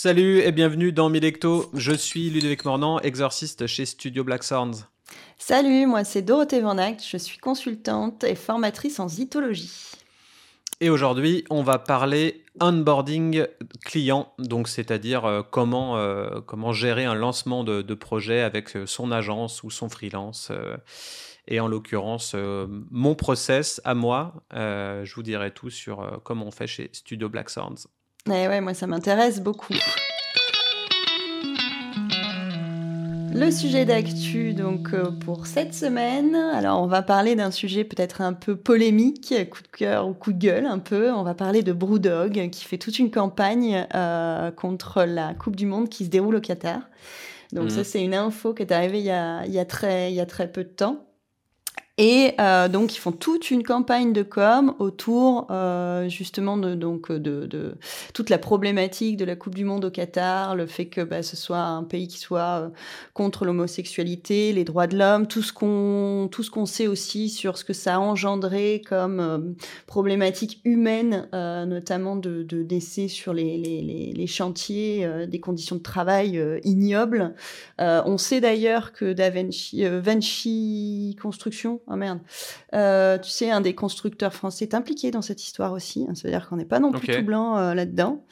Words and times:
Salut 0.00 0.38
et 0.38 0.52
bienvenue 0.52 0.92
dans 0.92 1.08
Milecto. 1.08 1.68
Je 1.74 1.90
suis 1.90 2.30
Ludovic 2.30 2.64
Mornan, 2.64 3.00
exorciste 3.00 3.66
chez 3.66 3.84
Studio 3.84 4.22
Black 4.22 4.44
Sounds. 4.44 4.86
Salut, 5.38 5.86
moi 5.86 6.04
c'est 6.04 6.22
Dorothée 6.22 6.60
Van 6.60 6.78
Act, 6.78 7.04
je 7.04 7.16
suis 7.16 7.38
consultante 7.38 8.22
et 8.22 8.36
formatrice 8.36 9.00
en 9.00 9.08
zytologie. 9.08 9.72
Et 10.80 10.88
aujourd'hui, 10.88 11.44
on 11.50 11.64
va 11.64 11.80
parler 11.80 12.44
onboarding 12.60 13.44
client, 13.84 14.32
donc 14.38 14.68
c'est-à-dire 14.68 15.24
euh, 15.24 15.42
comment, 15.42 15.96
euh, 15.96 16.40
comment 16.46 16.72
gérer 16.72 17.04
un 17.04 17.16
lancement 17.16 17.64
de, 17.64 17.94
projet 17.94 18.42
avec 18.42 18.76
euh, 18.76 18.86
son 18.86 19.10
agence 19.10 19.64
ou 19.64 19.70
son 19.72 19.88
freelance. 19.88 20.52
et 21.48 21.58
en 21.58 21.66
l'occurrence, 21.66 22.36
mon 22.92 23.16
process 23.16 23.80
à 23.82 23.96
moi, 23.96 24.44
je 24.52 25.12
vous 25.16 25.24
dirai 25.24 25.50
tout 25.50 25.70
sur 25.70 26.20
comment 26.22 26.46
on 26.46 26.52
fait 26.52 26.68
chez 26.68 26.88
Studio 26.92 27.28
Black 27.28 27.50
Sounds. 27.50 27.88
Eh 28.30 28.46
ouais, 28.46 28.60
moi 28.60 28.74
ça 28.74 28.86
m'intéresse 28.86 29.40
beaucoup. 29.40 29.74
Le 33.34 33.50
sujet 33.50 33.84
d'actu 33.84 34.52
donc 34.52 34.92
euh, 34.92 35.10
pour 35.10 35.46
cette 35.46 35.72
semaine. 35.72 36.34
Alors 36.34 36.82
on 36.82 36.86
va 36.86 37.02
parler 37.02 37.36
d'un 37.36 37.50
sujet 37.50 37.84
peut-être 37.84 38.20
un 38.20 38.32
peu 38.32 38.56
polémique, 38.56 39.32
coup 39.48 39.62
de 39.62 39.68
cœur 39.68 40.08
ou 40.08 40.12
coup 40.12 40.32
de 40.32 40.38
gueule 40.38 40.66
un 40.66 40.78
peu. 40.78 41.12
On 41.12 41.22
va 41.22 41.34
parler 41.34 41.62
de 41.62 41.72
Brewdog 41.72 42.50
qui 42.50 42.64
fait 42.64 42.78
toute 42.78 42.98
une 42.98 43.10
campagne 43.10 43.86
euh, 43.94 44.50
contre 44.50 45.04
la 45.04 45.34
Coupe 45.34 45.56
du 45.56 45.66
Monde 45.66 45.88
qui 45.88 46.04
se 46.04 46.10
déroule 46.10 46.36
au 46.36 46.40
Qatar. 46.40 46.80
Donc 47.52 47.70
ça 47.70 47.80
mmh. 47.80 47.84
c'est 47.84 48.04
une 48.04 48.14
info 48.14 48.52
qui 48.52 48.62
est 48.62 48.72
arrivée 48.72 48.98
il 48.98 49.06
y 49.06 49.10
a, 49.10 49.46
il 49.46 49.52
y 49.52 49.58
a 49.58 49.64
très 49.64 50.12
il 50.12 50.16
y 50.16 50.20
a 50.20 50.26
très 50.26 50.50
peu 50.52 50.64
de 50.64 50.68
temps. 50.68 51.07
Et 52.00 52.34
euh, 52.38 52.68
donc, 52.68 52.94
ils 52.94 53.00
font 53.00 53.10
toute 53.10 53.50
une 53.50 53.64
campagne 53.64 54.12
de 54.12 54.22
com 54.22 54.72
autour 54.78 55.48
euh, 55.50 56.08
justement 56.08 56.56
de, 56.56 56.76
donc, 56.76 57.10
de, 57.10 57.46
de, 57.46 57.74
toute 58.14 58.30
la 58.30 58.38
problématique 58.38 59.16
de 59.16 59.24
la 59.24 59.34
Coupe 59.34 59.56
du 59.56 59.64
Monde 59.64 59.84
au 59.84 59.90
Qatar, 59.90 60.54
le 60.54 60.66
fait 60.66 60.86
que 60.86 61.00
bah, 61.00 61.24
ce 61.24 61.34
soit 61.36 61.58
un 61.58 61.82
pays 61.82 62.06
qui 62.06 62.18
soit 62.18 62.62
euh, 62.62 62.68
contre 63.14 63.44
l'homosexualité, 63.44 64.52
les 64.52 64.62
droits 64.62 64.86
de 64.86 64.96
l'homme, 64.96 65.26
tout 65.26 65.42
ce 65.42 65.52
qu'on 65.52 66.28
tout 66.30 66.44
ce 66.44 66.52
qu'on 66.52 66.66
sait 66.66 66.86
aussi 66.86 67.28
sur 67.30 67.58
ce 67.58 67.64
que 67.64 67.72
ça 67.72 67.96
a 67.96 67.98
engendré 67.98 68.80
comme 68.88 69.18
euh, 69.18 69.38
problématique 69.88 70.60
humaine, 70.64 71.28
euh, 71.34 71.66
notamment 71.66 72.14
de, 72.14 72.44
décès 72.62 73.08
sur 73.08 73.32
les, 73.32 73.58
les, 73.58 74.12
les, 74.14 74.26
chantiers, 74.28 75.08
des 75.26 75.40
conditions 75.40 75.76
de 75.76 75.82
travail 75.82 76.40
ignobles. 76.64 77.34
on 77.78 78.18
sait 78.18 78.40
d'ailleurs 78.40 78.92
que 78.92 79.12
Da 79.12 79.30
Vinci 79.30 81.16
Construction 81.20 81.80
oh 81.90 81.96
merde. 81.96 82.20
Euh, 82.74 83.18
tu 83.18 83.30
sais, 83.30 83.50
un 83.50 83.60
des 83.60 83.74
constructeurs 83.74 84.32
français 84.32 84.64
est 84.64 84.74
impliqué 84.74 85.10
dans 85.10 85.22
cette 85.22 85.42
histoire 85.42 85.72
aussi. 85.72 86.06
Hein, 86.08 86.14
C'est-à-dire 86.14 86.48
qu'on 86.48 86.56
n'est 86.56 86.64
pas 86.64 86.80
non 86.80 86.92
plus 86.92 87.08
tout 87.08 87.22
blanc 87.22 87.56
euh, 87.56 87.74
là-dedans. 87.74 88.24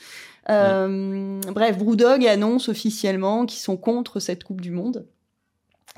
Euh, 0.49 1.41
bref, 1.53 1.77
Brewdog 1.79 2.25
annonce 2.27 2.69
officiellement 2.69 3.47
qu'ils 3.47 3.61
sont 3.61 3.77
contre 3.77 4.21
cette 4.21 4.45
Coupe 4.45 4.61
du 4.61 4.71
Monde. 4.71 5.07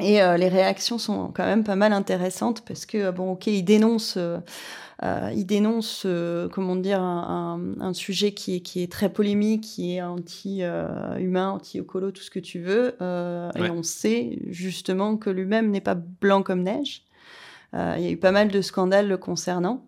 Et 0.00 0.20
les 0.20 0.46
réactions 0.46 0.96
sont 0.96 1.32
quand 1.34 1.44
même 1.44 1.64
pas 1.64 1.74
mal 1.74 1.92
intéressantes 1.92 2.64
parce 2.64 2.86
que, 2.86 3.10
bon, 3.10 3.32
ok, 3.32 3.48
ils 3.48 3.64
dénoncent 3.64 4.16
euh, 5.04 5.30
il 5.34 5.46
dénonce, 5.46 6.02
euh, 6.06 6.48
comment 6.48 6.74
dire, 6.74 7.00
un, 7.00 7.60
un, 7.78 7.94
sujet 7.94 8.32
qui 8.32 8.56
est, 8.56 8.60
qui 8.60 8.82
est 8.82 8.90
très 8.90 9.08
polémique, 9.12 9.62
qui 9.62 9.94
est 9.94 10.02
anti-humain, 10.02 11.50
anti-écolo, 11.50 12.10
tout 12.10 12.22
ce 12.22 12.30
que 12.30 12.40
tu 12.40 12.58
veux. 12.58 12.96
Et 13.00 13.70
on 13.70 13.82
sait 13.82 14.38
justement 14.48 15.16
que 15.16 15.30
lui-même 15.30 15.70
n'est 15.70 15.80
pas 15.80 15.94
blanc 15.94 16.42
comme 16.42 16.62
neige. 16.62 17.04
Euh, 17.74 17.94
il 17.98 18.04
y 18.04 18.08
a 18.08 18.10
eu 18.10 18.16
pas 18.16 18.32
mal 18.32 18.48
de 18.48 18.62
scandales 18.62 19.08
le 19.08 19.16
concernant. 19.16 19.84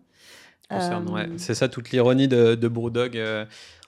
Ouais. 0.71 1.27
C'est 1.35 1.53
ça 1.53 1.67
toute 1.67 1.91
l'ironie 1.91 2.29
de, 2.29 2.55
de 2.55 2.67
Brewdog. 2.69 3.17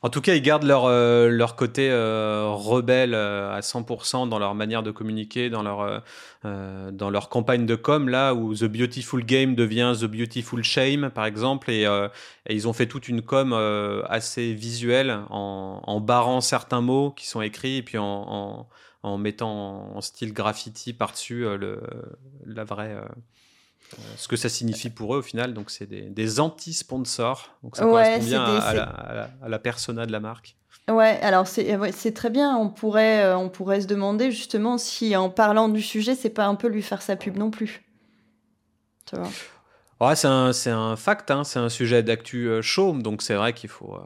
En 0.04 0.10
tout 0.10 0.20
cas, 0.20 0.36
ils 0.36 0.42
gardent 0.42 0.66
leur, 0.66 0.84
euh, 0.84 1.30
leur 1.30 1.56
côté 1.56 1.90
euh, 1.90 2.50
rebelle 2.50 3.14
euh, 3.14 3.56
à 3.56 3.62
100% 3.62 4.28
dans 4.28 4.38
leur 4.38 4.54
manière 4.54 4.84
de 4.84 4.92
communiquer, 4.92 5.50
dans 5.50 5.64
leur, 5.64 6.04
dans 6.44 7.10
leur 7.10 7.30
campagne 7.30 7.66
de 7.66 7.76
com, 7.76 8.10
là 8.10 8.34
où 8.34 8.54
The 8.54 8.66
Beautiful 8.66 9.24
Game 9.24 9.56
devient 9.56 9.94
The 9.98 10.06
Beautiful 10.06 10.62
Shame, 10.62 11.10
par 11.10 11.26
exemple, 11.26 11.72
et, 11.72 11.84
et 11.84 12.54
ils 12.54 12.68
ont 12.68 12.74
fait 12.74 12.86
toute 12.86 13.08
une 13.08 13.22
com 13.22 13.54
assez 14.10 14.54
visuelle 14.54 15.22
en, 15.30 15.82
en, 15.82 16.02
barrant 16.02 16.42
certains 16.42 16.82
mots 16.82 17.12
qui 17.12 17.28
sont 17.28 17.42
écrits 17.42 17.78
et 17.78 17.82
puis 17.82 17.98
en, 17.98 18.04
en, 18.04 18.68
en 19.04 19.18
mettant 19.18 19.96
en 19.96 20.02
style 20.02 20.34
graffiti 20.34 20.92
par-dessus 20.92 21.46
la 22.46 22.64
vraie 22.66 22.96
euh, 22.96 23.06
ce 24.18 24.28
que 24.28 24.36
ça 24.36 24.50
signifie 24.50 24.90
pour 24.90 25.16
eux 25.16 25.20
au 25.20 25.22
final. 25.22 25.54
Donc, 25.54 25.70
c'est 25.72 25.86
des, 25.88 26.40
anti-sponsors. 26.40 27.56
Donc, 27.64 27.76
ça 27.76 27.84
correspond 27.84 28.26
bien 28.26 28.44
à, 28.44 29.28
la, 29.48 29.60
persona 29.60 30.06
de 30.06 30.12
la 30.12 30.20
marque. 30.20 30.56
Ouais, 30.90 31.20
alors 31.22 31.48
c'est 31.48 32.14
très 32.14 32.30
bien. 32.30 32.58
On 32.58 32.70
pourrait, 32.70 33.24
euh, 33.24 33.38
on 33.38 33.50
pourrait 33.50 33.82
se 33.82 33.88
demander 33.88 34.32
justement 34.32 34.78
si 34.78 35.16
en 35.16 35.30
parlant 35.30 35.70
du 35.70 35.82
sujet, 35.82 36.16
c'est 36.16 36.30
pas 36.30 36.46
un 36.46 36.56
peu 36.56 36.68
lui 36.68 36.82
faire 36.82 37.02
sa 37.02 37.16
pub 37.16 37.38
non 37.38 37.52
plus. 37.52 37.84
Tu 39.06 39.16
vois? 39.16 39.30
Ouais, 40.02 40.16
c'est 40.16 40.28
un, 40.28 40.52
un, 40.52 40.96
fact, 40.98 41.32
hein. 41.32 41.44
c'est 41.46 41.60
un 41.60 41.70
sujet 41.70 42.04
d'actu 42.04 42.50
euh, 42.50 42.62
chaud, 42.62 42.92
donc 42.94 43.22
c'est 43.22 43.36
vrai 43.36 43.54
qu'il 43.54 43.70
faut. 43.70 43.98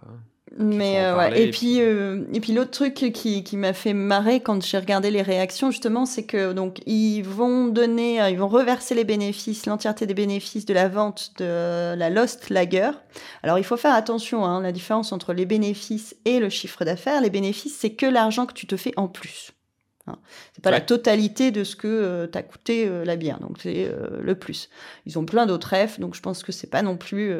Mais 0.57 1.03
euh, 1.03 1.17
ouais. 1.17 1.41
Et 1.41 1.51
puis, 1.51 1.81
euh, 1.81 2.23
et 2.33 2.39
puis 2.39 2.53
l'autre 2.53 2.71
truc 2.71 2.93
qui, 2.93 3.43
qui 3.43 3.57
m'a 3.57 3.73
fait 3.73 3.93
marrer 3.93 4.39
quand 4.39 4.63
j'ai 4.65 4.77
regardé 4.77 5.11
les 5.11 5.21
réactions 5.21 5.71
justement, 5.71 6.05
c'est 6.05 6.23
que 6.23 6.53
donc 6.53 6.79
ils 6.85 7.21
vont 7.21 7.67
donner, 7.67 8.21
euh, 8.21 8.29
ils 8.29 8.39
vont 8.39 8.47
reverser 8.47 8.95
les 8.95 9.03
bénéfices, 9.03 9.65
l'entièreté 9.65 10.05
des 10.05 10.13
bénéfices 10.13 10.65
de 10.65 10.73
la 10.73 10.87
vente 10.87 11.33
de 11.37 11.95
la 11.95 12.09
Lost 12.09 12.49
Lager. 12.49 12.91
Alors 13.43 13.59
il 13.59 13.63
faut 13.63 13.77
faire 13.77 13.93
attention, 13.93 14.45
hein, 14.45 14.61
la 14.61 14.71
différence 14.71 15.11
entre 15.11 15.33
les 15.33 15.45
bénéfices 15.45 16.15
et 16.25 16.39
le 16.39 16.49
chiffre 16.49 16.85
d'affaires. 16.85 17.21
Les 17.21 17.29
bénéfices, 17.29 17.77
c'est 17.77 17.93
que 17.93 18.05
l'argent 18.05 18.45
que 18.45 18.53
tu 18.53 18.67
te 18.67 18.77
fais 18.77 18.93
en 18.95 19.07
plus. 19.07 19.56
Hein. 20.07 20.17
C'est 20.53 20.63
pas 20.63 20.71
la 20.71 20.81
totalité 20.81 21.51
de 21.51 21.63
ce 21.63 21.75
que 21.75 21.87
euh, 21.87 22.27
t'a 22.27 22.41
coûté 22.41 22.87
euh, 22.87 23.03
la 23.03 23.15
bière, 23.15 23.39
donc 23.39 23.57
c'est 23.61 23.87
euh, 23.87 24.21
le 24.21 24.35
plus. 24.35 24.69
Ils 25.05 25.19
ont 25.19 25.25
plein 25.25 25.45
d'autres 25.45 25.75
F, 25.75 25.99
donc 25.99 26.15
je 26.15 26.21
pense 26.21 26.43
que 26.43 26.51
c'est 26.51 26.69
pas 26.69 26.81
non 26.81 26.97
plus. 26.97 27.35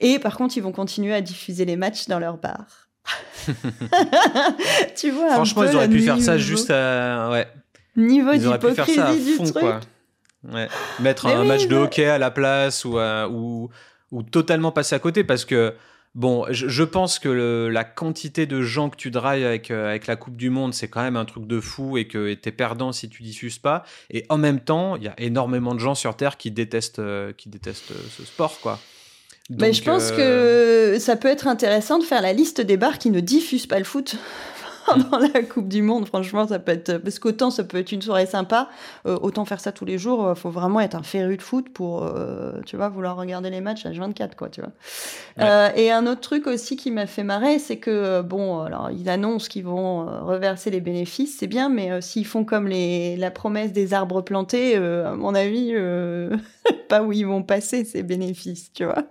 Et 0.00 0.18
par 0.18 0.36
contre, 0.36 0.56
ils 0.56 0.62
vont 0.62 0.72
continuer 0.72 1.14
à 1.14 1.20
diffuser 1.20 1.64
les 1.64 1.76
matchs 1.76 2.06
dans 2.06 2.18
leur 2.18 2.38
bar. 2.38 2.88
tu 4.96 5.10
vois. 5.10 5.32
Franchement, 5.32 5.64
ils 5.64 5.76
auraient 5.76 5.88
pu 5.88 6.00
faire 6.00 6.20
ça 6.20 6.38
juste 6.38 6.70
à. 6.70 7.30
Ouais. 7.30 7.46
Niveau 7.96 8.34
d'hypocrisie 8.34 9.24
du 9.24 9.36
truc. 9.36 9.52
Quoi. 9.52 9.80
Ouais. 10.52 10.68
Mettre 11.00 11.26
un 11.26 11.44
match 11.44 11.66
de 11.68 11.76
hockey 11.76 12.06
à 12.06 12.18
la 12.18 12.30
place 12.30 12.84
ou, 12.84 12.98
ou, 12.98 13.70
ou 14.10 14.22
totalement 14.22 14.72
passer 14.72 14.94
à 14.94 14.98
côté 14.98 15.24
parce 15.24 15.44
que 15.44 15.74
Bon, 16.14 16.46
je, 16.50 16.84
pense 16.84 17.18
que 17.18 17.68
la 17.72 17.82
quantité 17.82 18.46
de 18.46 18.62
gens 18.62 18.88
que 18.88 18.96
tu 18.96 19.10
drives 19.10 19.44
avec, 19.44 19.72
euh, 19.72 19.88
avec 19.88 20.06
la 20.06 20.14
Coupe 20.14 20.36
du 20.36 20.48
Monde, 20.48 20.72
c'est 20.72 20.86
quand 20.86 21.02
même 21.02 21.16
un 21.16 21.24
truc 21.24 21.48
de 21.48 21.58
fou 21.58 21.98
et 21.98 22.06
que 22.06 22.32
tu 22.34 22.48
es 22.48 22.52
perdant 22.52 22.92
si 22.92 23.08
tu 23.08 23.24
diffuses 23.24 23.58
pas. 23.58 23.82
Et 24.10 24.24
en 24.28 24.38
même 24.38 24.60
temps, 24.60 24.94
il 24.94 25.02
y 25.02 25.08
a 25.08 25.14
énormément 25.18 25.74
de 25.74 25.80
gens 25.80 25.96
sur 25.96 26.16
Terre 26.16 26.36
qui 26.36 26.52
détestent, 26.52 27.00
euh, 27.00 27.32
qui 27.32 27.48
détestent 27.48 27.90
euh, 27.90 28.06
ce 28.16 28.24
sport, 28.24 28.60
quoi. 28.60 28.78
Mais 29.50 29.72
je 29.72 29.82
pense 29.82 30.10
que 30.10 30.96
ça 30.98 31.16
peut 31.16 31.28
être 31.28 31.48
intéressant 31.48 31.98
de 31.98 32.04
faire 32.04 32.22
la 32.22 32.32
liste 32.32 32.62
des 32.62 32.78
bars 32.78 32.98
qui 32.98 33.10
ne 33.10 33.20
diffusent 33.20 33.66
pas 33.66 33.78
le 33.78 33.84
foot. 33.84 34.16
pendant 34.86 35.18
la 35.18 35.42
Coupe 35.42 35.68
du 35.68 35.82
Monde. 35.82 36.06
Franchement, 36.06 36.46
ça 36.46 36.58
peut 36.58 36.72
être 36.72 36.98
parce 36.98 37.18
qu'autant 37.18 37.50
ça 37.50 37.64
peut 37.64 37.78
être 37.78 37.92
une 37.92 38.02
soirée 38.02 38.26
sympa, 38.26 38.68
euh, 39.06 39.18
autant 39.20 39.44
faire 39.44 39.60
ça 39.60 39.72
tous 39.72 39.84
les 39.84 39.98
jours. 39.98 40.22
Il 40.22 40.30
euh, 40.30 40.34
faut 40.34 40.50
vraiment 40.50 40.80
être 40.80 40.94
un 40.94 41.02
féru 41.02 41.36
de 41.36 41.42
foot 41.42 41.68
pour, 41.72 42.02
euh, 42.02 42.60
tu 42.66 42.76
vois, 42.76 42.88
vouloir 42.88 43.16
regarder 43.16 43.50
les 43.50 43.60
matchs 43.60 43.86
à 43.86 43.90
24 43.90 44.36
quoi, 44.36 44.48
tu 44.48 44.60
vois. 44.60 44.72
et 45.76 45.90
un 45.90 46.06
autre 46.06 46.20
truc 46.20 46.46
aussi 46.46 46.76
qui 46.76 46.90
m'a 46.90 47.06
fait 47.06 47.22
marrer, 47.22 47.58
c'est 47.58 47.78
que 47.78 48.22
bon, 48.22 48.60
alors 48.60 48.90
ils 48.90 49.08
annoncent 49.08 49.48
qu'ils 49.48 49.64
vont 49.64 50.06
reverser 50.24 50.70
les 50.70 50.80
bénéfices, 50.80 51.36
c'est 51.38 51.46
bien, 51.46 51.68
mais 51.68 52.00
s'ils 52.00 52.26
font 52.26 52.44
comme 52.44 52.68
les 52.68 53.16
la 53.16 53.30
promesse 53.30 53.72
des 53.72 53.94
arbres 53.94 54.22
plantés, 54.22 54.76
à 54.76 55.14
mon 55.14 55.34
avis, 55.34 55.74
pas 56.88 57.02
où 57.02 57.12
ils 57.12 57.26
vont 57.26 57.42
passer 57.42 57.84
ces 57.84 58.02
bénéfices, 58.02 58.72
tu 58.72 58.84
vois. 58.84 59.04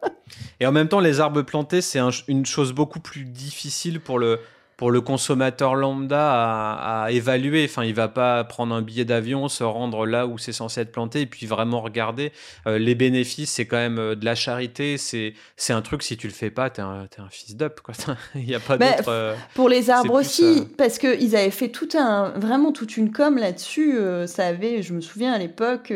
Et 0.59 0.65
en 0.65 0.71
même 0.71 0.87
temps, 0.87 0.99
les 0.99 1.19
arbres 1.19 1.41
plantés, 1.41 1.81
c'est 1.81 1.99
une 2.27 2.45
chose 2.45 2.73
beaucoup 2.73 2.99
plus 2.99 3.25
difficile 3.25 3.99
pour 3.99 4.19
le 4.19 4.39
pour 4.83 4.91
le 4.91 4.99
consommateur 4.99 5.75
lambda 5.75 7.05
à, 7.05 7.07
évaluer. 7.09 7.63
Enfin, 7.63 7.85
il 7.85 7.93
va 7.93 8.09
pas 8.09 8.43
prendre 8.43 8.75
un 8.75 8.81
billet 8.81 9.05
d'avion, 9.05 9.47
se 9.47 9.63
rendre 9.63 10.05
là 10.05 10.27
où 10.27 10.37
c'est 10.37 10.51
censé 10.51 10.81
être 10.81 10.91
planté 10.91 11.21
et 11.21 11.25
puis 11.25 11.45
vraiment 11.45 11.79
regarder. 11.79 12.33
Euh, 12.67 12.77
les 12.77 12.93
bénéfices, 12.93 13.49
c'est 13.49 13.65
quand 13.65 13.77
même 13.77 13.97
euh, 13.97 14.15
de 14.15 14.25
la 14.25 14.35
charité. 14.35 14.97
C'est, 14.97 15.35
c'est 15.55 15.71
un 15.71 15.81
truc, 15.81 16.03
si 16.03 16.17
tu 16.17 16.27
le 16.27 16.33
fais 16.33 16.49
pas, 16.49 16.69
tu 16.69 16.81
es 16.81 16.83
un, 16.83 17.07
un 17.17 17.29
fils 17.29 17.55
d'up. 17.55 17.79
il 18.35 18.43
n'y 18.43 18.55
a 18.55 18.59
pas 18.59 18.77
d'autre. 18.77 19.05
Euh, 19.07 19.35
pour 19.55 19.69
les 19.69 19.89
arbres 19.89 20.15
aussi, 20.15 20.67
parce 20.77 20.97
qu'ils 20.97 21.33
avaient 21.37 21.49
fait 21.49 21.69
tout 21.69 21.87
un, 21.97 22.33
vraiment 22.35 22.73
toute 22.73 22.97
une 22.97 23.13
com 23.13 23.37
là-dessus. 23.37 23.97
ça 24.25 24.47
avait, 24.47 24.81
je 24.81 24.91
me 24.91 24.99
souviens 24.99 25.31
à 25.31 25.37
l'époque, 25.37 25.93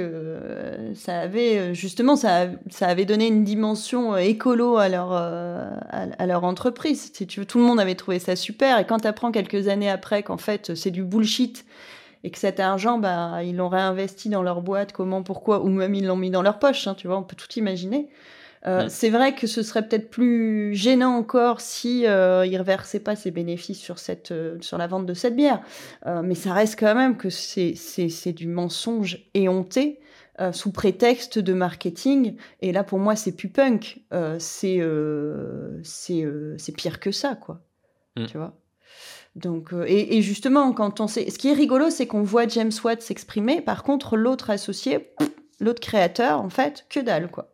ça 0.96 1.20
avait 1.20 1.76
justement, 1.76 2.16
ça, 2.16 2.46
ça 2.70 2.88
avait 2.88 3.04
donné 3.04 3.28
une 3.28 3.44
dimension 3.44 4.16
écolo 4.16 4.78
à 4.78 4.88
leur, 4.88 5.12
à 5.12 6.26
leur 6.26 6.46
entreprise. 6.46 7.12
Si 7.14 7.28
tu 7.28 7.42
veux, 7.42 7.46
tout 7.46 7.58
le 7.58 7.66
monde 7.66 7.82
avait 7.82 7.96
trouvé 7.96 8.20
ça 8.20 8.38
super. 8.38 8.77
Et 8.78 8.86
quand 8.86 9.00
tu 9.00 9.08
apprends 9.08 9.32
quelques 9.32 9.68
années 9.68 9.90
après 9.90 10.24
qu'en 10.24 10.38
fait 10.38 10.76
c'est 10.76 10.92
du 10.92 11.04
bullshit 11.04 11.66
et 12.24 12.32
que 12.32 12.40
cet 12.40 12.60
argent, 12.60 12.98
bah, 12.98 13.44
ils 13.44 13.56
l'ont 13.56 13.70
réinvesti 13.70 14.30
dans 14.30 14.44
leur 14.44 14.62
boîte, 14.62 14.92
comment, 14.92 15.24
pourquoi, 15.24 15.62
ou 15.64 15.70
même 15.70 15.94
ils 15.94 16.06
l'ont 16.06 16.16
mis 16.16 16.32
dans 16.32 16.42
leur 16.42 16.60
poche, 16.60 16.88
hein, 16.88 16.96
tu 16.96 17.08
vois, 17.08 17.18
on 17.18 17.24
peut 17.24 17.36
tout 17.36 17.52
imaginer. 17.58 18.10
Euh, 18.66 18.88
c'est 18.90 19.10
vrai 19.10 19.36
que 19.36 19.48
ce 19.48 19.62
serait 19.62 19.88
peut-être 19.88 20.10
plus 20.10 20.74
gênant 20.74 21.16
encore 21.16 21.62
si 21.62 22.06
euh, 22.06 22.46
il 22.46 22.58
reversait 22.58 23.00
pas 23.00 23.16
ses 23.16 23.32
bénéfices 23.32 23.80
sur 23.80 24.00
cette 24.00 24.32
euh, 24.32 24.58
sur 24.62 24.78
la 24.78 24.88
vente 24.88 25.06
de 25.06 25.14
cette 25.14 25.36
bière, 25.36 25.62
mais 26.24 26.36
ça 26.36 26.54
reste 26.54 26.78
quand 26.80 26.96
même 26.96 27.18
que 27.18 27.30
c'est 27.30 27.76
c'est 27.76 28.34
du 28.34 28.48
mensonge 28.48 29.30
éhonté. 29.34 30.00
sous 30.52 30.72
prétexte 30.72 31.40
de 31.40 31.54
marketing 31.54 32.36
et 32.62 32.72
là 32.72 32.84
pour 32.84 33.00
moi 33.00 33.16
c'est 33.16 33.32
plus 33.32 33.50
punk 33.50 34.02
c'est 34.40 34.82
c'est 35.84 36.26
c'est 36.58 36.72
pire 36.74 37.00
que 37.00 37.12
ça 37.12 37.36
quoi 37.36 37.62
mm. 38.18 38.26
tu 38.26 38.38
vois? 38.38 38.54
Donc, 39.38 39.70
et, 39.86 40.18
et, 40.18 40.22
justement, 40.22 40.72
quand 40.74 41.00
on 41.00 41.08
sait, 41.08 41.30
ce 41.30 41.38
qui 41.38 41.50
est 41.50 41.54
rigolo, 41.54 41.90
c'est 41.90 42.08
qu'on 42.08 42.24
voit 42.24 42.48
James 42.48 42.72
Watt 42.84 43.02
s'exprimer. 43.02 43.62
Par 43.62 43.84
contre, 43.84 44.18
l'autre 44.18 44.50
associé, 44.50 45.14
l'autre 45.60 45.80
créateur, 45.80 46.42
en 46.42 46.50
fait, 46.50 46.86
que 46.90 47.00
dalle, 47.00 47.30
quoi. 47.30 47.54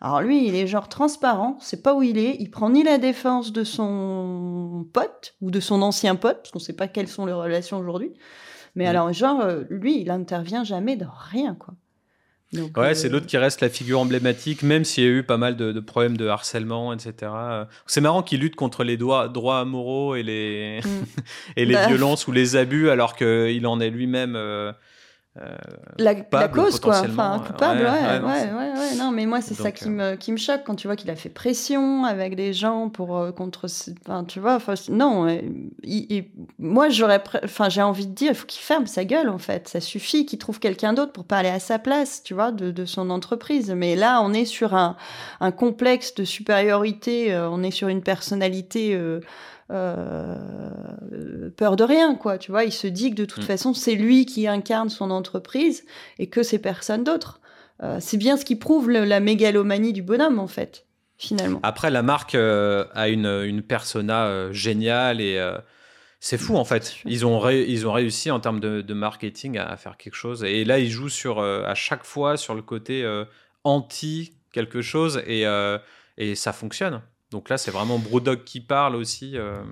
Alors 0.00 0.20
lui, 0.20 0.46
il 0.46 0.54
est 0.54 0.66
genre 0.66 0.88
transparent, 0.88 1.56
c'est 1.60 1.82
pas 1.82 1.94
où 1.94 2.02
il 2.02 2.18
est, 2.18 2.36
il 2.38 2.50
prend 2.50 2.70
ni 2.70 2.84
la 2.84 2.98
défense 2.98 3.52
de 3.52 3.64
son 3.64 4.86
pote 4.92 5.34
ou 5.40 5.50
de 5.50 5.58
son 5.58 5.82
ancien 5.82 6.14
pote, 6.14 6.36
parce 6.38 6.52
qu'on 6.52 6.60
sait 6.60 6.76
pas 6.76 6.86
quelles 6.86 7.08
sont 7.08 7.26
les 7.26 7.32
relations 7.32 7.78
aujourd'hui. 7.78 8.14
Mais 8.76 8.86
alors 8.86 9.12
genre, 9.12 9.40
euh, 9.40 9.64
lui, 9.70 10.00
il 10.00 10.10
intervient 10.10 10.62
jamais 10.62 10.94
dans 10.94 11.10
rien, 11.10 11.54
quoi. 11.54 11.74
Ouais, 12.52 12.94
c'est 12.94 13.08
euh, 13.08 13.10
l'autre 13.10 13.26
qui 13.26 13.36
reste 13.36 13.60
la 13.60 13.68
figure 13.68 14.00
emblématique, 14.00 14.62
même 14.62 14.84
s'il 14.84 15.04
y 15.04 15.06
a 15.06 15.10
eu 15.10 15.22
pas 15.22 15.36
mal 15.36 15.56
de, 15.56 15.78
problèmes 15.80 16.16
de 16.16 16.26
harcèlement, 16.26 16.92
etc. 16.92 17.32
C'est 17.86 18.00
marrant 18.00 18.22
qu'il 18.22 18.40
lutte 18.40 18.56
contre 18.56 18.84
les 18.84 18.96
droits, 18.96 19.28
droits 19.28 19.60
amoureux 19.60 20.18
et 20.18 20.22
les, 20.22 20.80
mm. 20.84 21.04
et 21.56 21.64
les 21.64 21.74
bah, 21.74 21.86
violences 21.86 22.26
ou 22.26 22.32
les 22.32 22.56
abus, 22.56 22.90
alors 22.90 23.16
qu'il 23.16 23.66
en 23.66 23.80
est 23.80 23.90
lui-même 23.90 24.34
euh, 24.36 24.72
euh, 25.40 25.56
la, 25.98 26.14
cause 26.48 26.80
quoi. 26.80 27.00
Enfin 27.00 27.42
coupable 27.46 27.80
ouais 27.80 27.86
ouais, 27.86 28.20
ouais, 28.20 28.78
ouais, 28.78 28.94
non 28.96 29.10
mais 29.10 29.26
moi 29.26 29.40
c'est 29.40 29.54
ça 29.54 29.72
qui 29.72 29.88
me 29.88 30.16
qui 30.16 30.32
me 30.32 30.36
choque 30.36 30.62
quand 30.64 30.74
tu 30.74 30.86
vois 30.86 30.96
qu'il 30.96 31.10
a 31.10 31.16
fait 31.16 31.28
pression 31.28 32.04
avec 32.04 32.34
des 32.34 32.52
gens 32.52 32.88
pour 32.88 33.16
euh, 33.16 33.30
contre 33.30 33.66
enfin 34.06 34.24
tu 34.24 34.40
vois 34.40 34.56
enfin 34.56 34.74
non 34.88 35.26
moi 36.58 36.88
j'aurais 36.88 37.22
enfin 37.44 37.68
j'ai 37.68 37.82
envie 37.82 38.06
de 38.06 38.14
dire 38.14 38.32
il 38.32 38.34
faut 38.34 38.46
qu'il 38.46 38.62
ferme 38.62 38.86
sa 38.86 39.04
gueule 39.04 39.28
en 39.28 39.38
fait. 39.38 39.68
Ça 39.68 39.80
suffit 39.80 40.26
qu'il 40.26 40.38
trouve 40.38 40.58
quelqu'un 40.58 40.92
d'autre 40.92 41.12
pour 41.12 41.24
parler 41.24 41.50
à 41.50 41.60
sa 41.60 41.78
place 41.78 42.22
tu 42.22 42.34
vois 42.34 42.52
de, 42.52 42.70
de, 42.70 42.84
son 42.84 43.10
entreprise. 43.10 43.70
Mais 43.70 43.96
là 43.96 44.20
on 44.22 44.32
est 44.32 44.44
sur 44.44 44.74
un, 44.74 44.96
un 45.40 45.50
complexe 45.50 46.14
de 46.14 46.24
supériorité 46.24 47.34
euh, 47.34 47.48
on 47.50 47.62
est 47.62 47.70
sur 47.70 47.88
une 47.88 48.02
personnalité 48.02 48.94
euh, 48.94 49.20
peur 51.58 51.76
de 51.76 51.84
rien, 51.84 52.14
quoi. 52.14 52.38
Tu 52.38 52.50
vois, 52.50 52.64
il 52.64 52.72
se 52.72 52.86
dit 52.86 53.10
que 53.10 53.16
de 53.16 53.26
toute 53.26 53.42
mm. 53.42 53.46
façon, 53.46 53.74
c'est 53.74 53.94
lui 53.94 54.24
qui 54.24 54.48
incarne 54.48 54.88
son 54.88 55.10
entreprise 55.10 55.84
et 56.18 56.30
que 56.30 56.42
c'est 56.42 56.58
personne 56.58 57.04
d'autre. 57.04 57.40
Euh, 57.82 57.98
c'est 58.00 58.16
bien 58.16 58.38
ce 58.38 58.46
qui 58.46 58.56
prouve 58.56 58.88
la 58.90 59.20
mégalomanie 59.20 59.92
du 59.92 60.02
bonhomme, 60.02 60.38
en 60.38 60.46
fait, 60.46 60.86
finalement. 61.18 61.60
Après, 61.62 61.90
la 61.90 62.02
marque 62.02 62.34
euh, 62.34 62.86
a 62.94 63.08
une, 63.08 63.26
une 63.26 63.62
persona 63.62 64.50
géniale 64.52 65.20
et 65.20 65.38
c'est 66.20 66.38
fou 66.38 66.56
en 66.56 66.64
fait. 66.64 66.96
Ils 67.04 67.26
ont, 67.26 67.46
ils 67.50 67.86
ont 67.86 67.92
réussi 67.92 68.30
en 68.30 68.40
termes 68.40 68.58
de, 68.58 68.94
marketing 68.94 69.58
à, 69.58 69.76
faire 69.76 69.96
quelque 69.98 70.16
chose. 70.16 70.44
Et 70.44 70.64
là, 70.64 70.78
ils 70.78 70.90
jouent 70.90 71.10
sur, 71.10 71.40
à 71.40 71.74
chaque 71.74 72.04
fois 72.04 72.36
sur 72.36 72.54
le 72.54 72.62
côté 72.62 73.06
anti 73.62 74.32
quelque 74.52 74.80
chose 74.80 75.22
et, 75.26 75.44
et 76.16 76.34
ça 76.34 76.52
fonctionne. 76.52 77.02
Donc 77.30 77.48
là, 77.48 77.58
c'est 77.58 77.70
vraiment 77.70 77.98
Brewdog 77.98 78.44
qui 78.44 78.60
parle 78.60 78.96
aussi. 78.96 79.36
Euh, 79.36 79.62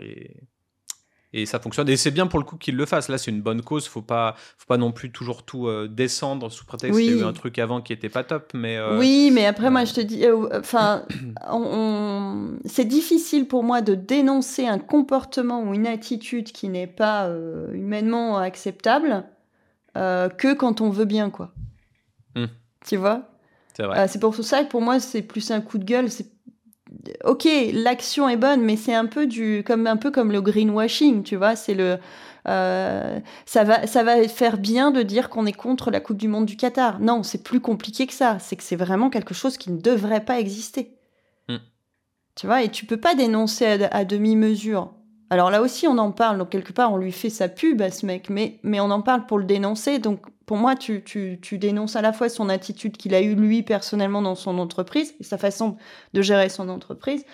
et, 0.00 0.34
ça 1.44 1.58
fonctionne. 1.58 1.88
Et 1.90 1.96
c'est 1.96 2.10
bien 2.10 2.26
pour 2.26 2.38
le 2.38 2.44
coup 2.44 2.56
qu'il 2.56 2.76
le 2.76 2.86
fasse. 2.86 3.08
Là, 3.08 3.18
c'est 3.18 3.30
une 3.30 3.42
bonne 3.42 3.60
cause. 3.60 3.86
Faut 3.86 4.00
pas, 4.00 4.34
faut 4.56 4.66
pas 4.66 4.78
non 4.78 4.92
plus 4.92 5.12
toujours 5.12 5.42
tout 5.42 5.66
euh, 5.66 5.88
descendre 5.88 6.50
sous 6.50 6.64
prétexte 6.64 6.98
qu'il 6.98 7.10
y 7.10 7.18
a 7.18 7.22
eu 7.22 7.24
un 7.24 7.32
truc 7.32 7.58
avant 7.58 7.82
qui 7.82 7.92
était 7.92 8.08
pas 8.08 8.24
top. 8.24 8.52
Mais 8.54 8.78
euh, 8.78 8.98
oui, 8.98 9.30
mais 9.32 9.44
après, 9.44 9.70
moi, 9.70 9.84
je 9.84 9.92
te 9.92 10.00
dis, 10.00 10.24
enfin, 10.54 11.04
c'est 12.64 12.86
difficile 12.86 13.46
pour 13.46 13.62
moi 13.62 13.82
de 13.82 13.94
dénoncer 13.94 14.66
un 14.66 14.78
comportement 14.78 15.62
ou 15.62 15.74
une 15.74 15.86
attitude 15.86 16.52
qui 16.52 16.68
n'est 16.68 16.86
pas 16.86 17.28
humainement 17.72 18.38
acceptable 18.38 19.24
que 19.94 20.54
quand 20.54 20.80
on 20.80 20.90
veut 20.90 21.04
bien, 21.04 21.30
quoi. 21.30 21.52
Hmm. 22.34 22.46
Tu 22.86 22.96
vois? 22.96 23.28
C'est 23.74 24.20
pour 24.20 24.34
ça 24.36 24.64
que 24.64 24.70
pour 24.70 24.80
moi, 24.80 25.00
c'est 25.00 25.22
plus 25.22 25.50
un 25.50 25.60
coup 25.60 25.78
de 25.78 25.84
gueule. 25.84 26.10
C'est 26.10 26.35
ok, 27.24 27.48
l'action 27.72 28.28
est 28.28 28.36
bonne, 28.36 28.62
mais 28.62 28.76
c'est 28.76 28.94
un 28.94 29.06
peu 29.06 29.26
du, 29.26 29.64
comme 29.66 29.86
un 29.86 29.96
peu 29.96 30.10
comme 30.10 30.32
le 30.32 30.40
greenwashing, 30.40 31.22
tu 31.22 31.36
vois. 31.36 31.56
C'est 31.56 31.74
le, 31.74 31.98
euh, 32.48 33.18
ça 33.44 33.64
va, 33.64 33.86
ça 33.86 34.04
va 34.04 34.26
faire 34.28 34.58
bien 34.58 34.90
de 34.90 35.02
dire 35.02 35.28
qu'on 35.28 35.46
est 35.46 35.52
contre 35.52 35.90
la 35.90 36.00
Coupe 36.00 36.16
du 36.16 36.28
Monde 36.28 36.46
du 36.46 36.56
Qatar. 36.56 37.00
Non, 37.00 37.22
c'est 37.22 37.42
plus 37.42 37.60
compliqué 37.60 38.06
que 38.06 38.12
ça. 38.12 38.38
C'est 38.38 38.56
que 38.56 38.62
c'est 38.62 38.76
vraiment 38.76 39.10
quelque 39.10 39.34
chose 39.34 39.58
qui 39.58 39.70
ne 39.70 39.80
devrait 39.80 40.24
pas 40.24 40.38
exister. 40.38 40.96
Hmm. 41.48 41.58
Tu 42.34 42.46
vois, 42.46 42.62
et 42.62 42.70
tu 42.70 42.86
peux 42.86 43.00
pas 43.00 43.14
dénoncer 43.14 43.66
à 43.90 44.04
demi-mesure. 44.04 44.92
Alors 45.28 45.50
là 45.50 45.60
aussi, 45.60 45.88
on 45.88 45.98
en 45.98 46.12
parle, 46.12 46.38
donc 46.38 46.50
quelque 46.50 46.72
part, 46.72 46.92
on 46.92 46.98
lui 46.98 47.10
fait 47.10 47.30
sa 47.30 47.48
pub 47.48 47.82
à 47.82 47.90
ce 47.90 48.06
mec, 48.06 48.30
mais, 48.30 48.60
mais 48.62 48.78
on 48.78 48.90
en 48.92 49.02
parle 49.02 49.26
pour 49.26 49.38
le 49.38 49.44
dénoncer. 49.44 49.98
Donc 49.98 50.20
pour 50.46 50.56
moi, 50.56 50.76
tu, 50.76 51.02
tu, 51.02 51.38
tu 51.42 51.58
dénonces 51.58 51.96
à 51.96 52.02
la 52.02 52.12
fois 52.12 52.28
son 52.28 52.48
attitude 52.48 52.96
qu'il 52.96 53.14
a 53.14 53.20
eue 53.20 53.34
lui 53.34 53.62
personnellement 53.62 54.22
dans 54.22 54.36
son 54.36 54.58
entreprise 54.58 55.14
et 55.20 55.24
sa 55.24 55.38
façon 55.38 55.76
de 56.14 56.22
gérer 56.22 56.48
son 56.48 56.68
entreprise. 56.68 57.24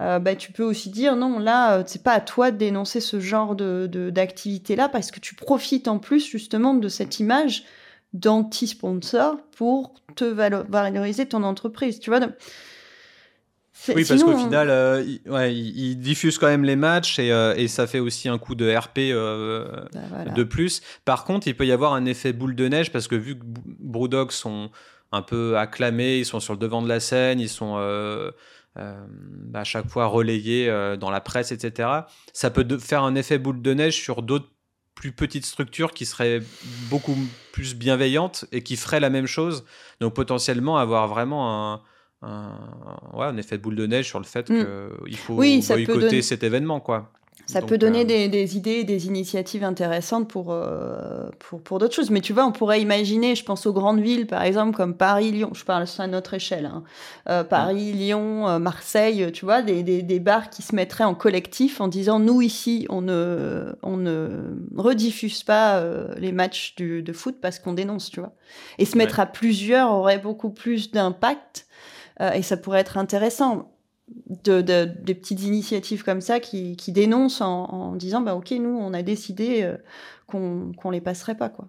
Euh, 0.00 0.18
bah, 0.18 0.36
tu 0.36 0.52
peux 0.52 0.62
aussi 0.62 0.90
dire 0.90 1.16
non, 1.16 1.38
là, 1.38 1.78
euh, 1.78 1.82
c'est 1.86 2.02
pas 2.02 2.12
à 2.12 2.20
toi 2.20 2.50
de 2.50 2.56
dénoncer 2.56 3.00
ce 3.00 3.20
genre 3.20 3.54
de, 3.54 3.86
d'activité 4.10 4.76
là 4.76 4.88
parce 4.88 5.10
que 5.10 5.20
tu 5.20 5.34
profites 5.34 5.88
en 5.88 5.98
plus 5.98 6.26
justement 6.26 6.74
de 6.74 6.88
cette 6.88 7.18
image 7.18 7.64
d'anti-sponsor 8.12 9.36
pour 9.56 9.94
te 10.14 10.24
valoriser 10.24 11.26
ton 11.26 11.42
entreprise. 11.42 12.00
Tu 12.00 12.10
vois, 12.10 12.20
oui, 13.88 14.04
parce 14.06 14.22
qu'au 14.22 14.36
final, 14.36 14.70
euh, 14.70 15.04
il, 15.06 15.30
ouais, 15.30 15.54
il, 15.54 15.96
diffuse 15.96 16.38
quand 16.38 16.46
même 16.46 16.64
les 16.64 16.76
matchs 16.76 17.18
et, 17.18 17.30
euh, 17.32 17.54
et, 17.56 17.68
ça 17.68 17.86
fait 17.86 17.98
aussi 17.98 18.28
un 18.28 18.38
coup 18.38 18.54
de 18.54 18.74
RP 18.74 18.98
euh, 18.98 19.84
bah, 19.92 20.30
de 20.34 20.44
plus. 20.44 20.82
Par 21.04 21.24
contre, 21.24 21.46
il 21.46 21.56
peut 21.56 21.66
y 21.66 21.72
avoir 21.72 21.92
un 21.94 22.04
effet 22.06 22.32
boule 22.32 22.54
de 22.54 22.68
neige 22.68 22.90
parce 22.90 23.08
que 23.08 23.14
vu 23.14 23.38
que 23.38 23.44
Brewdog 23.44 24.30
sont 24.32 24.70
un 25.12 25.22
peu 25.22 25.56
acclamés, 25.56 26.18
ils 26.18 26.24
sont 26.24 26.40
sur 26.40 26.54
le 26.54 26.58
devant 26.58 26.82
de 26.82 26.88
la 26.88 27.00
scène, 27.00 27.38
ils 27.38 27.48
sont 27.48 27.76
bah, 28.74 29.60
à 29.60 29.64
chaque 29.64 29.88
fois 29.88 30.06
relayés 30.06 30.68
dans 30.98 31.10
la 31.10 31.20
presse, 31.20 31.52
etc. 31.52 31.88
Ça 32.32 32.50
peut 32.50 32.66
faire 32.78 33.02
un 33.04 33.14
effet 33.14 33.38
boule 33.38 33.62
de 33.62 33.74
neige 33.74 34.00
sur 34.00 34.22
d'autres 34.22 34.50
plus 34.94 35.12
petites 35.12 35.46
structures 35.46 35.92
qui 35.92 36.06
seraient 36.06 36.40
beaucoup 36.88 37.16
plus 37.52 37.76
bienveillantes 37.76 38.46
et 38.50 38.62
qui 38.62 38.76
feraient 38.76 39.00
la 39.00 39.10
même 39.10 39.26
chose. 39.26 39.64
Donc 40.00 40.14
potentiellement 40.14 40.78
avoir 40.78 41.06
vraiment 41.06 41.74
un 41.74 41.82
un, 42.22 42.52
ouais, 43.14 43.26
un 43.26 43.36
effet 43.36 43.58
de 43.58 43.62
boule 43.62 43.76
de 43.76 43.86
neige 43.86 44.06
sur 44.06 44.18
le 44.18 44.24
fait 44.24 44.48
mm. 44.50 44.66
qu'il 45.06 45.16
faut 45.16 45.34
oui, 45.34 45.64
boycotter 45.66 46.22
cet 46.22 46.42
événement. 46.42 46.80
Quoi. 46.80 47.12
Ça 47.46 47.62
peut 47.62 47.78
donner 47.78 48.00
euh, 48.02 48.28
des, 48.28 48.56
idées, 48.56 48.82
des 48.82 49.06
initiatives 49.06 49.62
intéressantes 49.62 50.28
pour, 50.28 50.50
euh, 50.50 51.28
pour, 51.38 51.62
pour 51.62 51.78
d'autres 51.78 51.94
choses. 51.94 52.10
Mais 52.10 52.20
tu 52.20 52.32
vois, 52.32 52.44
on 52.44 52.50
pourrait 52.50 52.80
imaginer, 52.80 53.36
je 53.36 53.44
pense 53.44 53.66
aux 53.66 53.72
grandes 53.72 54.00
villes, 54.00 54.26
par 54.26 54.42
exemple, 54.42 54.76
comme 54.76 54.96
Paris, 54.96 55.30
Lyon, 55.30 55.50
je 55.54 55.64
parle 55.64 55.84
à 55.98 56.06
notre 56.08 56.34
échelle, 56.34 56.66
hein. 56.66 56.82
euh, 57.28 57.44
Paris, 57.44 57.92
mm. 57.92 57.96
Lyon, 57.96 58.58
Marseille, 58.58 59.30
tu 59.32 59.44
vois, 59.44 59.62
des, 59.62 59.84
des, 59.84 60.02
des, 60.02 60.18
bars 60.18 60.50
qui 60.50 60.62
se 60.62 60.74
mettraient 60.74 61.04
en 61.04 61.14
collectif 61.14 61.80
en 61.80 61.86
disant, 61.86 62.18
nous 62.18 62.42
ici, 62.42 62.86
on 62.88 63.00
ne, 63.00 63.76
on 63.82 63.96
ne 63.96 64.28
rediffuse 64.76 65.44
pas 65.44 65.82
les 66.16 66.32
matchs 66.32 66.74
du, 66.74 67.02
de 67.02 67.12
foot 67.12 67.36
parce 67.40 67.60
qu'on 67.60 67.74
dénonce, 67.74 68.10
tu 68.10 68.20
vois. 68.20 68.32
Et 68.78 68.84
se 68.84 68.98
mettre 68.98 69.20
à 69.20 69.26
plusieurs 69.26 69.92
aurait 69.92 70.18
beaucoup 70.18 70.50
plus 70.50 70.90
d'impact 70.90 71.65
euh, 72.20 72.32
et 72.32 72.42
ça 72.42 72.56
pourrait 72.56 72.80
être 72.80 72.98
intéressant. 72.98 73.72
De, 74.44 74.60
de, 74.60 74.84
des 74.84 75.16
petites 75.16 75.42
initiatives 75.42 76.04
comme 76.04 76.20
ça 76.20 76.38
qui, 76.38 76.76
qui 76.76 76.92
dénoncent 76.92 77.40
en, 77.40 77.96
disant 77.96 78.20
bah 78.20 78.36
ok 78.36 78.52
nous 78.52 78.78
on 78.80 78.94
a 78.94 79.02
décidé 79.02 79.64
euh, 79.64 79.76
qu'on 80.28 80.70
qu'on 80.80 80.90
les 80.90 81.00
passerait 81.00 81.34
pas 81.34 81.48
quoi. 81.48 81.66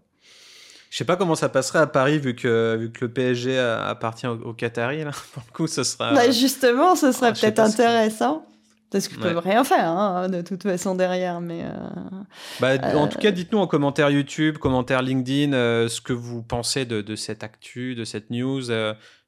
Je 0.92 0.98
sais 0.98 1.04
pas 1.04 1.16
comment 1.16 1.34
ça 1.34 1.50
passerait 1.50 1.80
à 1.80 1.88
Paris 1.88 2.20
vu 2.20 2.36
que 2.36 2.76
vu 2.80 2.92
que 2.92 3.06
le 3.06 3.12
PSG 3.12 3.58
appartient 3.58 4.28
au, 4.28 4.54
Qatari 4.54 5.04
là. 5.04 5.10
Pour 5.34 5.42
le 5.48 5.52
coup 5.52 5.66
ce 5.66 5.84
sera. 5.84 6.14
Bah, 6.14 6.30
justement 6.30 6.96
ce 6.96 7.12
serait 7.12 7.30
ah, 7.30 7.34
peut-être 7.34 7.60
intéressant. 7.60 8.46
Parce 8.90 9.10
qu'ils 9.10 9.20
peuvent 9.20 9.40
rien 9.40 9.66
faire 9.66 9.90
hein, 9.90 10.30
de 10.30 10.42
toute 10.42 10.64
façon 10.64 10.96
derrière, 10.96 11.42
mais. 11.42 11.64
Euh, 11.64 12.24
bah, 12.62 12.76
en 12.96 13.08
tout 13.10 13.20
cas, 13.20 13.32
dites-nous 13.32 13.60
en 13.60 13.68
commentaire 13.68 14.10
YouTube, 14.10 14.60
commentaire 14.60 15.02
LinkedIn, 15.02 15.52
ce 15.90 16.00
que 16.00 16.14
vous 16.14 16.42
pensez 16.42 16.86
de, 16.86 17.02
de, 17.02 17.16
cette 17.18 17.44
actu, 17.44 17.96
de 17.96 18.06
cette 18.06 18.30
news. 18.30 18.72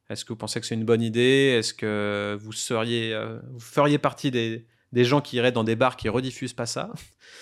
Est-ce 0.09 0.25
que 0.25 0.29
vous 0.29 0.37
pensez 0.37 0.59
que 0.59 0.65
c'est 0.65 0.75
une 0.75 0.85
bonne 0.85 1.01
idée? 1.01 1.55
Est-ce 1.59 1.73
que 1.73 2.37
vous 2.41 2.51
seriez, 2.51 3.13
euh, 3.13 3.39
vous 3.51 3.59
feriez 3.59 3.99
partie 3.99 4.31
des, 4.31 4.65
des, 4.91 5.05
gens 5.05 5.21
qui 5.21 5.37
iraient 5.37 5.51
dans 5.51 5.63
des 5.63 5.75
bars 5.75 5.95
qui 5.95 6.09
rediffusent 6.09 6.53
pas 6.53 6.65
ça? 6.65 6.89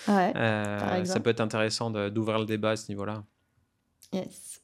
Ouais, 0.06 0.32
euh, 0.36 1.04
Ça 1.04 1.20
peut 1.20 1.30
être 1.30 1.40
intéressant 1.40 1.90
d'ouvrir 1.90 2.38
le 2.38 2.44
débat 2.44 2.70
à 2.70 2.76
ce 2.76 2.90
niveau-là. 2.90 3.24
Yes. 4.12 4.60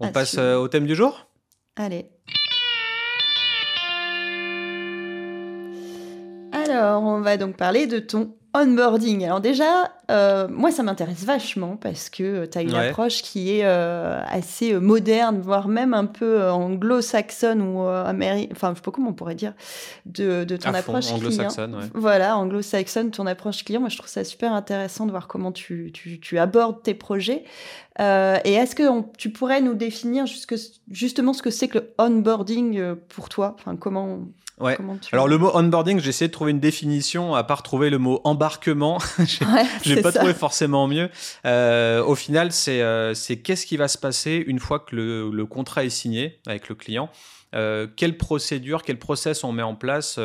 On 0.00 0.10
passe 0.10 0.36
euh, 0.38 0.56
au 0.56 0.66
thème 0.66 0.86
du 0.86 0.94
jour? 0.94 1.28
Allez. 1.76 2.10
Alors, 6.80 7.02
on 7.02 7.20
va 7.20 7.36
donc 7.36 7.56
parler 7.56 7.86
de 7.86 7.98
ton 7.98 8.32
onboarding. 8.54 9.22
Alors 9.24 9.42
déjà, 9.42 9.92
euh, 10.10 10.48
moi, 10.48 10.70
ça 10.70 10.82
m'intéresse 10.82 11.24
vachement 11.24 11.76
parce 11.76 12.08
que 12.08 12.46
tu 12.46 12.56
as 12.56 12.62
une 12.62 12.74
approche 12.74 13.20
qui 13.22 13.54
est 13.54 13.64
euh, 13.64 14.18
assez 14.26 14.72
euh, 14.72 14.80
moderne, 14.80 15.40
voire 15.40 15.68
même 15.68 15.92
un 15.92 16.06
peu 16.06 16.48
anglo-saxonne 16.48 17.60
ou 17.60 17.82
américaine, 17.86 18.48
enfin, 18.52 18.70
je 18.70 18.76
sais 18.76 18.82
pas 18.82 18.90
comment 18.92 19.10
on 19.10 19.12
pourrait 19.12 19.34
dire, 19.34 19.52
de, 20.06 20.44
de 20.44 20.56
ton 20.56 20.72
approche 20.72 21.12
client. 21.12 21.48
Voilà, 21.92 22.38
anglo-saxonne, 22.38 23.10
ton 23.10 23.26
approche 23.26 23.62
client. 23.62 23.80
Moi, 23.80 23.90
je 23.90 23.98
trouve 23.98 24.10
ça 24.10 24.24
super 24.24 24.54
intéressant 24.54 25.04
de 25.04 25.10
voir 25.10 25.28
comment 25.28 25.52
tu, 25.52 25.90
tu, 25.92 26.18
tu 26.18 26.38
abordes 26.38 26.82
tes 26.82 26.94
projets. 26.94 27.44
et 27.98 28.54
est-ce 28.54 28.74
que 28.74 29.02
tu 29.18 29.30
pourrais 29.30 29.60
nous 29.60 29.74
définir 29.74 30.24
justement 30.90 31.34
ce 31.34 31.42
que 31.42 31.50
c'est 31.50 31.68
que 31.68 31.78
le 31.78 31.94
onboarding 31.98 32.94
pour 33.10 33.28
toi? 33.28 33.54
Enfin, 33.58 33.76
comment 33.76 34.20
Ouais. 34.60 34.76
Alors 35.12 35.26
le 35.26 35.38
mot 35.38 35.50
onboarding, 35.54 36.00
j'ai 36.00 36.10
essayé 36.10 36.28
de 36.28 36.32
trouver 36.32 36.50
une 36.50 36.60
définition, 36.60 37.34
à 37.34 37.44
part 37.44 37.62
trouver 37.62 37.88
le 37.88 37.96
mot 37.98 38.20
embarquement, 38.24 38.98
j'ai 39.82 39.94
ouais, 39.96 40.02
pas 40.02 40.12
trouvé 40.12 40.34
forcément 40.34 40.86
mieux. 40.86 41.08
Euh, 41.46 42.04
au 42.04 42.14
final, 42.14 42.52
c'est 42.52 42.82
euh, 42.82 43.14
c'est 43.14 43.38
qu'est-ce 43.38 43.64
qui 43.64 43.78
va 43.78 43.88
se 43.88 43.96
passer 43.96 44.42
une 44.46 44.58
fois 44.58 44.78
que 44.78 44.94
le, 44.94 45.30
le 45.30 45.46
contrat 45.46 45.84
est 45.84 45.90
signé 45.90 46.40
avec 46.46 46.68
le 46.68 46.74
client? 46.74 47.10
Euh, 47.54 47.88
quelle 47.96 48.18
procédure, 48.18 48.82
quel 48.82 48.98
process 48.98 49.44
on 49.44 49.52
met 49.52 49.62
en 49.62 49.74
place 49.74 50.20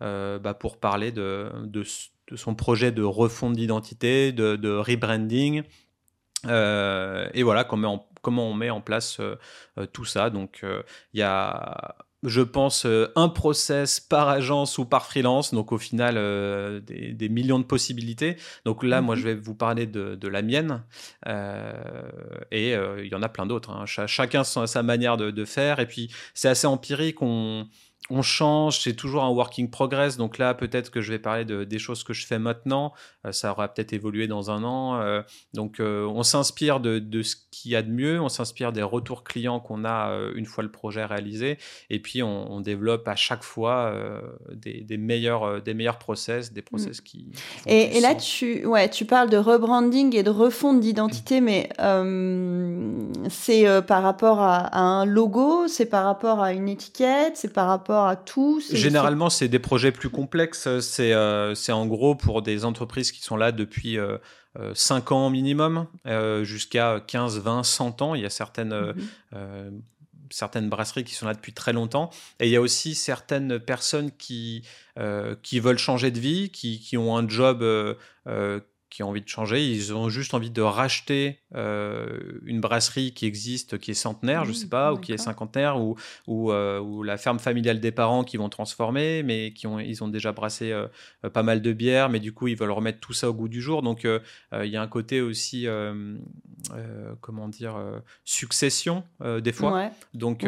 bah, 0.00 0.54
pour 0.58 0.80
parler 0.80 1.12
de, 1.12 1.50
de, 1.64 1.84
de, 2.30 2.36
son 2.36 2.54
projet 2.54 2.92
de 2.92 3.02
refonte 3.02 3.52
d'identité, 3.52 4.32
de, 4.32 4.56
de, 4.56 4.70
rebranding. 4.70 5.62
et 6.44 7.42
voilà, 7.42 7.64
comment 7.64 7.94
on, 7.94 8.16
comment 8.22 8.48
on 8.48 8.54
met 8.54 8.70
en 8.70 8.80
place 8.80 9.20
tout 9.92 10.04
ça. 10.06 10.30
Donc, 10.30 10.64
il 11.12 11.20
y 11.20 11.22
a 11.22 11.94
je 12.22 12.40
pense, 12.40 12.86
euh, 12.86 13.12
un 13.14 13.28
process 13.28 14.00
par 14.00 14.28
agence 14.28 14.78
ou 14.78 14.84
par 14.84 15.06
freelance. 15.06 15.52
Donc, 15.52 15.72
au 15.72 15.78
final, 15.78 16.14
euh, 16.16 16.80
des, 16.80 17.28
millions 17.28 17.58
de 17.58 17.64
possibilités. 17.64 18.36
Donc 18.64 18.82
là, 18.82 19.00
moi, 19.00 19.14
mhm. 19.14 19.20
je 19.20 19.26
vais 19.26 19.34
vous 19.34 19.54
parler 19.54 19.86
de, 19.86 20.28
la 20.28 20.42
mienne. 20.42 20.82
Euh, 21.28 21.72
et 22.50 22.72
il 22.72 23.08
y 23.08 23.14
en 23.14 23.22
a 23.22 23.28
plein 23.28 23.46
d'autres. 23.46 23.70
Hein. 23.70 23.84
chacun 23.86 24.40
a 24.40 24.66
sa 24.66 24.82
manière 24.82 25.16
de, 25.16 25.30
de 25.30 25.44
faire. 25.44 25.78
Et 25.78 25.86
puis, 25.86 26.10
c'est 26.34 26.48
assez 26.48 26.66
empirique. 26.66 27.22
On 27.22 27.68
on 28.10 28.22
change, 28.22 28.80
c'est 28.80 28.94
toujours 28.94 29.24
un 29.24 29.30
working 29.30 29.68
progress. 29.68 30.16
Donc 30.16 30.38
là, 30.38 30.54
peut-être 30.54 30.90
que 30.90 31.00
je 31.00 31.12
vais 31.12 31.18
parler 31.18 31.44
de, 31.44 31.64
des 31.64 31.78
choses 31.78 32.04
que 32.04 32.12
je 32.12 32.26
fais 32.26 32.38
maintenant. 32.38 32.92
Euh, 33.24 33.32
ça 33.32 33.50
aura 33.50 33.68
peut-être 33.68 33.92
évolué 33.92 34.28
dans 34.28 34.50
un 34.50 34.62
an. 34.62 35.00
Euh, 35.00 35.22
donc, 35.54 35.80
euh, 35.80 36.06
on 36.06 36.22
s'inspire 36.22 36.80
de, 36.80 37.22
ce 37.22 37.34
qu'il 37.50 37.72
y 37.72 37.76
a 37.76 37.82
de 37.82 37.90
mieux. 37.90 38.20
On 38.20 38.28
s'inspire 38.28 38.72
des 38.72 38.82
retours 38.82 39.24
clients 39.24 39.60
qu'on 39.60 39.84
a 39.84 40.16
une 40.34 40.46
fois 40.46 40.62
le 40.62 40.70
projet 40.70 41.04
réalisé. 41.04 41.58
Et 41.90 42.00
puis, 42.00 42.22
on, 42.22 42.60
développe 42.60 43.06
à 43.06 43.16
chaque 43.16 43.44
fois 43.44 43.94
des, 44.50 44.96
meilleurs, 44.96 45.62
des 45.62 45.74
meilleurs 45.74 45.98
process, 45.98 46.52
des 46.52 46.62
process 46.62 47.00
mm. 47.00 47.04
qui. 47.04 47.32
et, 47.66 48.00
là, 48.00 48.14
tu, 48.14 48.66
ouais, 48.66 48.88
tu 48.88 49.04
parles 49.04 49.30
de 49.30 49.36
rebranding 49.36 50.16
et 50.16 50.22
de 50.22 50.30
refonte 50.30 50.80
d'identité, 50.80 51.40
mais 51.40 51.68
c'est 53.28 53.82
par 53.86 54.02
rapport 54.02 54.40
à 54.40 54.78
un 54.78 55.04
logo, 55.04 55.68
c'est 55.68 55.86
par 55.86 56.04
rapport 56.04 56.40
à 56.40 56.52
une 56.52 56.68
étiquette, 56.68 57.36
c'est 57.36 57.52
par 57.52 57.68
rapport 57.68 57.95
à 58.04 58.16
tout 58.16 58.60
Généralement, 58.70 59.30
c'est 59.30 59.48
des 59.48 59.58
projets 59.58 59.92
plus 59.92 60.10
complexes. 60.10 60.68
C'est 60.80 61.12
euh, 61.12 61.54
c'est 61.54 61.72
en 61.72 61.86
gros 61.86 62.14
pour 62.14 62.42
des 62.42 62.64
entreprises 62.64 63.12
qui 63.12 63.22
sont 63.22 63.36
là 63.36 63.52
depuis 63.52 63.94
5 63.94 64.00
euh, 64.00 64.18
euh, 64.58 65.14
ans 65.14 65.30
minimum, 65.30 65.86
jusqu'à 66.42 67.00
15, 67.06 67.40
20, 67.40 67.62
100 67.62 68.02
ans. 68.02 68.14
Il 68.14 68.22
y 68.22 68.26
a 68.26 68.30
certaines, 68.30 68.94
mhm. 69.32 69.82
certaines 70.30 70.68
brasseries 70.68 71.04
qui 71.04 71.14
sont 71.14 71.26
là 71.26 71.34
depuis 71.34 71.52
très 71.52 71.72
longtemps. 71.72 72.10
Et 72.40 72.46
il 72.46 72.50
y 72.50 72.56
a 72.56 72.60
aussi 72.60 72.94
certaines 72.94 73.58
personnes 73.58 74.10
qui, 74.12 74.62
qui 75.42 75.60
veulent 75.60 75.78
changer 75.78 76.10
de 76.10 76.20
vie, 76.20 76.50
qui, 76.50 76.80
qui 76.80 76.96
ont 76.96 77.16
un 77.16 77.28
job 77.28 77.64
qui 78.96 79.02
ont 79.02 79.10
envie 79.10 79.20
de 79.20 79.28
changer, 79.28 79.62
ils 79.62 79.92
ont 79.92 80.08
juste 80.08 80.32
envie 80.32 80.48
de 80.48 80.62
racheter 80.62 81.40
euh, 81.54 82.18
une 82.46 82.62
brasserie 82.62 83.12
qui 83.12 83.26
existe, 83.26 83.76
qui 83.76 83.90
est 83.90 83.94
centenaire, 83.94 84.46
je 84.46 84.52
je 84.52 84.56
sais 84.56 84.68
pas, 84.68 84.94
ou 84.94 84.96
qui 84.96 85.12
est 85.12 85.18
cinquantenaire, 85.18 85.78
ou, 85.78 85.96
ou, 86.26 86.50
euh, 86.50 86.80
ou, 86.80 87.02
la 87.02 87.18
ferme 87.18 87.38
familiale 87.38 87.78
des 87.78 87.92
parents 87.92 88.24
qui 88.24 88.38
vont 88.38 88.48
transformer, 88.48 89.22
mais 89.22 89.52
qui 89.52 89.66
ont, 89.66 89.78
ils 89.78 90.02
ont 90.02 90.08
déjà 90.08 90.32
brassé 90.32 90.72
euh, 90.72 90.86
pas 91.30 91.42
mal 91.42 91.60
de 91.60 91.74
bières, 91.74 92.08
mais 92.08 92.20
du 92.20 92.32
coup 92.32 92.48
ils 92.48 92.56
veulent 92.56 92.70
remettre 92.70 92.98
tout 92.98 93.12
ça 93.12 93.28
au 93.28 93.34
goût 93.34 93.48
du 93.48 93.60
jour. 93.60 93.82
Donc 93.82 94.04
il 94.06 94.66
y 94.70 94.78
a 94.78 94.80
un 94.80 94.88
côté 94.88 95.20
aussi, 95.20 95.66
comment 97.20 97.48
dire, 97.48 97.76
succession 98.24 99.04
des 99.20 99.52
fois. 99.52 99.90
Donc, 100.14 100.42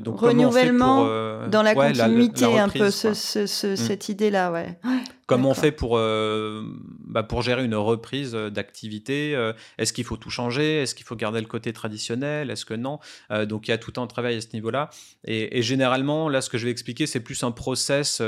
donc 0.00 0.18
renouvellement 0.18 1.04
dans 1.46 1.62
la 1.62 1.76
continuité, 1.76 2.58
un 2.58 2.68
peu 2.68 2.90
ce, 2.90 3.44
mm. 3.44 3.76
cette 3.76 4.08
idée-là, 4.08 4.50
ouais. 4.50 4.76
Comment 5.26 5.50
on 5.50 5.54
fait 5.54 5.72
pour, 5.72 5.98
euh, 5.98 6.62
bah 7.00 7.24
pour 7.24 7.42
gérer 7.42 7.64
une 7.64 7.74
reprise 7.74 8.32
d'activité 8.32 9.34
euh, 9.34 9.52
Est-ce 9.76 9.92
qu'il 9.92 10.04
faut 10.04 10.16
tout 10.16 10.30
changer? 10.30 10.82
Est-ce 10.82 10.94
qu'il 10.94 11.04
faut 11.04 11.16
garder 11.16 11.40
le 11.40 11.48
côté 11.48 11.72
traditionnel? 11.72 12.50
Est-ce 12.50 12.64
que 12.64 12.74
non? 12.74 13.00
Euh, 13.32 13.44
Donc 13.44 13.66
il 13.66 13.72
y 13.72 13.74
a 13.74 13.78
tout 13.78 14.00
un 14.00 14.06
travail 14.06 14.36
à 14.36 14.40
ce 14.40 14.48
niveau-là. 14.54 14.88
Et, 15.24 15.62
généralement, 15.62 16.28
là, 16.28 16.40
ce 16.40 16.48
que 16.48 16.58
je 16.58 16.64
vais 16.64 16.70
expliquer, 16.70 17.06
c'est 17.06 17.20
plus 17.20 17.42
un 17.42 17.50
process 17.50 18.22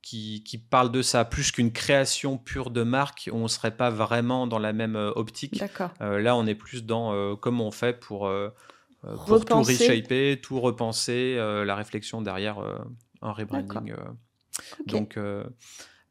qui, 0.00 0.42
qui, 0.42 0.58
parle 0.58 0.90
de 0.90 1.02
ça, 1.02 1.26
plus 1.26 1.52
qu'une 1.52 1.72
création 1.72 2.38
pure 2.38 2.70
de 2.70 2.82
marque. 2.82 3.28
On 3.30 3.42
ne 3.42 3.48
serait 3.48 3.76
pas 3.76 3.90
vraiment 3.90 4.46
dans 4.46 4.58
la 4.58 4.72
même 4.72 4.96
optique. 4.96 5.62
là, 6.00 6.34
on 6.34 6.46
est 6.46 6.54
plus 6.54 6.84
dans 6.84 7.36
comment 7.36 7.66
on 7.66 7.72
fait 7.72 8.00
pour, 8.00 8.30
pour 9.02 9.44
tout 9.44 9.62
reshaper, 9.62 10.40
tout 10.42 10.60
repenser, 10.60 11.36
la 11.36 11.74
réflexion 11.74 12.22
derrière 12.22 12.58
un 13.20 13.32
rebranding. 13.32 13.92
Donc, 14.86 15.16
euh, 15.16 15.44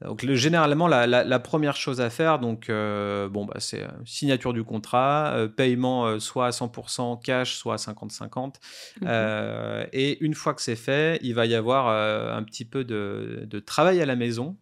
donc 0.06 0.22
le, 0.22 0.36
généralement, 0.36 0.88
la, 0.88 1.08
la, 1.08 1.40
première 1.40 1.76
chose 1.76 2.02
à 2.02 2.12
faire, 2.12 2.38
donc, 2.38 2.70
euh, 2.70 3.28
bon, 3.30 3.46
bah, 3.46 3.56
c'est 3.58 3.82
euh, 3.82 3.88
signature 4.06 4.54
du 4.54 4.64
contrat, 4.64 5.36
paiement 5.56 6.20
soit 6.20 6.46
à 6.46 6.50
100% 6.52 7.20
cash, 7.24 7.56
soit 7.56 7.74
à 7.74 7.78
50-50. 7.78 8.56
Mhm. 9.02 9.88
et 9.94 10.24
une 10.24 10.36
fois 10.36 10.54
que 10.54 10.62
c'est 10.62 10.76
fait, 10.76 11.20
il 11.24 11.34
va 11.34 11.48
y 11.48 11.56
avoir 11.56 11.88
un 11.88 12.44
petit 12.44 12.64
peu 12.64 12.84
de, 12.84 13.46
de, 13.50 13.60
travail 13.60 14.00
à 14.00 14.06
la 14.06 14.16
maison, 14.16 14.56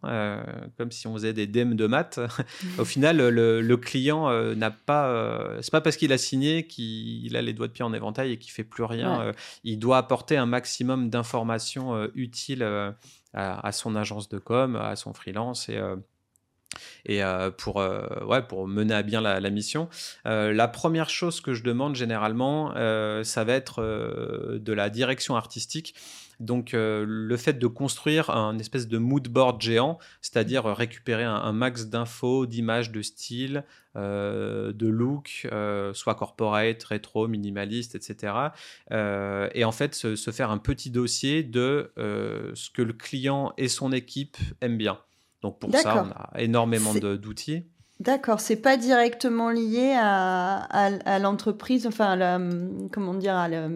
comme 0.78 0.90
si 0.90 1.06
on 1.06 1.12
faisait 1.14 1.34
des 1.34 1.46
dèmes 1.46 1.74
de 1.74 1.86
maths. 1.86 2.18
Au 2.78 2.84
final, 2.86 3.18
le, 3.18 3.60
le 3.60 3.76
client 3.76 4.30
n'a 4.54 4.70
pas. 4.70 5.58
c'est 5.60 5.70
pas 5.70 5.82
parce 5.82 5.98
qu'il 5.98 6.12
a 6.14 6.18
signé 6.18 6.66
qu'il 6.66 7.36
a 7.36 7.42
les 7.42 7.52
doigts 7.52 7.68
de 7.68 7.72
pied 7.72 7.84
en 7.84 7.92
éventail 7.92 8.32
et 8.32 8.38
qu'il 8.38 8.52
fait 8.52 8.64
plus 8.64 8.84
rien. 8.84 9.32
il 9.64 9.78
doit 9.78 9.98
apporter 9.98 10.38
un 10.38 10.46
maximum 10.46 11.10
d'informations 11.10 12.08
utiles 12.14 12.64
à, 13.34 13.72
son 13.72 13.96
agence 13.96 14.28
de 14.28 14.38
com, 14.38 14.76
à 14.76 14.96
son 14.96 15.12
freelance 15.12 15.68
et 15.68 15.76
euh, 15.76 15.96
et 17.06 17.22
euh, 17.22 17.50
pour, 17.50 17.80
euh, 17.80 18.06
ouais, 18.26 18.42
pour 18.42 18.66
mener 18.68 18.92
à 18.92 19.02
bien 19.02 19.20
la, 19.22 19.50
mission. 19.50 19.88
la 20.24 20.68
première 20.68 21.08
chose 21.08 21.40
que 21.40 21.54
je 21.54 21.62
demande 21.62 21.94
généralement, 21.94 22.74
ça 23.24 23.44
va 23.44 23.54
être 23.54 23.82
de 23.82 24.72
la 24.72 24.90
direction 24.90 25.36
artistique. 25.36 25.94
Donc 26.40 26.70
le 26.74 27.36
fait 27.36 27.54
de 27.54 27.66
construire 27.66 28.30
un 28.30 28.58
espèce 28.58 28.88
de 28.88 28.98
mood 28.98 29.28
board 29.28 29.60
géant, 29.60 29.98
c'est-à-dire 30.20 30.64
récupérer 30.64 31.24
un, 31.24 31.52
max 31.52 31.86
d'infos, 31.86 32.46
d'images, 32.46 32.92
de 32.92 33.02
style, 33.02 33.64
de 33.94 34.86
look, 34.86 35.48
soit 35.94 36.14
corporate, 36.14 36.82
rétro, 36.84 37.28
minimaliste, 37.28 37.94
etc. 37.94 38.34
et 38.90 39.64
en 39.64 39.72
fait 39.72 39.94
se, 39.94 40.30
faire 40.30 40.50
un 40.50 40.58
petit 40.58 40.90
dossier 40.90 41.42
de 41.42 41.92
ce 41.96 42.70
que 42.70 42.82
le 42.82 42.92
client 42.92 43.52
et 43.56 43.68
son 43.68 43.92
équipe 43.92 44.36
aiment 44.60 44.78
bien. 44.78 44.98
Donc 45.42 45.58
pour 45.58 45.74
ça, 45.74 46.04
on 46.04 46.10
a 46.10 46.40
énormément 46.40 46.94
d'outils. 46.94 47.64
D'accord, 47.98 48.40
c'est 48.40 48.60
pas 48.60 48.76
directement 48.76 49.48
lié 49.50 49.94
à, 49.98 50.56
à, 50.56 51.18
l'entreprise, 51.18 51.86
enfin, 51.86 52.10
à 52.10 52.16
la, 52.16 52.38
comment 52.92 53.14
dire, 53.14 53.34
à 53.34 53.48
la, 53.48 53.68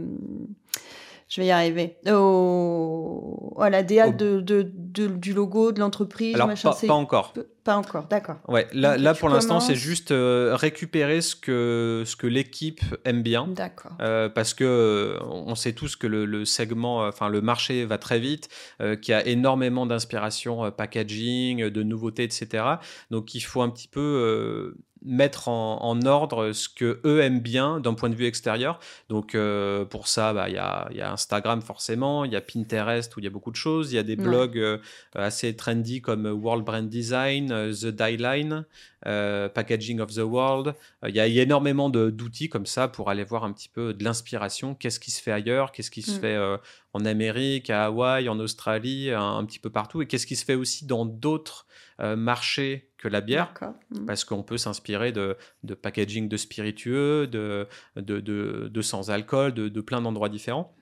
je 1.31 1.41
vais 1.41 1.47
y 1.47 1.51
arriver. 1.53 1.97
Au, 2.11 3.57
à 3.61 3.71
la 3.71 3.85
DA 3.85 4.11
de, 4.11 4.41
de, 4.41 4.63
du 5.07 5.33
logo 5.33 5.71
de 5.71 5.79
l'entreprise. 5.79 6.35
Alors, 6.35 6.49
pas, 6.61 6.77
pas, 6.87 6.95
encore. 6.95 7.33
Pas 7.63 7.77
encore, 7.77 8.09
d'accord. 8.09 8.39
Ouais, 8.49 8.67
là, 8.73 8.99
là 8.99 9.15
pour 9.15 9.29
l'instant, 9.29 9.61
c'est 9.61 9.77
juste 9.77 10.11
euh, 10.11 10.57
récupérer 10.57 11.21
ce 11.21 11.37
que, 11.37 12.03
ce 12.05 12.17
que 12.17 12.27
l'équipe 12.27 12.81
aime 13.05 13.23
bien. 13.23 13.47
D'accord. 13.47 13.93
Euh, 14.01 14.29
parce 14.29 14.55
que 14.55 14.65
euh, 14.65 15.25
on 15.25 15.55
sait 15.55 15.73
tous 15.73 15.95
que 15.95 16.09
le, 16.09 16.25
le 16.25 16.45
segment, 16.45 17.07
enfin 17.07 17.29
le 17.29 17.41
marché 17.41 17.85
va 17.85 17.97
très 17.97 18.19
vite, 18.19 18.49
qu'il 18.81 19.13
y 19.13 19.15
a 19.15 19.25
énormément 19.25 19.87
d'inspiration 19.87 20.73
packaging, 20.73 21.69
de 21.69 21.83
nouveautés, 21.85 22.25
etc. 22.25 22.65
Donc 23.13 23.37
il 23.37 23.41
faut 23.41 23.63
un 23.63 23.71
petit 23.71 23.89
peu 23.89 24.75
mettre 25.03 25.49
en, 25.49 26.01
ordre 26.03 26.53
ce 26.53 26.69
que 26.69 27.01
eux 27.05 27.21
aiment 27.21 27.41
bien 27.41 27.81
d'un 27.81 27.95
point 27.95 28.09
de 28.09 28.15
vue 28.15 28.27
extérieur. 28.27 28.79
Donc 29.09 29.35
euh, 29.35 29.85
pour 29.85 30.09
ça, 30.09 30.33
bah, 30.33 30.49
il 30.49 30.55
y, 30.55 30.59
a, 30.59 30.89
y, 30.93 31.01
a, 31.01 31.13
Instagram 31.13 31.63
forcément, 31.63 32.25
il 32.25 32.33
y 32.33 32.37
a 32.37 32.41
Pinterest 32.41 33.15
où 33.17 33.21
il 33.21 33.25
y 33.25 33.27
a 33.27 33.31
beaucoup 33.31 33.51
de 33.51 33.57
choses, 33.57 33.93
il 33.93 33.97
y 33.97 33.99
a 33.99 34.03
des 34.03 34.17
blogs 34.17 34.59
euh, 34.59 34.79
assez 35.15 35.55
trendy 35.57 36.01
comme 36.01 36.27
World 36.27 36.65
Brand 36.65 36.89
Design, 36.89 37.49
The 37.49 37.87
Die 37.87 38.17
Line, 38.17 38.65
Packaging 39.03 40.01
of 40.01 40.15
the 40.15 40.19
World. 40.19 40.75
Il 41.07 41.15
y, 41.15 41.21
a 41.21 41.27
énormément 41.27 41.89
d'outils 41.89 42.49
comme 42.49 42.67
ça 42.67 42.89
pour 42.89 43.11
aller 43.11 43.25
voir 43.25 43.45
un 43.45 43.53
petit 43.53 43.69
peu 43.69 43.95
de 43.95 44.05
l'inspiration, 44.05 44.75
qu'est-ce 44.75 45.01
qui 45.01 45.11
se 45.11 45.23
fait 45.23 45.33
ailleurs, 45.33 45.73
qu'est-ce 45.73 45.91
qui 45.91 46.03
se 46.03 46.19
mm. 46.19 46.21
fait 46.21 46.59
en 46.93 47.05
Amérique, 47.05 47.71
à 47.71 47.87
Hawaï, 47.87 48.29
en 48.29 48.39
Australie, 48.39 49.11
un 49.11 49.45
petit 49.45 49.59
peu 49.59 49.71
partout, 49.71 50.03
et 50.03 50.07
qu'est-ce 50.07 50.27
qui 50.27 50.37
se 50.37 50.45
fait 50.45 50.55
aussi 50.55 50.85
dans 50.85 51.07
d'autres 51.07 51.67
euh, 52.01 52.17
marché 52.17 52.89
que 53.01 53.09
la 53.09 53.21
bière, 53.23 53.55
mmh. 53.91 54.05
parce 54.05 54.25
qu'on 54.25 54.43
peut 54.43 54.59
s'inspirer 54.59 55.11
de, 55.11 55.37
packaging 55.75 56.29
de 56.29 56.37
spiritueux, 56.37 57.27
de, 57.27 57.67
de, 57.97 58.83
sans-alcool, 58.83 59.55
de, 59.55 59.81
plein 59.81 60.03
d'endroits 60.03 60.29
différents. 60.29 60.75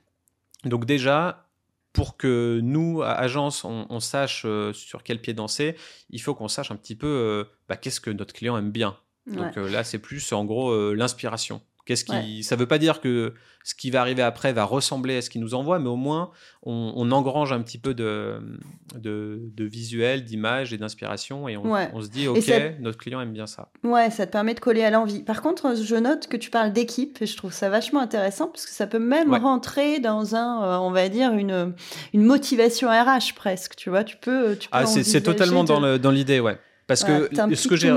Donc 0.64 0.84
déjà, 0.84 1.48
pour 1.92 2.16
que 2.16 2.60
nous, 2.62 3.02
à 3.02 3.12
agence, 3.12 3.64
on, 3.64 4.00
sache 4.00 4.42
euh, 4.44 4.72
sur 4.72 5.04
quel 5.04 5.20
pied 5.20 5.32
danser, 5.32 5.76
il 6.10 6.20
faut 6.20 6.34
qu'on 6.34 6.48
sache 6.48 6.72
un 6.72 6.76
petit 6.76 6.96
peu 6.96 7.06
euh, 7.06 7.44
bah, 7.68 7.76
qu'est-ce 7.76 8.00
que 8.00 8.10
notre 8.10 8.34
client 8.34 8.58
aime 8.58 8.72
bien. 8.72 8.96
Donc 9.26 9.56
là, 9.56 9.84
c'est 9.84 9.98
plus 9.98 10.32
en 10.32 10.44
gros 10.44 10.94
l'inspiration. 10.94 11.60
Qu'est-ce 11.88 12.04
qui, 12.04 12.42
ça 12.42 12.54
veut 12.54 12.66
pas 12.66 12.76
dire 12.76 13.00
que 13.00 13.32
ce 13.64 13.74
qui 13.74 13.90
va 13.90 14.02
arriver 14.02 14.20
après 14.20 14.52
va 14.52 14.64
ressembler 14.64 15.16
à 15.16 15.22
ce 15.22 15.30
qu'il 15.30 15.40
nous 15.40 15.54
envoie, 15.54 15.78
mais 15.78 15.88
au 15.88 15.96
moins 15.96 16.32
on, 16.64 17.10
engrange 17.12 17.50
un 17.50 17.62
petit 17.62 17.78
peu 17.78 17.94
de, 17.94 18.42
de, 18.94 19.64
visuel, 19.64 20.22
d'image 20.22 20.74
et 20.74 20.76
d'inspiration, 20.76 21.48
et 21.48 21.56
on, 21.56 22.02
se 22.02 22.08
dit 22.08 22.28
ok, 22.28 22.52
notre 22.80 22.98
client 22.98 23.22
aime 23.22 23.32
bien 23.32 23.46
ça. 23.46 23.70
Ouais, 23.84 24.10
ça 24.10 24.26
te 24.26 24.32
permet 24.32 24.52
de 24.52 24.60
coller 24.60 24.84
à 24.84 24.90
l'envie. 24.90 25.22
Par 25.22 25.40
contre, 25.40 25.76
je 25.82 25.96
note 25.96 26.28
que 26.28 26.36
tu 26.36 26.50
parles 26.50 26.74
d'équipe, 26.74 27.22
et 27.22 27.26
je 27.26 27.38
trouve 27.38 27.54
ça 27.54 27.70
vachement 27.70 28.00
intéressant 28.00 28.48
parce 28.48 28.66
que 28.66 28.72
ça 28.72 28.86
peut 28.86 28.98
même 28.98 29.32
rentrer 29.32 29.98
dans 29.98 30.36
un, 30.36 30.64
euh, 30.64 30.76
on 30.76 30.90
va 30.90 31.08
dire 31.08 31.32
une, 31.32 31.72
une 32.12 32.22
motivation 32.22 32.90
RH 32.90 33.32
presque. 33.34 33.76
Tu 33.76 33.88
vois, 33.88 34.04
tu 34.04 34.18
peux. 34.18 34.56
Tu 34.60 34.68
peux 34.68 34.76
ah, 34.76 34.84
c'est 34.84 35.22
totalement 35.22 35.64
dans 35.64 36.10
l'idée, 36.10 36.38
ouais. 36.38 36.58
Parce 36.86 37.02
que 37.02 37.30
ce 37.54 37.66
que 37.66 37.76
j'ai 37.76 37.90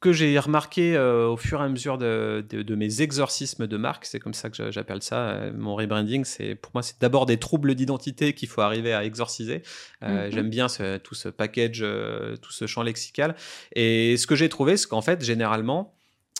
que 0.00 0.12
j'ai 0.12 0.38
remarqué 0.38 0.96
euh, 0.96 1.26
au 1.26 1.36
fur 1.36 1.60
et 1.60 1.64
à 1.64 1.68
mesure 1.68 1.98
de, 1.98 2.44
de, 2.48 2.74
mes 2.76 3.02
exorcismes 3.02 3.66
de 3.66 3.76
marque, 3.76 4.04
c'est 4.04 4.20
comme 4.20 4.34
ça 4.34 4.48
que 4.48 4.70
j'appelle 4.70 5.02
ça, 5.02 5.30
euh, 5.30 5.52
mon 5.56 5.74
rebranding, 5.74 6.24
c'est 6.24 6.54
pour 6.54 6.70
moi 6.72 6.82
c'est 6.82 7.00
d'abord 7.00 7.26
des 7.26 7.36
troubles 7.36 7.74
d'identité 7.74 8.32
qu'il 8.32 8.48
faut 8.48 8.60
arriver 8.60 8.92
à 8.92 9.04
exorciser. 9.04 9.62
Euh, 10.04 10.26
mhm. 10.26 10.32
J'aime 10.32 10.50
bien 10.50 10.68
ce, 10.68 10.98
tout 10.98 11.16
ce 11.16 11.28
package, 11.28 11.84
tout 12.40 12.52
ce 12.52 12.66
champ 12.66 12.82
lexical. 12.82 13.34
Et 13.74 14.16
ce 14.16 14.26
que 14.26 14.36
j'ai 14.36 14.48
trouvé, 14.48 14.76
c'est 14.76 14.88
qu'en 14.88 15.02
fait, 15.02 15.24
généralement, 15.24 15.94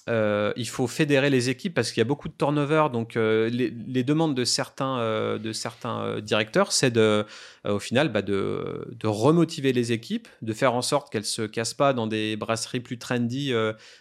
euh, 0.08 0.52
il 0.56 0.68
faut 0.68 0.86
fédérer 0.86 1.28
les 1.28 1.50
équipes 1.50 1.74
parce 1.74 1.92
qu'il 1.92 2.00
y 2.00 2.02
a 2.02 2.06
beaucoup 2.06 2.28
de 2.28 2.34
turnover. 2.36 2.86
Donc, 2.92 3.16
euh, 3.16 3.48
les, 3.50 4.04
demandes 4.04 4.34
de 4.34 4.44
certains, 4.44 4.98
euh, 4.98 5.38
de 5.38 5.52
certains 5.52 6.20
directeurs, 6.20 6.72
c'est 6.72 6.90
de, 6.90 7.26
au 7.68 7.78
final 7.78 8.10
bah, 8.10 8.22
de, 8.22 8.88
de, 8.98 9.06
remotiver 9.06 9.72
les 9.72 9.92
équipes, 9.92 10.28
de 10.42 10.52
faire 10.52 10.74
en 10.74 10.82
sorte 10.82 11.12
qu'elles 11.12 11.24
se 11.24 11.42
cassent 11.42 11.74
pas 11.74 11.92
dans 11.92 12.06
des 12.06 12.36
brasseries 12.36 12.80
plus 12.80 12.98
trendy, 12.98 13.52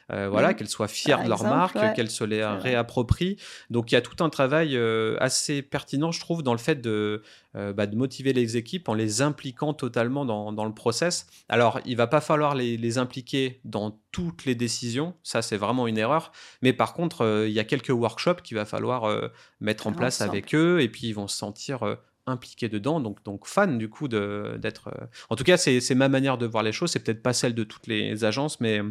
voilà, 0.10 0.54
qu'elles 0.54 0.70
soient 0.70 0.88
fières 0.88 1.24
de 1.24 1.30
leur 1.30 1.44
marque, 1.44 1.78
qu'elles 1.96 2.10
se 2.10 2.24
les 2.24 2.44
réapproprient. 2.44 3.38
Donc, 3.70 3.92
il 3.92 3.96
y 3.96 3.98
a 3.98 4.02
tout 4.02 4.24
un 4.24 4.30
travail 4.30 4.78
assez 5.20 5.62
pertinent, 5.62 6.12
je 6.12 6.20
trouve, 6.20 6.44
dans 6.44 6.54
le 6.54 6.60
fait 6.60 6.82
de, 6.82 7.22
bah, 7.54 7.86
de 7.86 7.96
motiver 7.96 8.34
les 8.34 8.58
équipes 8.58 8.90
en 8.90 8.94
les 8.94 9.22
impliquant 9.22 9.74
totalement 9.74 10.26
dans, 10.26 10.52
dans 10.52 10.66
le 10.66 10.74
process. 10.74 11.28
Alors, 11.50 11.80
il 11.86 11.98
va 11.98 12.08
pas 12.08 12.22
falloir 12.22 12.56
les, 12.56 12.78
les 12.78 12.98
impliquer 12.98 13.60
dans 13.66 14.00
toutes 14.12 14.46
les 14.46 14.56
décisions, 14.56 15.14
ça 15.22 15.42
c'est 15.42 15.58
vraiment 15.58 15.88
une 15.88 15.98
erreur. 15.98 16.32
Mais 16.62 16.74
par 16.74 16.94
contre, 16.94 17.22
euh, 17.22 17.48
il 17.48 17.54
y 17.54 17.60
a 17.60 17.64
quelques 17.64 17.90
workshops 17.90 18.42
qu'il 18.44 18.58
va 18.58 18.66
falloir 18.66 19.06
euh, 19.06 19.28
mettre 19.60 19.88
en 19.88 19.94
place 19.94 20.22
avec 20.22 20.56
eux 20.56 20.82
et 20.82 20.90
puis 20.90 21.08
ils 21.08 21.14
vont 21.14 21.28
se 21.28 21.38
sentir 21.38 21.98
euh, 22.28 22.32
impliqués 22.32 22.70
dedans, 22.70 23.00
donc, 23.00 23.24
donc 23.24 23.48
fans 23.48 23.68
du 23.68 23.90
coup 23.90 24.08
d'être... 24.08 24.92
En 25.30 25.36
tout 25.36 25.44
cas, 25.44 25.58
c'est 25.58 25.96
ma 25.96 26.10
manière 26.10 26.38
de 26.38 26.46
voir 26.46 26.64
les 26.64 26.72
choses, 26.72 26.92
c'est 26.92 27.00
peut-être 27.00 27.24
pas 27.24 27.34
celle 27.34 27.56
de 27.56 27.64
toutes 27.64 27.88
les 27.88 28.24
agences, 28.24 28.60
mais... 28.60 28.82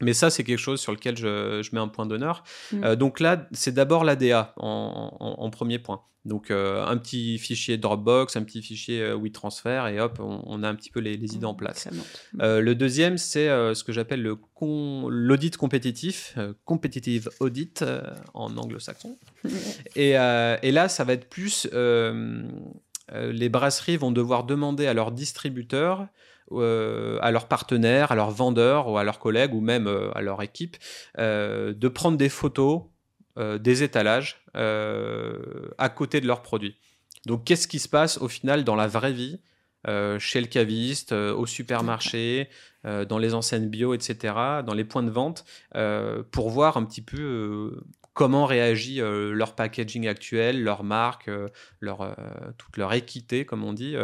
Mais 0.00 0.12
ça, 0.12 0.30
c'est 0.30 0.44
quelque 0.44 0.58
chose 0.58 0.80
sur 0.80 0.92
lequel 0.92 1.16
je, 1.16 1.62
je 1.62 1.70
mets 1.72 1.80
un 1.80 1.88
point 1.88 2.06
d'honneur. 2.06 2.44
Mm. 2.72 2.94
donc 2.96 3.20
là, 3.20 3.48
c'est 3.52 3.74
d'abord 3.74 4.04
l'ADA 4.04 4.54
en, 4.56 5.16
en, 5.20 5.50
premier 5.50 5.78
point. 5.78 6.02
Donc 6.26 6.50
euh, 6.50 6.84
un 6.84 6.98
petit 6.98 7.38
fichier 7.38 7.78
Dropbox, 7.78 8.36
un 8.36 8.42
petit 8.42 8.62
fichier 8.62 9.00
euh, 9.00 9.16
WeTransfer 9.16 9.86
et 9.90 10.00
hop, 10.00 10.20
on, 10.20 10.62
a 10.62 10.68
un 10.68 10.74
petit 10.74 10.90
peu 10.90 11.00
les, 11.00 11.14
idées 11.14 11.46
en 11.46 11.54
place. 11.54 11.88
Euh, 12.40 12.60
le 12.60 12.74
deuxième, 12.74 13.16
c'est 13.16 13.46
ce 13.46 13.82
que 13.82 13.92
j'appelle 13.92 14.22
l'audit 14.60 15.56
compétitif, 15.56 16.36
competitive 16.64 17.30
audit 17.40 17.84
en 18.34 18.56
anglo-saxon. 18.56 19.18
et, 19.96 20.10
et, 20.10 20.72
là, 20.72 20.88
ça 20.88 21.04
va 21.04 21.14
être 21.14 21.28
plus 21.28 21.68
les 21.72 23.48
brasseries 23.48 23.96
vont 23.96 24.12
devoir 24.12 24.44
demander 24.44 24.86
à 24.86 24.94
leurs 24.94 25.10
distributeurs 25.10 26.06
à 26.52 27.30
leurs 27.30 27.46
partenaires, 27.46 28.12
à 28.12 28.14
leurs 28.14 28.30
vendeurs 28.30 28.88
ou 28.88 28.98
à 28.98 29.04
leurs 29.04 29.18
collègues 29.18 29.54
ou 29.54 29.60
même 29.60 29.88
à 30.14 30.20
leur 30.20 30.42
équipe 30.42 30.76
de 31.16 31.88
prendre 31.88 32.16
des 32.16 32.28
photos 32.28 32.82
euh, 33.38 33.58
des 33.58 33.84
étalages 33.84 34.42
euh, 34.56 35.68
à 35.78 35.88
côté 35.88 36.20
de 36.20 36.26
leurs 36.26 36.42
produits. 36.42 36.76
Donc 37.26 37.44
qu'est-ce 37.44 37.68
qui 37.68 37.78
se 37.78 37.88
passe 37.88 38.18
au 38.18 38.26
final 38.26 38.64
dans 38.64 38.74
la 38.74 38.88
vraie 38.88 39.12
vie 39.12 39.40
euh, 39.86 40.18
chez 40.18 40.40
le 40.40 40.48
caviste, 40.48 41.12
au 41.12 41.46
supermarché, 41.46 42.48
dans 42.84 43.18
les 43.18 43.34
enseignes 43.34 43.68
bio, 43.68 43.94
etc., 43.94 44.34
dans 44.64 44.74
les 44.74 44.84
points 44.84 45.02
de 45.02 45.10
vente, 45.10 45.44
pour 46.30 46.50
voir 46.50 46.76
un 46.76 46.84
petit 46.84 47.02
peu 47.02 47.78
comment 48.12 48.44
réagit 48.44 49.00
euh, 49.00 49.32
leur 49.32 49.54
packaging 49.54 50.08
actuel, 50.08 50.62
leur 50.62 50.82
marque, 50.82 51.28
euh, 51.28 51.48
leur, 51.80 52.02
euh, 52.02 52.14
toute 52.58 52.76
leur 52.76 52.92
équité, 52.92 53.44
comme 53.44 53.64
on 53.64 53.72
dit, 53.72 53.96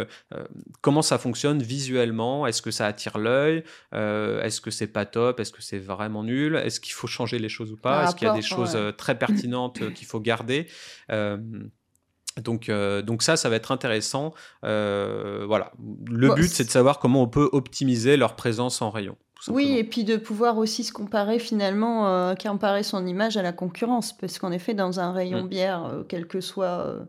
comment 0.81 1.03
ça 1.03 1.19
fonctionne 1.19 1.63
visuellement, 1.63 2.47
est-ce 2.47 2.63
que 2.63 2.71
ça 2.71 2.87
attire 2.87 3.19
l'œil, 3.19 3.65
est-ce 3.93 4.61
que 4.61 4.71
c'est 4.71 4.87
pas 4.87 5.07
top, 5.07 5.41
est-ce 5.41 5.53
que 5.53 5.63
c'est 5.63 5.79
vraiment 5.79 6.23
nul, 6.23 6.57
est-ce 6.57 6.81
qu'il 6.81 6.93
faut 6.93 7.07
changer 7.07 7.39
les 7.39 7.49
choses 7.49 7.73
ou 7.73 7.77
pas, 7.77 8.05
est-ce 8.05 8.17
qu'il 8.17 8.29
y 8.29 8.31
a 8.31 8.35
des 8.35 8.43
choses 8.43 8.79
très 8.97 9.19
pertinentes 9.19 9.93
qu'il 9.95 10.07
faut 10.07 10.21
garder? 10.21 10.69
Donc, 12.43 12.71
donc 12.71 13.23
ça, 13.23 13.37
ça 13.37 13.49
va 13.49 13.57
être 13.57 13.73
intéressant. 13.73 14.33
voilà. 14.63 15.73
Le 16.11 16.35
but, 16.35 16.49
c'est 16.49 16.65
de 16.65 16.71
savoir 16.71 16.99
comment 16.99 17.23
on 17.23 17.29
peut 17.29 17.49
optimiser 17.53 18.17
leur 18.17 18.37
présence 18.37 18.83
en 18.83 18.91
rayon. 18.91 19.17
Oui, 19.49 19.77
et 19.77 19.85
puis 19.85 20.05
de 20.05 20.17
pouvoir 20.17 20.59
aussi 20.59 20.85
se 20.85 20.93
comparer 20.93 21.39
finalement, 21.39 22.09
euh, 22.09 22.35
comparer 22.35 22.83
son 22.83 23.07
image 23.07 23.37
à 23.37 23.43
la 23.43 23.53
concurrence, 23.53 24.13
parce 24.13 24.39
qu'en 24.39 24.51
effet, 24.53 24.75
dans 24.75 25.01
un 25.01 25.13
rayon 25.13 25.45
mm. 25.45 25.49
bière, 25.49 25.85
euh, 25.85 26.03
quel 26.09 26.27
que 26.27 26.41
soit 26.41 26.87
euh, 26.87 27.05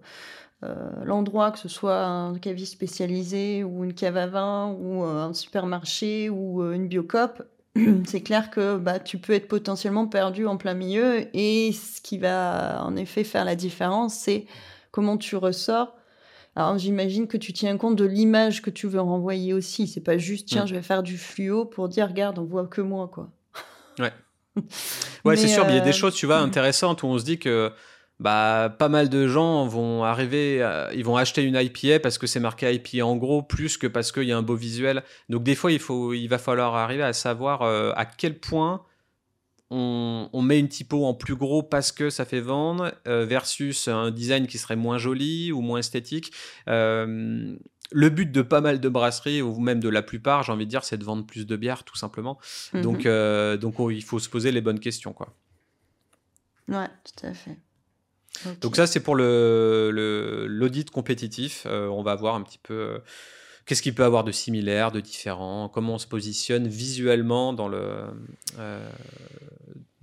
euh, 0.63 0.75
l'endroit, 1.03 1.51
que 1.51 1.59
ce 1.59 1.69
soit 1.69 2.05
un 2.05 2.37
caviste 2.37 2.73
spécialisé 2.73 3.63
ou 3.63 3.83
une 3.83 3.93
cave 3.93 4.17
à 4.17 4.27
vin 4.27 4.75
ou 4.79 5.03
un 5.03 5.33
supermarché 5.33 6.29
ou 6.29 6.63
une 6.71 6.87
biocop, 6.87 7.43
c'est 8.05 8.21
clair 8.21 8.49
que 8.51 8.77
bah, 8.77 8.99
tu 8.99 9.17
peux 9.17 9.33
être 9.33 9.47
potentiellement 9.47 10.07
perdu 10.07 10.45
en 10.45 10.57
plein 10.57 10.73
milieu, 10.73 11.25
et 11.35 11.71
ce 11.71 12.01
qui 12.01 12.17
va 12.17 12.83
en 12.83 12.95
effet 12.95 13.23
faire 13.23 13.45
la 13.45 13.55
différence, 13.55 14.13
c'est 14.15 14.45
comment 14.91 15.17
tu 15.17 15.35
ressors 15.35 15.96
alors 16.57 16.79
j'imagine 16.79 17.27
que 17.27 17.37
tu 17.37 17.53
tiens 17.53 17.77
compte 17.77 17.95
de 17.95 18.03
l'image 18.03 18.63
que 18.63 18.71
tu 18.71 18.87
veux 18.87 18.99
renvoyer 18.99 19.53
aussi. 19.53 19.85
C'est 19.85 20.01
pas 20.01 20.17
juste 20.17 20.47
tiens, 20.47 20.63
mm. 20.63 20.67
je 20.67 20.75
vais 20.75 20.81
faire 20.81 21.03
du 21.03 21.15
fluo 21.15 21.65
pour 21.65 21.87
dire 21.87 22.07
regarde, 22.07 22.39
on 22.39 22.45
voit 22.45 22.65
que 22.65 22.81
moi 22.81 23.07
quoi. 23.07 23.29
Ouais. 23.99 24.11
Ouais, 25.23 25.35
c'est 25.35 25.49
sûr, 25.49 25.65
mais 25.65 25.73
il 25.73 25.75
y 25.75 25.79
a 25.79 25.83
des 25.83 25.89
euh, 25.89 25.93
choses, 25.93 26.15
tu 26.15 26.25
vois, 26.25 26.41
mm. 26.41 26.45
intéressantes 26.45 27.03
où 27.03 27.07
on 27.07 27.19
se 27.19 27.25
dit 27.25 27.37
que 27.37 27.71
bah, 28.19 28.75
pas 28.79 28.89
mal 28.89 29.07
de 29.07 29.27
gens 29.27 29.67
vont 29.67 30.03
arriver, 30.03 30.67
ils 30.95 31.05
vont 31.05 31.15
acheter 31.15 31.43
une 31.43 31.55
IPA 31.55 31.99
parce 31.99 32.17
que 32.17 32.25
c'est 32.25 32.39
marqué 32.39 32.73
IPA 32.73 33.05
en 33.05 33.17
gros, 33.17 33.43
plus 33.43 33.77
que 33.77 33.85
parce 33.85 34.11
qu'il 34.11 34.23
y 34.23 34.31
a 34.31 34.37
un 34.37 34.41
beau 34.41 34.55
visuel. 34.55 35.03
Donc 35.29 35.43
des 35.43 35.53
fois, 35.53 35.71
il, 35.71 35.77
faut, 35.77 36.13
il 36.13 36.27
va 36.27 36.39
falloir 36.39 36.73
arriver 36.73 37.03
à 37.03 37.13
savoir 37.13 37.61
euh, 37.61 37.91
à 37.95 38.05
quel 38.05 38.39
point 38.39 38.81
on, 39.69 40.41
met 40.41 40.59
une 40.59 40.69
typo 40.69 41.05
en 41.05 41.13
plus 41.13 41.35
gros 41.35 41.63
parce 41.63 41.91
que 41.91 42.09
ça 42.09 42.25
fait 42.25 42.39
vendre, 42.39 42.93
euh, 43.07 43.25
versus 43.25 43.87
un 43.87 44.11
design 44.11 44.47
qui 44.47 44.57
serait 44.57 44.75
moins 44.75 44.97
joli 44.97 45.51
ou 45.51 45.61
moins 45.61 45.79
esthétique. 45.79 46.31
Euh, 46.67 47.55
le 47.91 48.09
but 48.09 48.31
de 48.31 48.41
pas 48.41 48.61
mal 48.61 48.79
de 48.79 48.89
brasseries, 48.89 49.41
ou 49.41 49.59
même 49.59 49.79
de 49.79 49.89
la 49.89 50.01
plupart, 50.01 50.43
j'ai 50.43 50.51
envie 50.51 50.65
de 50.65 50.69
dire, 50.69 50.83
c'est 50.83 50.97
de 50.97 51.03
vendre 51.03 51.25
plus 51.25 51.45
de 51.45 51.55
bière, 51.55 51.83
tout 51.83 51.95
simplement. 51.95 52.37
Mhm. 52.73 52.81
Donc, 52.81 53.05
euh, 53.05 53.57
donc 53.57 53.79
oh, 53.79 53.91
il 53.91 54.03
faut 54.03 54.19
se 54.19 54.29
poser 54.29 54.51
les 54.51 54.61
bonnes 54.61 54.79
questions. 54.79 55.13
Quoi. 55.13 55.33
Ouais, 56.67 56.87
tout 57.03 57.25
à 57.25 57.33
fait. 57.33 57.57
Donc 58.61 58.75
ça, 58.75 58.85
c'est 58.85 58.99
pour 58.99 59.15
l'audit 59.15 60.87
le, 60.87 60.91
compétitif. 60.91 61.65
on 61.65 62.03
va 62.03 62.15
voir 62.15 62.35
un 62.35 62.43
petit 62.43 62.59
peu 62.61 63.01
qu'est-ce 63.67 63.81
qu'il 63.81 63.93
peut 63.93 64.05
avoir 64.05 64.23
de 64.23 64.31
similaire, 64.31 64.91
de 64.91 65.01
différent, 65.01 65.69
comment 65.69 65.95
on 65.95 65.97
se 65.99 66.07
positionne 66.07 66.67
visuellement 66.67 67.53
dans, 67.53 67.67
le, 67.67 68.05
euh, 68.57 68.89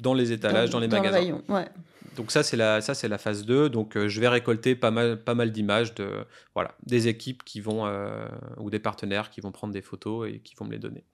dans 0.03 0.15
les 0.15 0.31
étalages, 0.31 0.71
dans, 0.71 0.79
les 0.79 0.87
magasins? 0.87 1.41
ouais. 1.49 1.67
Donc 2.17 2.31
ça 2.31 2.43
c'est 2.43 2.57
la 2.57 2.81
ça 2.81 2.95
c'est 2.95 3.09
la 3.09 3.19
phase 3.19 3.45
2. 3.45 3.69
Donc 3.69 3.99
je 3.99 4.21
vais 4.21 4.29
récolter 4.29 4.75
pas 4.75 4.91
mal 4.91 5.23
pas 5.23 5.35
mal 5.35 5.53
d'images 5.53 5.95
de 5.95 6.09
voilà 6.55 6.75
des 6.85 7.09
équipes 7.09 7.43
qui 7.45 7.61
vont 7.61 7.85
ou 8.59 8.71
des 8.71 8.79
partenaires 8.79 9.31
qui 9.31 9.41
vont 9.41 9.53
prendre 9.53 9.73
des 9.73 9.83
photos 9.83 10.29
et 10.29 10.41
qui 10.41 10.55
vont 10.55 10.65
me 10.65 10.73
les 10.73 10.79
donner. 10.79 11.05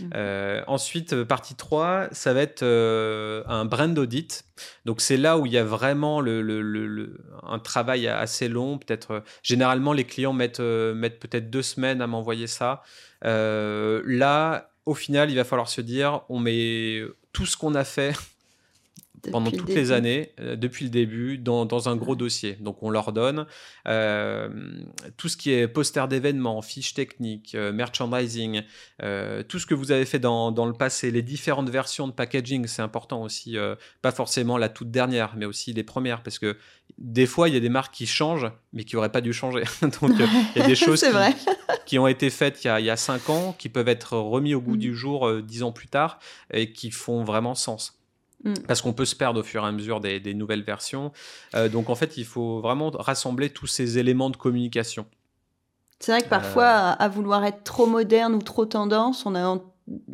Mhm. 0.00 0.64
ensuite 0.66 1.24
partie 1.24 1.54
3, 1.54 2.08
ça 2.12 2.32
va 2.32 2.42
être 2.42 2.62
un 2.62 3.64
brand 3.64 3.98
audit. 3.98 4.44
Donc 4.84 5.00
c'est 5.00 5.18
là 5.18 5.38
où 5.38 5.46
il 5.46 5.52
y 5.52 5.58
a 5.58 5.64
vraiment 5.64 6.20
le, 6.20 6.40
le, 6.42 7.18
un 7.42 7.58
travail 7.58 8.08
assez 8.08 8.48
long. 8.48 8.78
Peut-être 8.78 9.22
généralement 9.42 9.92
les 9.92 10.04
clients 10.04 10.32
mettent 10.32 10.60
mettent 10.60 11.20
peut-être 11.20 11.50
deux 11.50 11.62
semaines 11.62 12.00
à 12.00 12.06
m'envoyer 12.06 12.46
ça. 12.46 12.82
là 13.22 14.70
au 14.86 14.94
final, 14.94 15.30
il 15.30 15.36
va 15.36 15.44
falloir 15.44 15.68
se 15.68 15.80
dire, 15.80 16.22
on 16.28 16.38
met 16.38 17.02
tout 17.32 17.44
ce 17.44 17.56
qu'on 17.56 17.74
a 17.74 17.84
fait 17.84 18.14
pendant 19.30 19.50
toutes 19.50 19.68
les 19.68 19.92
années, 19.92 20.32
euh, 20.40 20.56
depuis 20.56 20.84
le 20.84 20.90
début, 20.90 21.38
dans, 21.38 21.64
dans, 21.64 21.88
un 21.88 21.96
gros 21.96 22.16
dossier. 22.16 22.56
Donc 22.60 22.82
on 22.82 22.90
leur 22.90 23.12
donne 23.12 23.46
euh, 23.86 24.48
tout 25.16 25.28
ce 25.28 25.36
qui 25.36 25.52
est 25.52 25.68
poster 25.68 26.06
d'événements, 26.08 26.62
fiches 26.62 26.94
techniques, 26.94 27.54
euh, 27.54 27.72
merchandising, 27.72 28.62
tout 29.48 29.58
ce 29.58 29.66
que 29.66 29.74
vous 29.74 29.92
avez 29.92 30.04
fait 30.04 30.18
dans, 30.18 30.50
dans, 30.52 30.66
le 30.66 30.72
passé, 30.72 31.10
les 31.10 31.22
différentes 31.22 31.70
versions 31.70 32.06
de 32.06 32.12
packaging, 32.12 32.66
c'est 32.66 32.82
important 32.82 33.22
aussi, 33.22 33.56
pas 34.02 34.12
forcément 34.12 34.58
la 34.58 34.68
toute 34.68 34.90
dernière, 34.90 35.34
mais 35.36 35.46
aussi 35.46 35.72
les 35.72 35.82
premières, 35.82 36.22
parce 36.22 36.38
que 36.38 36.56
des 36.98 37.26
fois, 37.26 37.48
il 37.48 37.54
y 37.54 37.56
a 37.56 37.60
des 37.60 37.68
marques 37.68 37.94
qui 37.94 38.06
changent, 38.06 38.50
mais 38.72 38.84
qui 38.84 38.96
n'auraient 38.96 39.12
pas 39.12 39.20
dû 39.20 39.32
changer. 39.32 39.64
Donc 39.82 40.12
il 40.54 40.60
y 40.60 40.64
a 40.64 40.66
des 40.66 40.74
choses 40.76 41.02
qui, 41.02 41.08
qui, 41.84 41.98
ont 41.98 42.06
été 42.06 42.30
faites 42.30 42.64
il 42.64 42.68
y, 42.68 42.70
a, 42.70 42.80
il 42.80 42.86
y 42.86 42.90
a 42.90 42.96
cinq 42.96 43.28
ans, 43.28 43.54
qui 43.58 43.68
peuvent 43.68 43.88
être 43.88 44.16
remis 44.16 44.54
au 44.54 44.60
goût 44.60 44.76
mm. 44.76 44.80
du 44.80 44.94
jour 44.94 45.42
dix 45.42 45.62
ans 45.62 45.72
plus 45.72 45.88
tard, 45.88 46.18
et 46.52 46.72
qui 46.72 46.90
font 46.90 47.24
vraiment 47.24 47.54
sens. 47.54 47.96
Mm. 48.46 48.54
Parce 48.68 48.80
qu'on 48.80 48.92
peut 48.92 49.04
se 49.04 49.16
perdre 49.16 49.40
au 49.40 49.42
fur 49.42 49.64
et 49.64 49.66
à 49.66 49.72
mesure 49.72 50.00
des, 50.00 50.34
nouvelles 50.34 50.62
versions. 50.62 51.12
Euh, 51.54 51.68
donc 51.68 51.90
en 51.90 51.96
fait, 51.96 52.16
il 52.16 52.24
faut 52.24 52.60
vraiment 52.60 52.90
rassembler 52.90 53.50
tous 53.50 53.66
ces 53.66 53.98
éléments 53.98 54.30
de 54.30 54.36
communication. 54.36 55.06
C'est 55.98 56.12
vrai 56.12 56.22
que 56.22 56.28
parfois, 56.28 56.66
à, 56.66 57.08
vouloir 57.08 57.44
être 57.44 57.64
trop 57.64 57.86
moderne 57.86 58.34
ou 58.34 58.42
trop 58.42 58.66
tendance, 58.66 59.26
on 59.26 59.34
a, 59.34 59.58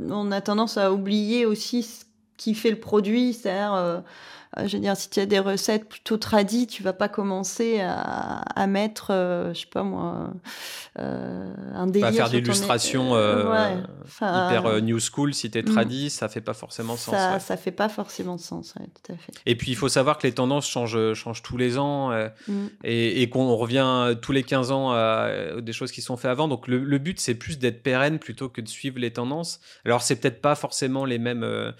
on 0.09 0.33
a 0.33 0.40
tendance 0.40 0.79
à 0.79 0.92
oublier 0.92 1.45
aussi 1.45 1.83
ce 1.83 2.05
qui 2.37 2.55
fait 2.55 2.71
le 2.71 2.81
produit, 2.81 3.35
c'est-à-dire 3.35 3.75
euh, 3.75 3.99
euh, 3.99 4.01
je 4.59 4.77
veux 4.77 4.83
dire, 4.83 4.97
si 4.97 5.09
tu 5.09 5.19
as 5.19 5.27
des 5.27 5.38
recettes 5.38 5.88
plutôt 5.88 6.19
tradies, 6.19 6.67
tu 6.67 6.83
vas 6.83 6.93
pas 6.93 7.09
commencer 7.09 7.81
à, 7.81 8.67
mettre, 8.67 9.09
euh, 9.11 9.55
je 9.55 9.61
sais 9.61 9.67
pas 9.67 9.83
moi, 9.83 10.35
euh, 10.99 11.55
un 11.75 11.87
délire. 11.87 12.09
Pas 12.09 12.12
faire 12.15 12.31
d'illustrations 12.31 13.15
euh, 13.15 13.81
hyper 14.21 14.83
new 14.83 14.99
school 15.01 15.33
si 15.33 15.51
tu 15.51 15.59
es 15.59 15.62
mm. 15.62 15.65
tradie, 15.65 16.11
ça 16.11 16.29
fait 16.29 16.43
pas 16.43 16.53
forcément 16.53 16.97
sens. 16.97 17.15
Ça, 17.15 17.38
ça 17.41 17.57
fait 17.57 17.73
pas 17.73 17.88
forcément 17.88 18.37
sens, 18.37 18.75
tout 18.75 19.12
à 19.12 19.17
fait. 19.17 19.33
Et 19.47 19.57
puis 19.57 19.71
il 19.71 19.77
faut 19.77 19.88
savoir 19.88 20.19
que 20.19 20.27
les 20.27 20.35
tendances 20.35 20.69
changent, 20.69 21.15
changent 21.15 21.43
tous 21.43 21.57
les 21.57 21.79
ans 21.79 22.11
mm. 22.47 22.67
et, 22.85 23.29
qu'on 23.31 23.57
revient 23.57 24.15
tous 24.21 24.33
les 24.33 24.43
15 24.43 24.71
ans 24.71 24.93
à 24.93 25.31
des 25.61 25.73
choses 25.73 25.93
qui 25.93 26.03
sont 26.03 26.19
faites 26.19 26.31
avant. 26.31 26.49
Donc 26.49 26.69
le, 26.69 26.79
le 26.79 26.99
but 26.99 27.19
c'est 27.19 27.35
plus 27.35 27.59
d'être 27.59 27.83
pérenne 27.83 28.19
plutôt 28.19 28.51
que 28.51 28.61
de 28.61 28.69
suivre 28.69 28.99
les 28.99 29.12
tendances. 29.12 29.61
Alors 29.87 30.03
c'est 30.03 30.17
peut-être 30.17 30.43
pas 30.43 30.55
forcément 30.55 31.07
les 31.07 31.19
mêmes 31.19 31.73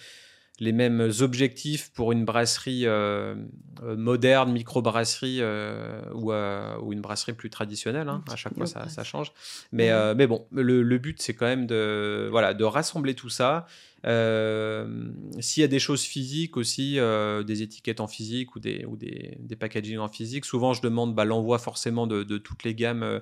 les 0.61 0.73
mêmes 0.73 1.11
objectifs 1.21 1.91
pour 1.93 2.13
une 2.13 2.25
brasserie 2.25 2.87
euh, 2.87 3.35
euh, 3.83 3.97
moderne, 3.97 4.53
micro-brasserie 4.53 5.39
euh, 5.41 6.03
ou, 6.15 6.33
ou, 6.33 6.93
une 6.93 7.01
brasserie 7.01 7.33
plus 7.33 7.51
traditionnelle. 7.51 8.09
Hein. 8.09 8.23
À 8.31 8.37
chaque 8.37 8.55
fois, 8.55 8.67
ça, 8.67 9.05
change. 9.05 9.33
Mais, 9.73 9.91
mais 10.15 10.27
bon, 10.27 10.47
le, 10.53 10.83
le 10.83 10.99
but, 10.99 11.21
c'est 11.21 11.35
quand 11.35 11.47
même 11.47 11.67
de, 11.67 12.29
voilà, 12.31 12.55
de 12.55 12.65
rassembler 12.65 13.15
tout 13.15 13.31
ça 13.31 13.67
euh, 14.05 15.13
s'il 15.41 15.61
y 15.61 15.65
a 15.65 15.69
des 15.69 15.79
choses 15.79 16.03
physiques 16.03 16.57
aussi, 16.57 16.99
euh, 16.99 17.43
des 17.43 17.63
étiquettes 17.63 18.01
en 18.01 18.09
physique 18.09 18.57
ou 18.57 18.61
des, 18.61 18.85
ou 18.85 18.97
des, 18.97 19.37
des 19.41 19.57
packaging 19.57 19.99
en 19.99 20.09
physique, 20.09 20.45
souvent 20.45 20.73
je 20.73 20.83
demande 20.83 21.15
bah, 21.15 21.25
l'envoi 21.25 21.59
forcément 21.59 22.07
de, 22.07 22.23
de, 22.23 22.39
toutes 22.39 22.65
les 22.65 22.75
gammes 22.75 23.03
euh, 23.03 23.21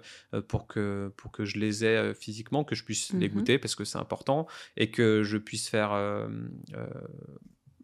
pour, 0.49 0.67
que, 0.67 1.13
pour 1.17 1.31
que 1.33 1.45
je 1.45 1.59
les 1.59 1.85
ai 1.85 2.15
physiquement, 2.15 2.65
que 2.65 2.75
je 2.75 2.85
puisse 2.85 3.13
les 3.13 3.29
mhm. 3.29 3.35
goûter 3.35 3.59
parce 3.59 3.75
que 3.75 3.85
c'est 3.85 3.99
important 3.99 4.47
et 4.77 4.91
que 4.91 5.23
je 5.23 5.37
puisse 5.37 5.69
faire 5.69 5.93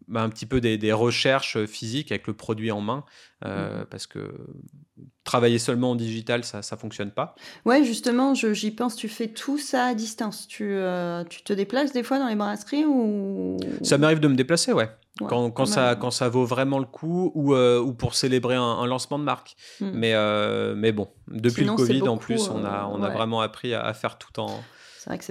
bah, 0.07 0.21
un 0.21 0.29
petit 0.29 0.45
peu 0.45 0.61
des, 0.61 0.93
recherches 0.93 1.65
physiques 1.65 2.11
avec 2.11 2.27
le 2.27 2.33
produit 2.33 2.71
en 2.71 2.79
main, 2.79 3.03
euh, 3.45 3.81
mmh. 3.81 3.85
parce 3.87 4.07
que 4.07 4.33
travailler 5.25 5.59
seulement 5.59 5.91
en 5.91 5.95
digital, 5.95 6.45
ça 6.45 6.59
ne 6.59 6.77
fonctionne 6.77 7.11
pas. 7.11 7.35
Ouais, 7.65 7.83
justement, 7.83 8.33
j'y 8.33 8.71
pense, 8.71 8.95
tu 8.95 9.09
fais 9.09 9.27
tout 9.27 9.57
ça 9.57 9.87
à 9.87 9.93
distance. 9.93 10.47
Tu, 10.47 10.63
euh, 10.65 11.25
tu 11.25 11.43
te 11.43 11.51
déplaces 11.51 11.91
des 11.91 12.03
fois 12.03 12.19
dans 12.19 12.27
les 12.27 12.35
brasseries 12.35 12.85
ou... 12.85 13.57
Ça 13.81 13.97
m'arrive 13.97 14.21
de 14.21 14.29
me 14.29 14.35
déplacer, 14.35 14.71
ouais. 14.71 14.89
quand, 15.19 15.51
quand 15.51 15.65
ça, 15.65 15.95
quand 15.95 16.11
ça 16.11 16.29
vaut 16.29 16.45
vraiment 16.45 16.79
le 16.79 16.85
coup 16.85 17.31
ou, 17.35 17.53
euh, 17.53 17.81
ou 17.81 17.93
pour 17.93 18.15
célébrer 18.15 18.55
un, 18.55 18.85
lancement 18.85 19.19
de 19.19 19.25
marque. 19.25 19.55
Mmh. 19.81 19.89
Mais, 19.93 20.73
mais 20.75 20.93
bon, 20.93 21.09
depuis 21.27 21.65
le 21.65 21.73
Covid, 21.73 22.07
en 22.07 22.17
plus, 22.17 22.47
on 22.47 22.63
a, 22.63 22.89
on 22.91 23.03
a 23.03 23.09
vraiment 23.09 23.41
appris 23.41 23.73
à 23.73 23.93
faire 23.93 24.17
tout 24.17 24.39
en 24.39 24.63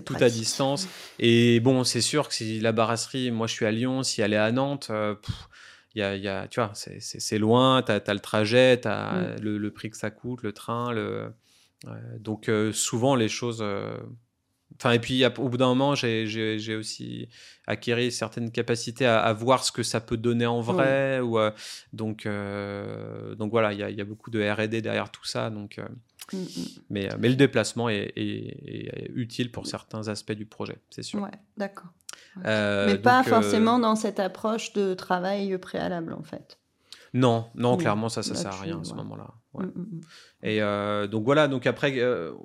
tout 0.05 0.17
à 0.21 0.29
distance. 0.29 0.89
Et 1.19 1.61
bon, 1.61 1.85
c'est 1.85 2.01
sûr 2.01 2.29
que 2.29 2.35
si 2.35 2.61
la 2.61 2.73
barasserie, 2.73 3.31
moi 3.31 3.47
je 3.47 3.53
suis 3.53 3.67
à 3.67 3.71
Lyon, 3.71 4.03
si 4.03 4.21
elle 4.21 4.33
est 4.33 4.39
à 4.39 4.53
Nantes, 4.53 4.89
euh, 4.91 5.15
y, 5.95 6.03
a, 6.03 6.17
y, 6.17 6.29
a, 6.29 6.47
tu 6.49 6.61
vois, 6.61 6.73
c'est 6.75 7.39
loin, 7.39 7.83
tu 7.83 7.93
as, 7.93 8.15
le 8.15 8.21
trajet, 8.21 8.81
tu 8.81 8.89
as 8.89 9.37
mm. 9.39 9.43
le, 9.43 9.71
prix 9.71 9.91
que 9.91 9.97
ça 9.97 10.11
coûte, 10.11 10.43
le 10.43 10.53
train. 10.53 10.93
Le... 10.93 11.33
donc 12.19 12.49
euh, 12.49 12.73
souvent 12.73 13.15
les 13.15 13.29
choses. 13.29 13.61
Euh, 13.63 13.97
enfin, 14.79 14.93
et 14.93 14.99
puis 14.99 15.25
au 15.25 15.49
bout 15.49 15.57
d'un 15.57 15.69
moment, 15.69 15.95
j'ai 15.95 16.77
aussi 16.77 17.29
acquéri 17.67 18.13
certaines 18.13 18.51
capacités 18.51 19.07
à, 19.07 19.33
voir 19.33 19.65
ce 19.65 19.73
que 19.73 19.83
ça 19.83 20.01
peut 20.01 20.17
donner 20.17 20.47
en 20.47 20.61
vrai. 20.61 21.21
Ou, 21.21 21.39
donc, 21.93 22.29
donc 23.37 23.51
voilà, 23.51 23.73
il 23.73 23.79
y 23.79 23.83
a, 23.83 23.91
y 23.91 24.01
a, 24.01 24.05
beaucoup 24.05 24.31
de 24.31 24.41
RD 24.41 24.83
derrière 24.83 25.11
tout 25.11 25.25
ça. 25.25 25.51
Donc 25.51 25.81
Mm, 26.33 26.39
mm. 26.39 26.47
Mais, 26.91 27.13
euh, 27.13 27.17
mais 27.19 27.29
le 27.29 27.37
déplacement 27.37 27.89
est, 27.89 28.13
utile 29.15 29.51
pour 29.51 29.67
certains 29.67 30.09
aspects 30.09 30.33
du 30.33 30.47
projet, 30.47 30.79
c'est 30.91 31.03
sûr. 31.03 31.23
Ouais, 31.23 31.31
d'accord. 31.57 31.91
Euh, 32.45 32.87
mais 32.87 32.99
pas 32.99 33.21
euh, 33.21 33.25
forcément 33.25 33.79
dans 33.79 33.97
cette 33.97 34.21
approche 34.21 34.73
de 34.73 34.95
travail 34.95 35.57
préalable, 35.59 36.13
en 36.13 36.23
fait. 36.23 36.59
Non, 37.15 37.47
non, 37.55 37.77
clairement, 37.77 38.09
ça, 38.09 38.23
ça 38.23 38.35
sert 38.35 38.53
à 38.53 38.61
rien 38.61 38.81
à 38.81 38.85
ce 38.85 38.95
moment-là. 38.95 39.29
Mm, 39.55 40.01
et 40.43 40.61
donc 41.09 41.25
voilà, 41.25 41.49
donc 41.49 41.67
après, 41.67 42.03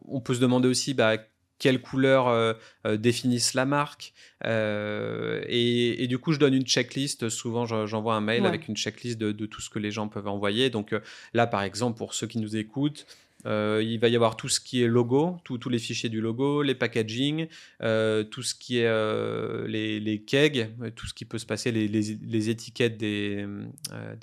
on 0.07 0.21
peut 0.21 0.33
se 0.33 0.39
demander 0.39 0.69
aussi 0.69 0.93
bah, 0.93 1.13
quelles 1.57 1.81
couleurs 1.81 2.55
définissent 2.85 3.53
la 3.53 3.65
marque. 3.65 4.13
Et, 4.45 6.03
et, 6.03 6.07
du 6.07 6.19
coup, 6.19 6.31
je 6.31 6.39
donne 6.39 6.53
une 6.53 6.65
checklist. 6.65 7.27
Souvent, 7.27 7.65
j'envoie 7.65 8.15
un 8.15 8.21
mail 8.21 8.45
avec 8.45 8.69
une 8.69 8.77
checklist 8.77 9.17
de, 9.17 9.33
de, 9.33 9.45
tout 9.45 9.59
ce 9.59 9.69
que 9.69 9.79
les 9.79 9.91
gens 9.91 10.07
peuvent 10.07 10.27
envoyer. 10.27 10.69
Donc 10.69 10.95
là, 11.33 11.47
par 11.47 11.63
exemple, 11.63 11.97
pour 11.97 12.13
ceux 12.13 12.27
qui 12.27 12.39
nous 12.39 12.55
écoutent, 12.55 13.05
euh, 13.45 13.81
il 13.83 13.99
va 13.99 14.07
y 14.07 14.15
avoir 14.15 14.35
tout 14.35 14.49
ce 14.49 14.59
qui 14.59 14.83
est 14.83 14.87
logo, 14.87 15.37
tous 15.43 15.69
les 15.69 15.79
fichiers 15.79 16.09
du 16.09 16.21
logo, 16.21 16.61
les 16.61 16.75
packaging, 16.75 17.47
euh, 17.81 18.23
tout 18.23 18.43
ce 18.43 18.55
qui 18.55 18.79
est 18.79 18.87
euh, 18.87 19.67
les, 19.67 20.23
kegs, 20.23 20.69
tout 20.95 21.07
ce 21.07 21.13
qui 21.13 21.25
peut 21.25 21.37
se 21.37 21.45
passer, 21.45 21.71
les, 21.71 22.49
étiquettes 22.49 22.97
des, 22.97 23.45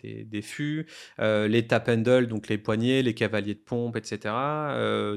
des, 0.03 0.43
fûts, 0.43 0.87
les 1.19 1.67
tap 1.67 1.89
handles, 1.89 2.27
donc 2.27 2.49
les 2.49 2.59
poignées, 2.59 3.03
les 3.03 3.15
cavaliers 3.15 3.55
de 3.55 3.61
pompe, 3.61 3.97
etc. 3.97 4.35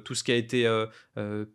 tout 0.04 0.16
ce 0.16 0.24
qui 0.24 0.32
a 0.32 0.36
été 0.36 0.68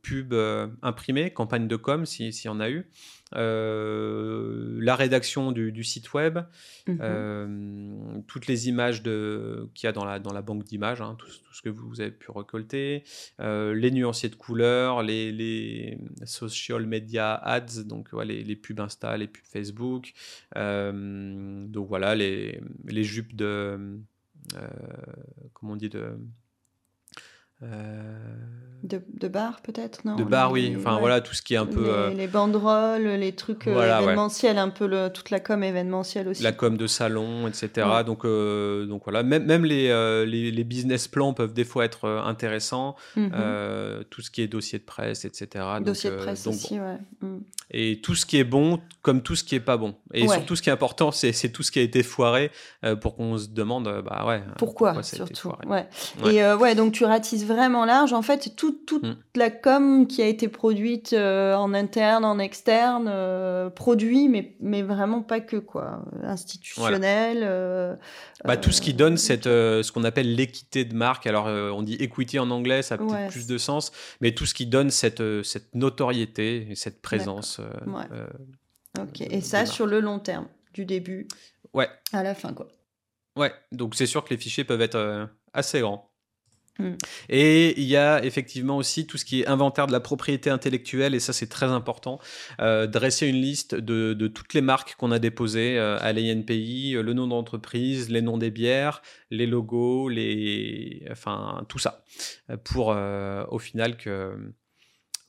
pub 0.03 0.35
imprimé, 0.83 1.31
campagne 1.31 1.69
de 1.69 1.77
com, 1.77 2.07
s'il 2.07 2.33
si 2.33 2.47
y 2.47 2.51
en 2.51 2.61
a 2.61 2.71
eu. 2.71 2.87
Euh, 3.35 4.79
la 4.81 4.95
rédaction 4.95 5.51
du, 5.51 5.83
site 5.83 6.12
web, 6.15 6.39
mhm. 6.87 6.99
euh, 7.01 8.21
toutes 8.29 8.47
les 8.47 8.69
images 8.69 9.03
qu'il 9.03 9.85
y 9.85 9.87
a 9.87 9.93
dans 9.93 10.05
la, 10.05 10.21
dans 10.21 10.33
la 10.33 10.43
banque 10.43 10.65
d'images, 10.65 11.01
hein, 11.01 11.17
tout, 11.19 11.29
ce 11.53 11.62
que 11.62 11.69
vous 11.69 12.01
avez 12.01 12.12
pu 12.12 12.31
récolter, 12.31 13.03
euh, 13.41 13.75
les 13.75 13.91
nuanciers 13.91 14.29
de 14.29 14.37
couleurs, 14.37 15.03
les, 15.03 15.33
les, 15.33 15.99
social 16.25 16.87
media 16.87 17.35
ads, 17.35 17.83
donc 17.85 18.12
les, 18.12 18.45
les, 18.45 18.57
pubs 18.57 18.79
Insta, 18.79 19.17
les 19.17 19.27
pubs 19.27 19.45
Facebook, 19.45 20.12
donc 20.55 21.89
voilà, 21.89 22.15
les, 22.15 22.61
les 22.85 23.05
jupes 23.05 23.35
de... 23.35 23.99
comment 25.53 25.73
on 25.73 25.77
dit 25.77 25.89
de 25.89 26.17
de, 28.87 29.03
de 29.09 29.29
bar 29.29 29.61
peut-être 29.62 30.05
non 30.05 30.16
De 30.16 30.25
bar 30.25 30.53
oui, 30.53 30.75
enfin 30.77 30.99
voilà 30.99 31.21
tout 31.21 31.35
ce 31.35 31.42
qui 31.42 31.55
est 31.55 31.59
un 31.59 31.66
peu... 31.66 31.83
Les, 31.83 31.88
euh, 31.88 32.11
les 32.11 32.27
banderoles, 32.27 33.07
les 33.07 33.33
trucs 33.33 33.66
euh, 33.66 34.01
événementiels, 34.01 34.59
un 34.59 34.69
peu 34.69 34.87
le, 34.87 35.09
toute 35.09 35.31
la 35.31 35.40
com 35.40 35.62
événementielle 35.62 36.29
aussi. 36.29 36.42
La 36.42 36.53
com 36.53 36.77
de 36.77 36.87
salon, 36.87 37.49
etc. 37.49 37.87
Donc, 38.05 38.25
donc 38.25 39.03
voilà, 39.05 39.23
même, 39.23 39.45
même 39.45 39.64
les, 39.64 39.88
les, 40.27 40.51
les, 40.51 40.64
business 40.64 41.09
plans 41.09 41.33
peuvent 41.33 41.53
des 41.53 41.64
fois 41.64 41.85
être 41.85 42.09
intéressants, 42.09 42.97
mhm. 43.16 43.31
tout 44.11 44.23
ce 44.23 44.31
qui 44.31 44.42
est 44.42 44.49
dossier 44.49 44.79
de 44.79 44.85
presse, 44.85 45.25
etc. 45.25 45.64
Dossier 45.81 46.11
de 46.11 46.16
presse 46.16 46.47
aussi, 46.47 46.79
ouais. 46.79 46.99
Mm. 47.21 47.38
Et 47.73 48.01
tout 48.01 48.14
ce 48.14 48.25
qui 48.25 48.38
est 48.38 48.45
bon 48.45 48.81
comme 49.03 49.23
tout 49.23 49.35
ce 49.35 49.42
qui 49.42 49.55
est 49.55 49.61
pas 49.61 49.77
bon. 49.77 49.97
Et 50.12 50.29
surtout 50.29 50.55
ce 50.57 50.62
qui 50.62 50.69
est 50.69 50.73
important, 50.73 51.11
c'est 51.11 51.49
tout 51.51 51.62
ce 51.62 51.71
qui 51.71 51.79
a 51.79 51.83
été 51.83 52.03
foiré 52.03 52.51
pour 53.01 53.16
qu'on 53.16 53.38
se 53.38 53.49
demande, 53.49 54.03
bah 54.05 54.25
ouais. 54.27 54.42
Pourquoi, 54.59 55.03
surtout. 55.03 55.53
ouais. 55.66 55.88
Et 56.31 56.45
ouais, 56.55 56.75
donc 56.75 56.92
tu 56.92 57.05
ratises 57.05 57.46
vraiment 57.47 57.85
large. 57.87 58.13
En 58.13 58.21
fait, 58.23 58.43
c'est 58.43 58.55
toute, 58.57 58.93
Mm. 59.03 59.17
la 59.35 59.51
com 59.51 60.07
qui 60.07 60.21
a 60.23 60.27
été 60.27 60.49
produite 60.49 61.13
euh, 61.13 61.55
en 61.55 61.73
interne, 61.75 62.25
en 62.25 62.39
externe, 62.39 63.07
euh, 63.09 63.71
produit, 63.71 64.29
mais, 64.29 64.55
mais 64.61 64.83
vraiment 64.83 65.23
pas 65.23 65.41
que, 65.41 65.57
quoi. 65.57 66.05
Institutionnel. 66.23 67.41
euh, 67.43 67.95
Bah, 68.45 68.57
tout 68.57 68.71
ce 68.73 68.81
qui 68.81 68.93
donne 68.95 69.17
cette, 69.17 69.45
ce 69.45 69.91
qu'on 69.93 70.05
appelle 70.05 70.35
l'équité 70.35 70.85
de 70.85 70.95
marque. 70.95 71.27
Alors, 71.27 71.47
on 71.47 71.83
dit 71.83 71.95
equity 71.95 72.39
en 72.39 72.51
anglais, 72.51 72.83
ça 72.83 72.95
a 72.97 72.99
peut-être 72.99 73.13
Ouais, 73.13 73.29
plus 73.29 73.47
de 73.47 73.59
sens, 73.59 73.93
mais 74.21 74.33
tout 74.33 74.47
ce 74.47 74.55
qui 74.55 74.67
donne 74.67 74.91
cette, 74.91 75.23
cette 75.43 75.75
notoriété 75.75 76.69
et 76.71 76.75
cette 76.75 77.01
présence. 77.03 77.61
Ouais. 77.87 79.03
Ok. 79.03 79.21
Et 79.23 79.41
ça, 79.41 79.67
sur 79.67 79.87
le 79.87 80.01
long 80.01 80.19
terme, 80.19 80.47
du 80.75 80.85
début 80.85 81.27
ouais, 81.75 81.89
à 82.13 82.23
la 82.23 82.35
fin, 82.35 82.53
quoi. 82.53 82.69
ouais. 83.37 83.53
Donc, 83.73 83.95
c'est 83.95 84.07
sûr 84.07 84.25
que 84.25 84.31
les 84.31 84.39
fichiers 84.41 84.65
peuvent 84.65 84.81
être 84.81 85.29
assez 85.53 85.81
grands. 85.81 86.11
Mm. 86.79 86.93
Et 87.29 87.81
il 87.81 87.87
y 87.87 87.97
a 87.97 88.25
effectivement 88.25 88.77
aussi 88.77 89.07
tout 89.07 89.17
ce 89.17 89.25
qui 89.25 89.43
est 89.43 89.47
inventaire 89.47 89.87
de 89.87 89.93
la 89.93 90.01
propriété 90.01 90.51
intellectuelle, 90.51 91.15
et 91.15 91.21
ça 91.21 91.33
c'est 91.33 91.47
très 91.49 91.67
important, 91.67 92.19
euh, 92.61 92.87
dresser 92.87 93.27
une 93.27 93.41
liste 93.41 93.75
de, 93.75 94.15
toutes 94.29 94.55
les 94.55 94.61
marques 94.61 94.97
qu'on 94.97 95.12
a 95.12 95.19
déposées 95.19 95.79
euh, 95.79 95.99
à 96.01 96.12
l'INPI, 96.12 96.95
euh, 96.95 97.03
le 97.03 97.12
nom 97.15 97.27
d'entreprise, 97.27 98.11
les 98.11 98.23
noms 98.23 98.39
des 98.39 98.51
bières, 98.51 99.03
les 99.31 99.47
logos, 99.47 100.09
les... 100.09 101.03
enfin 101.11 101.65
tout 101.69 101.79
ça, 101.79 102.05
pour 102.65 102.89
au 102.89 103.59
final 103.59 103.97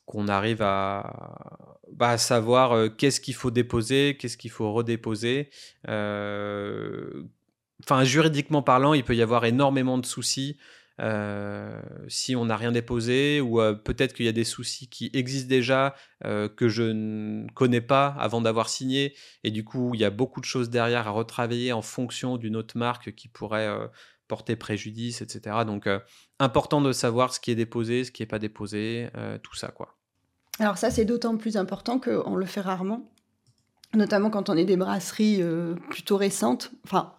qu'on 0.06 0.28
arrive 0.28 0.62
à, 0.62 1.78
bah, 1.92 2.18
savoir 2.18 2.96
qu'est-ce 2.96 3.20
qu'il 3.20 3.34
faut 3.34 3.50
déposer, 3.50 4.16
qu'est-ce 4.18 4.36
qu'il 4.36 4.50
faut 4.50 4.72
redéposer. 4.72 5.50
Enfin, 7.84 8.04
juridiquement 8.04 8.62
parlant, 8.62 8.94
il 8.94 9.04
peut 9.04 9.16
y 9.16 9.22
avoir 9.22 9.44
énormément 9.44 9.98
de 9.98 10.06
soucis 10.06 10.58
euh, 11.00 11.80
si 12.08 12.34
on 12.34 12.46
n'a 12.46 12.56
rien 12.56 12.72
déposé, 12.72 13.40
ou 13.40 13.60
euh, 13.60 13.74
peut-être 13.74 14.14
qu'il 14.14 14.26
y 14.26 14.28
a 14.28 14.32
des 14.32 14.44
soucis 14.44 14.88
qui 14.88 15.10
existent 15.14 15.48
déjà 15.48 15.94
euh, 16.24 16.48
que 16.48 16.68
je 16.68 16.82
ne 16.82 17.48
connais 17.52 17.80
pas 17.80 18.16
avant 18.18 18.40
d'avoir 18.40 18.68
signé, 18.68 19.14
et 19.44 19.50
du 19.50 19.64
coup, 19.64 19.92
il 19.94 20.00
y 20.00 20.04
a 20.04 20.10
beaucoup 20.10 20.40
de 20.40 20.44
choses 20.44 20.70
derrière 20.70 21.06
à 21.06 21.10
retravailler 21.10 21.72
en 21.72 21.82
fonction 21.82 22.36
d'une 22.36 22.56
autre 22.56 22.76
marque 22.76 23.14
qui 23.14 23.28
pourrait 23.28 23.68
porter 24.26 24.56
préjudice, 24.56 25.22
etc. 25.22 25.58
Donc, 25.64 25.88
important 26.38 26.80
de 26.80 26.92
savoir 26.92 27.32
ce 27.32 27.40
qui 27.40 27.50
est 27.50 27.56
déposé, 27.56 28.04
ce 28.04 28.10
qui 28.10 28.22
n'est 28.22 28.26
pas 28.26 28.38
déposé, 28.38 29.08
tout 29.42 29.54
ça, 29.54 29.68
quoi. 29.68 29.94
Alors 30.58 30.76
ça, 30.76 30.90
c'est 30.90 31.04
d'autant 31.04 31.36
plus 31.36 31.56
important 31.56 32.00
qu'on 32.00 32.34
le 32.34 32.46
fait 32.46 32.60
rarement, 32.60 33.12
notamment 33.94 34.30
quand 34.30 34.50
on 34.50 34.56
est 34.56 34.64
des 34.64 34.76
brasseries 34.76 35.42
plutôt 35.88 36.16
récentes, 36.16 36.72
enfin, 36.84 37.14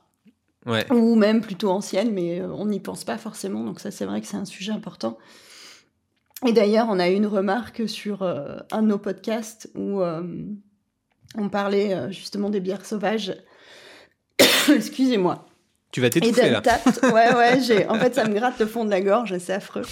Ouais. 0.65 0.85
ou 0.91 1.15
même 1.15 1.41
plutôt 1.41 1.69
anciennes, 1.69 2.11
mais 2.11 2.41
euh, 2.41 2.51
on 2.51 2.65
n'y 2.67 2.79
pense 2.79 3.03
pas 3.03 3.17
forcément, 3.17 3.63
donc 3.63 3.79
ça, 3.79 3.91
c'est 3.91 4.05
vrai 4.05 4.19
que 4.21 4.27
c'est 4.27 4.37
un 4.37 4.45
sujet 4.45 4.71
important. 4.71 5.17
Et 6.45 6.53
d'ailleurs, 6.53 6.87
on 6.89 6.99
a 6.99 7.09
eu 7.09 7.15
une 7.15 7.27
remarque 7.27 7.87
sur 7.87 8.21
euh, 8.21 8.57
un 8.71 8.81
de 8.81 8.87
nos 8.87 8.97
podcasts 8.97 9.69
où 9.75 10.01
euh, 10.01 10.23
on 11.35 11.49
parlait 11.49 11.93
euh, 11.93 12.11
justement 12.11 12.49
des 12.49 12.61
bières 12.61 12.85
sauvages. 12.85 13.35
Excusez-moi. 14.73 15.45
Tu 15.91 16.01
vas 16.01 16.09
t'étouffer 16.09 16.49
là. 16.49 16.61
d'Untapped, 16.61 17.03
ouais, 17.13 17.35
ouais, 17.35 17.59
j'ai... 17.61 17.87
en 17.87 17.95
fait, 17.95 18.15
ça 18.15 18.25
me 18.25 18.33
gratte 18.33 18.59
le 18.59 18.67
fond 18.67 18.85
de 18.85 18.89
la 18.89 19.01
gorge, 19.01 19.37
c'est 19.39 19.53
affreux. 19.53 19.85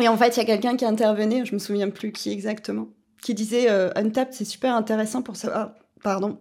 Et 0.00 0.08
en 0.08 0.16
fait, 0.16 0.36
il 0.36 0.38
y 0.38 0.42
a 0.42 0.46
quelqu'un 0.46 0.76
qui 0.76 0.84
intervenait, 0.84 1.44
je 1.44 1.54
me 1.54 1.58
souviens 1.58 1.90
plus 1.90 2.12
qui 2.12 2.32
exactement, 2.32 2.88
qui 3.22 3.34
disait 3.34 3.68
Untapped, 3.68 4.32
c'est 4.32 4.44
super 4.44 4.74
intéressant 4.74 5.22
pour 5.22 5.36
savoir. 5.36 5.72
Pardon. 6.02 6.38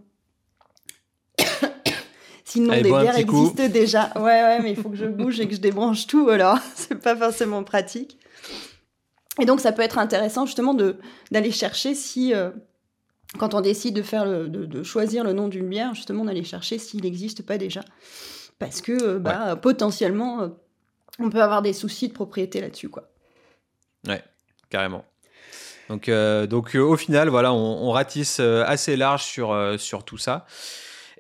Si 2.49 2.59
le 2.59 2.65
nom 2.65 2.73
Allez, 2.73 2.83
des 2.83 2.89
bois 2.89 2.99
un 2.99 3.03
bières 3.03 3.13
petit 3.15 3.25
coup. 3.25 3.41
existe 3.51 3.61
déjà. 3.71 4.11
Ouais, 4.15 4.21
ouais, 4.23 4.59
mais 4.61 4.71
il 4.71 4.75
faut 4.75 4.89
que 4.89 4.95
je 4.95 5.05
bouge 5.05 5.39
et 5.39 5.47
que 5.47 5.53
je 5.53 5.59
débranche 5.59 6.07
tout, 6.07 6.29
alors 6.29 6.57
c'est 6.75 6.99
pas 6.99 7.15
forcément 7.15 7.63
pratique. 7.63 8.17
Et 9.39 9.45
donc, 9.45 9.59
ça 9.61 9.71
peut 9.71 9.83
être 9.83 9.97
intéressant 9.99 10.45
justement 10.45 10.73
d'aller 10.73 11.51
chercher 11.51 11.93
si. 11.95 12.33
euh, 12.33 12.49
quand 13.37 13.53
on 13.53 13.61
décide 13.61 13.95
de, 13.95 14.01
faire 14.01 14.25
le, 14.25 14.49
de, 14.49 14.65
de 14.65 14.81
choisir 14.83 15.23
le 15.23 15.33
nom 15.33 15.47
d'une 15.47 15.69
bière, 15.69 15.93
justement, 15.93 16.25
d'aller 16.25 16.43
chercher 16.43 16.79
s'il 16.79 17.03
n'existe 17.03 17.45
pas 17.45 17.59
déjà. 17.59 17.81
Parce 18.57 18.81
que 18.81 18.91
euh, 18.91 19.19
bah, 19.19 19.55
potentiellement, 19.55 20.41
euh, 20.41 20.47
on 21.19 21.29
peut 21.29 21.41
avoir 21.41 21.61
des 21.61 21.73
soucis 21.73 22.07
de 22.07 22.13
propriété 22.13 22.59
là-dessus. 22.59 22.89
quoi. 22.89 23.07
Ouais, 24.07 24.23
carrément. 24.71 25.05
Donc, 25.89 26.09
donc 26.49 26.75
au 26.75 26.97
final, 26.97 27.29
voilà, 27.29 27.53
on, 27.53 27.87
on 27.87 27.91
ratisse 27.91 28.39
assez 28.39 28.95
large 28.95 29.23
sur, 29.23 29.75
sur 29.79 30.03
tout 30.03 30.17
ça. 30.19 30.45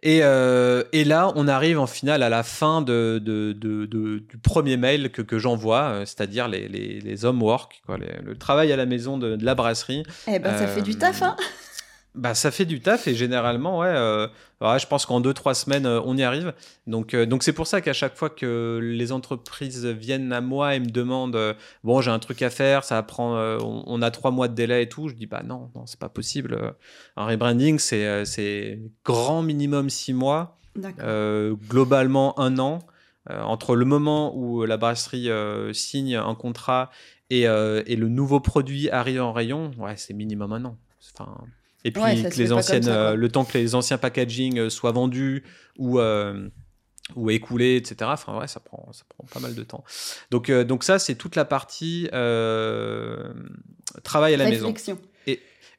Et, 0.01 0.19
euh, 0.23 0.83
et 0.93 1.03
là, 1.03 1.31
on 1.35 1.47
arrive 1.47 1.77
en 1.79 1.87
finale 1.87 2.23
à 2.23 2.29
la 2.29 2.43
fin 2.43 2.81
de, 2.81 3.21
de- 3.23 3.51
de- 3.53 3.85
de- 3.85 4.19
du 4.19 4.37
premier 4.41 4.77
mail 4.77 5.11
que, 5.11 5.21
que 5.21 5.37
j'envoie, 5.39 5.81
euh, 5.89 6.05
c'est-à-dire 6.05 6.47
les, 6.47 6.67
les, 6.69 7.01
les 7.01 7.25
homework, 7.25 7.81
quoi, 7.85 7.97
les- 7.97 8.21
le 8.23 8.37
travail 8.37 8.71
à 8.71 8.77
la 8.77 8.85
maison 8.85 9.17
de, 9.17 9.35
de 9.35 9.43
la 9.43 9.55
brasserie. 9.55 10.03
Eh 10.27 10.39
ben, 10.39 10.57
ça 10.57 10.67
fait 10.67 10.81
du 10.81 10.95
taf, 10.95 11.21
hein 11.21 11.35
Bah, 12.15 12.33
ça 12.33 12.49
fait 12.49 12.65
du 12.65 12.81
taf 12.81 13.07
et 13.07 13.13
généralement, 13.13 13.79
ouais, 13.79 13.87
euh, 13.87 14.27
ouais, 14.61 14.79
je 14.79 14.87
pense 14.87 15.05
qu'en 15.05 15.21
deux 15.21 15.33
trois 15.33 15.53
semaines, 15.53 15.85
euh, 15.85 16.01
on 16.03 16.17
y 16.17 16.23
arrive. 16.23 16.53
Donc, 16.87 17.13
euh, 17.13 17.27
donc 17.27 17.43
c'est 17.43 17.53
pour 17.53 17.67
ça 17.67 17.81
qu'à 17.81 17.93
chaque 17.93 18.15
fois 18.15 18.31
que 18.31 18.79
les 18.81 19.11
entreprises 19.11 19.85
viennent 19.85 20.33
à 20.33 20.41
moi 20.41 20.73
et 20.73 20.79
me 20.79 20.87
demandent, 20.87 21.55
bon, 21.83 22.01
j'ai 22.01 22.09
un 22.09 22.17
truc 22.17 22.41
à 22.41 22.49
faire, 22.49 22.83
ça 22.83 23.01
prend, 23.03 23.37
on, 23.37 23.83
on 23.85 24.01
a 24.01 24.09
trois 24.09 24.31
mois 24.31 24.47
de 24.47 24.55
délai 24.55 24.83
et 24.83 24.89
tout, 24.89 25.07
je 25.07 25.13
dis 25.13 25.27
bah 25.27 25.43
non, 25.45 25.69
non, 25.75 25.85
c'est 25.85 25.99
pas 25.99 26.09
possible. 26.09 26.75
Un 27.15 27.25
rebranding, 27.27 27.77
c'est 27.77 28.81
grand 29.05 29.43
minimum 29.43 29.91
six 29.91 30.13
mois, 30.13 30.57
D'accord. 30.75 31.05
globalement 31.69 32.39
un 32.39 32.57
an. 32.57 32.79
Entre 33.29 33.75
le 33.75 33.85
moment 33.85 34.35
où 34.35 34.65
la 34.65 34.77
brasserie 34.77 35.29
signe 35.73 36.15
un 36.15 36.33
contrat 36.33 36.89
et, 37.29 37.43
et 37.43 37.95
le 37.95 38.09
nouveau 38.09 38.39
produit 38.39 38.89
arrive 38.89 39.21
en 39.21 39.31
rayon, 39.31 39.71
ouais, 39.77 39.95
c'est 39.95 40.15
minimum 40.15 40.53
un 40.53 40.65
an. 40.65 40.77
Enfin, 41.13 41.37
et 41.85 41.91
puis 41.91 42.01
Ouais, 42.01 42.21
que 42.21 42.35
les 42.37 42.51
anciennes, 42.51 42.83
ça, 42.83 43.11
euh, 43.11 43.15
le 43.15 43.29
temps 43.29 43.45
que 43.45 43.57
les 43.57 43.75
anciens 43.75 43.97
packaging 43.97 44.59
euh, 44.59 44.69
soient 44.69 44.91
vendus 44.91 45.43
ou 45.77 45.99
euh, 45.99 46.49
ou 47.15 47.29
écoulés, 47.29 47.77
etc. 47.77 48.09
Enfin 48.13 48.37
ouais, 48.37 48.47
ça 48.47 48.59
prend 48.59 48.91
ça 48.91 49.03
prend 49.09 49.25
pas 49.33 49.39
mal 49.39 49.55
de 49.55 49.63
temps. 49.63 49.83
Donc 50.31 50.49
euh, 50.49 50.63
donc 50.63 50.83
ça 50.83 50.99
c'est 50.99 51.15
toute 51.15 51.35
la 51.35 51.45
partie 51.45 52.09
euh, 52.13 53.33
travail 54.03 54.33
à 54.33 54.37
la 54.37 54.49
maison. 54.49 54.67
Réflexion. 54.67 54.99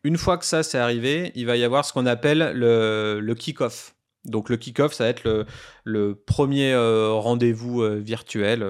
Une 0.03 0.17
fois 0.17 0.39
que 0.39 0.47
ça 0.47 0.63
c'est 0.63 0.79
arrivé, 0.79 1.31
il 1.35 1.45
va 1.45 1.57
y 1.59 1.65
avoir 1.65 1.85
ce 1.85 1.93
qu'on 1.93 2.07
appelle 2.07 2.53
le, 2.55 3.21
le 3.21 3.35
kick-off. 3.35 3.95
Donc 4.25 4.49
le 4.49 4.57
kick-off, 4.57 4.95
ça 4.95 5.05
va 5.05 5.11
être 5.11 5.25
le, 5.25 5.45
le 5.85 6.15
premier 6.15 6.73
euh, 6.73 7.13
rendez-vous 7.13 7.83
virtuel 7.99 8.61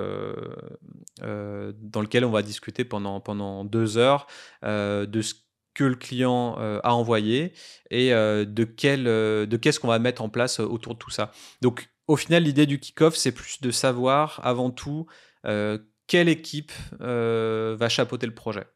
dans 1.21 2.01
lequel 2.01 2.25
on 2.25 2.31
va 2.31 2.43
discuter 2.43 2.85
pendant, 2.85 3.21
pendant 3.21 3.65
deux 3.65 3.97
heures 3.97 4.27
de 4.65 5.23
ce 5.23 5.35
que 5.81 5.85
le 5.87 5.95
client 5.95 6.57
euh, 6.59 6.79
a 6.85 6.95
envoyé 6.95 7.55
et 7.91 8.13
euh, 8.13 8.45
de, 8.45 8.65
quel, 8.65 9.07
euh, 9.07 9.47
de 9.47 9.57
qu'est-ce 9.57 9.81
qu'on 9.81 9.89
va 9.89 9.99
mettre 9.99 10.21
en 10.21 10.29
place 10.29 10.61
autour 10.61 10.93
de 10.93 10.99
tout 10.99 11.09
ça. 11.09 11.33
Donc 11.63 11.89
au 12.07 12.17
final, 12.17 12.43
l'idée 12.43 12.67
du 12.67 12.79
kick-off, 12.79 13.17
c'est 13.17 13.33
plus 13.33 13.63
de 13.63 13.71
savoir 13.71 14.41
avant 14.43 14.71
tout 14.71 15.07
quelle 15.43 16.29
équipe 16.29 16.73
va 16.99 17.89
chapeauter 17.89 18.27
le 18.27 18.35
projet. 18.35 18.67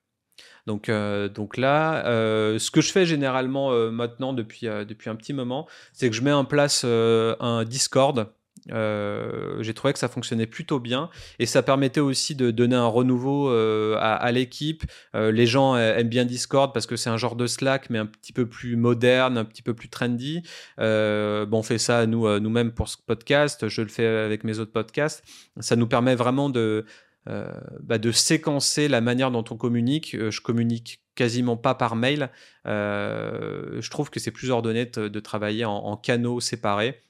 Donc, 0.66 0.88
donc 0.88 1.56
là, 1.56 2.04
ce 2.06 2.70
que 2.70 2.80
je 2.80 2.92
fais 2.92 3.04
généralement 3.04 3.72
maintenant 3.90 4.32
depuis, 4.32 4.68
depuis 4.68 5.10
un 5.10 5.16
petit 5.16 5.32
moment, 5.32 5.68
c'est 5.92 6.08
que 6.08 6.14
je 6.14 6.22
mets 6.22 6.32
en 6.32 6.44
place 6.44 6.84
un 6.84 7.64
Discord. 7.64 8.32
Euh, 8.72 9.62
J'ai 9.62 9.74
trouvé 9.74 9.92
que 9.92 9.98
ça 9.98 10.08
fonctionnait 10.08 10.46
plutôt 10.46 10.80
bien 10.80 11.10
et 11.38 11.46
ça 11.46 11.62
permettait 11.62 12.00
aussi 12.00 12.34
de 12.34 12.50
donner 12.50 12.76
un 12.76 12.86
renouveau 12.86 13.50
euh, 13.50 13.96
à, 14.00 14.32
l'équipe. 14.32 14.84
Euh, 15.14 15.30
les 15.30 15.46
gens 15.46 15.76
aiment 15.76 16.08
bien 16.08 16.24
Discord 16.24 16.72
parce 16.72 16.86
que 16.86 16.96
c'est 16.96 17.10
un 17.10 17.16
genre 17.16 17.36
de 17.36 17.46
Slack 17.46 17.90
mais 17.90 17.98
un 17.98 18.06
petit 18.06 18.32
peu 18.32 18.46
plus 18.46 18.76
moderne, 18.76 19.38
un 19.38 19.44
petit 19.44 19.62
peu 19.62 19.74
plus 19.74 19.88
trendy. 19.88 20.42
Bon, 20.78 21.58
on 21.58 21.62
fait 21.62 21.78
ça 21.78 22.06
nous 22.06 22.38
nous-mêmes 22.40 22.72
pour 22.72 22.88
ce 22.88 22.96
podcast. 23.04 23.68
Je 23.68 23.82
le 23.82 23.88
fais 23.88 24.06
avec 24.06 24.44
mes 24.44 24.58
autres 24.58 24.72
podcasts. 24.72 25.24
Ça 25.60 25.76
nous 25.76 25.86
permet 25.86 26.14
vraiment 26.14 26.50
de 26.50 26.84
bah, 27.26 27.98
de 27.98 28.12
séquencer 28.12 28.88
la 28.88 29.00
manière 29.00 29.30
dont 29.30 29.44
on 29.50 29.56
communique. 29.56 30.16
Je 30.30 30.40
communique 30.40 31.00
quasiment 31.14 31.56
pas 31.56 31.74
par 31.74 31.96
mail. 31.96 32.30
Je 32.64 33.90
trouve 33.90 34.10
que 34.10 34.20
c'est 34.20 34.30
plus 34.30 34.50
ordonné 34.50 34.86
de, 34.86 35.20
travailler 35.20 35.64
en, 35.64 35.96
canaux 35.96 36.40
séparés. 36.40 37.00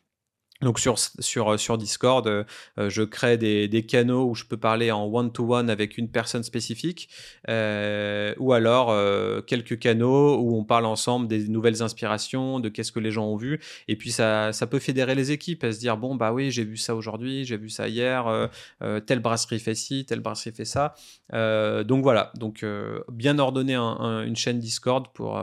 Donc 0.63 0.79
sur, 0.79 0.99
sur, 0.99 1.59
sur 1.59 1.79
Discord, 1.79 2.27
euh, 2.27 2.45
je 2.77 3.03
crée 3.03 3.37
des, 3.37 3.67
des, 3.67 3.85
canaux 3.85 4.31
où 4.31 4.35
je 4.37 4.45
peux 4.45 4.57
parler 4.57 4.93
en 4.93 5.05
one-to-one 5.05 5.67
-one 5.67 5.71
avec 5.71 5.99
une 5.99 6.09
personne 6.09 6.45
spécifique, 6.45 7.09
euh, 7.49 8.35
ou 8.39 8.53
alors 8.53 8.91
euh, 8.91 9.43
quelques 9.43 9.79
canaux 9.81 10.39
où 10.39 10.57
on 10.57 10.65
parle 10.65 10.87
ensemble 10.87 11.27
des 11.27 11.49
nouvelles 11.49 11.83
inspirations, 11.83 12.61
de 12.61 12.69
qu'est-ce 12.69 12.93
que 12.93 13.01
les 13.01 13.11
gens 13.11 13.27
ont 13.27 13.37
vu, 13.37 13.61
et 13.89 13.97
puis 13.97 14.13
ça, 14.13 14.53
ça 14.53 14.69
peut 14.69 14.79
fédérer 14.79 15.17
les 15.17 15.33
équipes 15.33 15.65
à 15.65 15.73
se 15.73 15.81
dire 15.81 15.97
bon 15.97 16.15
bah 16.15 16.33
oui 16.33 16.53
j'ai 16.53 16.65
vu 16.65 16.77
ça 16.77 16.95
aujourd'hui, 16.95 17.45
j'ai 17.45 17.57
vu 17.57 17.69
ça 17.69 17.89
hier, 17.89 18.49
euh, 18.83 19.01
telle 19.01 19.21
brasserie 19.21 19.59
fait 19.59 19.75
ci, 19.75 20.07
telle 20.07 20.21
brasserie 20.21 20.53
fait 20.55 20.65
ça, 20.65 20.95
euh, 21.33 21.83
donc 21.83 22.05
voilà, 22.05 22.33
donc 22.37 22.65
bien 23.11 23.41
ordonner 23.41 23.75
un, 23.75 23.83
un, 23.83 24.25
une 24.25 24.37
chaîne 24.37 24.61
Discord 24.61 25.09
pour 25.13 25.37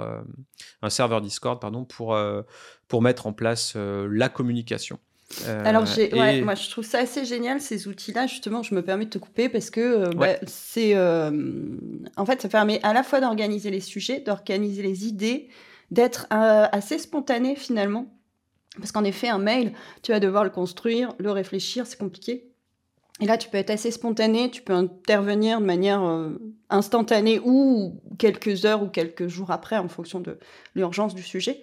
un 0.82 0.90
serveur 0.90 1.22
Discord 1.22 1.60
pardon 1.60 1.84
pour 1.84 2.18
pour 2.92 3.02
mettre 3.02 3.26
en 3.26 3.32
place 3.34 3.76
la 3.76 4.28
communication. 4.28 5.00
Alors, 5.48 5.86
ouais, 5.98 6.42
moi, 6.42 6.56
je 6.56 6.70
trouve 6.70 6.84
ça 6.84 7.00
assez 7.00 7.24
génial, 7.24 7.62
ces 7.62 7.88
outils-là. 7.88 8.28
Justement, 8.28 8.64
je 8.64 8.76
me 8.76 8.82
permets 8.82 9.06
de 9.06 9.12
te 9.12 9.18
couper 9.18 9.48
parce 9.48 9.70
que 9.70 10.14
bah, 10.14 10.36
c'est. 10.46 10.94
en 10.98 12.26
fait, 12.26 12.42
ça 12.42 12.50
permet 12.50 12.82
à 12.84 12.92
la 12.92 13.04
fois 13.04 13.22
d'organiser 13.22 13.72
les 13.72 13.80
sujets, 13.80 14.20
d'organiser 14.20 14.84
les 14.84 15.08
idées, 15.08 15.48
d'être 15.90 16.28
assez 16.30 16.98
spontané 16.98 17.56
finalement. 17.56 18.14
Parce 18.78 18.92
qu'en 18.92 19.06
effet, 19.06 19.30
un 19.30 19.40
mail, 19.40 19.72
tu 20.04 20.12
vas 20.12 20.20
devoir 20.20 20.44
le 20.44 20.50
construire, 20.50 21.14
le 21.18 21.32
réfléchir, 21.32 21.88
c'est 21.88 21.98
compliqué. 21.98 22.51
Et 23.22 23.28
là, 23.28 23.38
tu 23.38 23.50
peux 23.50 23.58
être 23.58 23.70
assez 23.70 23.92
spontané, 23.92 24.50
tu 24.50 24.64
peux 24.64 24.74
intervenir 24.74 25.62
de 25.62 25.66
manière 25.66 26.04
euh, 26.04 26.32
instantanée 26.72 27.40
ou 27.46 28.02
quelques 28.18 28.66
heures 28.66 28.82
ou 28.82 28.88
quelques 28.88 29.28
jours 29.28 29.52
après 29.52 29.78
en 29.78 29.88
fonction 29.88 30.20
de 30.20 30.40
l'urgence 30.76 31.14
du 31.14 31.22
sujet. 31.22 31.62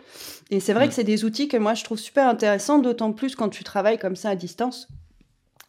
Et 0.51 0.61
c'est 0.61 0.73
vrai 0.73 0.87
mm. 0.87 0.89
que 0.89 0.95
c'est 0.95 1.05
des 1.05 1.25
outils 1.25 1.49
que 1.49 1.57
moi 1.57 1.75
je 1.75 1.83
trouve 1.83 1.99
super 1.99 2.29
intéressants, 2.29 2.79
d'autant 2.79 3.13
plus 3.13 3.35
quand 3.35 3.49
tu 3.49 3.65
travailles 3.65 3.99
comme 3.99 4.15
ça 4.15 4.31
à 4.31 4.37
distance 4.37 4.89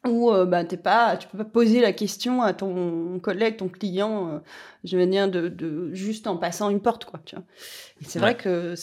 où 0.08 0.32
euh, 0.32 0.46
bah, 0.46 0.64
t'es 0.64 0.78
pas, 0.78 1.18
tu 1.18 1.28
peux 1.28 1.38
pas 1.38 1.46
poser 1.46 1.82
la 1.82 1.92
question 1.92 2.42
à 2.42 2.54
ton 2.54 3.20
collègue, 3.20 3.58
ton 3.58 3.68
client, 3.68 4.30
euh, 4.30 4.40
je 4.86 4.98
veux 4.98 5.06
dire, 5.06 5.30
de, 5.30 5.50
de, 5.50 5.94
juste 5.94 6.28
en 6.28 6.38
passant 6.38 6.70
une 6.70 6.80
porte, 6.80 7.06
quoi. 7.06 7.20
Tu 7.26 7.36
vois. 7.36 7.44
c'est 8.02 8.20
vrai 8.20 8.38
que 8.38 8.76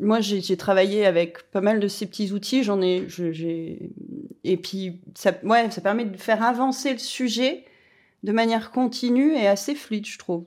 moi, 0.00 0.20
j'ai 0.20 0.56
travaillé 0.56 1.06
avec 1.06 1.50
pas 1.50 1.60
mal 1.60 1.78
de 1.78 1.88
ces 1.88 2.06
petits 2.06 2.32
outils, 2.32 2.64
j'en 2.64 2.82
ai, 2.82 3.04
j'ai, 3.08 3.90
et 4.42 4.56
puis 4.56 5.00
ça, 5.14 5.32
ouais, 5.44 5.70
ça 5.70 5.80
permet 5.80 6.06
de 6.06 6.16
faire 6.16 6.42
avancer 6.42 6.92
le 6.92 6.98
sujet 6.98 7.64
de 8.24 8.32
manière 8.32 8.70
continue 8.70 9.34
et 9.34 9.46
assez 9.46 9.74
fluide, 9.74 10.06
je 10.06 10.18
trouve 10.18 10.44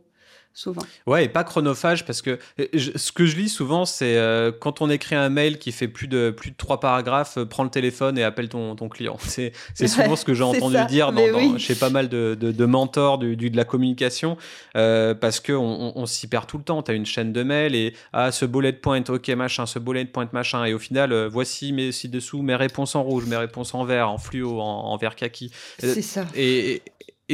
souvent. 0.55 0.81
Ouais, 1.05 1.25
et 1.25 1.29
pas 1.29 1.43
chronophage 1.43 2.05
parce 2.05 2.21
que 2.21 2.39
ce 2.57 3.11
que 3.11 3.25
je 3.25 3.35
lis 3.35 3.49
souvent, 3.49 3.83
c'est 3.85 4.17
euh, 4.17 4.53
quand 4.57 4.81
on 4.81 4.89
écrit 4.89 5.15
un 5.15 5.27
mail 5.29 5.59
qui 5.59 5.73
fait 5.73 5.89
plus 5.89 6.07
de 6.07 6.31
plus 6.31 6.51
de 6.51 6.55
trois 6.55 6.79
paragraphes, 6.79 7.37
euh, 7.37 7.45
prends 7.45 7.65
le 7.65 7.69
téléphone 7.69 8.17
et 8.17 8.23
appelle 8.23 8.47
ton, 8.47 8.75
ton 8.75 8.87
client. 8.87 9.17
C'est 9.25 9.51
souvent 9.87 10.15
ce 10.15 10.23
que 10.23 10.33
j'ai 10.33 10.43
entendu 10.43 10.77
dire 10.87 11.11
dans, 11.11 11.57
chez 11.57 11.75
pas 11.75 11.89
mal 11.89 12.07
de, 12.07 12.35
de, 12.39 12.65
mentors 12.65 13.17
du, 13.17 13.35
de 13.35 13.57
la 13.57 13.65
communication 13.65 14.37
euh, 14.77 15.13
parce 15.13 15.41
que 15.41 15.51
on, 15.51 15.91
on, 15.97 16.05
s'y 16.05 16.27
perd 16.27 16.47
tout 16.47 16.57
le 16.57 16.63
temps. 16.63 16.81
Tu 16.81 16.91
as 16.91 16.93
une 16.93 17.05
chaîne 17.05 17.33
de 17.33 17.43
mails 17.43 17.75
et 17.75 17.93
ah 18.13 18.31
ce 18.31 18.45
bullet 18.45 18.71
point, 18.71 19.03
ok 19.07 19.27
machin, 19.29 19.65
ce 19.65 19.77
bullet 19.77 20.05
point 20.05 20.29
machin 20.31 20.63
et 20.63 20.73
au 20.73 20.79
final 20.79 21.27
voici 21.27 21.73
mes 21.73 21.91
ci-dessous 21.91 22.41
mes 22.41 22.55
réponses 22.55 22.95
en 22.95 23.03
rouge, 23.03 23.25
mes 23.25 23.35
réponses 23.35 23.73
en 23.73 23.83
vert, 23.83 24.09
en 24.09 24.17
fluo, 24.17 24.61
en, 24.61 24.85
en 24.85 24.97
vert 24.97 25.15
kaki. 25.15 25.51
C'est 25.79 26.01
ça. 26.01 26.25
Et, 26.33 26.75
et 26.75 26.81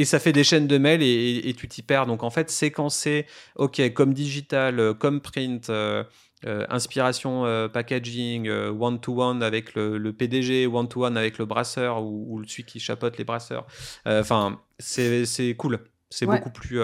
ça 0.04 0.18
fait 0.18 0.32
des 0.32 0.44
chaînes 0.44 0.66
de 0.66 0.78
mails 0.78 1.02
et, 1.02 1.54
tu 1.56 1.68
t'y 1.68 1.82
perds. 1.82 2.06
Donc 2.06 2.22
en 2.22 2.30
fait, 2.30 2.50
séquencer, 2.50 3.26
ok, 3.56 3.92
comme 3.92 4.14
digital, 4.14 4.80
euh, 4.80 4.94
comme 4.94 5.20
print, 5.20 5.70
euh, 5.70 6.04
euh, 6.46 6.66
inspiration 6.70 7.68
packaging, 7.72 8.48
one-to-one 8.48 9.42
avec 9.42 9.74
le, 9.74 10.12
PDG, 10.12 10.66
one-to-one 10.66 11.16
avec 11.16 11.38
le 11.38 11.46
brasseur 11.46 12.02
ou, 12.02 12.38
le 12.38 12.48
celui 12.48 12.64
qui 12.64 12.80
chapote 12.80 13.16
les 13.18 13.24
brasseurs. 13.24 13.66
Enfin, 14.06 14.60
c'est 14.78 15.54
cool. 15.56 15.78
C'est 16.10 16.26
beaucoup 16.26 16.50
plus, 16.50 16.80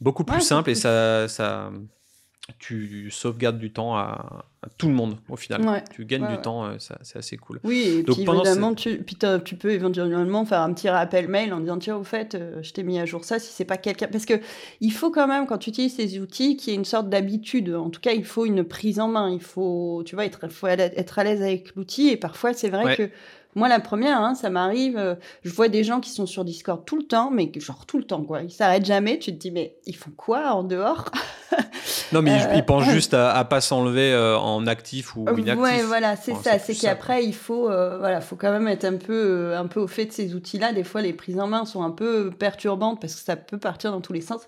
beaucoup 0.00 0.24
plus 0.24 0.40
simple 0.40 0.70
et 0.70 0.74
ça, 0.74 1.28
ça, 1.28 1.72
tu 2.58 3.10
sauvegardes 3.10 3.58
du 3.58 3.72
temps 3.72 3.96
à, 3.96 4.44
tout 4.76 4.88
le 4.88 4.94
monde 4.94 5.16
au 5.28 5.36
final. 5.36 5.82
tu 5.94 6.04
gagnes 6.04 6.28
du 6.28 6.36
temps, 6.36 6.66
euh, 6.66 6.76
c'est 6.78 7.18
assez 7.18 7.36
cool. 7.38 7.60
Oui, 7.64 8.00
et 8.00 8.02
puis 8.02 8.22
évidemment, 8.22 8.74
tu, 8.74 9.02
tu, 9.44 9.56
peux 9.56 9.70
éventuellement 9.70 10.44
faire 10.44 10.60
un 10.60 10.72
petit 10.74 10.88
rappel 10.88 11.28
mail 11.28 11.54
en 11.54 11.60
disant 11.60 11.78
tiens, 11.78 11.96
au 11.96 12.04
fait, 12.04 12.34
euh, 12.34 12.62
je 12.62 12.72
t'ai 12.72 12.82
mis 12.82 12.98
à 12.98 13.06
jour 13.06 13.24
ça 13.24 13.38
si 13.38 13.52
c'est 13.52 13.64
pas 13.64 13.78
quelqu'un. 13.78 14.08
Parce 14.08 14.26
que 14.26 14.34
il 14.80 14.92
faut 14.92 15.10
quand 15.10 15.26
même, 15.26 15.46
quand 15.46 15.58
tu 15.58 15.70
utilises 15.70 15.96
ces 15.96 16.18
outils, 16.18 16.56
qu'il 16.56 16.72
y 16.72 16.76
ait 16.76 16.78
une 16.78 16.84
sorte 16.84 17.08
d'habitude. 17.08 17.74
En 17.74 17.90
tout 17.90 18.00
cas, 18.00 18.12
il 18.12 18.24
faut 18.24 18.44
une 18.44 18.64
prise 18.64 19.00
en 19.00 19.08
main. 19.08 19.30
Il 19.30 19.40
faut, 19.40 20.02
tu 20.04 20.14
vois, 20.14 20.26
être, 20.26 20.48
faut 20.48 20.66
être 20.66 21.18
à 21.18 21.24
l'aise 21.24 21.42
avec 21.42 21.74
l'outil. 21.74 22.08
Et 22.08 22.16
parfois, 22.16 22.52
c'est 22.52 22.68
vrai 22.68 22.96
que 22.96 23.10
moi, 23.56 23.68
la 23.68 23.80
première, 23.80 24.20
hein, 24.20 24.34
ça 24.34 24.48
m'arrive, 24.48 24.96
euh, 24.96 25.16
je 25.42 25.50
vois 25.50 25.68
des 25.68 25.82
gens 25.82 25.98
qui 25.98 26.10
sont 26.10 26.26
sur 26.26 26.44
Discord 26.44 26.84
tout 26.84 26.96
le 26.96 27.02
temps, 27.02 27.30
mais 27.30 27.50
genre 27.56 27.84
tout 27.84 27.98
le 27.98 28.04
temps, 28.04 28.22
quoi. 28.22 28.42
Ils 28.42 28.50
s'arrêtent 28.52 28.84
jamais. 28.84 29.18
Tu 29.18 29.32
te 29.32 29.38
dis, 29.38 29.50
mais 29.50 29.76
ils 29.86 29.96
font 29.96 30.12
quoi 30.16 30.52
en 30.52 30.62
dehors? 30.62 31.10
Non, 32.12 32.22
mais 32.22 32.32
ils, 32.54 32.64
pensent 32.64 32.88
euh, 32.88 32.92
juste 32.92 33.14
à, 33.14 33.32
à 33.32 33.44
pas 33.44 33.60
s'enlever 33.60 34.12
euh, 34.12 34.36
en 34.36 34.66
actif 34.66 35.16
ou 35.16 35.26
inactif. 35.36 35.62
Ouais, 35.62 35.82
voilà, 35.82 36.16
c'est 36.16 36.34
ça. 36.34 36.58
C'est 36.58 36.74
qu'après, 36.74 37.24
il 37.24 37.34
faut, 37.34 37.64
voilà, 37.64 38.20
faut 38.20 38.36
quand 38.36 38.52
même 38.52 38.68
être 38.68 38.84
un 38.84 38.96
peu, 38.96 39.54
un 39.56 39.66
peu 39.66 39.80
au 39.80 39.86
fait 39.86 40.06
de 40.06 40.12
ces 40.12 40.34
outils-là. 40.34 40.72
Des 40.72 40.84
fois, 40.84 41.02
les 41.02 41.12
prises 41.12 41.38
en 41.38 41.46
main 41.46 41.64
sont 41.64 41.82
un 41.82 41.90
peu 41.90 42.30
perturbantes 42.30 43.00
parce 43.00 43.14
que 43.14 43.20
ça 43.20 43.36
peut 43.36 43.58
partir 43.58 43.92
dans 43.92 44.00
tous 44.00 44.12
les 44.12 44.20
sens. 44.20 44.42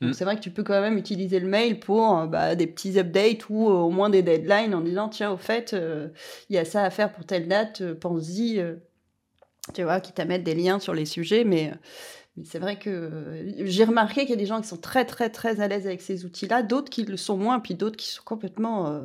Donc 0.00 0.10
mm. 0.10 0.12
c'est 0.14 0.24
vrai 0.24 0.36
que 0.36 0.40
tu 0.40 0.50
peux 0.50 0.62
quand 0.62 0.80
même 0.80 0.96
utiliser 0.96 1.40
le 1.40 1.48
mail 1.48 1.78
pour 1.78 2.18
euh, 2.18 2.26
bah, 2.26 2.54
des 2.54 2.66
petits 2.66 2.98
updates 2.98 3.48
ou 3.50 3.68
euh, 3.68 3.72
au 3.72 3.90
moins 3.90 4.10
des 4.10 4.22
deadlines 4.22 4.74
en 4.74 4.80
disant 4.80 5.08
tiens 5.08 5.30
au 5.30 5.36
fait 5.36 5.74
euh, 5.74 6.08
il 6.48 6.56
y 6.56 6.58
a 6.58 6.64
ça 6.64 6.82
à 6.82 6.90
faire 6.90 7.12
pour 7.12 7.24
telle 7.24 7.48
date, 7.48 7.94
pense-y. 7.94 8.64
tu 9.74 9.82
vois, 9.82 10.00
qui 10.00 10.12
t'amènent 10.12 10.42
des 10.42 10.54
liens 10.54 10.78
sur 10.78 10.94
les 10.94 11.04
sujets, 11.04 11.44
mais 11.44 11.72
c'est 12.44 12.58
vrai 12.58 12.78
que 12.78 12.90
euh, 12.90 13.52
j'ai 13.66 13.84
remarqué 13.84 14.22
qu'il 14.22 14.30
y 14.30 14.34
a 14.34 14.36
des 14.36 14.46
gens 14.46 14.60
qui 14.60 14.68
sont 14.68 14.76
très 14.76 15.04
très 15.04 15.30
très 15.30 15.60
à 15.60 15.68
l'aise 15.68 15.86
avec 15.86 16.00
ces 16.00 16.24
outils-là, 16.24 16.62
d'autres 16.62 16.90
qui 16.90 17.04
le 17.04 17.16
sont 17.16 17.36
moins, 17.36 17.60
puis 17.60 17.74
d'autres 17.74 17.96
qui 17.96 18.08
sont 18.08 18.22
complètement 18.24 18.88
euh, 18.88 19.00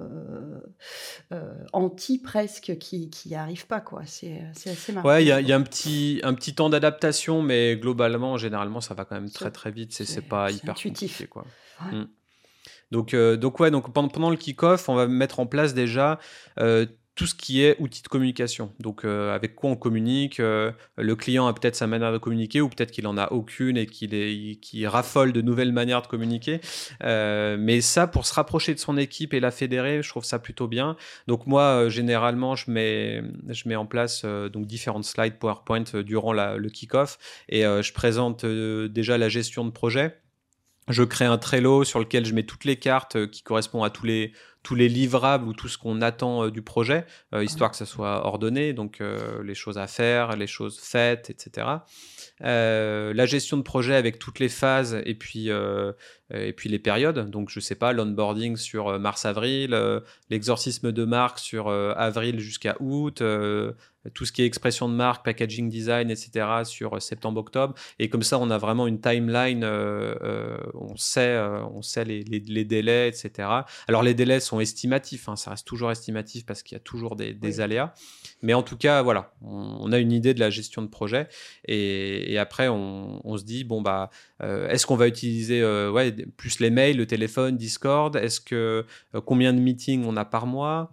euh, 1.32 1.54
anti 1.74 2.20
presque, 2.20 2.78
qui 2.80 3.10
n'y 3.26 3.36
arrivent 3.36 3.68
pas 3.68 3.82
quoi. 3.82 4.04
C'est 4.06 4.42
assez 4.66 4.92
marrant. 4.92 5.08
Ouais, 5.08 5.24
il 5.24 5.28
y 5.28 5.32
a, 5.32 5.42
y 5.42 5.52
a, 5.52 5.56
un 5.56 5.62
petit 5.62 6.20
un 6.24 6.34
petit 6.34 6.56
temps 6.56 6.70
d'adaptation, 6.70 7.42
mais 7.42 7.78
globalement, 7.78 8.38
généralement, 8.38 8.82
ça 8.82 8.94
va 8.94 9.06
quand 9.06 9.16
même 9.16 9.32
très 9.32 9.52
très 9.52 9.72
vite. 9.72 9.94
C'est 9.94 10.22
pas 10.22 10.52
hyper 10.52 10.72
intuitif. 10.72 11.28
quoi. 11.30 11.46
Mm. 11.92 12.06
Donc, 12.92 13.16
donc 13.16 13.60
ouais, 13.60 13.72
donc 13.72 13.92
pendant, 13.94 14.10
pendant 14.10 14.30
le 14.30 14.38
kick-off, 14.38 14.90
on 14.90 14.96
va 14.96 15.08
mettre 15.08 15.40
en 15.40 15.46
place 15.48 15.74
déjà 15.74 16.20
tout 17.16 17.28
ce 17.28 17.34
qui 17.34 17.64
est 17.64 17.78
outils 17.80 18.04
de 18.04 18.10
communication. 18.10 18.74
Donc, 18.80 19.06
euh, 19.06 19.34
avec 19.34 19.56
quoi 19.56 19.70
on 19.70 19.78
communique. 19.78 20.42
Euh, 20.42 20.72
le 20.98 21.16
client 21.16 21.48
a 21.48 21.54
peut-être 21.54 21.76
sa 21.76 21.88
manière 21.88 22.12
de 22.12 22.18
communiquer 22.18 22.60
ou 22.60 22.68
peut-être 22.68 22.92
qu'il 22.92 23.08
en 23.08 23.18
a 23.18 23.32
aucune 23.32 23.78
et 23.78 23.86
qu'il 23.86 24.14
est, 24.14 24.88
raffole 24.88 25.32
de 25.32 25.42
nouvelles 25.42 25.72
manières 25.72 26.02
de 26.02 26.08
communiquer. 26.08 26.60
Euh, 27.04 27.56
mais 27.58 27.80
ça, 27.80 28.06
pour 28.08 28.26
se 28.26 28.34
rapprocher 28.34 28.74
de 28.74 28.80
son 28.80 28.98
équipe 28.98 29.34
et 29.34 29.40
la 29.40 29.52
fédérer, 29.52 30.04
je 30.04 30.10
trouve 30.10 30.26
ça 30.26 30.40
plutôt 30.40 30.68
bien. 30.68 30.98
Donc, 31.28 31.48
moi, 31.48 31.88
généralement, 31.88 32.56
je 32.56 32.70
mets, 32.70 33.24
je 33.48 33.70
mets 33.70 33.78
en 33.78 33.86
place 33.86 34.26
donc 34.26 34.68
différentes 34.68 35.06
slides 35.06 35.40
PowerPoint 35.40 35.86
durant 36.04 36.34
le 36.34 36.70
kick-off 36.70 37.18
et 37.48 37.62
je 37.62 37.94
présente 37.94 38.46
déjà 38.46 39.18
la 39.18 39.30
gestion 39.30 39.64
de 39.64 39.72
projet. 39.72 40.18
Je 40.88 41.02
crée 41.02 41.26
un 41.26 41.40
Trello 41.40 41.84
sur 41.84 42.00
lequel 42.00 42.26
je 42.26 42.34
mets 42.34 42.44
toutes 42.44 42.66
les 42.66 42.76
cartes 42.76 43.30
qui 43.32 43.42
correspondent 43.42 43.86
à 43.86 43.90
tous 43.90 44.06
les 44.06 44.34
tous 44.66 44.74
les 44.74 44.90
livrables 44.90 45.48
ou 45.48 45.54
tout 45.54 45.68
ce 45.68 45.78
qu'on 45.78 46.02
attend 46.02 46.46
euh, 46.46 46.52
du 46.52 46.64
projet, 46.64 47.06
euh, 47.36 47.44
histoire 47.44 47.70
que 47.70 47.78
ça 47.78 47.86
soit 47.86 48.26
ordonné, 48.26 48.74
donc 48.74 49.00
euh, 49.00 49.44
les 49.44 49.54
choses 49.54 49.78
à 49.78 49.86
faire, 49.86 50.36
les 50.36 50.48
choses 50.48 50.80
faites, 50.82 51.30
etc. 51.30 51.68
la 52.40 53.26
gestion 53.28 53.58
de 53.58 53.62
projet 53.62 53.96
avec 53.96 54.18
toutes 54.18 54.40
les 54.40 54.50
phases 54.50 55.00
et 55.06 55.14
puis, 55.14 55.50
et 55.50 56.54
puis 56.54 56.68
les 56.68 56.80
périodes. 56.80 57.30
Donc, 57.30 57.50
je 57.50 57.60
sais 57.60 57.76
pas, 57.76 57.94
l'onboarding 57.94 58.58
sur 58.58 59.00
mars-avril, 59.00 59.78
l'exorcisme 60.30 60.92
de 60.92 61.06
marque 61.06 61.40
sur 61.40 61.70
avril 61.70 62.40
jusqu'à 62.40 62.76
août, 62.82 63.24
tout 64.14 64.26
ce 64.26 64.32
qui 64.32 64.42
est 64.42 64.46
expression 64.46 64.90
de 64.90 64.94
marque, 64.94 65.24
packaging 65.24 65.70
design, 65.70 66.12
etc. 66.12 66.64
sur 66.66 67.02
septembre-octobre. 67.02 67.74
Et 68.00 68.10
comme 68.10 68.24
ça, 68.24 68.38
on 68.38 68.50
a 68.50 68.58
vraiment 68.58 68.86
une 68.88 69.00
timeline, 69.00 69.64
on 69.64 70.98
sait, 70.98 71.40
on 71.74 71.82
sait 71.82 72.04
les, 72.04 72.24
les, 72.24 72.66
délais, 72.66 73.08
etc. 73.08 73.48
Alors, 73.88 74.04
les 74.04 74.14
délais 74.14 74.42
sont 74.42 74.55
estimatifs, 74.60 75.30
hein, 75.30 75.36
ça 75.36 75.52
reste 75.52 75.66
toujours 75.66 75.92
estimatif 75.92 76.46
parce 76.46 76.64
qu'il 76.64 76.76
y 76.76 76.78
a 76.78 76.84
toujours 76.84 77.16
des, 77.16 77.60
aléas. 77.60 77.94
Mais 78.42 78.54
en 78.54 78.64
tout 78.64 78.78
cas, 78.78 79.02
voilà, 79.02 79.34
on, 79.42 79.92
a 79.92 80.00
une 80.00 80.12
idée 80.12 80.34
de 80.34 80.40
la 80.40 80.50
gestion 80.50 80.82
de 80.82 80.88
projet. 80.88 81.28
Et, 81.68 82.38
après, 82.38 82.68
on, 82.68 83.38
se 83.38 83.44
dit, 83.44 83.64
bon, 83.64 83.82
bah, 83.82 84.10
euh, 84.44 84.68
est-ce 84.70 84.86
qu'on 84.86 84.96
va 84.96 85.08
utiliser 85.08 85.62
euh, 85.62 85.92
ouais, 85.92 86.12
plus 86.38 86.60
les 86.60 86.70
mails, 86.70 86.98
le 86.98 87.06
téléphone, 87.06 87.58
Discord? 87.58 88.16
Est-ce 88.16 88.42
que 88.42 88.86
euh, 89.16 89.22
combien 89.22 89.54
de 89.54 89.60
meetings 89.60 90.06
on 90.06 90.18
a 90.18 90.26
par 90.26 90.46
mois? 90.46 90.92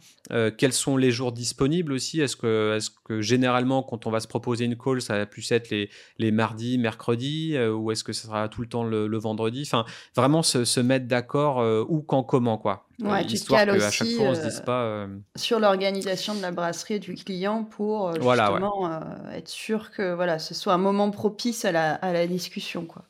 Quels 0.57 0.73
sont 0.73 0.97
les 0.97 1.11
jours 1.11 1.31
disponibles 1.31 1.93
aussi? 1.93 2.23
Est-ce 2.23 2.37
que, 2.37 2.79
est 2.79 2.91
que 3.05 3.21
généralement, 3.21 3.83
quand 3.83 4.07
on 4.07 4.11
va 4.11 4.19
se 4.19 4.29
proposer 4.29 4.65
une 4.65 4.79
call, 4.79 5.03
ça 5.03 5.19
va 5.19 5.27
plus 5.27 5.53
être 5.53 5.69
les, 5.69 5.91
les 6.19 6.31
mardis, 6.31 6.79
mercredis 6.79 7.59
Ou 7.59 7.91
est-ce 7.91 8.03
que 8.03 8.15
ça 8.15 8.29
sera 8.29 8.49
tout 8.49 8.63
le 8.63 8.67
temps 8.67 8.85
le, 8.85 9.19
vendredi? 9.19 9.63
Enfin, 9.67 9.85
vraiment 10.17 10.43
se, 10.43 10.65
se 10.65 10.81
mettre 10.81 11.07
d'accord 11.07 11.59
où, 11.91 12.01
quand, 12.01 12.23
comment, 12.23 12.57
quoi. 12.57 12.87
Ouais, 13.03 13.27
tu 13.27 13.39
te 13.39 13.49
cales 13.49 13.71
aussi 13.71 14.19
pas, 14.65 15.07
sur 15.37 15.59
l'organisation 15.59 16.35
de 16.35 16.43
la 16.43 16.51
brasserie 16.51 16.95
et 16.95 16.99
du 16.99 17.15
client 17.15 17.65
pour 17.65 18.15
justement 18.15 19.01
être 19.33 19.49
sûr 19.49 19.91
que 19.91 20.15
voilà, 20.15 20.39
ce 20.39 20.55
soit 20.55 20.73
un 20.73 20.79
moment 20.79 21.11
propice 21.11 21.65
à 21.65 21.73
la, 21.73 21.95
à 21.95 22.13
la 22.13 22.27
discussion. 22.27 22.85
Quoi. 22.85 23.05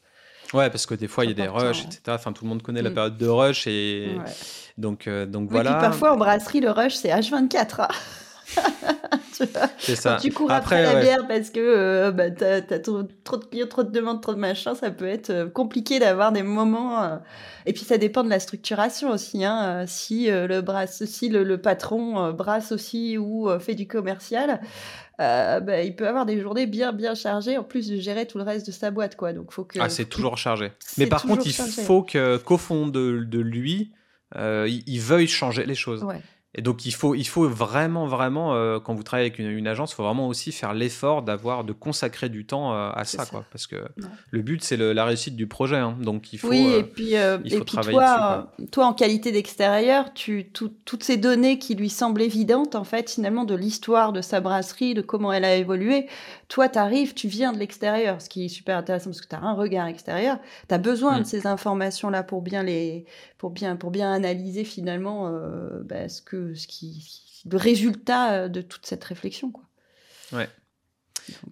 Ouais, 0.52 0.68
parce 0.68 0.86
que 0.86 0.94
des 0.94 1.08
fois, 1.08 1.24
il 1.24 1.28
y 1.28 1.30
a 1.30 1.34
des 1.34 1.48
rushs, 1.48 1.84
etc. 1.84 2.02
Enfin, 2.08 2.32
tout 2.32 2.44
le 2.44 2.50
monde 2.50 2.62
connaît 2.62 2.82
la 2.82 2.90
mm. 2.90 2.94
période 2.94 3.16
de 3.16 3.26
rush. 3.26 3.66
Et 3.66 4.16
donc, 4.76 5.06
euh, 5.06 5.26
donc 5.26 5.50
voilà. 5.50 5.70
Et 5.70 5.72
puis 5.74 5.82
parfois, 5.82 6.12
en 6.12 6.16
brasserie, 6.16 6.60
le 6.60 6.70
rush, 6.70 6.94
c'est 6.94 7.08
H24. 7.08 7.82
Hein. 7.82 7.88
c'est 9.78 9.96
ça. 9.96 10.18
tu 10.20 10.30
cours 10.32 10.50
après, 10.50 10.82
la 10.82 11.00
bière 11.00 11.26
parce 11.26 11.50
que 11.50 11.60
euh, 11.60 12.10
bah, 12.12 12.30
tu 12.30 12.44
as, 12.44 12.62
trop, 12.78 13.02
trop, 13.24 13.36
de 13.36 13.44
clients, 13.44 13.66
trop 13.66 13.82
de 13.82 13.90
demandes, 13.90 14.20
trop 14.20 14.34
de 14.34 14.38
machin, 14.38 14.74
ça 14.74 14.90
peut 14.90 15.06
être 15.06 15.30
euh, 15.30 15.48
compliqué 15.48 15.98
d'avoir 15.98 16.32
des 16.32 16.42
moments. 16.42 17.02
Euh, 17.02 17.16
et 17.66 17.72
puis 17.72 17.84
ça 17.84 17.98
dépend 17.98 18.24
de 18.24 18.28
la 18.28 18.40
structuration 18.40 19.10
aussi. 19.10 19.44
Hein. 19.44 19.84
Si 19.86 20.28
le 20.28 20.60
brasse, 20.60 21.04
si 21.04 21.28
le, 21.28 21.56
patron 21.58 22.32
brasse 22.32 22.72
aussi 22.72 23.18
ou 23.18 23.48
fait 23.60 23.74
du 23.74 23.86
commercial, 23.86 24.60
bah, 25.18 25.82
il 25.82 25.94
peut 25.94 26.08
avoir 26.08 26.26
des 26.26 26.40
journées 26.40 26.66
bien 26.66 26.92
bien 26.92 27.14
chargées 27.14 27.56
en 27.58 27.62
plus 27.62 27.88
de 27.88 28.00
gérer 28.00 28.26
tout 28.26 28.38
le 28.38 28.44
reste 28.44 28.66
de 28.66 28.72
sa 28.72 28.90
boîte 28.90 29.14
quoi. 29.14 29.32
Donc 29.32 29.52
faut 29.52 29.64
que. 29.64 29.78
Ah 29.80 29.88
c'est 29.88 30.06
toujours 30.06 30.38
chargé. 30.38 30.72
Mais 30.98 31.06
par 31.06 31.22
contre 31.22 31.46
il 31.46 31.52
faut 31.52 32.02
que 32.02 32.38
qu'au 32.38 32.58
fond 32.58 32.88
de, 32.88 33.24
de 33.24 33.38
lui, 33.38 33.92
il, 34.34 34.82
il, 34.86 35.00
veuille 35.00 35.28
changer 35.28 35.64
les 35.64 35.76
choses. 35.76 36.02
Ouais. 36.02 36.20
Et 36.54 36.60
donc 36.60 36.84
il 36.84 36.92
faut, 36.92 37.14
il 37.14 37.26
faut 37.26 37.48
vraiment, 37.48 38.06
vraiment, 38.06 38.54
euh, 38.54 38.78
quand 38.78 38.92
vous 38.92 39.02
travaillez 39.02 39.30
avec 39.30 39.38
une, 39.38 39.66
agence, 39.66 39.92
il 39.92 39.94
faut 39.94 40.02
vraiment 40.02 40.28
aussi 40.28 40.52
faire 40.52 40.74
l'effort 40.74 41.22
d'avoir, 41.22 41.64
de 41.64 41.72
consacrer 41.72 42.28
du 42.28 42.44
temps 42.44 42.74
euh, 42.74 42.90
à 42.92 43.04
ça, 43.04 43.24
quoi. 43.24 43.44
Parce 43.50 43.66
que 43.66 43.76
le 44.30 44.42
but, 44.42 44.62
c'est 44.62 44.76
la 44.76 45.04
réussite 45.06 45.34
du 45.34 45.46
projet. 45.46 45.76
Hein. 45.76 45.96
donc 45.98 46.34
il 46.34 46.38
faut, 46.38 46.50
oui, 46.50 46.74
et 46.74 46.82
puis, 46.82 47.16
euh, 47.16 47.38
il 47.44 47.56
faut 47.56 47.64
travailler 47.64 47.96
toi, 47.96 48.50
dessus, 48.58 48.70
toi, 48.70 48.86
en 48.86 48.92
qualité 48.92 49.32
d'extérieur, 49.32 50.12
tu, 50.12 50.50
toutes 50.52 51.02
ces 51.02 51.16
données 51.16 51.58
qui 51.58 51.74
lui 51.74 51.88
semblent 51.88 52.20
évidentes, 52.20 52.74
en 52.74 52.84
fait, 52.84 53.10
finalement, 53.10 53.44
de 53.44 53.54
l'histoire 53.54 54.12
de 54.12 54.20
sa 54.20 54.40
brasserie, 54.40 54.92
de 54.92 55.00
comment 55.00 55.32
elle 55.32 55.46
a 55.46 55.56
évolué, 55.56 56.06
toi, 56.48 56.68
tu 56.68 56.78
arrives, 56.78 57.14
tu 57.14 57.28
viens 57.28 57.54
de 57.54 57.58
l'extérieur, 57.58 58.20
ce 58.20 58.28
qui 58.28 58.44
est 58.44 58.48
super 58.48 58.76
intéressant 58.76 59.08
parce 59.08 59.22
que 59.22 59.28
tu 59.28 59.36
as 59.36 59.40
un 59.40 59.54
regard 59.54 59.86
extérieur. 59.86 60.36
Tu 60.68 60.74
as 60.74 60.78
besoin 60.78 61.16
de 61.16 61.22
mm. 61.22 61.24
ces 61.24 61.46
informations-là 61.46 62.22
pour 62.24 62.42
bien 62.42 62.62
les, 62.62 63.06
pour 63.38 63.48
bien, 63.48 63.76
pour 63.76 63.90
bien 63.90 64.12
analyser 64.12 64.64
finalement 64.64 65.32
bah, 65.84 66.10
ce 66.10 66.20
que 66.20 66.41
ce 66.54 66.66
qui, 66.66 67.42
le 67.50 67.56
résultat 67.56 68.32
euh, 68.32 68.48
de 68.48 68.62
toute 68.62 68.86
cette 68.86 69.04
réflexion. 69.04 69.50
Quoi. 69.50 69.64
Ouais. 70.32 70.48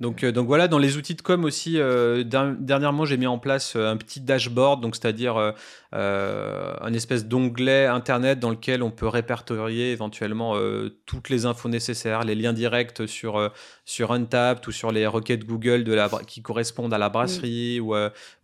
Donc, 0.00 0.24
euh, 0.24 0.32
donc 0.32 0.46
voilà, 0.46 0.68
dans 0.68 0.78
les 0.78 0.96
outils 0.96 1.14
de 1.14 1.22
com 1.22 1.44
aussi, 1.44 1.78
euh, 1.78 2.24
dernièrement 2.24 3.04
j'ai 3.04 3.16
mis 3.16 3.26
en 3.26 3.38
place 3.38 3.76
un 3.76 3.96
petit 3.96 4.20
dashboard, 4.20 4.80
donc 4.80 4.96
c'est-à-dire 4.96 5.36
euh, 5.36 5.52
un 5.92 6.92
espèce 6.92 7.26
d'onglet 7.26 7.86
internet 7.86 8.38
dans 8.38 8.50
lequel 8.50 8.82
on 8.82 8.90
peut 8.90 9.08
répertorier 9.08 9.90
éventuellement 9.90 10.56
euh, 10.56 11.00
toutes 11.06 11.28
les 11.28 11.46
infos 11.46 11.68
nécessaires, 11.68 12.24
les 12.24 12.34
liens 12.34 12.52
directs 12.52 13.08
sur, 13.08 13.36
euh, 13.36 13.48
sur 13.84 14.12
Untapped 14.12 14.66
ou 14.68 14.72
sur 14.72 14.92
les 14.92 15.06
requêtes 15.06 15.44
Google 15.44 15.84
de 15.84 15.92
la, 15.92 16.08
qui 16.26 16.42
correspondent 16.42 16.94
à 16.94 16.98
la 16.98 17.08
brasserie 17.08 17.80
ou, 17.80 17.94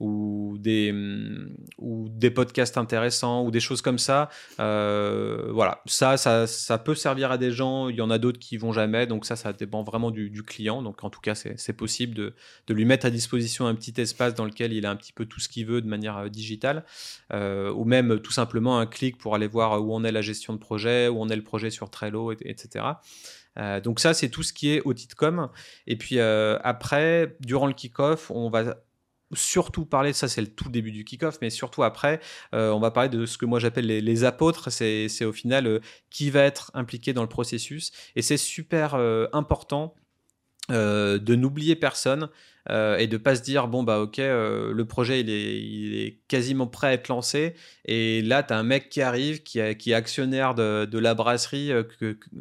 ou, 0.01 0.57
des, 0.59 0.93
mm, 0.93 1.57
ou 1.79 2.09
des 2.11 2.31
podcasts 2.31 2.79
intéressants 2.79 3.45
ou 3.45 3.51
des 3.51 3.61
choses 3.61 3.83
comme 3.83 3.99
ça. 3.99 4.29
voilà, 4.59 5.83
ça, 5.87 6.17
ça, 6.17 6.47
ça, 6.47 6.79
peut 6.79 6.95
servir 6.95 7.31
à 7.31 7.39
des 7.39 7.51
gens, 7.51 7.89
il 7.89 7.97
y 7.97 8.01
en 8.01 8.11
a 8.11 8.19
d'autres 8.19 8.39
qui 8.39 8.57
vont 8.57 8.73
jamais, 8.73 9.07
donc 9.07 9.25
ça, 9.25 9.37
ça 9.37 9.53
dépend 9.53 9.83
vraiment 9.83 10.11
du, 10.11 10.31
du 10.31 10.43
client. 10.43 10.83
Donc 10.83 11.05
en 11.05 11.11
tout 11.11 11.21
cas, 11.21 11.35
c'est 11.35 11.73
possible 11.73 12.15
de, 12.15 12.35
de, 12.67 12.75
lui 12.75 12.85
mettre 12.85 13.07
à 13.07 13.11
disposition 13.11 13.67
un 13.67 13.75
petit 13.75 14.01
espace 14.01 14.35
dans 14.35 14.45
lequel 14.45 14.73
il 14.73 14.85
a 14.87 14.91
un 14.91 14.97
petit 14.97 15.13
peu 15.13 15.27
tout 15.27 15.41
ce 15.41 15.49
qu'il 15.49 15.67
veut 15.67 15.81
de 15.81 15.89
manière 15.89 16.29
digitale. 16.31 16.85
Euh, 17.37 17.71
ou 17.73 17.85
même 17.85 18.21
tout 18.21 18.33
simplement 18.33 18.79
un 18.79 18.87
clic 18.87 19.19
pour 19.19 19.35
aller 19.35 19.47
voir 19.47 19.85
où 19.85 19.95
en 19.95 20.05
est 20.05 20.13
la 20.13 20.23
gestion 20.23 20.53
de 20.55 20.59
projet, 20.59 21.09
où 21.09 21.21
en 21.21 21.29
est 21.29 21.37
le 21.37 21.43
projet 21.43 21.71
sur 21.71 21.91
Trello, 21.91 22.33
etc. 22.33 22.85
Euh, 23.59 23.81
donc 23.81 24.01
ça, 24.01 24.15
c'est 24.15 24.29
tout 24.29 24.43
ce 24.43 24.53
qui 24.53 24.71
est 24.71 24.83
outil 24.85 25.07
de 25.07 25.15
com. 25.15 25.51
Et 25.87 25.97
puis 25.97 26.19
euh, 26.19 26.59
après, 26.63 27.37
durant 27.41 27.67
le 27.67 27.75
kick-off, 27.75 28.31
on 28.31 28.49
va 28.49 28.77
surtout 29.35 29.85
parler, 29.85 30.13
ça 30.13 30.29
c'est 30.29 30.41
le 30.41 30.47
tout 30.47 30.69
début 30.71 30.93
du 30.93 31.05
kick-off, 31.05 31.39
mais 31.43 31.51
surtout 31.51 31.83
après, 31.83 32.21
on 32.53 32.79
va 32.79 32.93
parler 32.93 33.09
de 33.09 33.27
ce 33.27 33.37
que 33.37 33.45
moi 33.45 33.59
j'appelle 33.59 33.87
les, 33.87 34.25
apôtres, 34.25 34.71
c'est 34.71 35.25
au 35.25 35.33
final 35.33 35.81
qui 36.11 36.31
va 36.31 36.43
être 36.43 36.71
impliqué 36.75 37.13
dans 37.13 37.23
le 37.23 37.29
processus. 37.29 37.91
Et 38.15 38.23
c'est 38.23 38.37
super 38.37 38.95
important 39.33 39.97
de 40.69 41.35
n'oublier 41.35 41.75
personne. 41.75 42.29
Euh, 42.71 42.97
et 42.97 43.07
de 43.07 43.17
pas 43.17 43.37
se 43.37 43.43
dire 43.43 43.69
bon 43.69 43.85
bah 43.85 44.01
ok 44.01 44.19
euh, 44.19 44.73
le 44.73 44.85
projet 44.85 45.21
il 45.21 45.31
est, 45.31 45.63
il 45.63 46.01
est, 46.01 46.19
quasiment 46.27 46.67
prêt 46.67 46.89
à 46.89 46.93
être 46.95 47.09
lancé. 47.09 47.55
Et 47.85 48.23
là 48.23 48.43
tu 48.43 48.53
as 48.53 48.59
un 48.59 48.65
mec 48.65 48.89
qui 48.89 49.03
arrive 49.03 49.43
qui, 49.43 49.61
qui 49.77 49.93
est 49.93 49.95
actionnaire 49.95 50.55
de, 50.55 50.85
de 50.85 50.99
la 50.99 51.15
brasserie 51.15 51.71
euh, 51.71 51.85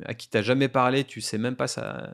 à 0.05 0.15
qui 0.15 0.27
t'as 0.29 0.41
jamais 0.41 0.67
parlé 0.67 1.03
tu 1.03 1.21
sais 1.21 1.37
même 1.37 1.55
pas 1.55 1.67
ça 1.67 2.09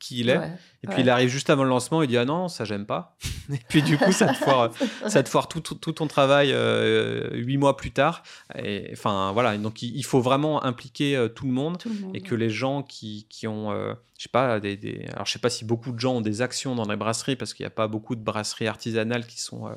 qui 0.00 0.20
il 0.20 0.30
est 0.30 0.40
et 0.82 0.86
puis 0.86 1.02
il 1.02 1.10
arrive 1.10 1.28
juste 1.28 1.50
avant 1.50 1.62
le 1.62 1.68
lancement, 1.68 2.02
il 2.02 2.08
dit 2.08 2.16
ah 2.16 2.24
non 2.24 2.48
ça 2.48 2.64
j'aime 2.64 2.86
pas. 2.86 3.16
et 3.52 3.60
puis 3.68 3.82
du 3.82 3.98
coup 3.98 4.12
ça 4.12 4.28
te 4.28 4.36
foire, 4.36 4.70
ça 5.06 5.22
te 5.22 5.28
foire 5.28 5.46
tout, 5.46 5.60
tout, 5.60 5.92
ton 5.92 6.06
travail 6.06 6.50
euh, 6.52 7.30
huit 7.34 7.58
mois 7.58 7.76
plus 7.76 7.92
tard. 7.92 8.22
Et 8.58 8.88
enfin 8.92 9.30
voilà 9.32 9.56
donc 9.58 9.82
il, 9.82 10.04
faut 10.04 10.20
vraiment 10.20 10.64
impliquer 10.64 11.16
euh, 11.16 11.28
tout, 11.28 11.46
le 11.46 11.52
monde, 11.52 11.78
et 12.14 12.22
que 12.22 12.34
les 12.34 12.50
gens 12.50 12.82
qui, 12.82 13.26
qui 13.28 13.46
ont 13.46 13.70
euh, 13.70 13.92
je 14.18 14.24
sais 14.24 14.30
pas 14.32 14.58
des, 14.58 14.76
des, 14.76 15.06
alors 15.12 15.26
je 15.26 15.32
sais 15.32 15.38
pas 15.38 15.50
si 15.50 15.64
beaucoup 15.64 15.92
de 15.92 16.00
gens 16.00 16.16
ont 16.16 16.20
des 16.22 16.40
actions 16.40 16.74
dans 16.74 16.88
les 16.88 16.96
brasseries 16.96 17.36
parce 17.36 17.52
qu'il 17.52 17.64
n'y 17.64 17.68
a 17.68 17.74
pas 17.74 17.86
beaucoup 17.86 18.16
de 18.16 18.22
brasseries 18.22 18.66
artisanales 18.66 19.26
qui 19.26 19.40
sont. 19.40 19.70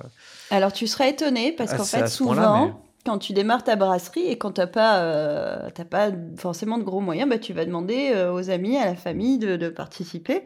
alors 0.50 0.72
tu 0.72 0.88
serais 0.88 1.10
étonné 1.10 1.52
parce 1.52 1.74
qu'en 1.74 1.84
fait 1.84 2.08
souvent 2.08 2.82
quand 3.06 3.18
tu 3.18 3.34
démarres 3.34 3.64
ta 3.64 3.76
brasserie 3.76 4.28
et 4.28 4.38
quand 4.38 4.54
tu 4.54 4.62
n'as 4.62 4.68
pas, 4.68 5.00
euh, 5.00 5.70
pas 5.90 6.10
forcément 6.38 6.78
de 6.78 6.84
gros 6.84 7.02
moyens, 7.02 7.30
bah, 7.30 7.38
tu 7.38 7.52
vas 7.52 7.66
demander 7.66 8.12
euh, 8.16 8.32
aux 8.32 8.50
amis, 8.50 8.78
à 8.78 8.86
la 8.86 8.96
famille 8.96 9.38
de, 9.38 9.58
de 9.58 9.70
participer. 9.70 10.44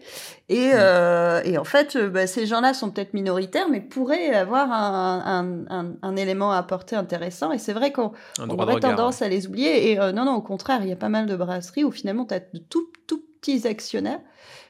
Et, 0.50 0.72
euh, 0.74 1.42
et, 1.44 1.58
en 1.60 1.64
fait, 1.64 1.98
bah, 1.98 2.26
ces 2.26 2.48
gens-là 2.48 2.74
sont 2.74 2.90
peut-être 2.90 3.14
minoritaires, 3.14 3.70
mais 3.70 3.80
pourraient 3.80 4.34
avoir 4.34 4.72
un, 4.72 5.66
un, 5.70 5.94
un, 6.02 6.16
élément 6.16 6.52
à 6.52 6.58
apporter 6.58 6.96
intéressant. 6.96 7.52
Et 7.52 7.60
c'est 7.60 7.74
vrai 7.74 7.92
qu'on 7.92 8.12
aurait 8.50 8.80
tendance 8.80 9.22
à 9.22 9.30
les 9.30 9.46
oublier. 9.48 9.92
Et 9.92 9.96
non, 9.98 10.26
non, 10.26 10.34
au 10.34 10.42
contraire, 10.42 10.80
il 10.82 10.90
y 10.90 10.94
a 10.94 10.98
pas 10.98 11.10
mal 11.10 11.28
de 11.28 11.36
brasseries 11.36 11.84
où 11.84 11.92
finalement, 11.92 12.26
tu 12.26 12.34
as 12.34 12.40
de 12.40 12.60
tout, 12.70 12.88
tout 13.06 13.24
petits 13.40 13.68
actionnaires 13.68 14.22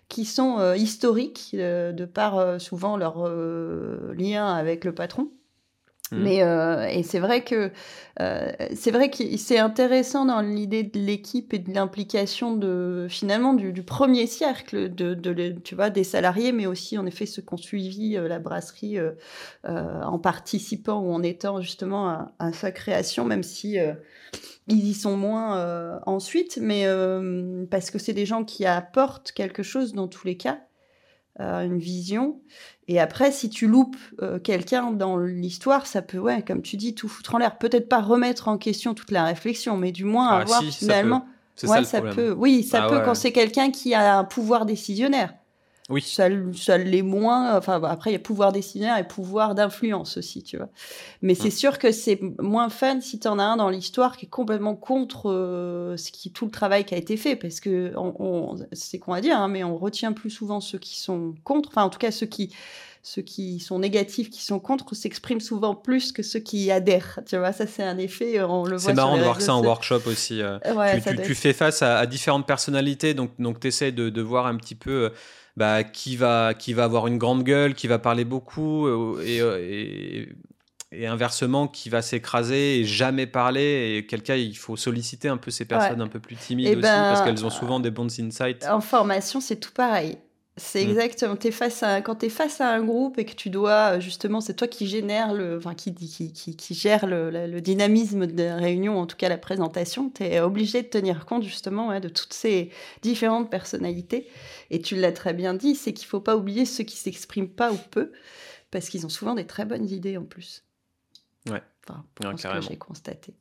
qui 0.09 0.25
sont 0.25 0.73
historiques 0.73 1.51
de 1.53 2.05
par 2.05 2.59
souvent 2.59 2.97
leur 2.97 3.29
lien 4.13 4.53
avec 4.53 4.83
le 4.83 4.93
patron. 4.93 5.29
Mmh. 6.11 6.23
Mais 6.23 6.41
euh, 6.41 6.87
et 6.87 7.03
c'est 7.03 7.19
vrai 7.19 7.43
que 7.43 7.71
euh, 8.21 8.51
c'est 8.75 8.91
vrai 8.91 9.09
que 9.09 9.37
c'est 9.37 9.59
intéressant 9.59 10.25
dans 10.25 10.41
l'idée 10.41 10.83
de 10.83 10.97
l'équipe 10.99 11.53
et 11.53 11.59
de 11.59 11.73
l'implication 11.73 12.55
de 12.55 13.07
finalement 13.09 13.53
du, 13.53 13.73
du, 13.73 13.83
premier 13.83 14.25
cercle 14.25 14.93
de, 14.93 15.13
de, 15.13 15.51
tu 15.63 15.75
vois 15.75 15.89
des 15.89 16.05
salariés, 16.05 16.53
mais 16.53 16.65
aussi 16.65 16.97
en 16.97 17.05
effet 17.05 17.25
ceux 17.25 17.41
qui 17.41 17.53
ont 17.53 17.57
suivi 17.57 18.15
euh, 18.15 18.27
la 18.27 18.39
brasserie 18.39 18.97
euh, 18.97 19.11
euh, 19.65 20.01
en 20.01 20.17
participant 20.17 21.01
ou 21.01 21.11
en 21.11 21.23
étant 21.23 21.59
justement 21.61 22.07
à, 22.07 22.31
à 22.39 22.53
sa 22.53 22.71
création, 22.71 23.25
même 23.25 23.43
si 23.43 23.77
ils 24.67 24.87
y 24.87 24.93
sont 24.93 25.17
moins 25.17 26.01
ensuite, 26.05 26.57
mais 26.61 26.85
parce 27.69 27.91
que 27.91 27.99
c'est 27.99 28.13
des 28.13 28.25
gens 28.25 28.43
qui 28.43 28.65
apportent 28.65 29.31
quelque 29.31 29.63
chose 29.63 29.93
dans 29.93 30.07
tous 30.07 30.25
les 30.25 30.37
cas. 30.37 30.59
Euh, 31.39 31.63
une 31.63 31.77
vision. 31.77 32.39
Et 32.87 32.99
après, 32.99 33.31
si 33.31 33.49
tu 33.49 33.67
loupes 33.67 33.97
euh, 34.23 34.39
quelqu'un 34.39 34.91
dans 34.91 35.17
l'histoire, 35.17 35.85
ça 35.85 36.01
peut, 36.01 36.17
ouais, 36.17 36.41
comme 36.41 36.63
tu 36.63 36.77
dis, 36.77 36.95
tout 36.95 37.07
foutre 37.07 37.35
en 37.35 37.37
l'air. 37.37 37.59
Peut-être 37.59 37.87
pas 37.87 38.01
remettre 38.01 38.47
en 38.47 38.57
question 38.57 38.95
toute 38.95 39.11
la 39.11 39.23
réflexion, 39.23 39.77
mais 39.77 39.91
du 39.91 40.03
moins 40.03 40.29
ah, 40.29 40.39
avoir 40.39 40.63
finalement. 40.63 41.27
Ça 41.55 41.67
peut. 41.67 41.73
Ouais, 41.73 41.83
ça, 41.83 42.01
peut. 42.01 42.35
Oui, 42.35 42.63
ça 42.63 42.85
ah 42.85 42.89
peut 42.89 43.01
quand 43.05 43.13
c'est 43.13 43.31
quelqu'un 43.31 43.69
qui 43.69 43.93
a 43.93 44.17
un 44.17 44.23
pouvoir 44.23 44.65
décisionnaire. 44.65 45.35
Oui. 45.89 46.01
Ça, 46.01 46.27
ça 46.53 46.77
l'est 46.77 47.01
moins. 47.01 47.57
Enfin, 47.57 47.81
après, 47.83 48.09
il 48.09 48.13
y 48.13 48.17
a 48.17 48.19
pouvoir 48.19 48.51
décisionnaire 48.51 48.97
et 48.97 49.07
pouvoir 49.07 49.55
d'influence 49.55 50.17
aussi, 50.17 50.43
tu 50.43 50.57
vois. 50.57 50.69
Mais 51.21 51.33
c'est 51.33 51.47
mm. 51.47 51.51
sûr 51.51 51.79
que 51.79 51.91
c'est 51.91 52.19
moins 52.39 52.69
fun 52.69 52.99
si 52.99 53.19
tu 53.19 53.27
en 53.27 53.39
as 53.39 53.43
un 53.43 53.57
dans 53.57 53.69
l'histoire 53.69 54.17
qui 54.17 54.25
est 54.25 54.29
complètement 54.29 54.75
contre 54.75 55.31
euh, 55.31 55.95
ce 55.95 56.11
qui, 56.11 56.31
tout 56.31 56.45
le 56.45 56.51
travail 56.51 56.83
qui 56.83 56.93
a 56.93 56.97
été 56.97 57.15
fait. 57.15 57.35
Parce 57.35 57.59
que 57.59 57.93
on, 57.95 58.55
c'est 58.73 58.99
qu'on 58.99 59.13
va 59.13 59.21
dire, 59.21 59.39
hein, 59.39 59.47
mais 59.47 59.63
on 59.63 59.77
retient 59.77 60.13
plus 60.13 60.29
souvent 60.29 60.59
ceux 60.59 60.79
qui 60.79 60.99
sont 60.99 61.35
contre. 61.43 61.69
Enfin, 61.69 61.83
en 61.83 61.89
tout 61.89 61.99
cas, 61.99 62.11
ceux 62.11 62.27
qui 62.27 62.53
ceux 63.07 63.21
qui 63.21 63.61
sont 63.61 63.79
négatifs, 63.79 64.29
qui 64.29 64.43
sont 64.43 64.59
contre, 64.59 64.93
s'expriment 64.93 65.39
souvent 65.39 65.75
plus 65.75 66.11
que 66.11 66.23
ceux 66.23 66.41
qui 66.41 66.69
adhèrent. 66.71 67.21
Tu 67.25 67.37
vois, 67.37 67.53
ça 67.53 67.65
c'est 67.65 67.83
un 67.83 67.97
effet, 67.97 68.41
on 68.43 68.65
le 68.65 68.71
voit. 68.71 68.79
C'est 68.79 68.93
marrant 68.93 69.17
de 69.17 69.23
voir 69.23 69.39
ça 69.39 69.55
en 69.55 69.63
workshop 69.63 70.01
aussi. 70.07 70.41
Euh. 70.41 70.59
tu, 71.23 71.33
fais 71.33 71.53
face 71.53 71.81
à, 71.81 72.05
différentes 72.05 72.45
personnalités, 72.45 73.13
donc, 73.13 73.31
donc 73.39 73.61
tu 73.61 73.67
essaies 73.67 73.93
de, 73.93 74.09
de, 74.09 74.21
voir 74.21 74.45
un 74.45 74.57
petit 74.57 74.75
peu 74.75 75.05
euh, 75.05 75.09
bah, 75.55 75.85
qui, 75.85 76.17
va, 76.17 76.53
qui 76.53 76.73
va 76.73 76.83
avoir 76.83 77.07
une 77.07 77.17
grande 77.17 77.43
gueule, 77.43 77.75
qui 77.75 77.87
va 77.87 77.97
parler 77.97 78.25
beaucoup, 78.25 78.87
euh, 78.87 79.23
euh, 79.25 79.57
et, 79.57 80.27
et, 80.91 81.07
inversement, 81.07 81.69
qui 81.69 81.87
va 81.87 82.01
s'écraser 82.01 82.81
et 82.81 82.83
jamais 82.83 83.25
parler. 83.25 83.95
Et 83.95 84.05
quel 84.05 84.21
cas, 84.21 84.35
il 84.35 84.57
faut 84.57 84.75
solliciter 84.75 85.29
un 85.29 85.37
peu 85.37 85.49
ces 85.49 85.63
personnes 85.63 86.01
un 86.01 86.09
peu 86.09 86.19
plus 86.19 86.35
timides 86.35 86.67
aussi, 86.67 86.81
parce 86.81 87.21
ben, 87.21 87.25
qu'elles 87.25 87.45
ont 87.45 87.49
souvent 87.49 87.79
des 87.79 87.89
bons 87.89 88.19
insights. 88.19 88.65
En 88.69 88.81
formation, 88.81 89.39
c'est 89.39 89.61
tout 89.61 89.71
pareil. 89.73 90.17
C'est 90.57 90.83
mm. 90.83 90.89
exactement. 90.89 91.35
Es 91.43 91.51
face 91.51 91.83
à, 91.83 92.01
quand 92.01 92.15
tu 92.15 92.25
es 92.25 92.29
face 92.29 92.61
à 92.61 92.69
un 92.69 92.83
groupe 92.83 93.19
et 93.19 93.25
que 93.25 93.35
tu 93.35 93.49
dois, 93.49 93.99
justement, 93.99 94.41
c'est 94.41 94.55
toi 94.55 94.67
qui 94.67 94.87
génère 94.87 95.33
le, 95.33 95.57
enfin, 95.57 95.75
qui, 95.75 95.93
qui, 95.93 96.33
qui, 96.33 96.55
qui 96.55 96.73
gère 96.73 97.05
le, 97.05 97.29
le, 97.29 97.61
dynamisme 97.61 98.25
de 98.25 98.43
la 98.43 98.55
réunion, 98.55 98.99
en 98.99 99.05
tout 99.05 99.15
cas 99.15 99.29
la 99.29 99.37
présentation, 99.37 100.09
tu 100.09 100.23
es 100.23 100.39
obligé 100.39 100.81
de 100.81 100.87
tenir 100.87 101.25
compte, 101.25 101.43
justement, 101.43 101.99
de 101.99 102.09
toutes 102.09 102.33
ces 102.33 102.71
différentes 103.03 103.51
personnalités. 103.51 104.27
Et 104.71 104.81
tu 104.81 104.95
l'as 104.95 105.11
très 105.11 105.33
bien 105.33 105.53
dit, 105.53 105.75
c'est 105.75 105.93
qu'il 105.93 106.07
faut 106.07 106.19
pas 106.19 106.35
oublier 106.35 106.65
ceux 106.65 106.83
qui 106.83 106.97
s'expriment 106.97 107.49
pas 107.49 107.71
ou 107.71 107.77
peu, 107.91 108.11
parce 108.71 108.89
qu'ils 108.89 109.05
ont 109.05 109.09
souvent 109.09 109.35
des 109.35 109.45
très 109.45 109.65
bonnes 109.65 109.87
idées 109.87 110.17
en 110.17 110.25
plus. 110.25 110.63
Ouais. 111.47 111.61
Enfin, 111.87 112.03
pour 112.15 112.39
ce 112.39 112.47
que 112.47 112.61
j'ai 112.61 112.77
constaté. 112.77 113.35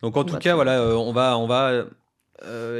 Donc, 0.00 0.16
en 0.16 0.24
tout 0.24 0.38
cas, 0.38 0.54
voilà, 0.54 0.80
euh, 0.80 0.94
on 0.94 1.12
va, 1.12 1.38
on 1.38 1.46
va 1.46 1.84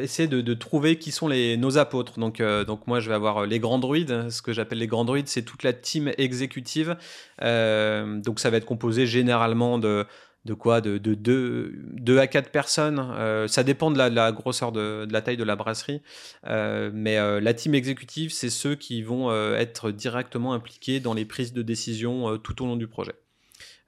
essayer 0.00 0.28
de, 0.28 0.54
trouver 0.54 0.98
qui 0.98 1.10
sont 1.12 1.28
les, 1.28 1.56
nos 1.56 1.78
apôtres. 1.78 2.18
Donc, 2.18 2.42
donc 2.42 2.86
moi, 2.86 3.00
je 3.00 3.08
vais 3.08 3.14
avoir 3.14 3.46
les 3.46 3.58
grands 3.58 3.78
druides. 3.78 4.30
Ce 4.30 4.42
que 4.42 4.52
j'appelle 4.52 4.78
les 4.78 4.86
grands 4.86 5.04
druides, 5.04 5.28
c'est 5.28 5.42
toute 5.42 5.62
la 5.62 5.72
team 5.72 6.12
exécutive. 6.18 6.96
donc 7.40 8.40
ça 8.40 8.50
va 8.50 8.56
être 8.56 8.64
composé 8.64 9.06
généralement 9.06 9.78
de 9.78 10.06
de 10.44 10.54
quoi? 10.54 10.80
De, 10.80 10.98
de 10.98 11.14
2 11.14 12.18
à 12.18 12.26
4 12.26 12.50
personnes. 12.50 12.98
Euh, 13.16 13.46
ça 13.46 13.62
dépend 13.62 13.90
de 13.90 13.98
la, 13.98 14.32
grosseur 14.32 14.72
de, 14.72 15.06
la 15.10 15.22
taille 15.22 15.36
de 15.36 15.44
la 15.44 15.56
brasserie. 15.56 16.02
Euh, 16.46 16.90
mais 16.92 17.18
euh, 17.18 17.40
la 17.40 17.54
team 17.54 17.74
exécutive, 17.74 18.32
c'est 18.32 18.50
ceux 18.50 18.74
qui 18.74 19.02
vont 19.02 19.32
être 19.54 19.90
directement 19.90 20.52
impliqués 20.52 21.00
dans 21.00 21.14
les 21.14 21.24
prises 21.24 21.52
de 21.52 21.62
décision 21.62 22.38
tout 22.38 22.62
au 22.62 22.66
long 22.66 22.76
du 22.76 22.86
projet. 22.86 23.14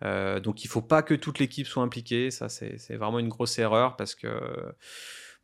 donc 0.02 0.64
il 0.64 0.66
ne 0.66 0.70
faut 0.70 0.82
pas 0.82 1.02
que 1.02 1.14
toute 1.14 1.38
l'équipe 1.38 1.66
soit 1.66 1.82
impliquée. 1.82 2.30
Ça, 2.30 2.48
c'est 2.48 2.96
vraiment 2.96 3.18
une 3.18 3.28
grosse 3.28 3.58
erreur 3.58 3.96
parce 3.96 4.14
que 4.14 4.28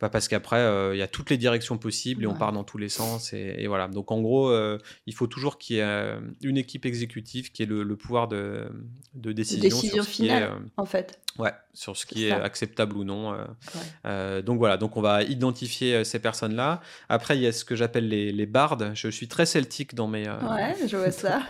parce 0.09 0.27
qu'après, 0.27 0.57
euh, 0.57 0.95
il 0.95 0.97
y 0.97 1.03
a 1.03 1.07
toutes 1.07 1.29
les 1.29 1.37
directions 1.37 1.77
possibles 1.77 2.23
et 2.23 2.27
on 2.27 2.33
part 2.33 2.51
dans 2.51 2.63
tous 2.63 2.77
les 2.77 2.89
sens. 2.89 3.33
Et, 3.33 3.67
voilà. 3.67 3.87
Donc, 3.87 4.11
en 4.11 4.21
gros, 4.21 4.49
euh, 4.49 4.79
il 5.05 5.13
faut 5.13 5.27
toujours 5.27 5.57
qu'il 5.57 5.75
y 5.75 5.79
ait 5.79 5.83
euh, 5.83 6.19
une 6.41 6.57
équipe 6.57 6.85
exécutive 6.85 7.51
qui 7.51 7.63
ait 7.63 7.67
le, 7.67 7.95
pouvoir 7.95 8.27
de, 8.27 8.71
de 9.13 9.31
décision. 9.31 9.61
Décision 9.61 10.03
finale, 10.03 10.53
en 10.77 10.85
fait. 10.85 11.19
Ouais, 11.39 11.53
sur 11.73 11.95
ce 11.95 12.05
qui 12.05 12.25
est 12.25 12.31
acceptable 12.31 12.97
ou 12.97 13.05
non. 13.05 13.33
donc 14.43 14.57
voilà, 14.57 14.77
donc 14.77 14.97
on 14.97 15.01
va 15.01 15.23
identifier 15.23 16.03
ces 16.03 16.19
personnes-là. 16.19 16.81
Après, 17.07 17.37
il 17.37 17.41
y 17.41 17.47
a 17.47 17.53
ce 17.53 17.63
que 17.63 17.75
j'appelle 17.75 18.09
les, 18.09 18.31
les, 18.31 18.45
bardes. 18.45 18.91
Je 18.95 19.07
suis 19.07 19.27
très 19.27 19.45
celtique 19.45 19.95
dans 19.95 20.07
mes. 20.07 20.27
ouais, 20.27 20.75
je 20.87 20.97
vois 20.97 21.11
ça. 21.11 21.41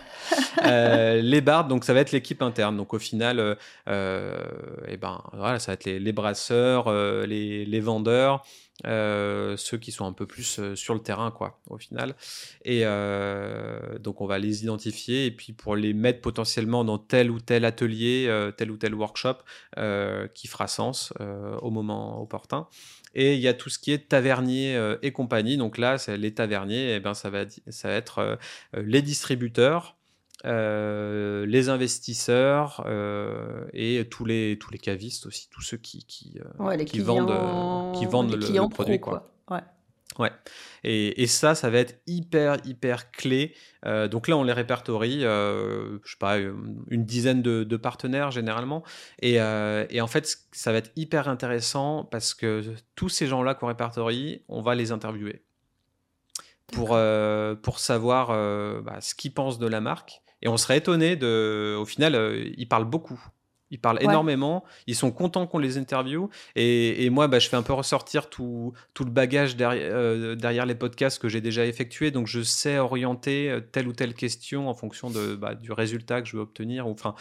les 1.21 1.41
bardes, 1.41 1.67
donc 1.67 1.83
ça 1.83 1.93
va 1.93 2.01
être 2.01 2.11
l'équipe 2.11 2.41
interne. 2.41 2.77
Donc 2.77 2.93
au 2.93 2.99
final, 2.99 3.57
et 3.87 3.91
eh 4.87 4.97
ben 4.97 5.23
voilà, 5.33 5.57
ça 5.57 5.71
va 5.71 5.73
être 5.73 5.85
les, 5.85 5.99
les 5.99 6.11
brasseurs, 6.11 6.91
les, 7.25 7.65
les 7.65 7.79
vendeurs, 7.79 8.40
euh, 8.85 9.57
ceux 9.57 9.77
qui 9.77 9.91
sont 9.91 10.05
un 10.05 10.13
peu 10.13 10.25
plus 10.25 10.59
euh, 10.59 10.75
sur 10.75 10.93
le 10.93 11.01
terrain, 11.01 11.31
quoi, 11.31 11.59
au 11.69 11.77
final. 11.77 12.15
Et 12.65 12.81
euh, 12.83 13.99
donc, 13.99 14.21
on 14.21 14.25
va 14.25 14.39
les 14.39 14.63
identifier 14.63 15.25
et 15.25 15.31
puis 15.31 15.53
pour 15.53 15.75
les 15.75 15.93
mettre 15.93 16.21
potentiellement 16.21 16.83
dans 16.83 16.97
tel 16.97 17.29
ou 17.29 17.39
tel 17.39 17.65
atelier, 17.65 18.51
tel 18.57 18.71
ou 18.71 18.77
tel 18.77 18.95
workshop 18.95 19.37
qui 20.33 20.47
fera 20.47 20.67
sens 20.67 21.13
au 21.61 21.69
moment 21.69 22.21
opportun. 22.21 22.67
Et 23.13 23.35
il 23.35 23.41
y 23.41 23.47
a 23.47 23.53
tout 23.53 23.69
ce 23.69 23.77
qui 23.77 23.91
est 23.91 24.09
tavernier 24.09 24.79
et 25.01 25.11
compagnie. 25.11 25.57
Donc 25.57 25.77
là, 25.77 25.97
les 26.07 26.33
taverniers, 26.33 26.95
eh 26.95 26.99
ben, 26.99 27.13
ça, 27.13 27.29
va, 27.29 27.45
ça 27.67 27.89
va 27.89 27.93
être 27.95 28.39
les 28.73 29.01
distributeurs, 29.01 29.97
euh, 30.45 31.45
les 31.45 31.69
investisseurs 31.69 32.83
euh, 32.87 33.65
et 33.73 34.07
tous 34.09 34.25
les, 34.25 34.57
tous 34.59 34.71
les 34.71 34.79
cavistes 34.79 35.27
aussi, 35.27 35.47
tous 35.51 35.61
ceux 35.61 35.77
qui, 35.77 36.03
qui, 36.05 36.39
euh, 36.39 36.77
qui 36.83 36.99
vendent, 36.99 37.27
qui 37.93 38.05
vendent 38.05 38.33
le, 38.33 38.69
produit. 38.69 38.99
quoi. 38.99 39.31
Ouais. 39.51 39.61
Ouais. 40.17 40.31
Et, 40.83 41.21
et, 41.21 41.27
ça, 41.27 41.53
ça 41.53 41.69
va 41.69 41.77
être 41.77 42.01
hyper, 42.07 42.57
hyper 42.65 43.11
clé. 43.11 43.53
donc 44.09 44.27
là, 44.27 44.35
on 44.35 44.43
les 44.43 44.51
répertorie, 44.51 45.21
je 45.21 45.99
sais 46.03 46.17
pas, 46.19 46.37
une 46.37 47.05
dizaine 47.05 47.41
de, 47.41 47.63
de 47.63 47.77
partenaires 47.77 48.31
généralement. 48.31 48.83
Et, 49.21 49.35
et, 49.35 50.01
en 50.01 50.07
fait, 50.07 50.39
ça 50.51 50.71
va 50.71 50.79
être 50.79 50.91
hyper 50.95 51.29
intéressant 51.29 52.03
parce 52.03 52.33
que 52.33 52.63
tous 52.95 53.09
ces 53.09 53.27
gens-là 53.27 53.53
qu'on 53.53 53.67
répertorie, 53.67 54.43
on 54.49 54.61
va 54.61 54.75
les 54.75 54.91
interviewer 54.91 55.43
pour, 56.67 56.99
pour 57.61 57.79
savoir 57.79 58.27
bah, 58.81 58.99
ce 58.99 59.15
qu'ils 59.15 59.33
pensent 59.33 59.59
de 59.59 59.67
la 59.67 59.79
marque 59.79 60.21
et 60.41 60.47
on 60.47 60.57
serait 60.57 60.77
étonné 60.77 61.15
de. 61.15 61.75
Au 61.79 61.85
final, 61.85 62.15
euh, 62.15 62.49
ils 62.57 62.67
parlent 62.67 62.85
beaucoup. 62.85 63.21
Ils 63.73 63.79
parlent 63.79 64.03
énormément. 64.03 64.65
Ils 64.85 64.95
sont 64.95 65.11
contents 65.11 65.47
qu'on 65.47 65.57
les 65.57 65.77
interviewe. 65.77 66.27
Et, 66.57 67.09
moi, 67.09 67.29
bah, 67.29 67.39
je 67.39 67.47
fais 67.47 67.55
un 67.55 67.63
peu 67.63 67.71
ressortir 67.71 68.29
tout, 68.29 68.73
tout 68.93 69.05
le 69.05 69.11
bagage 69.11 69.55
derrière, 69.55 69.89
euh, 69.93 70.35
derrière 70.35 70.65
les 70.65 70.75
podcasts 70.75 71.19
que 71.19 71.29
j'ai 71.29 71.39
déjà 71.39 71.65
effectués. 71.65 72.11
Donc, 72.11 72.27
je 72.27 72.41
sais 72.41 72.79
orienter 72.79 73.49
euh, 73.49 73.61
telle 73.61 73.87
ou 73.87 73.93
telle 73.93 74.13
question 74.13 74.67
en 74.67 74.73
fonction 74.73 75.09
de, 75.09 75.35
bah, 75.35 75.55
du 75.55 75.71
résultat 75.71 76.21
que 76.21 76.27
je 76.27 76.35
veux 76.35 76.43
obtenir. 76.43 76.85
Enfin, 76.85 77.15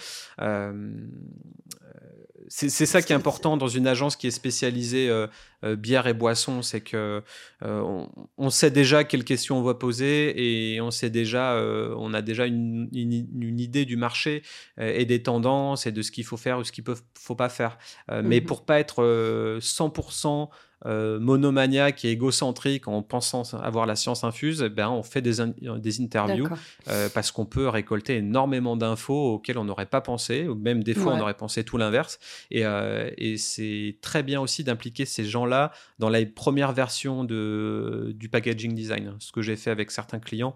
c'est 2.52 2.86
ça 2.86 3.00
qui 3.00 3.12
est 3.12 3.16
important 3.16 3.56
dans 3.56 3.68
une 3.68 3.86
agence 3.86 4.16
qui 4.16 4.26
est 4.26 4.32
spécialisée 4.32 5.08
euh, 5.08 5.28
euh, 5.62 5.76
bière 5.76 6.08
et 6.08 6.14
boisson, 6.14 6.62
c'est 6.62 6.80
que 6.80 7.22
euh, 7.62 8.06
on, 8.36 8.50
sait 8.50 8.72
déjà 8.72 9.04
quelles 9.04 9.22
questions 9.22 9.56
on 9.56 9.62
va 9.62 9.74
poser 9.74 10.74
et 10.74 10.80
on 10.80 10.90
sait 10.90 11.10
déjà, 11.10 11.54
on 11.96 12.12
a 12.12 12.22
déjà 12.22 12.46
une, 12.46 12.88
une, 12.92 13.60
idée 13.60 13.84
du 13.84 13.96
marché 13.96 14.42
et 14.78 15.04
des 15.04 15.22
tendances 15.22 15.86
et 15.86 15.92
de 15.92 16.02
ce 16.02 16.10
qu'il 16.10 16.24
faut 16.24 16.36
faire 16.36 16.58
ou 16.58 16.64
ce 16.64 16.72
qu'il 16.72 16.82
ne 16.88 16.94
faut 17.14 17.36
pas 17.36 17.48
faire. 17.48 17.78
Mais 18.10 18.40
mmh 18.40 18.44
pour 18.44 18.64
pas 18.64 18.80
être 18.80 19.58
100% 19.60 20.48
euh, 20.86 21.20
monomaniaque 21.20 22.06
et 22.06 22.10
égocentrique 22.10 22.88
en 22.88 23.02
pensant 23.02 23.42
avoir 23.62 23.84
la 23.84 23.96
science 23.96 24.24
infuse, 24.24 24.62
eh 24.64 24.70
ben, 24.70 24.88
on 24.88 25.02
fait 25.02 25.20
des, 25.20 25.34
des 25.78 26.00
interviews 26.00 26.48
euh, 26.88 27.10
parce 27.12 27.32
qu'on 27.32 27.44
peut 27.44 27.68
récolter 27.68 28.16
énormément 28.16 28.78
d'infos 28.78 29.34
auxquelles 29.34 29.58
on 29.58 29.64
n'aurait 29.64 29.84
pas 29.84 30.00
pensé, 30.00 30.48
ou 30.48 30.54
même 30.54 30.82
des 30.82 30.94
fois 30.94 31.12
on 31.14 31.20
aurait 31.20 31.34
pensé 31.34 31.64
tout 31.64 31.76
l'inverse. 31.76 32.18
Et, 32.50 32.64
euh, 32.64 33.10
et 33.18 33.36
c'est 33.36 33.98
très 34.00 34.22
bien 34.22 34.40
aussi 34.40 34.64
d'impliquer 34.64 35.04
ces 35.04 35.24
gens-là 35.24 35.70
dans 35.98 36.08
la 36.08 36.24
première 36.24 36.72
version 36.72 37.24
de, 37.24 38.12
du 38.14 38.30
packaging 38.30 38.74
design, 38.74 39.16
ce 39.18 39.32
que 39.32 39.42
j'ai 39.42 39.56
fait 39.56 39.70
avec 39.70 39.90
certains 39.90 40.18
clients 40.18 40.54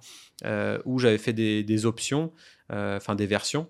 où 0.86 0.98
j'avais 0.98 1.18
fait 1.18 1.34
des, 1.34 1.62
des 1.62 1.84
options, 1.84 2.32
enfin 2.70 3.14
des 3.14 3.26
versions. 3.26 3.68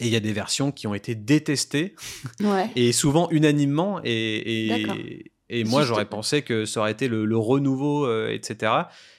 Et 0.00 0.06
il 0.06 0.12
y 0.12 0.16
a 0.16 0.20
des 0.20 0.32
versions 0.32 0.70
qui 0.70 0.86
ont 0.86 0.94
été 0.94 1.14
détestées, 1.14 1.94
et 2.76 2.92
souvent 2.92 3.28
unanimement, 3.30 4.00
et, 4.04 4.68
et, 4.68 5.32
et 5.50 5.64
moi, 5.64 5.82
j'aurais 5.82 6.04
pensé 6.04 6.42
que 6.42 6.64
ça 6.64 6.80
aurait 6.80 6.92
été 6.92 7.08
le, 7.08 7.36
renouveau, 7.36 8.06
euh, 8.06 8.28
etc. 8.30 8.72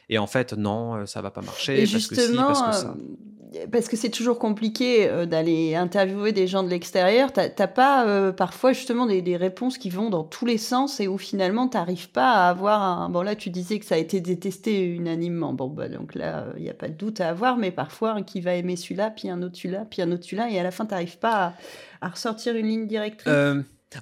Et 0.09 0.17
en 0.17 0.27
fait, 0.27 0.53
non, 0.53 0.95
euh, 0.95 1.05
ça 1.05 1.21
va 1.21 1.31
pas 1.31 1.41
marcher. 1.41 1.81
Et 1.81 1.85
justement, 1.85 2.51
euh, 2.51 3.65
parce 3.71 3.87
que 3.87 3.97
c'est 3.97 4.11
toujours 4.11 4.37
compliqué 4.37 5.09
d'aller 5.25 5.73
interviewer 5.73 6.31
des 6.33 6.45
gens 6.45 6.61
de 6.61 6.69
l'extérieur. 6.69 7.33
T'as 7.33 7.67
pas 7.67 8.31
parfois 8.31 8.73
justement 8.73 9.07
des, 9.07 9.37
réponses 9.37 9.79
qui 9.79 9.89
vont 9.89 10.11
dans 10.11 10.23
tous 10.23 10.45
les 10.45 10.59
sens 10.59 10.99
et 10.99 11.07
où 11.07 11.17
finalement 11.17 11.67
tu 11.67 11.75
n'arrives 11.75 12.11
pas 12.11 12.31
à 12.31 12.49
avoir 12.49 12.79
un. 12.79 13.09
Bon 13.09 13.23
là, 13.23 13.35
tu 13.35 13.49
disais 13.49 13.79
que 13.79 13.85
ça 13.85 13.95
a 13.95 13.97
été 13.97 14.21
détesté 14.21 14.83
unanimement. 14.83 15.53
Bon 15.53 15.67
bah 15.67 15.89
donc 15.89 16.13
là, 16.13 16.45
il 16.57 16.63
n'y 16.63 16.69
a 16.69 16.75
pas 16.75 16.89
de 16.89 16.93
doute 16.93 17.21
à 17.21 17.29
avoir, 17.29 17.57
mais 17.57 17.71
parfois 17.71 18.11
un 18.11 18.21
qui 18.21 18.39
va 18.39 18.53
aimer 18.53 18.75
celui-là, 18.75 19.09
puis 19.09 19.31
un 19.31 19.41
autre 19.41 19.57
celui-là, 19.57 19.87
puis 19.89 20.03
un 20.03 20.11
autre 20.11 20.25
celui-là, 20.25 20.51
et 20.51 20.59
à 20.59 20.63
la 20.63 20.69
fin, 20.69 20.85
tu 20.85 20.91
n'arrives 20.91 21.17
pas 21.17 21.45
à, 21.47 21.53
à, 22.01 22.09
ressortir 22.09 22.55
une 22.55 22.67
ligne 22.67 22.85
directrice. 22.85 23.33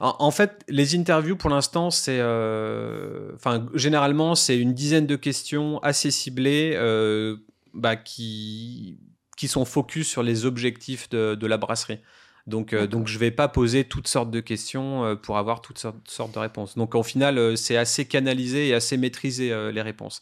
En, 0.01 0.31
fait, 0.31 0.63
les 0.67 0.95
interviews 0.95 1.37
pour 1.37 1.49
l'instant, 1.49 1.91
c'est, 1.91 2.19
euh, 2.19 3.31
enfin, 3.35 3.67
généralement, 3.73 4.35
c'est 4.35 4.57
une 4.57 4.73
dizaine 4.73 5.07
de 5.07 5.15
questions 5.15 5.79
assez 5.79 6.11
ciblées 6.11 6.73
euh, 6.75 7.37
bah, 7.73 7.95
qui 7.95 8.97
qui 9.37 9.47
sont 9.47 9.65
focus 9.65 10.07
sur 10.07 10.23
les 10.23 10.45
objectifs 10.45 11.09
de, 11.09 11.45
la 11.45 11.57
brasserie. 11.57 11.99
Donc, 12.47 12.73
euh, 12.73 12.87
donc, 12.87 13.07
je 13.07 13.19
vais 13.19 13.29
pas 13.29 13.47
poser 13.47 13.83
toutes 13.83 14.07
sortes 14.07 14.31
de 14.31 14.39
questions 14.39 15.15
pour 15.21 15.37
avoir 15.37 15.61
toutes 15.61 15.77
sortes, 15.77 16.33
de 16.33 16.39
réponses. 16.39 16.75
Donc, 16.75 16.95
au 16.95 17.03
final, 17.03 17.55
c'est 17.55 17.77
assez 17.77 18.05
canalisé 18.05 18.69
et 18.69 18.73
assez 18.73 18.97
maîtrisé 18.97 19.53
les 19.71 19.81
réponses. 19.81 20.21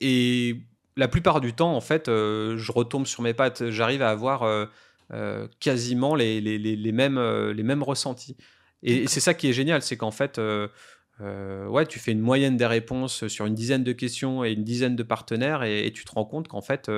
et 0.00 0.56
la 0.96 1.08
plupart 1.08 1.42
du 1.42 1.52
temps, 1.52 1.76
en 1.76 1.82
fait, 1.82 2.06
je 2.06 2.72
retombe 2.72 3.06
sur 3.06 3.22
mes 3.22 3.34
pattes. 3.34 3.68
J'arrive 3.68 4.00
à 4.00 4.08
avoir 4.08 4.68
euh, 5.12 5.46
quasiment 5.60 6.16
les, 6.16 6.40
les, 6.40 6.58
les, 6.58 6.92
mêmes, 6.92 7.18
euh, 7.18 7.52
les 7.52 7.62
mêmes 7.62 7.82
ressentis. 7.82 8.36
Et, 8.82 9.06
c'est 9.06 9.20
ça 9.20 9.34
qui 9.34 9.48
est 9.48 9.52
génial, 9.52 9.82
c'est 9.82 9.96
qu'en 9.96 10.10
fait, 10.10 10.38
euh, 10.38 10.68
ouais, 11.68 11.86
tu 11.86 11.98
fais 11.98 12.12
une 12.12 12.20
moyenne 12.20 12.56
des 12.56 12.66
réponses 12.66 13.28
sur 13.28 13.46
une 13.46 13.54
dizaine 13.54 13.84
de 13.84 13.92
questions 13.92 14.44
et 14.44 14.52
une 14.52 14.64
dizaine 14.64 14.96
de 14.96 15.02
partenaires, 15.02 15.62
et, 15.62 15.92
tu 15.92 16.04
te 16.04 16.12
rends 16.12 16.24
compte 16.24 16.48
qu'en 16.48 16.60
fait, 16.60 16.90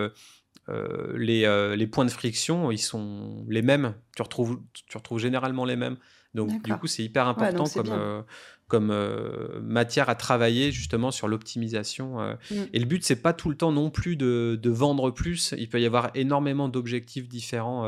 les, 1.14 1.76
les, 1.76 1.86
points 1.86 2.04
de 2.04 2.10
friction, 2.10 2.70
ils 2.70 2.78
sont 2.78 3.44
les 3.48 3.62
mêmes. 3.62 3.94
Tu 4.16 4.22
retrouves, 4.22 4.60
tu 4.72 4.96
retrouves 4.96 5.18
généralement 5.18 5.64
les 5.64 5.76
mêmes. 5.76 5.96
Donc, 6.34 6.62
du 6.62 6.74
coup, 6.76 6.86
c'est 6.86 7.02
hyper 7.02 7.26
important 7.26 7.64
comme, 7.64 8.24
comme 8.68 8.90
euh, 8.90 9.60
matière 9.62 10.08
à 10.10 10.14
travailler 10.14 10.70
justement 10.70 11.10
sur 11.10 11.26
l'optimisation. 11.26 12.20
Euh. 12.20 12.34
Mm. 12.50 12.54
Et 12.74 12.78
le 12.78 12.84
but, 12.84 13.02
c'est 13.02 13.20
pas 13.20 13.32
tout 13.32 13.48
le 13.48 13.56
temps 13.56 13.72
non 13.72 13.90
plus 13.90 14.16
de, 14.16 14.60
vendre 14.66 15.10
plus. 15.10 15.54
Il 15.56 15.68
peut 15.68 15.80
y 15.80 15.86
avoir 15.86 16.10
énormément 16.14 16.68
d'objectifs 16.68 17.28
différents. 17.28 17.86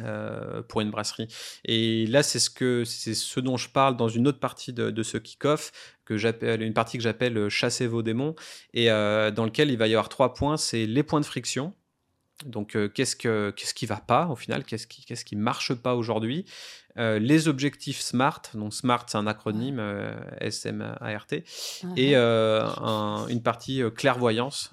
Euh, 0.00 0.62
pour 0.62 0.80
une 0.80 0.90
brasserie. 0.90 1.28
Et 1.66 2.06
là, 2.06 2.22
c'est 2.22 2.38
ce 2.38 2.48
que 2.48 2.82
c'est 2.86 3.12
ce 3.12 3.40
dont 3.40 3.58
je 3.58 3.68
parle 3.68 3.94
dans 3.94 4.08
une 4.08 4.26
autre 4.26 4.40
partie 4.40 4.72
de, 4.72 5.02
ce 5.02 5.18
kick-off 5.18 5.70
que 6.06 6.16
j'appelle 6.16 6.62
une 6.62 6.72
partie 6.72 6.96
que 6.96 7.02
j'appelle 7.02 7.50
chasser 7.50 7.86
vos 7.86 8.00
démons 8.00 8.34
et 8.72 8.86
dans 8.86 9.44
lequel 9.44 9.70
il 9.70 9.76
va 9.76 9.88
y 9.88 9.92
avoir 9.92 10.08
trois 10.08 10.32
points. 10.32 10.56
C'est 10.56 10.86
les 10.86 11.02
points 11.02 11.20
de 11.20 11.26
friction. 11.26 11.74
Donc, 12.46 12.76
qu'est-ce, 12.94 13.14
que, 13.14 13.52
qu'est-ce 13.54 13.74
qui 13.74 13.84
va 13.84 13.98
pas 13.98 14.28
au 14.28 14.34
final? 14.34 14.64
Qu'est-ce 14.64 14.86
qui, 14.86 15.04
qu'est-ce 15.04 15.26
qui 15.26 15.36
marche 15.36 15.74
pas 15.74 15.94
aujourd'hui? 15.94 16.46
Euh, 16.98 17.18
les 17.18 17.48
objectifs 17.48 18.00
SMART, 18.00 18.42
donc 18.54 18.74
SMART 18.74 19.06
c'est 19.08 19.16
un 19.16 19.26
acronyme, 19.26 19.78
euh, 19.78 20.12
S-M-A-R-T, 20.40 21.44
et 21.96 22.16
euh, 22.16 22.66
une 23.28 23.42
partie 23.42 23.82
clairvoyance. 23.94 24.70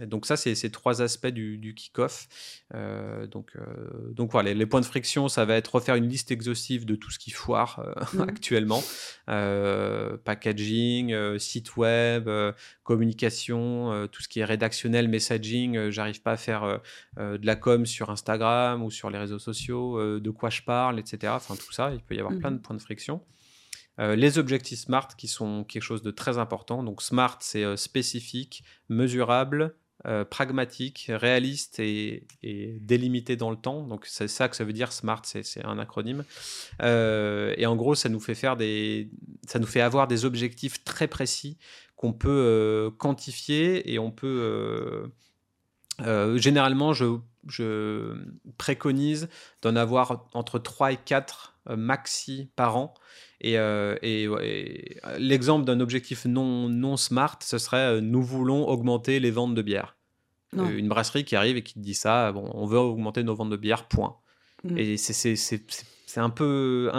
donc 0.00 0.26
ça, 0.26 0.36
c'est 0.36 0.54
ces 0.54 0.70
trois 0.70 1.02
aspects 1.02 1.26
du, 1.26 1.74
kick-off. 1.74 2.28
donc, 3.30 3.52
donc 4.12 4.30
voilà, 4.32 4.54
les, 4.54 4.66
points 4.66 4.80
de 4.80 4.86
friction, 4.86 5.28
ça 5.28 5.44
va 5.44 5.56
être 5.56 5.74
refaire 5.74 5.96
une 5.96 6.08
liste 6.08 6.30
exhaustive 6.30 6.84
de 6.84 6.94
tout 6.94 7.10
ce 7.10 7.18
qui 7.18 7.30
foire 7.30 7.84
mmh. 8.14 8.20
actuellement. 8.28 8.82
packaging, 10.24 11.38
site 11.38 11.76
web, 11.76 12.30
communication, 12.84 14.08
tout 14.12 14.22
ce 14.22 14.28
qui 14.28 14.40
est 14.40 14.44
rédactionnel, 14.44 15.08
messaging. 15.08 15.90
J'arrive 15.90 16.22
pas 16.22 16.32
à 16.32 16.36
faire 16.36 16.80
de 17.16 17.46
la 17.46 17.56
com 17.56 17.86
sur 17.86 18.10
Instagram 18.10 18.82
ou 18.82 18.90
sur 18.90 19.10
les 19.10 19.18
réseaux 19.18 19.38
sociaux, 19.38 20.20
de 20.20 20.30
quoi 20.30 20.50
je 20.50 20.62
parle 20.62 20.99
etc. 21.00 21.32
Enfin, 21.36 21.56
tout 21.56 21.72
ça, 21.72 21.92
il 21.92 22.00
peut 22.00 22.14
y 22.14 22.20
avoir 22.20 22.36
plein 22.38 22.50
de 22.50 22.56
mmh 22.56 22.62
points 22.62 22.76
de 22.76 22.82
friction. 22.82 23.20
Euh, 24.00 24.16
les 24.16 24.38
objectifs 24.38 24.80
SMART 24.80 25.08
qui 25.16 25.28
sont 25.28 25.64
quelque 25.64 25.82
chose 25.82 26.02
de 26.02 26.10
très 26.10 26.38
important. 26.38 26.82
Donc 26.82 27.02
SMART, 27.02 27.38
c'est 27.40 27.64
euh, 27.64 27.76
spécifique, 27.76 28.64
mesurable, 28.88 29.74
euh, 30.06 30.24
pragmatique, 30.24 31.10
réaliste 31.12 31.78
et, 31.80 32.26
délimité 32.80 33.36
dans 33.36 33.50
le 33.50 33.56
temps. 33.56 33.82
Donc 33.82 34.06
c'est 34.06 34.28
ça 34.28 34.48
que 34.48 34.56
ça 34.56 34.64
veut 34.64 34.72
dire 34.72 34.92
SMART, 34.92 35.22
c'est 35.24 35.64
un 35.64 35.78
acronyme. 35.78 36.24
et 36.82 37.66
en 37.66 37.76
gros, 37.76 37.94
ça 37.94 38.08
nous 38.08 38.20
fait 38.20 38.34
faire 38.34 38.56
des, 38.56 39.10
ça 39.46 39.58
nous 39.58 39.66
fait 39.66 39.82
avoir 39.82 40.08
des 40.08 40.24
objectifs 40.24 40.82
très 40.84 41.08
précis 41.08 41.58
qu'on 41.96 42.14
peut 42.14 42.90
quantifier 42.96 43.92
et 43.92 43.98
on 43.98 44.10
peut 44.10 45.10
généralement, 46.36 46.92
je 46.92 47.18
je 47.48 48.16
préconise 48.58 49.28
d'en 49.62 49.76
avoir 49.76 50.28
entre 50.34 50.58
3 50.58 50.92
et 50.92 50.96
4 50.96 51.58
euh, 51.70 51.76
maxi 51.76 52.50
par 52.56 52.76
an. 52.76 52.94
Et, 53.40 53.58
euh, 53.58 53.96
l'exemple 55.18 55.64
d'un 55.64 55.80
objectif 55.80 56.26
non, 56.26 56.68
non 56.68 56.96
smart, 56.96 57.38
ce 57.42 57.58
serait 57.58 57.96
euh, 57.96 58.00
nous 58.00 58.22
voulons 58.22 58.68
augmenter 58.68 59.18
les 59.20 59.30
ventes 59.30 59.54
de 59.54 59.62
bière. 59.62 59.96
une 60.52 60.88
brasserie 60.88 61.24
qui 61.24 61.36
arrive 61.36 61.56
et 61.56 61.62
qui 61.62 61.78
dit 61.78 61.94
ça, 61.94 62.32
bon, 62.32 62.50
on 62.52 62.66
veut 62.66 62.78
augmenter 62.78 63.22
nos 63.22 63.34
ventes 63.34 63.50
de 63.50 63.56
bière, 63.56 63.86
point. 63.88 64.16
Mm. 64.64 64.78
Et 64.78 64.96
c'est 64.96 66.20
un 66.20 66.30
peu 66.30 66.90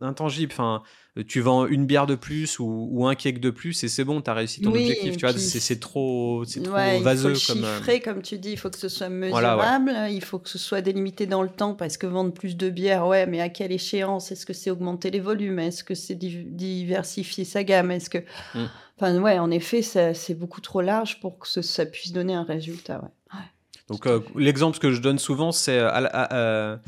intangible. 0.00 0.52
Enfin, 0.52 0.82
tu 1.26 1.40
vends 1.40 1.66
une 1.66 1.86
bière 1.86 2.06
de 2.06 2.14
plus 2.14 2.58
ou, 2.58 3.06
un 3.06 3.14
cake 3.14 3.40
de 3.40 3.50
plus 3.50 3.82
et 3.82 3.88
c'est 3.88 4.04
bon, 4.04 4.20
tu 4.20 4.30
as 4.30 4.34
réussi 4.34 4.60
ton 4.60 4.70
objectif. 4.70 5.16
Tu 5.16 5.26
vois, 5.26 5.36
c'est 5.36 5.80
trop, 5.80 6.44
trop 6.44 7.00
vaseux. 7.00 7.34
Il 7.34 7.40
faut 7.40 7.52
comme, 7.52 7.64
chiffrer, 7.64 8.00
comme 8.00 8.22
tu 8.22 8.38
dis, 8.38 8.52
il 8.52 8.56
faut 8.56 8.70
que 8.70 8.78
ce 8.78 8.88
soit 8.88 9.08
mesurable, 9.08 9.92
il 10.10 10.22
faut 10.22 10.38
que 10.38 10.48
ce 10.48 10.58
soit 10.58 10.80
délimité 10.80 11.26
dans 11.26 11.42
le 11.42 11.48
temps 11.48 11.74
parce 11.74 11.96
que 11.96 12.06
vendre 12.06 12.32
plus 12.32 12.56
de 12.56 12.70
bière, 12.70 13.06
ouais, 13.06 13.26
mais 13.26 13.40
à 13.40 13.48
quelle 13.48 13.72
échéance? 13.72 14.30
Est-ce 14.30 14.46
que 14.46 14.52
c'est 14.52 14.70
augmenter 14.70 15.10
les 15.10 15.20
volumes? 15.20 15.58
Est-ce 15.58 15.82
que 15.82 15.94
c'est 15.94 16.14
diversifier 16.14 17.44
sa 17.44 17.64
gamme? 17.64 17.90
Est-ce 17.90 18.10
que. 18.10 18.18
Mmh. 18.54 18.64
Enfin, 18.96 19.18
ouais, 19.18 19.38
en 19.38 19.50
effet, 19.50 19.82
c'est 19.82 20.34
beaucoup 20.34 20.60
trop 20.60 20.82
large 20.82 21.20
pour 21.20 21.38
que 21.38 21.48
ça 21.48 21.86
puisse 21.86 22.12
donner 22.12 22.34
un 22.34 22.44
résultat. 22.44 23.00
Ouais. 23.32 23.40
Donc, 23.88 24.06
euh, 24.06 24.20
l'exemple 24.36 24.78
que 24.78 24.92
je 24.92 25.00
donne 25.00 25.18
souvent, 25.18 25.52
c'est 25.52 25.78
euh, 25.78 25.88
à, 25.90 26.78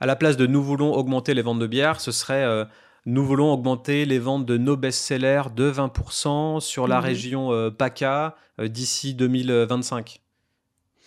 à, 0.00 0.06
la 0.06 0.16
place 0.16 0.36
de 0.36 0.46
nous 0.46 0.62
voulons 0.62 0.92
augmenter 0.92 1.32
les 1.32 1.42
ventes 1.42 1.60
de 1.60 1.66
bière, 1.66 2.00
ce 2.00 2.12
serait. 2.12 2.44
Euh, 2.44 2.64
nous 3.06 3.24
voulons 3.24 3.52
augmenter 3.52 4.06
les 4.06 4.18
ventes 4.18 4.46
de 4.46 4.56
nos 4.56 4.76
best-sellers 4.76 5.50
de 5.54 5.70
20% 5.70 6.60
sur 6.60 6.88
la 6.88 6.98
mhm. 6.98 7.04
région 7.04 7.52
euh, 7.52 7.70
PACA 7.70 8.36
euh, 8.60 8.68
d'ici 8.68 9.14
2025. 9.14 10.20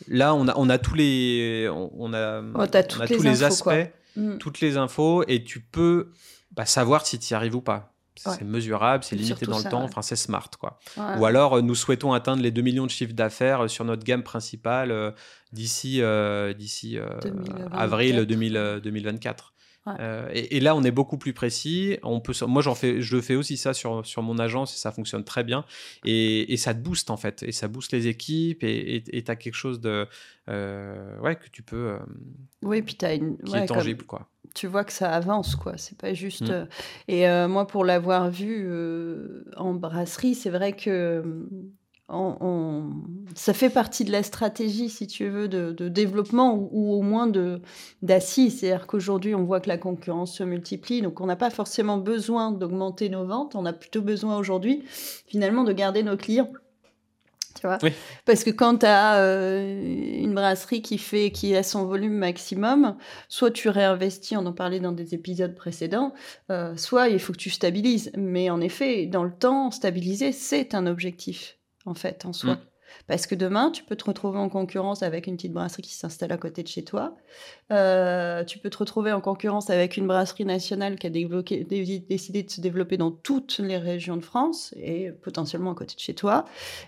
Là, 0.08 0.36
on 0.36 0.48
a, 0.48 0.56
on 0.58 0.70
a 0.70 0.78
tous 0.78 0.94
les, 0.94 1.68
on 1.72 2.14
a, 2.14 2.42
oh, 2.42 2.52
on 2.54 2.60
a 2.60 2.84
tous 2.84 3.24
les 3.24 3.42
aspects, 3.42 3.72
mm. 4.16 4.38
toutes 4.38 4.62
les 4.62 4.78
infos, 4.78 5.24
et 5.28 5.44
tu 5.44 5.60
peux 5.60 6.12
bah, 6.52 6.68
savoir 6.68 7.08
si 7.08 7.18
tu 7.18 7.32
y 7.32 7.34
arrives 7.34 7.56
ou 7.56 7.62
pas. 7.62 7.94
C'est 8.16 8.44
mesurable, 8.44 9.04
c'est 9.04 9.16
limité 9.16 9.46
dans 9.46 9.60
le 9.60 9.64
temps, 9.64 9.84
enfin 9.84 10.02
c'est 10.02 10.16
smart 10.16 10.50
quoi. 10.60 10.80
Ou 11.18 11.26
alors 11.26 11.58
euh, 11.58 11.62
nous 11.62 11.76
souhaitons 11.76 12.14
atteindre 12.14 12.42
les 12.42 12.50
2 12.50 12.64
millions 12.64 12.86
de 12.86 12.92
chiffres 12.92 13.14
d'affaires 13.14 13.70
sur 13.70 13.86
notre 13.86 14.04
gamme 14.04 14.24
principale 14.24 15.14
d'ici 15.52 16.02
d'ici 16.58 16.98
avril 17.72 18.26
2024. 18.26 19.54
Euh, 20.00 20.30
et, 20.34 20.60
là, 20.60 20.76
on 20.76 20.84
est 20.84 20.92
beaucoup 20.92 21.18
plus 21.18 21.34
précis. 21.34 21.98
On 22.04 22.20
peut, 22.20 22.34
moi, 22.48 22.62
j'en 22.62 22.76
fais, 22.76 23.02
je 23.02 23.22
fais 23.22 23.36
aussi 23.36 23.58
ça 23.58 23.74
sur, 23.74 24.06
sur 24.06 24.22
mon 24.22 24.40
agence 24.40 24.74
et 24.74 24.78
ça 24.78 24.92
fonctionne 24.92 25.24
très 25.24 25.44
bien. 25.44 25.66
Et, 26.06 26.54
et 26.54 26.58
ça 26.58 26.74
te 26.74 26.80
booste 26.80 27.10
en 27.10 27.18
fait. 27.18 27.44
Et 27.44 27.52
ça 27.52 27.68
booste 27.68 27.92
les 27.92 28.08
équipes 28.08 28.64
et 28.64 29.04
tu 29.04 29.32
as 29.32 29.36
quelque 29.36 29.56
chose 29.56 29.80
de, 29.80 30.08
euh, 30.50 31.20
ouais, 31.20 31.36
que 31.36 31.50
tu 31.50 31.64
peux. 31.64 31.90
Euh, 31.92 32.00
oui, 32.62 32.82
puis 32.82 32.96
tu 32.96 33.06
as 33.06 33.14
une. 33.14 33.38
Qui 33.38 33.56
est 33.56 33.66
tangible, 33.66 34.06
quoi. 34.06 34.28
Tu 34.56 34.68
vois 34.68 34.84
que 34.84 34.94
ça 34.94 35.12
avance, 35.12 35.56
quoi. 35.56 35.78
C'est 35.78 35.98
pas 35.98 36.14
juste. 36.14 36.50
Mm. 36.50 36.68
Et 37.10 37.48
moi, 37.48 37.68
pour 37.68 37.86
l'avoir 37.86 38.30
vu 38.30 38.70
en 39.56 39.74
brasserie, 39.74 40.36
c'est 40.36 40.50
vrai 40.50 40.74
que 40.74 41.24
on, 42.10 42.86
ça 43.36 43.54
fait 43.54 43.70
partie 43.70 44.06
de 44.06 44.12
la 44.12 44.24
stratégie, 44.24 44.90
si 44.90 45.08
tu 45.08 45.28
veux, 45.28 45.48
de, 45.48 45.90
développement 45.90 46.70
ou, 46.72 46.94
au 46.94 47.02
moins 47.02 47.30
d'assises. 48.02 48.60
C'est-à-dire 48.60 48.88
qu'aujourd'hui, 48.88 49.36
on 49.36 49.44
voit 49.44 49.60
que 49.60 49.70
la 49.70 49.78
concurrence 49.78 50.36
se 50.36 50.44
multiplie, 50.44 51.02
donc 51.02 51.20
on 51.20 51.26
n'a 51.26 51.36
pas 51.36 51.50
forcément 51.50 51.98
besoin 51.98 52.52
d'augmenter 52.52 53.10
nos 53.10 53.26
ventes, 53.26 53.56
on 53.56 53.66
a 53.66 53.74
plutôt 53.74 54.02
besoin 54.02 54.38
aujourd'hui, 54.38 54.84
finalement, 55.28 55.64
de 55.64 55.74
garder 55.74 56.04
nos 56.04 56.18
clients. 56.18 56.52
Tu 57.60 57.66
vois? 57.66 57.80
Parce 58.26 58.44
que 58.44 58.52
quand 58.52 58.78
tu 58.78 58.86
as 58.86 59.18
euh, 59.18 59.82
une 60.22 60.36
brasserie 60.36 60.84
qui 60.84 61.00
fait 61.00 61.32
qui 61.32 61.56
a 61.56 61.64
son 61.64 61.86
volume 61.86 62.14
maximum, 62.14 62.96
soit 63.30 63.50
tu 63.50 63.68
réinvestis, 63.70 64.38
on 64.38 64.46
en 64.46 64.54
parlait 64.54 64.80
dans 64.80 64.92
des 64.92 65.16
épisodes 65.16 65.56
précédents, 65.56 66.14
euh, 66.52 66.78
soit 66.78 67.10
il 67.10 67.20
faut 67.20 67.34
que 67.34 67.40
tu 67.40 67.50
stabilises. 67.50 68.12
Mais 68.16 68.52
en 68.52 68.62
effet, 68.62 69.08
dans 69.08 69.24
le 69.24 69.34
temps, 69.34 69.72
stabiliser, 69.72 70.32
c'est 70.32 70.76
un 70.76 70.86
objectif 70.86 71.57
en 71.88 71.94
fait, 71.94 72.26
en 72.26 72.34
soi. 72.34 72.56
Mm. 72.56 72.60
Parce 73.08 73.28
que 73.28 73.36
demain, 73.36 73.72
tu 73.72 73.84
peux 73.84 73.96
te 73.96 74.06
retrouver 74.06 74.40
en 74.40 74.50
concurrence 74.50 75.04
avec 75.04 75.28
une 75.28 75.36
petite 75.36 75.54
brasserie 75.54 75.82
qui 75.82 75.94
s'installe 75.94 76.32
à 76.32 76.38
côté 76.38 76.64
de 76.64 76.68
chez 76.68 76.84
toi. 76.84 77.16
Euh, 77.72 78.44
tu 78.44 78.60
peux 78.60 78.70
te 78.70 78.78
retrouver 78.78 79.12
en 79.12 79.22
concurrence 79.22 79.70
avec 79.70 79.98
une 79.98 80.08
brasserie 80.08 80.46
nationale 80.46 80.98
qui 80.98 81.08
a 81.08 81.10
décidé 81.10 82.44
de 82.44 82.50
se 82.50 82.62
développer 82.62 82.98
dans 82.98 83.12
toutes 83.12 83.60
les 83.60 83.78
régions 83.78 84.18
de 84.18 84.24
France 84.24 84.74
et 84.78 85.12
potentiellement 85.12 85.72
à 85.72 85.76
côté 85.76 85.96
de 85.96 86.00
chez 86.00 86.14
toi. 86.14 86.46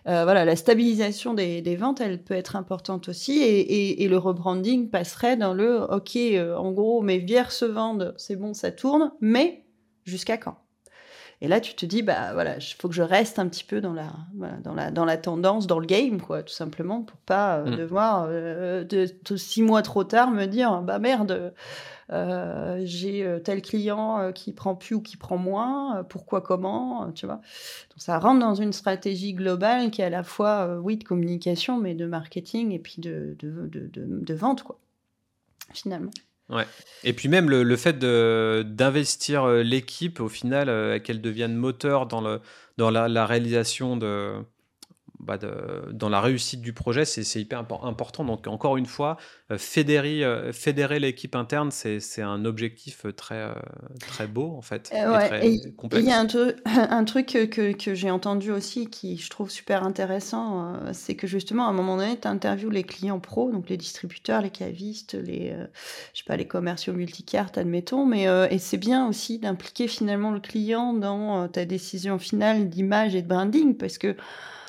Euh, 0.08 0.24
voilà, 0.24 0.46
la 0.46 0.56
stabilisation 0.56 1.34
des, 1.34 1.76
ventes, 1.76 2.02
elle 2.02 2.24
peut 2.24 2.34
être 2.34 2.56
importante 2.56 3.10
aussi. 3.10 3.40
Et, 3.42 4.08
le 4.10 4.18
rebranding 4.18 4.90
passerait 4.90 5.38
dans 5.38 5.54
le 5.54 5.82
OK, 5.84 6.16
euh, 6.16 6.56
en 6.56 6.72
gros, 6.72 7.02
mes 7.02 7.20
bières 7.20 7.52
se 7.52 7.66
vendent, 7.66 8.16
c'est 8.18 8.36
bon, 8.36 8.56
ça 8.56 8.72
tourne, 8.72 9.12
mais 9.22 9.66
jusqu'à 10.04 10.38
quand? 10.38 10.58
Et 11.42 11.48
là, 11.48 11.62
tu 11.62 11.74
te 11.74 11.86
dis, 11.86 12.02
bah 12.02 12.34
voilà, 12.34 12.58
il 12.58 12.74
faut 12.74 12.90
que 12.90 12.94
je 12.94 13.02
reste 13.02 13.40
un 13.40 13.48
petit 13.48 13.64
peu 13.64 13.80
dans 13.80 13.94
la, 13.94 14.12
dans 14.62 14.74
la, 14.74 14.92
dans 14.92 15.06
la 15.06 15.18
tendance, 15.18 15.68
dans 15.68 15.80
le 15.80 15.86
game, 15.86 16.20
quoi, 16.20 16.44
tout 16.44 16.54
simplement, 16.54 17.02
pour 17.02 17.18
pas 17.20 17.60
euh, 17.60 17.66
mm. 17.66 17.76
devoir, 17.78 18.26
euh, 18.28 18.84
de, 18.84 19.08
six 19.38 19.62
mois 19.62 19.82
trop 19.82 20.04
tard, 20.04 20.32
me 20.32 20.48
dire, 20.48 20.82
bah 20.82 21.00
merde, 21.00 21.54
euh, 22.12 22.82
j'ai 22.84 23.40
tel 23.46 23.62
client 23.62 24.34
qui 24.34 24.52
prend 24.52 24.76
plus 24.76 24.96
ou 24.96 25.02
qui 25.02 25.16
prend 25.16 25.38
moins, 25.38 26.04
pourquoi, 26.10 26.42
comment, 26.42 27.10
tu 27.14 27.26
vois. 27.26 27.36
Donc 27.36 28.00
ça 28.00 28.20
rentre 28.20 28.42
dans 28.42 28.56
une 28.56 28.74
stratégie 28.74 29.34
globale 29.34 29.92
qui 29.92 30.02
est 30.02 30.06
à 30.06 30.10
la 30.10 30.24
fois, 30.24 30.78
oui, 30.82 30.98
de 30.98 31.06
communication, 31.06 31.78
mais 31.80 31.96
de 31.96 32.06
marketing 32.06 32.74
et 32.74 32.80
puis 32.80 32.96
de, 32.98 33.38
de, 33.40 33.70
de, 33.72 33.90
de 33.94 34.34
vente, 34.34 34.64
quoi, 34.64 34.78
finalement. 35.74 36.12
Ouais. 36.50 36.66
Et 37.04 37.14
puis 37.14 37.30
même 37.30 37.50
le, 37.50 37.76
fait 37.76 38.00
d'investir 38.00 39.44
euh, 39.44 39.64
l'équipe, 39.64 40.20
au 40.20 40.30
final, 40.30 40.70
euh, 40.70 41.00
qu'elle 41.00 41.22
devienne 41.22 41.56
moteur 41.56 42.08
dans, 42.08 42.22
le, 42.22 42.42
dans 42.78 42.90
la 42.90 43.26
réalisation 43.26 43.98
de, 43.98 44.34
bah, 45.20 45.38
dans 45.92 46.08
la 46.08 46.22
réussite 46.22 46.62
du 46.62 46.72
projet, 46.72 47.04
c'est 47.04 47.42
hyper 47.42 47.60
important. 47.84 48.24
Donc, 48.24 48.48
encore 48.48 48.78
une 48.78 48.86
fois, 48.86 49.18
euh, 49.52 49.58
fédérer, 49.58 50.24
euh, 50.24 50.54
fédérer 50.54 51.00
l'équipe 51.00 51.36
interne, 51.36 51.72
c'est 51.72 52.22
un 52.22 52.46
objectif 52.46 53.06
très, 53.18 53.36
euh, 53.36 53.54
très 54.00 54.28
beau, 54.28 54.54
en 54.56 54.62
fait. 54.62 54.90
Il 54.94 54.98
y 54.98 56.12
a 56.12 56.20
un, 56.20 56.26
truc 57.06 57.28
que, 57.28 57.74
que 57.74 57.96
j'ai 57.96 58.12
entendu 58.12 58.52
aussi 58.52 58.90
qui 58.90 59.18
je 59.18 59.30
trouve 59.30 59.50
super 59.50 59.84
intéressant, 59.84 60.74
c'est 60.94 61.16
que 61.16 61.28
justement, 61.28 61.66
à 61.66 61.70
un 61.70 61.74
moment 61.74 61.98
donné, 61.98 62.18
tu 62.18 62.28
interviews 62.28 62.70
les 62.70 62.84
clients 62.84 63.20
pros, 63.20 63.52
donc 63.52 63.70
les 63.70 63.78
distributeurs, 63.78 64.42
les 64.42 64.52
cavistes, 64.52 65.16
les, 65.16 65.54
je 66.14 66.20
sais 66.20 66.26
pas, 66.26 66.38
les 66.38 66.48
commerciaux 66.48 66.94
multicartes, 66.94 67.58
admettons, 67.58 68.06
mais 68.06 68.28
et 68.52 68.58
c'est 68.58 68.78
bien 68.78 69.08
aussi 69.08 69.40
d'impliquer 69.40 69.88
finalement 69.88 70.32
le 70.32 70.40
client 70.40 70.94
dans 70.94 71.48
ta 71.50 71.66
décision 71.66 72.20
finale 72.20 72.70
d'image 72.70 73.16
et 73.16 73.22
de 73.22 73.28
branding, 73.28 73.76
parce 73.76 73.98
que 73.98 74.16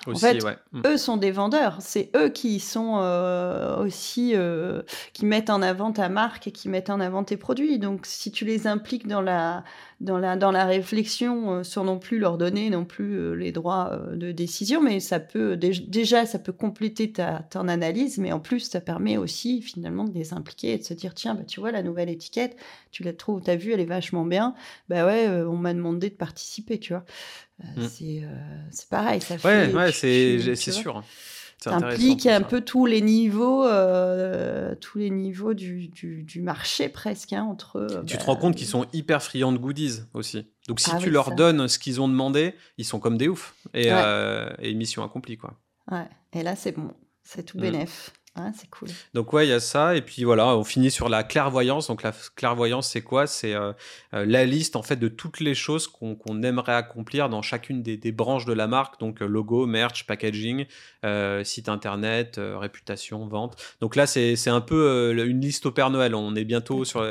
en 0.06 0.14
fait, 0.14 0.42
mm. 0.72 0.82
eux 0.86 0.96
sont 0.96 1.16
des 1.16 1.30
vendeurs. 1.30 1.76
C'est 1.80 2.10
eux 2.16 2.28
qui 2.28 2.60
sont 2.60 2.98
euh, 3.00 3.76
aussi 3.84 4.32
euh, 4.34 4.82
qui 5.12 5.26
mettent 5.26 5.50
en 5.50 5.62
avant 5.62 5.92
ta 5.92 6.08
marque 6.08 6.46
et 6.46 6.52
qui 6.52 6.68
mettent 6.68 6.90
en 6.90 7.00
avant 7.00 7.24
tes 7.24 7.36
produits. 7.36 7.78
Donc, 7.78 8.06
si 8.06 8.32
tu 8.32 8.44
les 8.44 8.66
impliques 8.66 9.06
dans 9.06 9.20
la 9.20 9.64
dans 10.00 10.16
la 10.16 10.36
dans 10.36 10.50
la 10.50 10.64
réflexion, 10.64 11.52
euh, 11.52 11.62
sans 11.62 11.84
non 11.84 11.98
plus 11.98 12.18
leur 12.18 12.38
donner 12.38 12.70
non 12.70 12.84
plus 12.84 13.36
les 13.36 13.52
droits 13.52 14.00
de 14.12 14.32
décision, 14.32 14.80
mais 14.80 15.00
ça 15.00 15.20
peut 15.20 15.56
déjà 15.56 16.24
ça 16.24 16.38
peut 16.38 16.52
compléter 16.52 17.12
ta 17.12 17.40
ton 17.50 17.68
analyse, 17.68 18.18
mais 18.18 18.32
en 18.32 18.40
plus 18.40 18.60
ça 18.60 18.80
permet 18.80 19.16
aussi 19.16 19.60
finalement 19.60 20.04
de 20.04 20.14
les 20.14 20.32
impliquer 20.32 20.72
et 20.72 20.78
de 20.78 20.84
se 20.84 20.94
dire 20.94 21.14
tiens 21.14 21.34
bah 21.34 21.44
tu 21.46 21.60
vois 21.60 21.72
la 21.72 21.82
nouvelle 21.82 22.08
étiquette, 22.08 22.56
tu 22.90 23.02
la 23.02 23.12
trouves, 23.12 23.42
t'as 23.42 23.56
vu 23.56 23.72
elle 23.72 23.80
est 23.80 23.84
vachement 23.84 24.24
bien. 24.24 24.54
Bah 24.88 25.06
ouais, 25.06 25.28
on 25.28 25.56
m'a 25.56 25.74
demandé 25.74 26.08
de 26.08 26.14
participer, 26.14 26.78
tu 26.78 26.94
vois. 26.94 27.04
Euh, 27.64 27.82
mm. 27.82 27.88
euh, 28.02 28.26
c'est 28.70 28.88
pareil. 28.88 29.20
Ça 29.20 29.38
fait, 29.38 29.72
ouais, 29.72 29.92
c'est 29.92 30.56
sûr. 30.56 31.02
Ça 31.58 31.76
implique 31.76 32.24
un 32.24 32.40
peu 32.40 32.62
tous 32.62 32.86
les 32.86 33.02
niveaux, 33.02 33.66
euh, 33.66 34.74
tous 34.80 34.96
les 34.96 35.10
niveaux 35.10 35.52
du, 35.52 35.88
du, 35.88 36.40
marché 36.40 36.88
presque 36.88 37.34
hein, 37.34 37.44
entre. 37.44 38.02
tu 38.06 38.16
te 38.16 38.24
rends 38.24 38.36
compte 38.36 38.56
qu'ils 38.56 38.66
sont 38.66 38.86
hyper 38.94 39.22
friands 39.22 39.52
de 39.52 39.58
goodies 39.58 40.00
aussi. 40.14 40.46
Donc 40.68 40.80
si 40.80 40.90
ah 40.90 40.98
tu 40.98 41.10
leur 41.10 41.34
donnes 41.34 41.68
ce 41.68 41.78
qu'ils 41.78 42.00
ont 42.00 42.08
demandé, 42.08 42.54
ils 42.78 42.86
sont 42.86 42.98
comme 42.98 43.18
des 43.18 43.28
oufs 43.28 43.54
et, 43.74 43.90
et 44.60 44.74
mission 44.74 45.04
accomplie 45.04 45.36
quoi. 45.36 45.60
Ouais. 45.90 46.08
Et 46.32 46.42
là 46.42 46.56
c'est 46.56 46.72
bon, 46.72 46.94
c'est 47.24 47.42
tout 47.42 47.58
mm. 47.58 47.84
Ah, 48.36 48.52
c'est 48.54 48.70
cool. 48.70 48.88
Donc 49.12 49.32
ouais, 49.32 49.46
il 49.46 49.50
y 49.50 49.52
a 49.52 49.58
ça 49.58 49.96
et 49.96 50.02
puis 50.02 50.22
voilà, 50.22 50.56
on 50.56 50.62
finit 50.62 50.92
sur 50.92 51.08
la 51.08 51.24
clairvoyance. 51.24 51.88
Donc 51.88 52.04
la 52.04 52.12
clairvoyance, 52.36 52.88
c'est 52.88 53.02
quoi? 53.02 53.26
C'est 53.26 53.54
euh, 53.54 53.72
euh, 54.14 54.24
la 54.24 54.44
liste 54.44 54.76
en 54.76 54.82
fait 54.82 54.94
de 54.94 55.08
toutes 55.08 55.40
les 55.40 55.54
choses 55.54 55.88
qu'on 55.88 56.42
aimerait 56.42 56.74
accomplir 56.74 57.28
dans 57.28 57.42
chacune 57.42 57.82
des, 57.82 58.12
branches 58.12 58.44
de 58.44 58.52
la 58.52 58.68
marque. 58.68 59.00
Donc 59.00 59.20
euh, 59.20 59.26
logo, 59.26 59.66
merch, 59.66 60.06
packaging, 60.06 60.66
site 61.42 61.68
internet, 61.68 62.40
réputation, 62.40 63.26
vente. 63.26 63.60
Donc 63.80 63.96
là, 63.96 64.06
c'est 64.06 64.48
un 64.48 64.60
peu 64.60 65.12
une 65.26 65.40
liste 65.40 65.66
au 65.66 65.72
Père 65.72 65.90
Noël. 65.90 66.14
On 66.14 66.36
est 66.36 66.44
bientôt 66.44 66.84
sur 66.84 67.02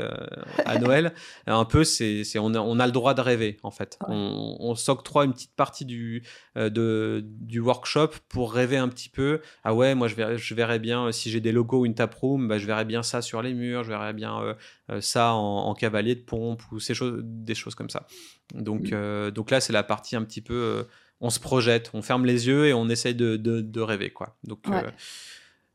à 0.66 0.78
Noël. 0.80 1.14
Un 1.48 1.66
peu, 1.66 1.84
c'est 1.84 2.24
on, 2.38 2.54
on, 2.56 2.80
a 2.80 2.86
le 2.86 2.92
droit 2.92 3.14
de 3.14 3.22
rêver 3.22 3.58
en 3.64 3.72
fait. 3.72 3.98
On, 4.08 4.56
on 4.60 4.76
s'octroie 4.76 5.26
une 5.26 5.34
petite 5.34 5.56
partie 5.56 5.86
du 5.86 6.24
de, 6.56 7.24
du 7.26 7.60
workshop 7.60 8.10
pour 8.30 8.54
rêver 8.54 8.78
un 8.78 8.88
petit 8.88 9.10
peu. 9.10 9.42
Ah 9.64 9.74
ouais, 9.74 9.96
moi 9.96 10.08
je 10.08 10.16
verrais, 10.16 10.38
je 10.38 10.54
verrais 10.54 10.80
bien 10.80 11.09
si 11.12 11.32
j'ai 11.32 11.42
des 11.42 11.52
logos 11.52 11.80
ou 11.80 11.86
une 11.86 11.96
taproom, 11.96 12.48
bah, 12.48 12.58
je 12.58 12.66
verrais 12.66 12.86
bien 12.86 13.04
ça 13.04 13.22
sur 13.22 13.42
les 13.42 13.54
murs, 13.54 13.84
je 13.84 13.90
verrais 13.90 14.14
bien 14.14 14.42
euh, 14.42 14.54
euh, 14.92 15.02
ça 15.02 15.34
en, 15.34 15.74
cavalier 15.74 16.16
de 16.16 16.22
pompe 16.22 16.62
ou 16.72 16.80
ces 16.80 16.94
choses, 16.94 17.22
des 17.24 17.56
choses 17.56 17.76
comme 17.76 17.90
ça. 17.90 18.08
Donc, 18.54 18.92
euh, 18.92 19.32
donc 19.32 19.52
là, 19.52 19.62
c'est 19.62 19.74
la 19.74 19.84
partie 19.84 20.16
un 20.16 20.24
petit 20.24 20.42
peu, 20.42 20.86
on 21.22 21.30
se 21.30 21.40
projette, 21.40 21.92
on 21.94 22.02
ferme 22.02 22.26
les 22.26 22.48
yeux 22.48 22.68
et 22.68 22.74
on 22.74 22.90
essaye 22.90 23.16
de, 23.16 23.38
de, 23.38 23.82
rêver. 23.82 24.10
Quoi. 24.10 24.38
Donc, 24.44 24.66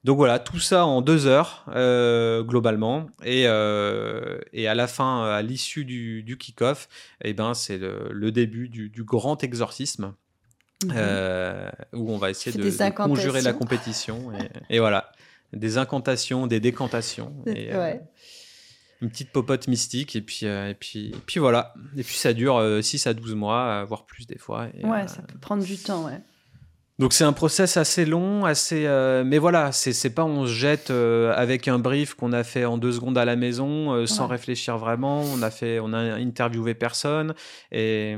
donc 0.04 0.16
voilà, 0.18 0.38
tout 0.38 0.58
ça 0.58 0.84
en 0.84 1.00
deux 1.00 1.26
heures 1.26 1.64
globalement. 2.46 3.06
Et, 3.24 3.42
et 3.42 4.68
à 4.68 4.74
la 4.74 4.86
fin, 4.86 5.24
à 5.24 5.42
l'issue 5.42 5.84
du, 5.84 6.22
du 6.22 6.36
kick-off, 6.36 6.88
eh 7.22 7.32
ben, 7.32 7.54
c'est 7.54 7.78
le, 7.78 8.08
le, 8.10 8.32
début 8.32 8.68
du, 8.68 8.90
du 8.90 9.04
grand 9.04 9.42
exorcisme. 9.44 10.14
Mhm. 10.84 11.70
où 11.94 12.12
on 12.12 12.18
va 12.18 12.30
essayer 12.30 12.56
de, 12.56 12.90
conjurer 12.90 13.40
la 13.40 13.52
compétition. 13.52 14.32
et, 14.68 14.78
voilà 14.78 15.12
des 15.56 15.78
incantations, 15.78 16.46
des 16.46 16.60
décantations. 16.60 17.32
Et, 17.46 17.72
euh, 17.72 17.94
une 19.00 19.10
petite 19.10 19.30
popote 19.30 19.68
mystique, 19.68 20.16
et 20.16 20.22
puis, 20.22 20.40
euh, 20.44 20.70
et 20.70 20.74
puis, 20.74 21.14
puis 21.26 21.38
voilà. 21.38 21.74
Et 21.96 22.02
puis 22.02 22.16
ça 22.16 22.32
dure 22.32 22.62
6 22.80 23.06
euh, 23.06 23.10
à 23.10 23.14
12 23.14 23.34
mois, 23.34 23.84
voire 23.84 24.06
plus 24.06 24.26
des 24.26 24.38
fois. 24.38 24.68
ouais, 24.82 25.08
ça 25.08 25.22
peut 25.22 25.38
prendre 25.38 25.64
du 25.64 25.76
temps, 25.76 26.06
ouais. 26.06 26.20
Donc 27.00 27.12
c'est 27.12 27.24
un 27.24 27.32
process 27.32 27.76
assez 27.76 28.04
long, 28.06 28.44
assez, 28.44 28.86
euh, 28.86 29.24
mais 29.26 29.38
voilà, 29.38 29.72
c'est 29.72 30.10
pas 30.10 30.24
on 30.24 30.46
se 30.46 30.52
jette 30.52 30.90
euh, 30.92 31.32
avec 31.34 31.66
un 31.66 31.80
brief 31.80 32.14
qu'on 32.14 32.32
a 32.32 32.44
fait 32.44 32.64
en 32.64 32.78
deux 32.78 32.92
secondes 32.92 33.18
à 33.18 33.24
la 33.24 33.34
maison 33.34 33.92
euh, 33.92 34.06
sans 34.06 34.28
réfléchir 34.28 34.78
vraiment. 34.78 35.22
On 35.22 35.42
a 35.42 35.50
fait, 35.50 35.80
on 35.80 35.92
a 35.92 35.98
interviewé 35.98 36.74
personne 36.74 37.34
et, 37.72 38.14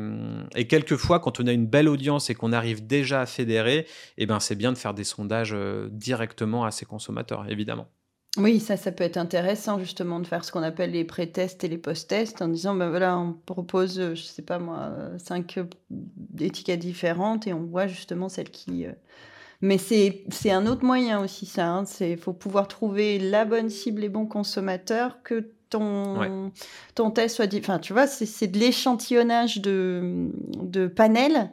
et 0.55 0.67
quelquefois 0.67 1.21
quand 1.21 1.41
on 1.41 1.47
a 1.47 1.53
une 1.53 1.67
belle 1.67 1.89
audience 1.89 2.29
et 2.29 2.35
qu'on 2.35 2.53
arrive 2.53 2.87
déjà 2.87 3.23
à 3.23 3.27
fédérer, 3.27 3.87
eh 4.19 4.27
ben 4.27 4.41
c'est 4.41 4.57
bien 4.57 4.73
de 4.73 4.79
faire 4.79 4.93
des 4.93 5.05
sondages 5.05 5.57
directement 5.91 6.67
à 6.67 6.71
ses 6.71 6.85
consommateurs, 6.85 7.47
évidemment. 7.49 7.89
Oui, 8.37 8.61
ça, 8.61 8.77
ça 8.77 8.93
peut 8.93 9.05
être 9.05 9.17
intéressant 9.17 9.79
justement 9.79 10.21
de 10.21 10.27
faire 10.27 10.45
ce 10.45 10.53
qu'on 10.53 10.63
appelle 10.63 10.91
les 10.91 11.05
pré-tests 11.05 11.65
et 11.65 11.69
les 11.69 11.79
post-tests 11.79 12.43
en 12.43 12.49
disant, 12.49 12.75
ben 12.75 12.91
voilà, 12.91 13.19
on 13.19 13.33
propose, 13.33 13.99
euh, 13.99 14.15
je 14.15 14.23
sais 14.23 14.43
pas 14.43 14.59
moi, 14.59 14.91
euh, 14.99 15.19
cinq 15.19 15.59
euh, 15.59 15.65
étiquettes 16.39 16.81
différentes 16.81 17.47
et 17.47 17.53
on 17.53 17.65
voit 17.65 17.87
justement 17.87 18.29
celle 18.29 18.51
qui... 18.51 18.87
Mais 19.63 19.79
c'est 19.79 20.51
un 20.51 20.67
autre 20.67 20.85
moyen 20.85 21.19
aussi, 21.19 21.47
ça. 21.47 21.83
Il 22.01 22.13
hein. 22.13 22.17
faut 22.21 22.35
pouvoir 22.35 22.69
trouver 22.69 23.19
la 23.19 23.47
bonne 23.47 23.71
cible, 23.71 24.03
les 24.03 24.11
bons 24.11 24.27
consommateurs, 24.27 25.23
que 25.25 25.51
ton, 25.71 26.53
ton 26.95 27.11
test 27.11 27.37
soit... 27.37 27.55
Enfin, 27.55 27.79
tu 27.79 27.95
vois, 27.95 28.07
c'est 28.07 28.49
de 28.49 28.59
l'échantillonnage 28.59 29.63
de, 29.63 30.29
de 30.63 30.87
panels. 30.89 31.51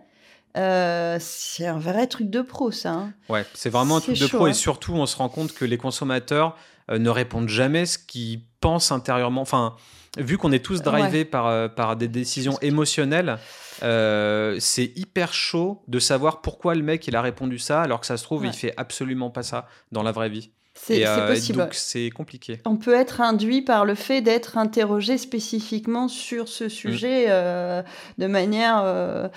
c'est 0.54 1.66
un 1.66 1.80
vrai 1.80 2.08
truc 2.08 2.30
de 2.30 2.42
pro, 2.42 2.72
ça. 2.72 2.92
Hein. 2.92 3.14
Ouais, 3.30 3.46
c'est 3.54 3.70
vraiment 3.70 3.98
un 3.98 4.02
truc 4.02 4.20
de 4.20 4.28
pro. 4.28 4.48
Et 4.48 4.50
hein. 4.50 4.54
surtout, 4.54 4.92
on 4.96 5.06
se 5.06 5.16
rend 5.16 5.30
compte 5.30 5.54
que 5.54 5.64
les 5.64 5.78
consommateurs 5.78 6.58
ne 6.90 7.10
répondent 7.10 7.50
jamais 7.50 7.86
ce 7.86 7.98
qu'ils 7.98 8.42
pensent 8.60 8.92
intérieurement. 8.92 9.42
Enfin, 9.42 9.76
vu 10.18 10.38
qu'on 10.38 10.52
est 10.52 10.64
tous 10.64 10.82
drivés 10.82 11.26
par, 11.26 11.48
euh, 11.48 11.68
par 11.68 11.96
des 11.96 12.08
décisions 12.08 12.58
émotionnelles, 12.62 13.38
euh, 13.84 14.58
c'est 14.60 14.92
hyper 14.96 15.34
chaud 15.34 15.84
de 15.88 16.00
savoir 16.00 16.42
pourquoi 16.42 16.76
le 16.76 16.84
mec 16.84 17.08
il 17.08 17.16
a 17.16 17.22
répondu 17.22 17.58
ça 17.58 17.82
alors 17.82 18.00
que 18.00 18.06
ça 18.06 18.18
se 18.18 18.24
trouve 18.24 18.46
il 18.46 18.54
fait 18.54 18.74
absolument 18.78 19.30
pas 19.30 19.44
ça 19.44 19.68
dans 19.92 20.04
la 20.04 20.12
vraie 20.12 20.30
vie. 20.30 20.52
C'est 20.76 21.06
possible. 21.28 21.60
donc 21.60 21.76
c'est 21.76 22.10
compliqué. 22.10 22.60
On 22.66 22.78
peut 22.78 22.96
être 22.96 23.22
induit 23.22 23.62
par 23.62 23.86
le 23.86 23.94
fait 23.94 24.22
d'être 24.22 24.58
interrogé 24.58 25.20
spécifiquement 25.20 26.08
sur 26.08 26.48
ce 26.48 26.68
sujet 26.68 27.28
mm. 27.28 27.84
de 28.18 28.28
manière, 28.28 29.32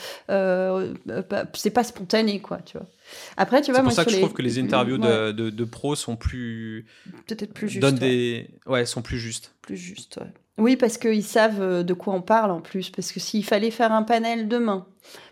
c'est 1.54 1.70
pas 1.70 1.84
spontané 1.84 2.40
quoi, 2.40 2.58
tu 2.64 2.78
vois. 2.78 2.86
Après, 3.36 3.62
tu 3.62 3.70
vois, 3.70 3.80
c'est 3.80 3.84
pour 3.84 3.92
ça 3.92 4.04
que 4.04 4.10
je 4.10 4.18
trouve 4.18 4.32
que 4.32 4.42
les 4.42 4.58
interviews 4.58 4.98
de, 4.98 5.32
de, 5.32 5.64
pros 5.64 5.94
sont 5.94 6.16
plus. 6.16 6.86
Peut-être 7.26 7.52
plus 7.52 7.68
justes. 7.68 7.82
Donnent 7.82 7.98
des. 7.98 8.50
Ouais, 8.66 8.86
sont 8.86 9.02
plus 9.02 9.18
justes. 9.18 9.54
Plus 9.62 9.76
justes, 9.76 10.18
ouais. 10.18 10.32
Oui, 10.58 10.76
parce 10.76 10.96
qu'ils 10.96 11.22
savent 11.22 11.60
euh, 11.60 11.82
de 11.82 11.92
quoi 11.92 12.14
on 12.14 12.22
parle 12.22 12.50
en 12.50 12.60
plus. 12.60 12.88
Parce 12.88 13.12
que 13.12 13.20
s'il 13.20 13.44
fallait 13.44 13.70
faire 13.70 13.92
un 13.92 14.02
panel 14.02 14.48
demain, 14.48 14.86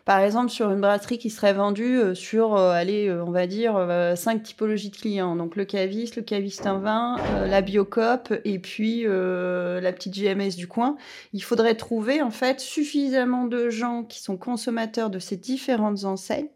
par 0.05 0.21
exemple 0.21 0.51
sur 0.51 0.71
une 0.71 0.81
brasserie 0.83 1.17
qui 1.17 1.31
serait 1.31 1.55
vendue 1.55 1.97
euh, 1.97 2.15
sur, 2.15 2.55
euh, 2.57 2.73
allez, 2.73 3.11
on 3.11 3.31
va 3.31 3.47
dire, 3.47 3.79
cinq 4.17 4.43
typologies 4.43 4.91
de 4.91 4.97
clients. 4.97 5.35
Donc 5.35 5.57
le 5.57 5.65
caviste, 5.65 6.17
le 6.17 6.23
caviste 6.23 6.67
un 6.67 6.79
vin, 6.79 7.17
la 7.47 7.63
biocop 7.63 8.35
et 8.45 8.59
puis 8.59 9.05
la 9.05 9.93
petite 9.93 10.15
GMS 10.15 10.57
du 10.57 10.69
coin. 10.69 10.97
Il 11.33 11.43
faudrait 11.43 11.75
trouver 11.75 12.21
en 12.21 12.31
fait 12.31 12.61
suffisamment 12.61 13.47
de 13.47 13.71
gens 13.71 14.03
qui 14.05 14.21
sont 14.21 14.37
consommateurs 14.37 15.09
de 15.09 15.19
ces 15.19 15.37
différentes 15.37 16.05
enseignes 16.05 16.49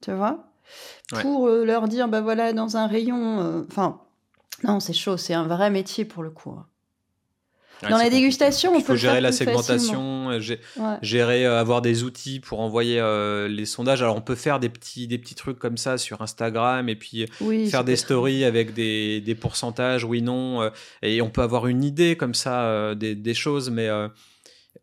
tu 0.00 0.12
vois, 0.12 0.50
pour 1.20 1.48
euh, 1.48 1.64
leur 1.64 1.88
dire, 1.88 2.08
bah 2.08 2.20
voilà, 2.20 2.52
dans 2.52 2.76
un 2.76 2.86
rayon, 2.86 3.40
euh, 3.40 3.62
enfin, 3.68 4.00
non, 4.64 4.80
c'est 4.80 4.92
chaud, 4.92 5.16
c'est 5.16 5.34
un 5.34 5.46
vrai 5.46 5.70
métier 5.70 6.04
pour 6.04 6.22
le 6.22 6.30
coup. 6.30 6.50
Hein. 6.50 6.66
dans 7.88 7.98
la 7.98 8.10
dégustation, 8.10 8.74
on 8.74 8.80
peut 8.80 8.96
gérer 8.96 9.20
la 9.20 9.32
segmentation, 9.32 10.30
euh, 10.30 10.40
gérer, 11.02 11.46
avoir 11.46 11.82
des 11.82 12.04
outils 12.04 12.40
pour 12.40 12.60
envoyer 12.60 13.02
les 13.48 13.66
sondages. 13.66 14.02
Alors 14.02 14.16
on 14.16 14.20
peut 14.20 14.34
faire 14.34 14.60
des 14.60 14.68
petits, 14.68 15.06
des 15.06 15.18
petits 15.18 15.34
trucs 15.34 15.58
comme 15.58 15.76
ça 15.76 15.98
sur 15.98 16.22
Instagram 16.22 16.88
et 16.88 16.96
puis 16.96 17.26
faire 17.68 17.84
des 17.84 17.96
stories 17.96 18.44
avec 18.44 18.74
des, 18.74 19.20
des, 19.20 19.34
pourcentages, 19.34 20.04
oui, 20.04 20.22
non. 20.22 20.70
et 21.02 21.20
on 21.22 21.30
peut 21.30 21.42
avoir 21.42 21.66
une 21.66 21.84
idée 21.84 22.16
comme 22.16 22.34
ça 22.34 22.94
des, 22.94 23.14
des, 23.14 23.34
choses, 23.34 23.70
mais 23.70 23.88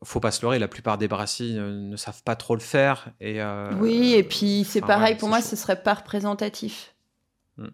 faut 0.04 0.20
pas 0.20 0.32
se 0.32 0.42
leurrer, 0.42 0.60
la 0.60 0.68
plupart 0.68 0.98
des 0.98 1.08
brasseries 1.08 1.54
ne, 1.54 1.96
savent 1.96 2.24
pas 2.24 2.36
trop 2.36 2.56
le 2.56 2.62
faire. 2.62 3.08
Et, 3.20 3.42
euh, 3.42 3.72
oui, 3.80 4.14
et 4.14 4.24
puis 4.24 4.66
c'est 4.68 4.82
pareil, 4.82 5.16
pour 5.16 5.30
moi, 5.30 5.42
ce 5.42 5.56
serait 5.56 5.82
pas 5.82 5.96
représentatif. 5.96 6.94
Hmm. 7.58 7.70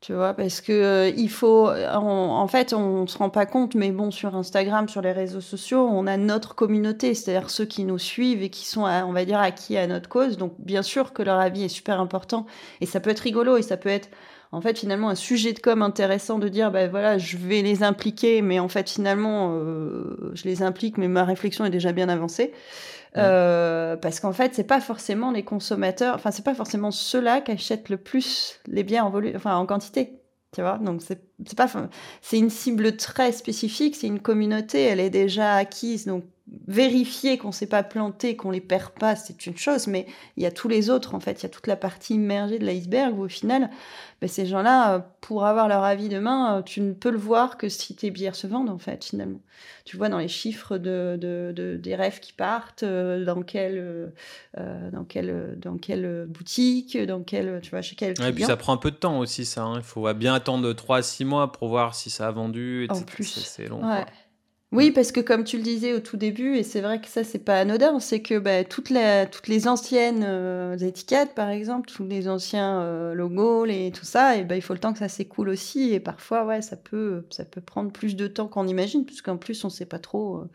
Tu 0.00 0.14
vois, 0.14 0.34
parce 0.34 0.60
que 0.60 0.72
euh, 0.72 1.08
il 1.16 1.30
faut. 1.30 1.68
en 1.68 2.48
fait, 2.48 2.72
on 2.72 3.06
se 3.06 3.18
rend 3.18 3.30
pas 3.30 3.46
compte, 3.46 3.74
mais 3.74 3.92
bon, 3.92 4.10
sur 4.10 4.34
Instagram, 4.34 4.88
sur 4.88 5.02
les 5.02 5.12
réseaux 5.12 5.40
sociaux, 5.40 5.86
on 5.86 6.06
a 6.06 6.16
notre 6.16 6.54
communauté, 6.54 7.14
c'est-à-dire 7.14 7.50
ceux 7.50 7.66
qui 7.66 7.84
nous 7.84 7.98
suivent 7.98 8.42
et 8.42 8.50
qui 8.50 8.66
sont, 8.66 8.82
on 8.82 9.12
va 9.12 9.24
dire, 9.24 9.38
acquis 9.38 9.76
à 9.76 9.86
notre 9.86 10.08
cause. 10.08 10.36
Donc, 10.36 10.54
bien 10.58 10.82
sûr 10.82 11.12
que 11.12 11.22
leur 11.22 11.38
avis 11.38 11.64
est 11.64 11.68
super 11.68 12.00
important. 12.00 12.46
Et 12.80 12.86
ça 12.86 13.00
peut 13.00 13.10
être 13.10 13.20
rigolo 13.20 13.56
et 13.56 13.62
ça 13.62 13.76
peut 13.76 13.88
être 13.88 14.10
en 14.52 14.60
fait 14.60 14.78
finalement 14.78 15.08
un 15.08 15.14
sujet 15.14 15.52
de 15.52 15.60
com 15.60 15.82
intéressant 15.82 16.38
de 16.38 16.48
dire 16.48 16.70
ben 16.70 16.90
voilà 16.90 17.18
je 17.18 17.36
vais 17.36 17.62
les 17.62 17.82
impliquer 17.82 18.42
mais 18.42 18.58
en 18.58 18.68
fait 18.68 18.90
finalement 18.90 19.54
euh, 19.54 20.32
je 20.34 20.44
les 20.44 20.62
implique 20.62 20.98
mais 20.98 21.08
ma 21.08 21.24
réflexion 21.24 21.64
est 21.64 21.70
déjà 21.70 21.92
bien 21.92 22.08
avancée. 22.08 22.52
Euh, 23.16 23.96
parce 23.96 24.20
qu'en 24.20 24.32
fait 24.32 24.54
c'est 24.54 24.62
pas 24.62 24.80
forcément 24.80 25.32
les 25.32 25.42
consommateurs 25.42 26.14
enfin 26.14 26.30
c'est 26.30 26.44
pas 26.44 26.54
forcément 26.54 26.92
ceux-là 26.92 27.40
qui 27.40 27.50
achètent 27.50 27.88
le 27.88 27.96
plus 27.96 28.60
les 28.68 28.84
biens 28.84 29.04
en 29.04 29.10
volume 29.10 29.32
enfin 29.34 29.56
en 29.56 29.66
quantité 29.66 30.20
tu 30.52 30.60
vois. 30.60 30.78
Donc 30.78 31.02
c'est 31.02 31.20
pas 31.56 31.68
c'est 32.22 32.38
une 32.38 32.50
cible 32.50 32.96
très 32.96 33.32
spécifique 33.32 33.96
c'est 33.96 34.06
une 34.06 34.20
communauté 34.20 34.82
elle 34.82 35.00
est 35.00 35.10
déjà 35.10 35.54
acquise 35.54 36.06
donc 36.06 36.24
vérifier 36.66 37.38
qu'on 37.38 37.48
ne 37.48 37.52
s'est 37.52 37.66
pas 37.66 37.82
planté, 37.82 38.36
qu'on 38.36 38.50
les 38.50 38.60
perd 38.60 38.90
pas, 38.90 39.14
c'est 39.16 39.46
une 39.46 39.56
chose, 39.56 39.86
mais 39.86 40.06
il 40.36 40.42
y 40.42 40.46
a 40.46 40.50
tous 40.50 40.68
les 40.68 40.90
autres, 40.90 41.14
en 41.14 41.20
fait. 41.20 41.40
Il 41.40 41.42
y 41.44 41.46
a 41.46 41.48
toute 41.48 41.66
la 41.66 41.76
partie 41.76 42.14
immergée 42.14 42.58
de 42.58 42.66
l'iceberg 42.66 43.16
où, 43.18 43.24
au 43.24 43.28
final, 43.28 43.70
ben, 44.20 44.28
ces 44.28 44.46
gens-là, 44.46 44.94
euh, 44.94 44.98
pour 45.20 45.44
avoir 45.44 45.68
leur 45.68 45.84
avis 45.84 46.08
demain, 46.08 46.58
euh, 46.58 46.62
tu 46.62 46.80
ne 46.80 46.92
peux 46.92 47.10
le 47.10 47.18
voir 47.18 47.56
que 47.56 47.68
si 47.68 47.94
tes 47.94 48.10
bières 48.10 48.34
se 48.34 48.46
vendent, 48.46 48.70
en 48.70 48.78
fait, 48.78 49.04
finalement. 49.04 49.40
Tu 49.84 49.96
vois 49.96 50.08
dans 50.08 50.18
les 50.18 50.28
chiffres 50.28 50.78
de, 50.78 51.16
de, 51.20 51.76
des 51.76 51.94
rêves 51.94 52.20
qui 52.20 52.32
partent, 52.32 52.82
euh, 52.82 53.24
dans 53.24 53.42
quelle, 53.42 54.12
dans 54.56 55.04
quelle, 55.04 55.56
dans 55.58 55.78
quelle 55.78 56.26
boutique, 56.28 56.98
dans 56.98 57.22
quelle, 57.22 57.60
tu 57.62 57.70
vois, 57.70 57.82
chez 57.82 57.96
quel 57.96 58.14
Et 58.22 58.32
puis 58.32 58.44
ça 58.44 58.56
prend 58.56 58.72
un 58.72 58.78
peu 58.78 58.90
de 58.90 58.96
temps 58.96 59.18
aussi, 59.18 59.44
ça. 59.44 59.62
Hein. 59.62 59.74
Il 59.76 59.82
faut 59.82 60.12
bien 60.14 60.34
attendre 60.34 60.72
3 60.72 60.98
à 60.98 61.02
6 61.02 61.24
mois 61.24 61.52
pour 61.52 61.68
voir 61.68 61.94
si 61.94 62.10
ça 62.10 62.28
a 62.28 62.30
vendu. 62.30 62.86
En 62.90 63.02
plus. 63.02 63.24
C'est 63.24 63.66
long. 63.66 63.82
Oui, 64.72 64.92
parce 64.92 65.10
que 65.10 65.18
comme 65.18 65.42
tu 65.42 65.56
le 65.56 65.64
disais 65.64 65.92
au 65.94 65.98
tout 65.98 66.16
début, 66.16 66.54
et 66.56 66.62
c'est 66.62 66.80
vrai 66.80 67.00
que 67.00 67.08
ça, 67.08 67.24
c'est 67.24 67.40
pas 67.40 67.58
anodin, 67.58 67.98
c'est 67.98 68.22
que 68.22 68.38
bah, 68.38 68.62
toutes, 68.62 68.88
les, 68.90 69.26
toutes 69.28 69.48
les 69.48 69.66
anciennes 69.66 70.22
euh, 70.24 70.76
étiquettes, 70.78 71.34
par 71.34 71.48
exemple, 71.48 71.90
tous 71.90 72.04
les 72.06 72.28
anciens 72.28 72.80
euh, 72.82 73.12
logos, 73.12 73.66
et 73.66 73.90
tout 73.92 74.04
ça, 74.04 74.36
et 74.36 74.44
ben 74.44 74.54
il 74.54 74.62
faut 74.62 74.72
le 74.72 74.78
temps 74.78 74.92
que 74.92 75.00
ça 75.00 75.08
s'écoule 75.08 75.48
aussi. 75.48 75.92
Et 75.92 75.98
parfois, 75.98 76.44
ouais, 76.46 76.62
ça 76.62 76.76
peut, 76.76 77.26
ça 77.30 77.44
peut 77.44 77.60
prendre 77.60 77.90
plus 77.90 78.14
de 78.14 78.28
temps 78.28 78.46
qu'on 78.46 78.68
imagine, 78.68 79.04
puisqu'en 79.04 79.36
plus, 79.38 79.64
on 79.64 79.70
sait 79.70 79.86
pas 79.86 79.98
trop 79.98 80.36
euh, 80.36 80.50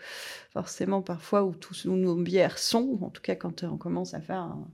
forcément 0.54 1.02
parfois 1.02 1.44
où, 1.44 1.54
tous, 1.54 1.84
où 1.84 1.92
nos 1.98 2.16
bières 2.16 2.58
sont, 2.58 2.98
en 3.02 3.10
tout 3.10 3.22
cas 3.22 3.36
quand 3.36 3.66
on 3.66 3.76
commence 3.78 4.14
à 4.14 4.22
faire 4.22 4.40
un, 4.40 4.66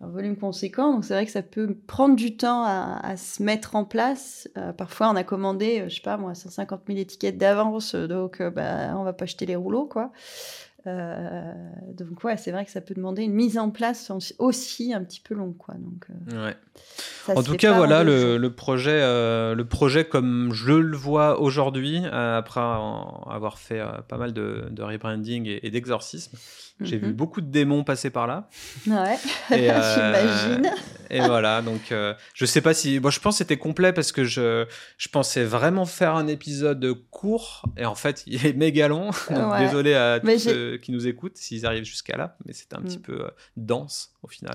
un 0.00 0.08
volume 0.08 0.36
conséquent. 0.36 0.94
Donc 0.94 1.04
c'est 1.04 1.14
vrai 1.14 1.26
que 1.26 1.32
ça 1.32 1.42
peut 1.42 1.76
prendre 1.86 2.16
du 2.16 2.36
temps 2.36 2.64
à, 2.64 3.16
se 3.16 3.42
mettre 3.42 3.76
en 3.76 3.84
place. 3.84 4.48
Euh, 4.56 4.72
parfois 4.72 5.10
on 5.10 5.16
a 5.16 5.24
commandé, 5.24 5.80
euh, 5.80 5.88
je 5.88 5.96
sais 5.96 6.00
pas 6.00 6.16
moi, 6.16 6.34
150 6.34 6.82
000 6.86 6.98
étiquettes 6.98 7.38
d'avance, 7.38 7.94
donc 7.94 8.40
euh, 8.40 8.50
bah, 8.50 8.96
on 8.96 9.04
va 9.04 9.12
pas 9.12 9.24
acheter 9.24 9.46
les 9.46 9.56
rouleaux 9.56 9.86
quoi. 9.86 10.12
Donc 10.86 12.24
ouais, 12.24 12.36
c'est 12.36 12.52
vrai 12.52 12.64
que 12.64 12.70
ça 12.70 12.80
peut 12.80 12.94
demander 12.94 13.22
une 13.22 13.34
mise 13.34 13.58
en 13.58 13.70
place 13.70 14.10
aussi 14.38 14.94
un 14.94 15.04
petit 15.04 15.20
peu 15.20 15.34
long 15.34 15.52
quoi. 15.52 15.74
Donc 15.74 16.06
ouais. 16.32 16.56
En 17.34 17.42
tout 17.42 17.56
cas 17.56 17.72
voilà 17.72 18.02
le, 18.02 18.38
le, 18.38 18.50
projet, 18.52 19.00
le 19.00 19.62
projet 19.64 20.04
comme 20.04 20.52
je 20.52 20.72
le 20.72 20.96
vois 20.96 21.40
aujourd'hui 21.40 22.04
après 22.06 22.60
avoir 22.60 23.58
fait 23.58 23.82
pas 24.08 24.16
mal 24.16 24.32
de, 24.32 24.68
de 24.70 24.82
rebranding 24.82 25.46
et, 25.46 25.66
et 25.66 25.70
d'exorcisme. 25.70 26.36
J'ai 26.80 26.96
vu 26.96 27.08
mhm. 27.08 27.12
beaucoup 27.12 27.40
de 27.40 27.50
démons 27.50 27.84
passer 27.84 28.10
par 28.10 28.26
là. 28.26 28.48
Ouais, 28.86 29.16
euh, 29.52 29.94
j'imagine. 29.94 30.70
Et 31.10 31.20
voilà, 31.20 31.60
donc 31.60 31.92
euh, 31.92 32.14
je 32.34 32.46
sais 32.46 32.60
pas 32.60 32.72
si. 32.72 33.00
Bon, 33.00 33.10
je 33.10 33.20
pense 33.20 33.34
que 33.34 33.38
c'était 33.38 33.56
complet 33.56 33.92
parce 33.92 34.12
que 34.12 34.24
je, 34.24 34.66
je 34.96 35.08
pensais 35.08 35.44
vraiment 35.44 35.84
faire 35.84 36.14
un 36.14 36.28
épisode 36.28 36.86
court 37.10 37.64
et 37.76 37.84
en 37.84 37.96
fait 37.96 38.22
il 38.26 38.46
est 38.46 38.52
méga 38.52 38.88
long. 38.88 39.10
Donc 39.30 39.58
désolé 39.58 39.94
à 39.94 40.20
tous 40.20 40.38
ceux 40.38 40.76
qui 40.78 40.92
nous 40.92 41.06
écoutent 41.06 41.36
s'ils 41.36 41.66
arrivent 41.66 41.84
jusqu'à 41.84 42.16
là, 42.16 42.36
mais 42.46 42.52
c'était 42.52 42.76
un 42.76 42.82
petit 42.82 42.98
mm. 42.98 43.02
peu 43.02 43.24
euh, 43.24 43.30
dense 43.56 44.12
au 44.22 44.28
final. 44.28 44.54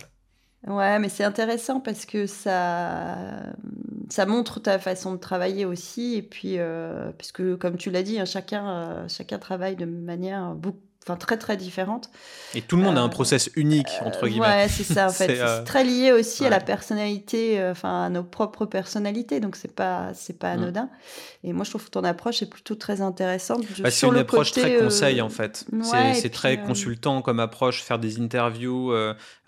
Ouais, 0.66 0.98
mais 0.98 1.10
c'est 1.10 1.24
intéressant 1.24 1.80
parce 1.80 2.06
que 2.08 2.26
ça, 2.26 3.54
ça 4.10 4.26
montre 4.26 4.60
ta 4.60 4.80
façon 4.80 5.14
de 5.14 5.20
travailler 5.20 5.64
aussi. 5.64 6.16
Et 6.16 6.24
puis, 6.24 6.58
puisque 7.20 7.56
comme 7.58 7.78
tu 7.78 7.92
l'as 7.92 8.02
dit, 8.02 8.20
hein, 8.20 8.26
chacun, 8.26 9.08
chacun 9.08 9.38
travaille 9.38 9.76
de 9.76 9.86
manière 9.86 10.56
beaucoup 10.56 10.80
enfin 11.06 11.18
très 11.18 11.38
très 11.38 11.56
différentes. 11.56 12.10
Et 12.56 12.62
tout 12.62 12.78
le 12.78 12.84
monde 12.84 12.98
a 12.98 13.02
un 13.02 13.06
euh, 13.06 13.10
process 13.10 13.50
unique 13.56 13.90
entre 14.04 14.28
guillemets. 14.28 14.48
Ouais, 14.48 14.68
c'est 14.68 14.84
ça 14.84 15.08
en 15.08 15.10
fait. 15.12 15.28
c'est 15.28 15.42
euh, 15.42 15.64
très 15.64 15.84
lié 15.84 16.12
aussi 16.12 16.46
à 16.46 16.50
la 16.50 16.60
personnalité, 16.60 17.60
euh, 17.60 17.72
enfin 17.72 18.06
à 18.06 18.10
nos 18.10 18.24
propres 18.24 18.66
personnalités. 18.66 19.40
Donc 19.40 19.56
c'est 19.56 19.74
pas 19.74 20.12
c'est 20.16 20.38
pas 20.38 20.56
mm. 20.56 20.60
anodin. 20.60 20.90
Et 21.44 21.54
moi 21.54 21.64
je 21.64 21.70
trouve 21.70 21.86
que 21.86 21.92
ton 21.92 22.04
approche 22.04 22.42
est 22.42 22.50
plutôt 22.50 22.76
très 22.76 23.02
intéressante. 23.02 23.64
Bah, 23.80 23.92
c'est 23.92 24.08
une 24.08 24.18
approche 24.18 24.52
très 24.52 24.78
conseil 24.78 25.22
en 25.22 25.30
fait. 25.30 25.66
c'est 26.14 26.32
très 26.32 26.60
consultant 26.60 27.22
comme 27.22 27.40
approche, 27.40 27.84
faire 27.84 28.00
des 28.00 28.20
interviews, 28.20 28.94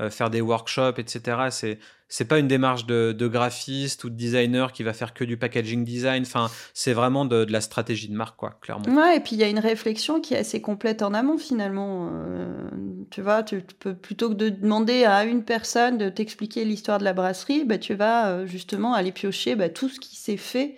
faire 0.09 0.29
des 0.29 0.41
workshops, 0.41 0.99
etc. 0.99 1.47
C'est 1.49 1.79
c'est 2.09 2.25
pas 2.25 2.39
une 2.39 2.47
démarche 2.47 2.85
de, 2.85 3.27
graphiste 3.27 4.03
ou 4.03 4.09
de 4.09 4.15
designer 4.15 4.71
qui 4.71 4.83
va 4.83 4.93
faire 4.93 5.13
que 5.13 5.23
du 5.23 5.37
packaging 5.37 5.83
design. 5.83 6.23
Enfin, 6.23 6.49
c'est 6.73 6.93
vraiment 6.93 7.25
de, 7.25 7.45
la 7.49 7.61
stratégie 7.61 8.07
de 8.07 8.15
marque, 8.15 8.37
quoi, 8.37 8.57
clairement. 8.61 8.85
Ouais, 8.95 9.17
et 9.17 9.19
puis 9.19 9.35
il 9.35 9.39
y 9.39 9.43
a 9.43 9.49
une 9.49 9.59
réflexion 9.59 10.21
qui 10.21 10.33
est 10.33 10.37
assez 10.37 10.61
complète 10.61 11.01
en 11.01 11.13
amont 11.13 11.37
finalement. 11.37 12.09
Euh, 12.13 12.69
tu 13.11 13.21
vois, 13.21 13.43
tu 13.43 13.61
peux 13.79 13.95
plutôt 13.95 14.29
que 14.29 14.35
de 14.35 14.49
demander 14.49 15.03
à 15.03 15.25
une 15.25 15.43
personne 15.43 15.97
de 15.97 16.09
t'expliquer 16.09 16.63
l'histoire 16.65 16.99
de 16.99 17.03
la 17.03 17.13
brasserie, 17.13 17.65
bah, 17.65 17.77
tu 17.77 17.93
vas 17.93 18.29
euh, 18.29 18.45
justement 18.45 18.93
aller 18.93 19.11
piocher 19.11 19.55
bah, 19.55 19.69
tout 19.69 19.89
ce 19.89 19.99
qui 19.99 20.15
s'est 20.15 20.37
fait. 20.37 20.77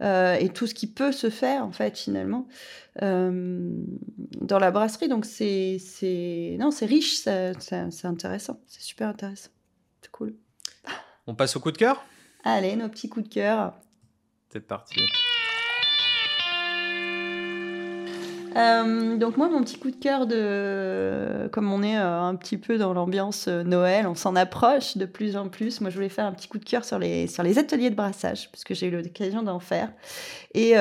Euh, 0.00 0.36
et 0.36 0.50
tout 0.50 0.68
ce 0.68 0.74
qui 0.74 0.86
peut 0.86 1.10
se 1.10 1.28
faire 1.28 1.64
en 1.64 1.72
fait 1.72 1.98
finalement 1.98 2.46
dans 3.00 4.58
la 4.60 4.70
brasserie 4.70 5.08
donc 5.08 5.24
c'est 5.24 5.78
riche 6.82 7.16
c'est 7.16 8.04
intéressant 8.04 8.60
c'est 8.68 8.82
super 8.82 9.08
intéressant 9.08 9.50
c'est 10.00 10.12
cool 10.12 10.36
on 11.28 11.34
passe 11.34 11.54
au 11.56 11.60
coup 11.60 11.70
de 11.70 11.76
cœur? 11.76 12.02
Allez, 12.42 12.74
nos 12.74 12.88
petits 12.88 13.08
coups 13.08 13.28
de 13.28 13.34
cœur. 13.34 13.74
C'est 14.50 14.66
parti. 14.66 14.98
Euh, 18.58 19.16
donc 19.16 19.36
moi, 19.36 19.48
mon 19.48 19.62
petit 19.62 19.78
coup 19.78 19.90
de 19.90 19.96
cœur 19.96 20.26
de, 20.26 21.48
comme 21.52 21.72
on 21.72 21.82
est 21.82 21.96
euh, 21.96 22.20
un 22.20 22.34
petit 22.34 22.56
peu 22.56 22.76
dans 22.76 22.92
l'ambiance 22.92 23.46
euh, 23.46 23.62
Noël, 23.62 24.06
on 24.08 24.16
s'en 24.16 24.34
approche 24.34 24.96
de 24.96 25.04
plus 25.04 25.36
en 25.36 25.48
plus. 25.48 25.80
Moi, 25.80 25.90
je 25.90 25.94
voulais 25.94 26.08
faire 26.08 26.26
un 26.26 26.32
petit 26.32 26.48
coup 26.48 26.58
de 26.58 26.64
cœur 26.64 26.84
sur 26.84 26.98
les 26.98 27.28
sur 27.28 27.44
les 27.44 27.58
ateliers 27.58 27.90
de 27.90 27.94
brassage, 27.94 28.50
puisque 28.50 28.74
j'ai 28.74 28.88
eu 28.88 28.90
l'occasion 28.90 29.42
d'en 29.42 29.60
faire, 29.60 29.92
et 30.54 30.74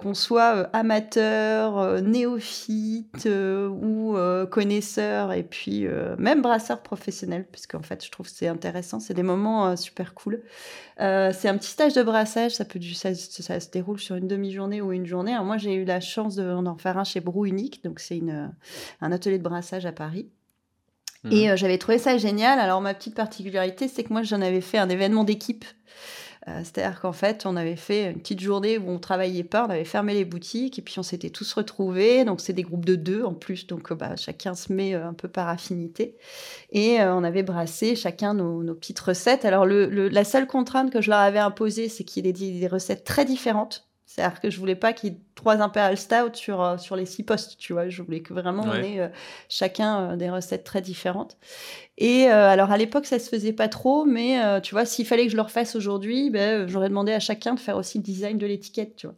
qu'on 0.00 0.14
soit 0.14 0.68
amateur, 0.72 2.02
néophyte 2.02 3.26
ou 3.26 4.16
connaisseur, 4.50 5.32
et 5.32 5.42
puis 5.42 5.86
même 6.18 6.42
brasseur 6.42 6.82
professionnel, 6.82 7.46
puisqu'en 7.50 7.82
fait, 7.82 8.04
je 8.04 8.10
trouve 8.10 8.28
c'est 8.28 8.48
intéressant. 8.48 9.00
C'est 9.00 9.14
des 9.14 9.22
moments 9.22 9.76
super 9.76 10.14
cool. 10.14 10.42
c'est 10.98 11.48
un 11.48 11.56
petit 11.56 11.70
stage 11.70 11.94
de 11.94 12.02
brassage. 12.02 12.52
Ça 12.52 12.64
peut 12.64 12.80
ça, 12.94 13.14
se 13.14 13.70
déroule 13.70 13.98
sur 13.98 14.16
une 14.16 14.28
demi-journée 14.28 14.80
ou 14.80 14.92
une 14.92 15.06
journée. 15.06 15.32
Alors 15.32 15.44
moi, 15.44 15.56
j'ai 15.56 15.74
eu 15.74 15.84
la 15.84 16.00
chance 16.00 16.36
d'en 16.36 16.76
faire 16.76 16.98
un 16.98 17.04
chez 17.04 17.20
Brou 17.24 17.46
Unique, 17.46 17.82
donc 17.82 18.00
c'est 18.00 18.20
un 19.00 19.12
atelier 19.12 19.38
de 19.38 19.42
brassage 19.42 19.86
à 19.86 19.92
Paris. 19.92 20.28
Mhm. 21.24 21.32
Et 21.32 21.50
euh, 21.50 21.56
j'avais 21.56 21.78
trouvé 21.78 21.98
ça 21.98 22.16
génial. 22.18 22.58
Alors 22.58 22.80
ma 22.80 22.94
petite 22.94 23.14
particularité, 23.14 23.88
c'est 23.88 24.04
que 24.04 24.12
moi 24.12 24.22
j'en 24.22 24.40
avais 24.40 24.60
fait 24.60 24.78
un 24.78 24.88
événement 24.88 25.24
d'équipe. 25.24 25.64
Euh, 26.46 26.60
c'est-à-dire 26.62 27.00
qu'en 27.00 27.14
fait, 27.14 27.46
on 27.46 27.56
avait 27.56 27.74
fait 27.74 28.10
une 28.10 28.18
petite 28.18 28.40
journée 28.40 28.76
où 28.76 28.90
on 28.90 28.98
travaillait 28.98 29.44
pas, 29.44 29.64
on 29.66 29.70
avait 29.70 29.86
fermé 29.86 30.12
les 30.12 30.26
boutiques 30.26 30.78
et 30.78 30.82
puis 30.82 30.98
on 30.98 31.02
s'était 31.02 31.30
tous 31.30 31.50
retrouvés. 31.54 32.26
Donc 32.26 32.42
c'est 32.42 32.52
des 32.52 32.62
groupes 32.62 32.84
de 32.84 32.96
deux 32.96 33.24
en 33.24 33.32
plus, 33.32 33.66
donc 33.66 33.90
euh, 33.90 33.94
bah, 33.94 34.14
chacun 34.16 34.54
se 34.54 34.70
met 34.70 34.92
un 34.92 35.14
peu 35.14 35.28
par 35.28 35.48
affinité. 35.48 36.18
Et 36.70 37.00
on 37.00 37.24
avait 37.24 37.42
brassé 37.42 37.96
chacun 37.96 38.34
nos, 38.34 38.74
petites 38.74 39.00
recettes. 39.00 39.46
Alors 39.46 39.64
la 39.64 40.24
seule 40.24 40.46
contrainte 40.46 40.92
que 40.92 41.00
je 41.00 41.08
leur 41.08 41.20
avais 41.20 41.38
imposée, 41.38 41.88
c'est 41.88 42.04
qu'il 42.04 42.26
y 42.26 42.28
ait 42.28 42.32
des 42.32 42.68
recettes 42.68 43.04
très 43.04 43.24
différentes 43.24 43.88
c'est-à-dire 44.06 44.40
que 44.40 44.50
je 44.50 44.58
voulais 44.58 44.76
pas 44.76 44.92
qu'il 44.92 45.10
y 45.10 45.12
ait 45.12 45.18
trois 45.34 45.62
Imperial 45.62 45.96
Stout 45.96 46.34
sur, 46.34 46.62
euh, 46.62 46.76
sur 46.76 46.94
les 46.94 47.06
six 47.06 47.22
postes, 47.22 47.56
tu 47.58 47.72
vois. 47.72 47.88
Je 47.88 48.02
voulais 48.02 48.20
que 48.20 48.34
vraiment 48.34 48.64
on 48.64 48.74
ait 48.74 49.00
euh, 49.00 49.08
chacun 49.48 50.12
euh, 50.12 50.16
des 50.16 50.28
recettes 50.28 50.64
très 50.64 50.82
différentes. 50.82 51.38
Et 51.96 52.26
alors 52.26 52.72
à 52.72 52.76
l'époque, 52.76 53.06
ça 53.06 53.18
se 53.18 53.28
faisait 53.28 53.52
pas 53.52 53.68
trop, 53.68 54.04
mais 54.04 54.60
tu 54.62 54.74
vois, 54.74 54.84
s'il 54.84 55.06
fallait 55.06 55.26
que 55.26 55.30
je 55.30 55.36
le 55.36 55.42
refasse 55.42 55.76
aujourd'hui, 55.76 56.28
ben, 56.28 56.66
j'aurais 56.66 56.88
demandé 56.88 57.12
à 57.12 57.20
chacun 57.20 57.54
de 57.54 57.60
faire 57.60 57.76
aussi 57.76 57.98
le 57.98 58.02
design 58.02 58.36
de 58.36 58.46
l'étiquette, 58.46 58.96
tu 58.96 59.06
vois. 59.06 59.14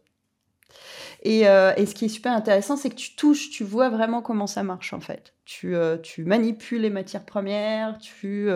Et, 1.22 1.40
et, 1.40 1.86
ce 1.86 1.94
qui 1.94 2.04
est 2.04 2.08
super 2.08 2.34
intéressant, 2.34 2.76
c'est 2.76 2.90
que 2.90 2.94
tu 2.96 3.16
touches, 3.16 3.48
tu 3.48 3.64
vois 3.64 3.88
vraiment 3.88 4.20
comment 4.20 4.46
ça 4.46 4.62
marche 4.62 4.92
en 4.92 5.00
fait. 5.00 5.32
Tu, 5.46 5.74
tu 6.02 6.24
manipules 6.24 6.82
les 6.82 6.90
matières 6.90 7.24
premières, 7.24 7.96
tu, 7.96 8.50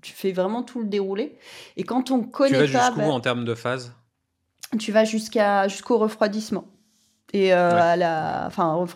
tu 0.00 0.12
fais 0.12 0.30
vraiment 0.30 0.62
tout 0.62 0.80
le 0.80 0.86
déroulé. 0.86 1.36
Et 1.76 1.82
quand 1.82 2.12
on 2.12 2.22
connaît 2.22 2.64
tu 2.64 2.72
vas 2.72 2.84
jusqu'où 2.84 3.00
ben 3.00 3.10
en 3.10 3.20
termes 3.20 3.44
de 3.44 3.56
phase? 3.56 3.92
Tu 4.78 4.92
vas 4.92 5.04
jusqu'au 5.04 5.98
refroidissement 5.98 6.64
et 7.32 7.54
euh, 7.54 7.80
à 7.80 7.96
la 7.96 8.44
enfin 8.46 8.86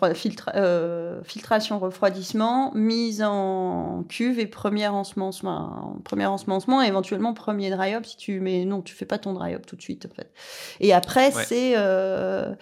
euh, 0.55 1.23
filtration 1.23 1.79
refroidissement 1.79 2.71
mise 2.75 3.23
en 3.23 4.05
cuve 4.07 4.39
et 4.39 4.45
premier 4.45 4.87
ensemencement 4.87 5.97
premier 6.03 6.27
ensemencement 6.27 6.83
et 6.83 6.87
éventuellement 6.87 7.33
premier 7.33 7.71
dry 7.71 7.95
up 7.95 8.05
si 8.05 8.15
tu 8.15 8.39
mais 8.39 8.63
non 8.65 8.81
tu 8.81 8.93
fais 8.93 9.05
pas 9.05 9.17
ton 9.17 9.33
dry 9.33 9.55
up 9.55 9.65
tout 9.65 9.75
de 9.75 9.81
suite 9.81 10.05
en 10.05 10.13
fait. 10.13 10.31
Et 10.79 10.93
après 10.93 11.31
c'est 11.31 11.73
euh, 11.77 12.53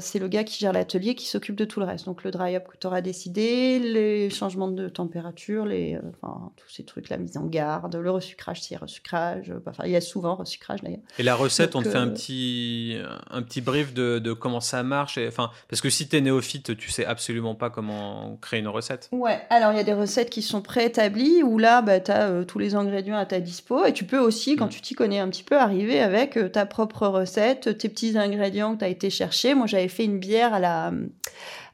c'est 0.00 0.18
le 0.18 0.28
gars 0.28 0.44
qui 0.44 0.58
gère 0.58 0.72
l'atelier 0.72 1.14
qui 1.14 1.26
s'occupe 1.26 1.56
de 1.56 1.66
tout 1.66 1.80
le 1.80 1.86
reste. 1.86 2.06
Donc 2.06 2.24
le 2.24 2.30
dry 2.30 2.56
up 2.56 2.64
que 2.68 2.78
tu 2.78 2.86
auras 2.86 3.02
décidé 3.02 3.78
les 3.78 4.30
changements 4.30 4.68
de 4.68 4.88
température 4.88 5.66
les 5.66 5.98
enfin 6.08 6.52
tous 6.56 6.70
ces 6.70 6.84
trucs 6.84 7.10
la 7.10 7.18
mise 7.18 7.36
en 7.36 7.44
garde 7.44 7.96
le 7.96 8.10
resucrage 8.10 8.62
si 8.62 8.76
resucrage 8.76 9.52
enfin 9.66 9.84
il 9.84 9.92
y 9.92 9.96
a 9.96 10.00
souvent 10.00 10.36
resucrage 10.36 10.80
d'ailleurs. 10.80 11.00
Et 11.18 11.22
la 11.22 11.34
recette 11.34 11.76
on 11.76 11.82
te 11.82 11.90
fait 11.90 11.98
un 11.98 12.08
petit 12.08 12.96
un 13.30 13.42
petit 13.42 13.60
brief 13.60 13.92
de, 13.92 14.18
de 14.18 14.32
comment 14.32 14.60
ça 14.60 14.82
marche 14.82 14.91
Enfin, 15.00 15.50
parce 15.68 15.80
que 15.80 15.90
si 15.90 16.08
tu 16.08 16.16
es 16.16 16.20
néophyte, 16.20 16.76
tu 16.76 16.90
sais 16.90 17.04
absolument 17.04 17.54
pas 17.54 17.70
comment 17.70 18.36
créer 18.40 18.60
une 18.60 18.68
recette. 18.68 19.08
Ouais, 19.12 19.40
alors 19.50 19.72
il 19.72 19.76
y 19.76 19.80
a 19.80 19.84
des 19.84 19.92
recettes 19.92 20.30
qui 20.30 20.42
sont 20.42 20.62
préétablies 20.62 21.42
où 21.42 21.58
là, 21.58 21.82
bah, 21.82 22.00
tu 22.00 22.10
as 22.10 22.28
euh, 22.28 22.44
tous 22.44 22.58
les 22.58 22.74
ingrédients 22.74 23.16
à 23.16 23.26
ta 23.26 23.40
dispo 23.40 23.84
et 23.84 23.92
tu 23.92 24.04
peux 24.04 24.18
aussi, 24.18 24.56
quand 24.56 24.66
mm. 24.66 24.70
tu 24.70 24.80
t'y 24.80 24.94
connais 24.94 25.18
un 25.18 25.28
petit 25.28 25.44
peu, 25.44 25.58
arriver 25.58 26.00
avec 26.00 26.36
euh, 26.36 26.48
ta 26.48 26.66
propre 26.66 27.06
recette, 27.06 27.78
tes 27.78 27.88
petits 27.88 28.16
ingrédients 28.18 28.74
que 28.74 28.80
tu 28.80 28.84
as 28.84 28.88
été 28.88 29.10
chercher. 29.10 29.54
Moi, 29.54 29.66
j'avais 29.66 29.88
fait 29.88 30.04
une 30.04 30.18
bière 30.18 30.54
à 30.54 30.60
la, 30.60 30.92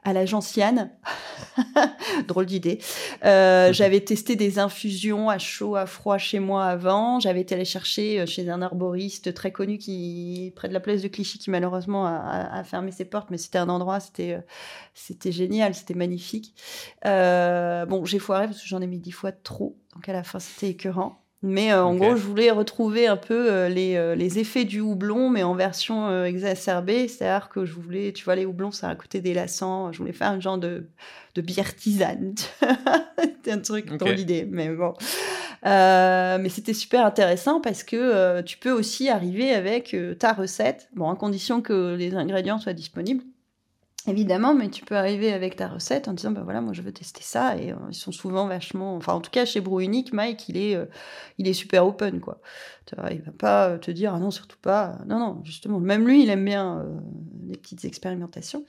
à 0.04 0.12
la 0.12 0.24
gentiane. 0.26 0.90
Drôle 2.28 2.46
d'idée. 2.46 2.78
Euh, 3.24 3.72
j'avais 3.72 4.00
testé 4.00 4.36
des 4.36 4.58
infusions 4.58 5.28
à 5.28 5.38
chaud, 5.38 5.76
à 5.76 5.86
froid 5.86 6.18
chez 6.18 6.38
moi 6.38 6.66
avant. 6.66 7.20
J'avais 7.20 7.40
été 7.40 7.54
aller 7.54 7.64
chercher 7.64 8.26
chez 8.26 8.48
un 8.48 8.62
arboriste 8.62 9.34
très 9.34 9.52
connu 9.52 9.78
qui 9.78 10.52
près 10.56 10.68
de 10.68 10.72
la 10.72 10.80
place 10.80 11.02
de 11.02 11.08
Clichy, 11.08 11.38
qui 11.38 11.50
malheureusement 11.50 12.06
a, 12.06 12.62
fermé 12.64 12.92
ses 12.92 13.04
portes, 13.04 13.30
mais 13.30 13.38
c'était 13.38 13.58
un 13.58 13.68
endroit, 13.68 14.00
c'était 14.00 14.38
c'était 14.94 15.32
génial, 15.32 15.74
c'était 15.74 15.94
magnifique. 15.94 16.54
bon, 17.04 18.04
j'ai 18.04 18.18
foiré 18.18 18.46
parce 18.46 18.62
que 18.62 18.68
j'en 18.68 18.80
ai 18.80 18.86
mis 18.86 18.98
dix 18.98 19.12
fois 19.12 19.32
trop, 19.32 19.76
donc 19.94 20.08
à 20.08 20.12
la 20.12 20.22
fin 20.22 20.38
c'était 20.38 20.70
écœurant. 20.70 21.22
Mais 21.42 21.72
euh, 21.72 21.84
en 21.84 21.94
gros, 21.94 22.16
je 22.16 22.22
voulais 22.22 22.50
retrouver 22.50 23.06
un 23.06 23.16
peu 23.16 23.52
euh, 23.52 23.68
les, 23.68 23.94
euh, 23.94 24.16
les, 24.16 24.40
effets 24.40 24.64
du 24.64 24.80
houblon, 24.80 25.30
mais 25.30 25.44
en 25.44 25.54
version 25.54 26.24
exacerbée. 26.24 27.06
C'est-à-dire 27.06 27.48
que 27.48 27.64
je 27.64 27.74
voulais, 27.74 28.12
tu 28.12 28.24
vois, 28.24 28.34
les 28.34 28.44
houblons, 28.44 28.72
ça 28.72 28.88
a 28.88 28.90
un 28.90 28.96
côté 28.96 29.20
délassant. 29.20 29.92
Je 29.92 29.98
voulais 29.98 30.12
faire 30.12 30.30
un 30.30 30.40
genre 30.40 30.58
de, 30.58 30.88
de 31.36 31.40
bière 31.40 31.76
tisane. 31.76 32.34
c'était 33.20 33.52
un 33.52 33.58
truc 33.58 33.96
dans 33.96 34.06
l'idée, 34.06 34.48
mais 34.50 34.68
bon. 34.70 34.94
mais 35.62 36.48
c'était 36.48 36.74
super 36.74 37.06
intéressant 37.06 37.60
parce 37.60 37.84
que 37.84 38.40
tu 38.42 38.58
peux 38.58 38.72
aussi 38.72 39.08
arriver 39.08 39.52
avec 39.52 39.96
ta 40.18 40.32
recette, 40.32 40.88
bon, 40.96 41.08
à 41.08 41.14
condition 41.14 41.62
que 41.62 41.94
les 41.94 42.14
ingrédients 42.16 42.58
soient 42.58 42.72
disponibles 42.72 43.22
évidemment, 44.08 44.54
mais 44.54 44.68
tu 44.68 44.84
peux 44.84 44.96
arriver 44.96 45.32
avec 45.32 45.56
ta 45.56 45.68
recette 45.68 46.08
en 46.08 46.12
disant, 46.12 46.30
ben 46.30 46.42
voilà, 46.42 46.60
moi 46.60 46.72
je 46.72 46.82
veux 46.82 46.92
tester 46.92 47.22
ça, 47.22 47.56
et 47.56 47.72
euh, 47.72 47.76
ils 47.90 47.94
sont 47.94 48.12
souvent 48.12 48.46
vachement, 48.46 48.96
enfin 48.96 49.12
en 49.12 49.20
tout 49.20 49.30
cas 49.30 49.44
chez 49.44 49.60
Brew 49.60 49.80
Unique, 49.80 50.12
Mike, 50.12 50.48
il 50.48 50.56
est, 50.56 50.74
euh, 50.74 50.86
il 51.38 51.46
est 51.46 51.52
super 51.52 51.86
open, 51.86 52.20
quoi. 52.20 52.40
Il 53.10 53.20
va 53.20 53.32
pas 53.32 53.78
te 53.78 53.90
dire, 53.90 54.14
ah 54.14 54.18
non, 54.18 54.30
surtout 54.30 54.56
pas, 54.62 54.98
non, 55.06 55.18
non, 55.18 55.40
justement, 55.44 55.78
même 55.78 56.06
lui, 56.06 56.22
il 56.22 56.30
aime 56.30 56.44
bien 56.44 56.78
euh, 56.78 56.98
les 57.46 57.58
petites 57.58 57.84
expérimentations. 57.84 58.64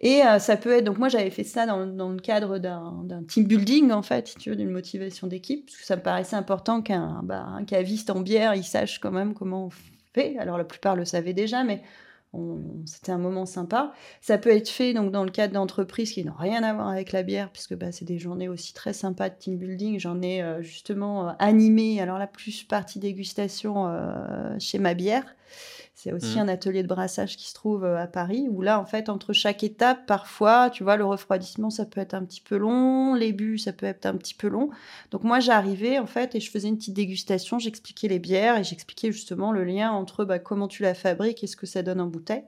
Et 0.00 0.20
ça 0.38 0.56
peut 0.56 0.70
être, 0.76 0.84
donc 0.84 0.98
moi 0.98 1.08
j'avais 1.08 1.30
fait 1.30 1.42
ça 1.42 1.66
dans, 1.66 1.84
dans 1.84 2.10
le 2.10 2.20
cadre 2.20 2.58
d'un 2.58 3.24
team 3.26 3.46
building, 3.46 3.90
en 3.90 4.02
fait, 4.02 4.28
si 4.28 4.36
tu 4.36 4.50
veux, 4.50 4.56
d'une 4.56 4.70
motivation 4.70 5.26
d'équipe, 5.26 5.66
parce 5.66 5.76
que 5.76 5.84
ça 5.84 5.96
me 5.96 6.02
paraissait 6.02 6.36
important 6.36 6.82
qu'un 6.82 7.20
bah, 7.24 7.48
caviste 7.66 8.10
en 8.10 8.20
bière, 8.20 8.54
il 8.54 8.62
sache 8.62 9.00
quand 9.00 9.10
même 9.10 9.34
comment 9.34 9.66
on 9.66 9.70
fait. 10.14 10.38
Alors 10.38 10.56
la 10.56 10.64
plupart 10.64 10.94
le 10.94 11.04
savaient 11.04 11.32
déjà, 11.32 11.64
mais 11.64 11.82
c'était 12.86 13.12
un 13.12 13.18
moment 13.18 13.46
sympa. 13.46 13.92
Ça 14.20 14.38
peut 14.38 14.50
être 14.50 14.68
fait 14.68 14.92
donc 14.94 15.12
dans 15.12 15.24
le 15.24 15.30
cadre 15.30 15.54
d'entreprises 15.54 16.12
qui 16.12 16.24
n'ont 16.24 16.34
rien 16.38 16.62
à 16.62 16.74
voir 16.74 16.88
avec 16.88 17.12
la 17.12 17.22
bière, 17.22 17.50
puisque 17.50 17.74
bah, 17.74 17.92
c'est 17.92 18.04
des 18.04 18.18
journées 18.18 18.48
aussi 18.48 18.72
très 18.72 18.92
sympas 18.92 19.28
de 19.28 19.34
team 19.38 19.56
building. 19.56 19.98
J'en 19.98 20.20
ai 20.22 20.42
euh, 20.42 20.62
justement 20.62 21.28
euh, 21.28 21.32
animé, 21.38 22.00
alors 22.00 22.18
la 22.18 22.26
plus 22.26 22.64
partie 22.64 22.98
dégustation 22.98 23.88
euh, 23.88 24.56
chez 24.58 24.78
ma 24.78 24.94
bière. 24.94 25.24
C'est 25.96 26.12
aussi 26.12 26.36
mmh. 26.36 26.40
un 26.40 26.48
atelier 26.48 26.82
de 26.82 26.88
brassage 26.88 27.36
qui 27.36 27.48
se 27.48 27.54
trouve 27.54 27.84
euh, 27.84 28.02
à 28.02 28.08
Paris, 28.08 28.48
où 28.50 28.62
là, 28.62 28.80
en 28.80 28.84
fait, 28.84 29.08
entre 29.08 29.32
chaque 29.32 29.62
étape, 29.62 30.06
parfois, 30.06 30.68
tu 30.68 30.82
vois, 30.82 30.96
le 30.96 31.04
refroidissement, 31.04 31.70
ça 31.70 31.86
peut 31.86 32.00
être 32.00 32.14
un 32.14 32.24
petit 32.24 32.40
peu 32.40 32.56
long, 32.56 33.14
les 33.14 33.32
buts, 33.32 33.58
ça 33.58 33.72
peut 33.72 33.86
être 33.86 34.04
un 34.04 34.16
petit 34.16 34.34
peu 34.34 34.48
long. 34.48 34.70
Donc 35.12 35.22
moi, 35.22 35.38
j'arrivais, 35.38 36.00
en 36.00 36.06
fait, 36.06 36.34
et 36.34 36.40
je 36.40 36.50
faisais 36.50 36.66
une 36.66 36.76
petite 36.76 36.94
dégustation, 36.94 37.60
j'expliquais 37.60 38.08
les 38.08 38.18
bières, 38.18 38.58
et 38.58 38.64
j'expliquais 38.64 39.12
justement 39.12 39.52
le 39.52 39.62
lien 39.62 39.92
entre 39.92 40.24
bah, 40.24 40.40
comment 40.40 40.66
tu 40.66 40.82
la 40.82 40.94
fabriques 40.94 41.44
et 41.44 41.46
ce 41.46 41.56
que 41.56 41.66
ça 41.66 41.82
donne 41.82 42.00
en 42.00 42.08
bouteille. 42.08 42.44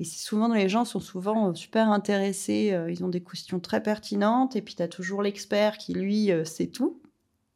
Et 0.00 0.04
c'est 0.04 0.18
souvent, 0.18 0.52
les 0.52 0.68
gens 0.68 0.84
sont 0.84 1.00
souvent 1.00 1.50
euh, 1.50 1.54
super 1.54 1.88
intéressés, 1.88 2.72
euh, 2.72 2.90
ils 2.90 3.04
ont 3.04 3.08
des 3.08 3.22
questions 3.22 3.60
très 3.60 3.80
pertinentes, 3.80 4.56
et 4.56 4.62
puis 4.62 4.74
tu 4.74 4.82
as 4.82 4.88
toujours 4.88 5.22
l'expert 5.22 5.78
qui, 5.78 5.94
lui, 5.94 6.32
sait 6.44 6.66
tout. 6.66 7.00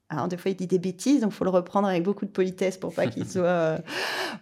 Alors, 0.08 0.28
des 0.28 0.36
fois, 0.36 0.52
il 0.52 0.56
dit 0.56 0.68
des 0.68 0.78
bêtises, 0.78 1.22
donc 1.22 1.32
il 1.32 1.34
faut 1.34 1.44
le 1.44 1.50
reprendre 1.50 1.88
avec 1.88 2.04
beaucoup 2.04 2.26
de 2.26 2.30
politesse 2.30 2.76
pour 2.76 2.94
pas 2.94 3.08
qu'il 3.08 3.26
soit, 3.28 3.42
euh, 3.42 3.78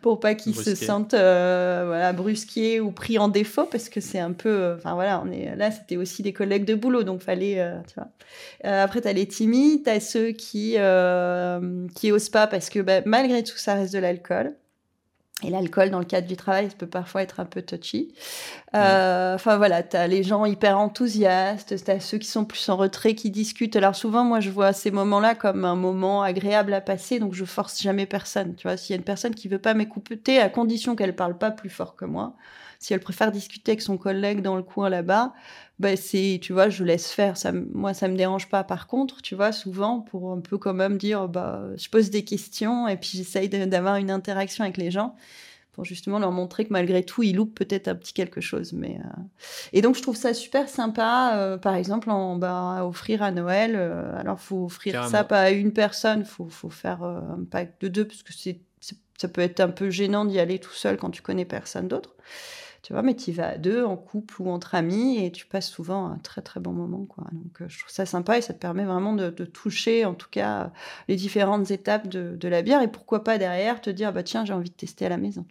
pour 0.03 0.21
pas 0.21 0.35
qu'il 0.35 0.55
se 0.55 0.75
sente 0.75 1.15
euh, 1.15 1.85
voilà, 1.87 2.13
brusqué 2.13 2.81
ou 2.81 2.91
pris 2.91 3.19
en 3.19 3.29
défaut, 3.29 3.65
parce 3.65 3.89
que 3.89 4.01
c'est 4.01 4.19
un 4.19 4.33
peu, 4.33 4.51
euh, 4.51 4.77
enfin 4.77 4.93
voilà, 4.93 5.23
on 5.25 5.31
est 5.31 5.57
là, 5.57 5.71
c'était 5.71 5.97
aussi 5.97 6.23
des 6.23 6.35
collègues 6.35 6.67
de 6.67 6.75
boulot, 6.75 7.03
donc 7.03 7.23
fallait, 7.23 7.67
tu 7.89 7.95
vois. 7.95 8.09
après, 8.83 9.01
tu 9.01 9.09
as 9.09 9.15
les 9.15 9.27
timides, 9.27 9.85
tu 9.85 9.91
as 9.91 10.01
ceux 10.01 10.33
qui, 10.33 10.77
qui 11.95 12.13
osent 12.13 12.29
pas 12.29 12.47
parce 12.47 12.69
que 12.69 12.81
bah, 12.81 13.01
malgré 13.07 13.43
tout, 13.43 13.57
ça 13.57 13.75
reste 13.75 13.95
de 13.95 14.01
l'alcool. 14.01 14.55
Et 15.43 15.51
l'alcool, 15.51 15.91
dans 15.91 15.99
le 15.99 16.05
cadre 16.05 16.29
du 16.29 16.37
travail, 16.37 16.71
ça 16.71 16.77
peut 16.79 16.87
parfois 16.87 17.23
être 17.23 17.41
un 17.41 17.45
peu 17.45 17.61
touchy. 17.61 18.15
Euh, 18.75 19.35
enfin 19.35 19.57
voilà, 19.57 19.83
tu 19.83 19.97
as 19.97 20.07
les 20.07 20.23
gens 20.23 20.45
hyper 20.45 20.79
enthousiastes, 20.79 21.85
tu 21.85 21.91
as 21.91 22.01
ceux 22.01 22.19
qui 22.19 22.29
sont 22.29 22.45
plus 22.45 22.69
en 22.69 22.77
retrait, 22.77 23.15
qui 23.15 23.31
discutent. 23.31 23.75
Alors 23.75 23.97
souvent, 23.97 24.25
moi, 24.25 24.39
je 24.39 24.51
vois 24.51 24.73
ces 24.73 24.93
moments-là 24.93 25.35
comme 25.35 25.65
un 25.65 25.75
moment 25.75 26.23
agréable 26.23 26.73
à 26.73 26.81
passer, 26.81 27.19
donc 27.19 27.35
je 27.35 27.45
force 27.45 27.83
jamais 27.83 28.07
personne. 28.07 28.55
Tu 28.55 28.69
vois, 28.69 28.77
s'il 28.77 28.95
y 28.95 28.97
a 28.97 28.99
une 28.99 29.05
personne 29.05 29.35
qui 29.35 29.49
veut 29.49 29.59
pas 29.59 29.75
m'écouter, 29.75 30.39
à 30.39 30.49
condition 30.49 30.95
qu'elle 30.95 31.17
parle 31.17 31.37
pas 31.37 31.51
plus 31.51 31.71
fort 31.71 31.97
que 31.97 32.05
moi, 32.05 32.35
si 32.85 32.93
elle 32.93 33.01
préfère 33.01 33.33
discuter 33.33 33.73
avec 33.73 33.81
son 33.81 33.97
collègue 33.97 34.43
dans 34.43 34.57
le 34.57 34.63
coin 34.63 34.91
là-bas, 34.91 35.33
ben 35.79 35.97
c'est, 35.97 36.39
tu 36.43 36.53
vois, 36.53 36.69
je 36.69 36.85
laisse 36.85 37.11
faire. 37.11 37.39
Ça, 37.39 37.51
moi, 37.51 37.95
ça 37.95 38.09
me 38.09 38.17
dérange 38.17 38.51
pas. 38.51 38.63
Par 38.63 38.87
contre, 38.87 39.23
tu 39.23 39.35
vois, 39.35 39.53
souvent, 39.53 40.01
pour 40.01 40.31
un 40.33 40.41
peu 40.41 40.59
quand 40.59 40.75
même 40.75 40.99
dire, 40.99 41.27
bah, 41.27 41.63
je 41.79 41.89
pose 41.89 42.11
des 42.11 42.27
questions 42.27 42.87
et 42.87 42.99
puis 42.99 43.13
j'essaye 43.15 43.49
d'avoir 43.49 43.97
une 43.97 44.11
interaction 44.11 44.65
avec 44.65 44.77
les 44.77 44.91
gens 44.91 45.17
pour 45.73 45.87
justement 45.87 46.19
leur 46.19 46.31
montrer 46.31 46.67
que 46.67 46.75
malgré 46.75 47.03
tout, 47.03 47.23
ils 47.23 47.35
loupent 47.35 47.55
peut-être 47.55 47.89
un 47.89 47.95
petit 47.95 48.13
quelque 48.13 48.43
chose. 48.43 48.75
Mais 48.75 49.01
euh, 49.03 49.21
Et 49.73 49.81
donc, 49.81 49.97
je 49.97 50.03
trouve 50.03 50.15
ça 50.15 50.35
super 50.35 50.69
sympa, 50.69 51.39
euh, 51.39 51.57
par 51.57 51.77
exemple, 51.77 52.11
en, 52.11 52.37
bah, 52.37 52.85
offrir 52.85 53.23
à 53.23 53.31
Noël. 53.31 53.77
Euh, 53.77 54.15
alors, 54.21 54.39
faut 54.39 54.67
offrir 54.67 55.09
ça 55.09 55.25
pas 55.25 55.41
à 55.41 55.51
une 55.53 55.73
personne, 55.73 56.27
faut, 56.27 56.51
faut 56.51 56.69
faire 56.69 57.03
un 57.03 57.45
pack 57.51 57.81
de 57.81 57.89
deux, 57.89 58.07
parce 58.07 58.23
que 58.23 58.35
c'est, 58.35 58.61
ça 59.17 59.29
peut 59.29 59.41
être 59.41 59.61
un 59.61 59.71
peu 59.71 59.89
gênant 59.89 60.27
d'y 60.27 60.39
aller 60.39 60.59
tout 60.59 60.75
seul 60.75 60.99
quand 60.99 61.11
tu 61.11 61.23
connais 61.23 61.47
personne 61.47 61.89
d'autre 61.89 62.15
tu 62.85 62.93
vois, 62.93 63.01
mais 63.01 63.17
tu 63.17 63.33
vas 63.33 63.49
à 63.49 63.57
deux, 63.57 63.83
en 63.83 63.97
couple 63.97 64.43
ou 64.43 64.51
entre 64.51 64.75
amis, 64.75 65.25
et 65.25 65.33
tu 65.33 65.47
passes 65.47 65.71
souvent 65.71 66.07
un 66.07 66.19
très 66.19 66.43
très 66.43 66.61
bon 66.61 66.73
moment, 66.73 67.07
quoi. 67.07 67.25
Donc 67.33 67.63
euh, 67.63 67.65
je 67.67 67.79
trouve 67.79 67.91
ça 67.91 68.05
sympa 68.05 68.37
et 68.37 68.43
ça 68.43 68.53
te 68.53 68.59
permet 68.59 68.85
vraiment 68.85 69.15
de, 69.15 69.31
toucher, 69.31 70.05
en 70.05 70.13
tout 70.13 70.29
cas, 70.31 70.71
les 71.09 71.17
différentes 71.17 71.71
étapes 71.71 72.09
de, 72.09 72.49
la 72.49 72.61
bière, 72.61 72.83
et 72.83 72.89
pourquoi 72.89 73.25
pas 73.25 73.39
derrière 73.39 73.81
te 73.81 73.89
dire, 73.89 74.13
bah 74.13 74.23
tiens, 74.23 74.45
j'ai 74.45 74.53
envie 74.53 74.69
de 74.69 74.75
tester 74.75 75.07
à 75.07 75.09
la 75.09 75.17
maison. 75.17 75.47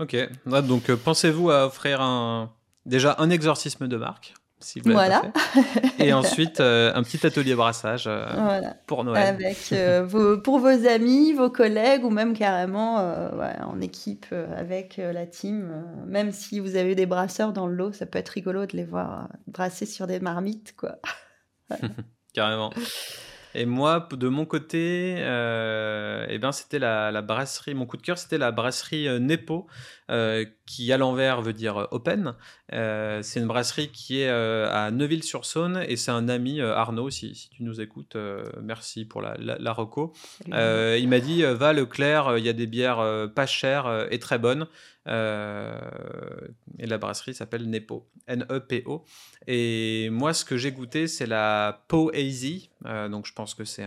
Ok, 0.00 0.16
donc 0.44 0.90
euh, 0.90 0.96
pensez-vous 0.96 1.50
à 1.50 1.66
offrir 1.66 2.00
déjà 2.84 3.14
un 3.20 3.30
exorcisme 3.30 3.86
de 3.86 3.96
marque? 3.96 4.34
Voilà. 4.84 5.22
Et 5.98 6.12
ensuite, 6.12 6.60
euh, 6.60 6.92
un 6.94 7.02
petit 7.02 7.26
atelier 7.26 7.54
brassage 7.54 8.04
euh, 8.06 8.60
pour 8.86 9.04
Noël. 9.04 9.26
Avec, 9.26 9.58
euh, 9.72 10.02
vos, 10.06 10.38
pour 10.38 10.58
vos 10.58 10.86
amis, 10.86 11.32
vos 11.32 11.50
collègues 11.50 12.04
ou 12.04 12.10
même 12.10 12.36
carrément 12.36 12.96
en 12.96 13.80
équipe 13.80 14.26
avec 14.56 14.96
la 14.98 15.26
team. 15.26 15.84
même 16.06 16.32
si 16.32 16.60
vous 16.60 16.76
avez 16.76 16.94
des 16.94 17.06
brasseurs 17.06 17.52
dans 17.52 17.66
le 17.66 17.74
lot, 17.74 17.92
ça 17.92 18.06
peut 18.06 18.18
être 18.18 18.30
rigolo 18.30 18.66
de 18.66 18.76
les 18.76 18.84
voir 18.84 19.28
brasser 19.46 19.86
sur 19.86 20.06
des 20.06 20.20
marmites. 20.20 20.74
quoi. 20.76 20.96
carrément. 22.34 22.72
Et 23.54 23.66
moi, 23.66 24.08
de 24.10 24.28
mon 24.28 24.44
côté, 24.44 25.16
euh, 25.18 26.26
eh 26.28 26.38
ben, 26.38 26.52
c'était 26.52 26.78
la, 26.78 27.22
brasserie. 27.22 27.74
Mon 27.74 27.86
coup 27.86 27.96
de 27.96 28.02
cœur, 28.02 28.18
c'était 28.18 28.38
la 28.38 28.50
brasserie 28.50 29.08
euh, 29.08 29.18
Nepo, 29.18 29.66
euh, 30.10 30.44
qui 30.66 30.92
à 30.92 30.96
l'envers 30.96 31.42
veut 31.42 31.52
dire 31.52 31.88
open. 31.90 32.34
c'est 32.70 33.40
une 33.40 33.46
brasserie 33.46 33.88
qui 33.88 34.20
est 34.20 34.28
à 34.28 34.90
Neuville-sur-Saône 34.90 35.84
et 35.86 35.96
c'est 35.96 36.10
un 36.10 36.28
ami, 36.28 36.60
Arnaud, 36.60 37.10
si, 37.10 37.34
si, 37.34 37.50
tu 37.50 37.62
nous 37.62 37.80
écoutes, 37.80 38.16
merci 38.60 39.04
pour 39.04 39.20
la, 39.20 39.34
la, 39.38 39.72
reco. 39.72 40.12
il 40.46 41.08
m'a 41.08 41.20
dit 41.20 41.42
va 41.42 41.72
Leclerc, 41.72 42.38
il 42.38 42.44
y 42.44 42.48
a 42.48 42.54
des 42.54 42.66
bières 42.66 43.28
pas 43.34 43.46
chères 43.46 44.06
et 44.10 44.18
très 44.18 44.38
bonnes. 44.38 44.66
Euh, 45.08 45.80
et 46.78 46.86
la 46.86 46.98
brasserie 46.98 47.34
s'appelle 47.34 47.68
Nepo, 47.68 48.06
N-E-P-O. 48.26 49.04
Et 49.46 50.08
moi, 50.10 50.32
ce 50.32 50.44
que 50.44 50.56
j'ai 50.56 50.72
goûté, 50.72 51.08
c'est 51.08 51.26
la 51.26 51.84
Po 51.88 52.12
Easy. 52.12 52.70
Euh, 52.86 53.08
donc, 53.08 53.26
je 53.26 53.32
pense 53.32 53.54
que 53.54 53.64
c'est 53.64 53.86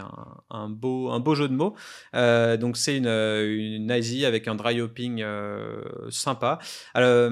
un, 0.49 0.69
beau, 0.69 1.09
un 1.11 1.19
beau 1.19 1.35
jeu 1.35 1.47
de 1.47 1.53
mots. 1.53 1.75
Euh, 2.15 2.57
donc, 2.57 2.77
c'est 2.77 2.97
une, 2.97 3.07
une 3.07 3.91
avec 4.25 4.47
un 4.47 4.55
dry 4.55 4.81
hopping 4.81 5.23
sympa. 6.09 6.59
Alors, 6.93 7.31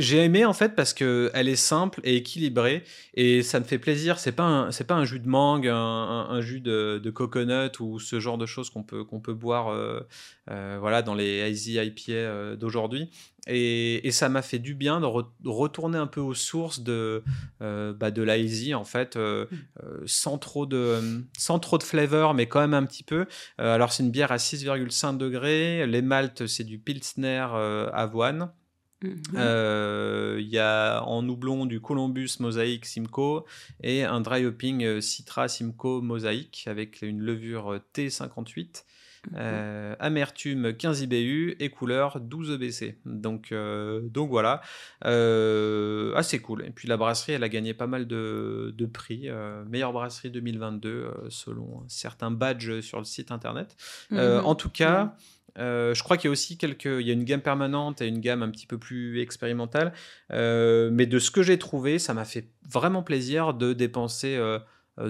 j'ai 0.00 0.24
aimé 0.24 0.44
en 0.44 0.52
fait 0.52 0.74
parce 0.74 0.92
que 0.94 1.30
elle 1.34 1.48
est 1.48 1.56
simple 1.56 2.00
et 2.04 2.16
équilibrée 2.16 2.84
et 3.14 3.42
ça 3.42 3.60
me 3.60 3.64
fait 3.64 3.78
plaisir. 3.78 4.18
C'est 4.18 4.32
pas 4.32 4.68
c'est 4.70 4.86
pas 4.86 4.94
un 4.94 5.04
jus 5.04 5.20
de 5.20 5.28
mangue, 5.28 5.68
un, 5.68 6.40
jus 6.40 6.60
de, 6.60 7.00
de, 7.02 7.10
coconut 7.10 7.70
ou 7.80 7.98
ce 7.98 8.18
genre 8.18 8.38
de 8.38 8.46
choses 8.46 8.70
qu'on 8.70 8.82
peut 8.82 9.04
qu'on 9.04 9.20
peut 9.20 9.34
boire 9.34 9.68
euh, 9.68 10.00
euh, 10.50 10.78
voilà 10.80 11.02
dans 11.02 11.14
les 11.14 11.42
hazy 11.42 11.74
IPA 11.74 12.12
euh, 12.12 12.56
d'aujourd'hui. 12.56 13.10
Et, 13.46 14.06
et, 14.06 14.10
ça 14.10 14.28
m'a 14.28 14.42
fait 14.42 14.58
du 14.58 14.74
bien 14.74 15.00
de, 15.00 15.06
retourner 15.46 15.96
un 15.96 16.06
peu 16.06 16.20
aux 16.20 16.34
sources 16.34 16.80
de 16.80 17.22
bah 17.60 18.10
de 18.10 18.22
l'hazy 18.22 18.74
en 18.74 18.84
fait 18.84 19.16
mmh. 19.16 19.46
sans 20.04 20.38
trop 20.38 20.66
de 20.66 21.24
sans 21.38 21.58
trop 21.58 21.78
de 21.78 21.82
flavor 21.82 22.34
mais 22.34 22.46
quand 22.46 22.60
même 22.60 22.74
un 22.74 22.84
petit 22.84 23.02
peu. 23.02 23.26
alors 23.58 23.92
c'est 23.92 24.02
une 24.02 24.10
bière 24.10 24.32
à 24.32 24.36
6,5 24.36 25.16
degrés. 25.16 25.86
Les 25.86 26.02
maltes 26.02 26.46
c'est 26.46 26.64
du 26.64 26.78
pilsner 26.78 27.46
avoine. 27.92 28.50
Mhm. 29.02 29.22
Euh, 29.36 30.36
il 30.40 30.48
y 30.48 30.58
a 30.58 31.02
en 31.04 31.26
houblon 31.26 31.66
du 31.66 31.80
Columbus 31.80 32.32
Mosaic 32.40 32.84
Simcoe 32.84 33.44
et 33.82 34.04
un 34.04 34.20
dry 34.20 34.44
hopping 34.44 34.84
euh, 34.84 35.00
Citra 35.00 35.48
Simcoe 35.48 36.02
Mosaic 36.02 36.64
avec 36.66 37.00
une 37.02 37.20
levure 37.20 37.74
euh, 37.74 37.78
T58. 37.94 38.84
Mhm. 39.32 39.96
amertume 39.98 40.74
15 40.74 41.02
IBU 41.02 41.54
et 41.60 41.68
couleur 41.68 42.20
12 42.20 42.52
EBC. 42.52 42.96
Donc, 43.04 43.52
donc 43.52 44.30
voilà, 44.30 44.62
assez 45.02 46.40
cool. 46.40 46.64
Et 46.64 46.70
puis 46.70 46.88
la 46.88 46.96
brasserie, 46.96 47.32
elle 47.32 47.44
a 47.44 47.50
gagné 47.50 47.74
pas 47.74 47.86
mal 47.86 48.06
de, 48.06 48.72
de 48.74 48.86
prix. 48.86 49.28
meilleure 49.68 49.92
brasserie 49.92 50.30
2022 50.30 51.10
selon 51.28 51.84
certains 51.86 52.30
badges 52.30 52.80
sur 52.80 52.96
le 52.96 53.04
site 53.04 53.30
internet. 53.30 53.76
Mhm. 54.10 54.40
En 54.42 54.54
tout 54.54 54.70
cas, 54.70 55.14
euh, 55.58 55.94
je 55.94 56.02
crois 56.02 56.16
qu'il 56.16 56.28
y 56.28 56.28
a 56.28 56.32
aussi 56.32 56.56
quelques. 56.56 56.86
Il 56.86 57.06
y 57.06 57.10
a 57.10 57.12
une 57.12 57.24
gamme 57.24 57.40
permanente 57.40 58.02
et 58.02 58.06
une 58.06 58.20
gamme 58.20 58.42
un 58.42 58.50
petit 58.50 58.66
peu 58.66 58.78
plus 58.78 59.20
expérimentale. 59.20 59.92
Euh, 60.32 60.90
mais 60.92 61.06
de 61.06 61.18
ce 61.18 61.30
que 61.30 61.42
j'ai 61.42 61.58
trouvé, 61.58 61.98
ça 61.98 62.14
m'a 62.14 62.24
fait 62.24 62.48
vraiment 62.68 63.02
plaisir 63.02 63.54
de 63.54 63.72
dépenser 63.72 64.36
euh, 64.36 64.58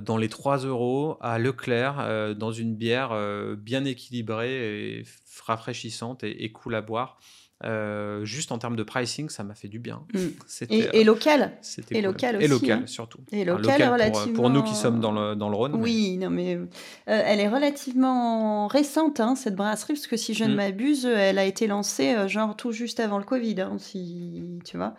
dans 0.01 0.17
les 0.17 0.29
3 0.29 0.59
euros 0.59 1.17
à 1.21 1.39
Leclerc 1.39 2.37
dans 2.37 2.53
une 2.53 2.77
bière 2.77 3.11
bien 3.57 3.85
équilibrée 3.85 4.99
et 4.99 5.05
rafraîchissante 5.45 6.23
et 6.23 6.53
cool 6.53 6.77
à 6.77 6.81
boire. 6.81 7.19
Euh, 7.63 8.25
juste 8.25 8.53
en 8.53 8.59
termes 8.59 8.77
de 8.77 8.83
pricing, 8.83 9.29
ça 9.29 9.45
m'a 9.45 9.55
fait 9.55 9.69
du 9.69 9.79
bien. 9.79 10.03
Mm. 10.15 10.19
Et, 10.71 11.01
et, 11.01 11.05
local. 11.05 11.53
Et 11.91 12.01
local 12.01 12.37
aussi. 12.37 12.45
Et 12.45 12.49
local 12.49 12.79
hein. 12.83 12.87
surtout. 12.87 13.19
Et 13.33 13.45
local, 13.45 13.83
relativement... 13.83 14.33
pour, 14.35 14.51
nous 14.51 14.63
qui 14.63 14.75
sommes 14.75 15.01
dans 15.01 15.13
le, 15.13 15.35
dans 15.35 15.49
le 15.49 15.57
Rhône. 15.57 15.75
Oui, 15.75 16.17
non, 16.17 16.31
mais 16.31 16.57
euh, 16.57 16.67
elle 17.07 17.41
est 17.41 17.49
relativement 17.49 18.67
récente, 18.67 19.21
hein, 19.21 19.35
cette 19.35 19.57
brasserie, 19.57 19.95
parce 19.95 20.07
que 20.07 20.17
si 20.17 20.33
je 20.33 20.45
ne 20.45 20.53
mm. 20.53 20.57
m'abuse, 20.57 21.05
elle 21.05 21.39
a 21.39 21.45
été 21.45 21.67
lancée 21.67 22.15
euh, 22.15 22.29
genre 22.29 22.57
tout 22.57 22.73
juste 22.73 23.01
avant 23.01 23.19
le 23.19 23.25
Covid, 23.25 23.61
hein, 23.61 23.77
si 23.79 24.43
tu 24.65 24.77
vois. 24.77 24.95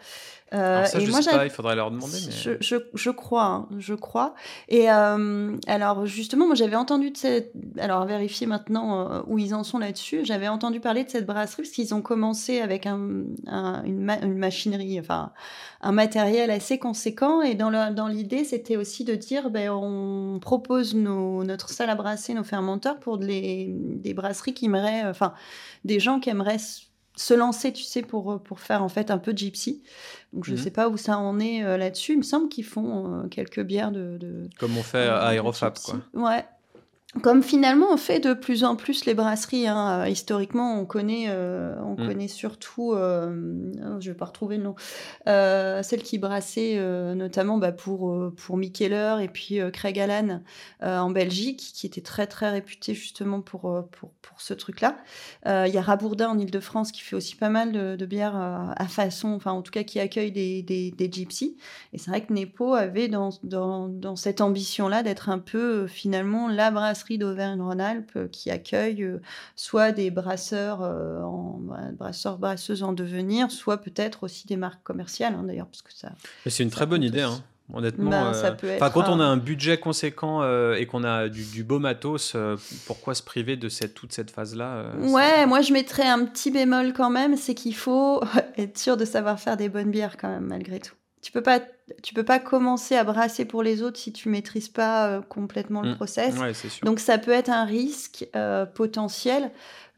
Euh, 0.54 0.84
ça, 0.84 1.00
et 1.00 1.06
je 1.06 1.12
moi, 1.12 1.22
sais 1.22 1.32
pas, 1.32 1.46
il 1.46 1.50
faudrait 1.50 1.76
leur 1.76 1.92
demander. 1.92 2.18
Je, 2.18 2.52
je, 2.60 2.76
je, 2.94 3.10
crois, 3.10 3.46
hein, 3.46 3.68
je 3.78 3.94
crois. 3.94 4.36
Et 4.68 4.92
euh, 4.92 5.56
alors, 5.66 6.06
justement, 6.06 6.46
moi, 6.46 6.56
j'avais 6.56 6.76
entendu 6.76 7.12
de 7.12 7.18
cette. 7.18 7.54
Alors, 7.80 8.06
vérifier 8.06 8.48
maintenant 8.48 9.10
euh, 9.10 9.22
où 9.28 9.40
ils 9.40 9.56
en 9.56 9.64
sont 9.64 9.80
là-dessus. 9.80 10.22
J'avais 10.26 10.50
entendu 10.50 10.82
parler 10.82 11.06
de 11.06 11.10
cette 11.10 11.26
brasserie 11.26 11.64
parce 11.64 11.74
qu'ils 11.74 11.94
ont 11.94 12.02
commencé 12.02 12.60
avec 12.60 12.86
un, 12.86 13.00
une, 13.86 14.10
une, 14.22 14.38
machinerie, 14.38 15.00
enfin, 15.00 15.32
un 15.82 15.94
matériel 15.94 16.52
assez 16.52 16.78
conséquent. 16.78 17.42
Et 17.42 17.56
dans 17.56 17.70
l'idée, 18.10 18.40
dans 18.40 18.46
c'était 18.46 18.76
aussi 18.76 19.06
de 19.06 19.16
dire 19.16 19.52
ben, 19.52 19.70
on 19.70 20.40
propose 20.40 20.96
nos, 20.96 21.46
notre 21.46 21.70
salle 21.70 21.90
à 21.90 21.96
brasser, 21.96 22.34
nos 22.34 22.44
fermenteurs 22.44 23.00
pour 23.00 23.18
des 23.18 24.14
brasseries 24.14 24.54
qui 24.54 24.66
aimeraient. 24.66 25.04
Enfin, 25.06 25.34
des 25.86 26.02
gens 26.02 26.20
qui 26.20 26.30
aimeraient 26.30 26.60
se 27.16 27.34
lancer, 27.34 27.74
tu 27.74 27.84
sais, 27.84 28.02
pour, 28.02 28.42
pour 28.42 28.60
faire 28.60 28.84
en 28.84 28.90
fait 28.90 29.12
un 29.12 29.18
peu 29.18 29.34
gypsy. 29.36 29.84
Donc 30.34 30.46
je 30.46 30.52
ne 30.52 30.58
mmh 30.58 30.60
sais 30.60 30.72
pas 30.72 30.90
où 30.90 30.98
ça 30.98 31.18
en 31.18 31.40
est 31.40 31.64
euh, 31.64 31.78
là-dessus. 31.78 32.14
Il 32.14 32.20
me 32.20 32.24
semble 32.24 32.50
qu'ils 32.50 32.66
font 32.66 33.24
euh, 33.24 33.28
quelques 33.28 33.62
bières 33.62 33.92
de, 33.92 34.48
Comme 34.60 34.78
on 34.78 34.84
fait 34.84 35.08
à 35.08 35.34
Aerofab, 35.34 35.78
quoi. 35.78 36.00
Ouais, 36.14 36.46
comme 37.22 37.44
finalement 37.44 37.88
on 37.92 37.98
fait 37.98 38.22
de 38.22 38.34
plus 38.34 38.64
en 38.64 38.78
plus 38.78 39.06
les 39.06 39.14
brasseries. 39.14 39.68
Hein. 39.68 40.04
Euh, 40.04 40.08
historiquement, 40.08 40.80
on 40.80 40.86
connaît, 40.86 41.26
euh, 41.28 41.76
on 41.84 42.02
mm. 42.02 42.08
connaît 42.08 42.28
surtout, 42.30 42.94
euh, 42.94 43.72
oh, 43.86 44.00
je 44.00 44.12
vais 44.12 44.18
pas 44.18 44.26
retrouver 44.26 44.56
le 44.58 44.64
nom, 44.64 44.76
euh, 45.28 45.84
celle 45.84 46.04
qui 46.04 46.18
brassait 46.18 46.80
notamment 47.16 47.58
bah, 47.58 47.74
pour 47.74 48.32
pour 48.38 48.58
Mikkeller 48.58 49.18
et 49.22 49.28
puis 49.28 49.60
Craig 49.74 50.00
Allan 50.00 50.42
en 50.82 51.10
Belgique, 51.10 51.72
qui 51.74 51.86
était 51.86 52.02
très 52.02 52.28
très 52.28 52.50
réputé 52.50 52.94
justement 52.94 53.42
pour 53.42 53.62
pour, 53.92 54.12
pour 54.22 54.40
ce 54.40 54.54
truc-là. 54.54 54.96
Il 55.46 55.74
y 55.74 55.78
a 55.78 55.82
Rabourdin 55.82 56.30
en 56.30 56.40
Ile-de-France 56.40 56.92
qui 56.94 57.02
fait 57.02 57.16
aussi 57.16 57.36
pas 57.36 57.50
mal 57.50 57.74
de, 57.74 57.96
de 57.98 58.06
bières 58.06 58.36
à 58.36 58.88
façon, 58.88 59.30
enfin 59.30 59.52
en 59.52 59.62
tout 59.62 59.72
cas 59.72 59.84
qui 59.84 60.00
accueille 60.00 60.32
des 60.32 60.64
des, 60.64 60.92
des 60.92 61.12
gypsies. 61.12 61.58
Et 61.92 61.98
c'est 61.98 62.10
vrai 62.10 62.22
que 62.22 62.32
Nepo 62.32 62.74
avait 62.74 63.10
dans 63.10 63.32
dans, 63.44 63.90
dans 63.90 64.16
cette 64.16 64.40
ambition-là 64.40 65.04
d'être 65.04 65.30
un 65.30 65.40
peu 65.40 65.88
finalement 65.88 66.48
la 66.48 66.72
brasserie 66.72 67.01
d'Auvergne-Rhône-Alpes 67.10 68.12
euh, 68.16 68.28
qui 68.28 68.50
accueille 68.50 69.04
euh, 69.04 69.22
soit 69.56 69.92
des 69.92 70.12
brasseurs, 70.12 70.82
euh, 70.82 71.22
en, 71.22 71.60
bah, 71.62 71.80
brasseurs, 71.94 72.38
brasseuses 72.38 72.84
en 72.84 72.94
devenir, 72.94 73.52
soit 73.52 73.78
peut-être 73.78 74.24
aussi 74.24 74.48
des 74.48 74.58
marques 74.58 74.84
commerciales, 74.84 75.36
hein, 75.36 75.44
d'ailleurs, 75.44 75.68
parce 75.68 75.82
que 75.82 75.94
ça. 75.94 76.12
C'est 76.46 76.64
une 76.64 76.70
très 76.70 76.86
bonne 76.86 77.04
idée. 77.04 77.22
Hein. 77.22 77.42
Honnêtement, 77.74 78.10
ben, 78.10 78.90
quand 78.90 79.08
on 79.08 79.22
a 79.22 79.24
un 79.24 79.38
budget 79.38 79.78
conséquent 79.78 80.44
et 80.74 80.86
qu'on 80.88 81.06
a 81.06 81.30
du, 81.30 81.64
beau 81.64 81.80
matos, 81.80 82.36
pourquoi 82.86 83.16
se 83.16 83.24
priver 83.24 83.56
de 83.56 83.70
cette, 83.70 83.94
toute 83.94 84.12
cette 84.12 84.30
phase-là 84.30 84.92
Ouais, 85.00 85.46
moi 85.46 85.62
je 85.62 85.72
mettrais 85.72 86.06
un 86.06 86.26
petit 86.26 86.52
bémol 86.52 86.92
quand 86.92 87.10
même, 87.10 87.38
c'est 87.38 87.56
qu'il 87.56 87.76
faut 87.76 88.22
être 88.58 88.78
sûr 88.78 88.98
de 88.98 89.06
savoir 89.06 89.40
faire 89.40 89.56
des 89.56 89.70
bonnes 89.70 89.90
bières 89.90 90.18
quand 90.18 90.28
même, 90.28 90.48
malgré 90.48 90.82
tout. 90.82 90.96
Tu 91.22 91.32
peux 91.32 91.44
pas 91.44 91.62
tu 92.02 92.14
peux 92.14 92.24
pas 92.24 92.40
commencer 92.40 92.96
à 92.96 93.04
brasser 93.04 93.46
pour 93.46 93.64
les 93.64 93.82
autres 93.82 93.98
si 93.98 94.12
tu 94.12 94.30
maîtrises 94.30 94.70
pas 94.70 95.08
euh, 95.08 95.22
complètement 95.22 95.82
le 95.82 95.92
mmh. 95.92 95.96
process. 95.96 96.36
Donc 96.84 97.00
ça 97.00 97.18
peut 97.18 97.32
être 97.32 97.50
un 97.50 97.66
risque 97.66 98.28
euh, 98.36 98.66
potentiel. 98.66 99.52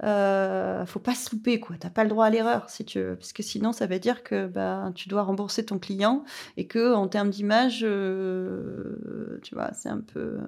Euh, 0.04 0.86
faut 0.86 1.00
pas 1.00 1.14
se 1.14 1.34
louper 1.34 1.60
quoi. 1.60 1.76
T'as 1.80 1.90
pas 1.90 2.04
le 2.04 2.10
droit 2.10 2.26
à 2.26 2.30
l'erreur 2.30 2.70
si 2.70 2.84
tu 2.84 3.00
veux, 3.00 3.16
parce 3.16 3.32
que 3.32 3.44
sinon 3.44 3.72
ça 3.72 3.86
veut 3.86 4.00
dire 4.00 4.24
que 4.24 4.48
bah, 4.48 4.92
tu 4.96 5.08
dois 5.08 5.22
rembourser 5.22 5.64
ton 5.64 5.80
client 5.80 6.24
et 6.58 6.66
que 6.68 6.94
en 6.94 7.08
termes 7.08 7.30
d'image, 7.30 7.82
euh, 7.84 9.40
tu 9.44 9.56
vois, 9.56 9.72
c'est 9.74 9.90
un 9.90 10.02
peu 10.02 10.40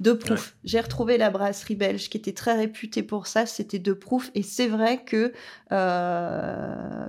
de 0.00 0.12
proof. 0.12 0.54
J'ai 0.64 0.80
retrouvé 0.80 1.18
la 1.18 1.30
brasserie 1.30 1.74
belge 1.74 2.08
qui 2.08 2.18
était 2.18 2.34
très 2.34 2.54
réputée 2.54 3.02
pour 3.02 3.26
ça. 3.26 3.46
C'était 3.46 3.78
de 3.80 3.92
proof 3.92 4.30
et 4.34 4.42
c'est 4.42 4.68
vrai 4.68 5.02
que 5.02 5.32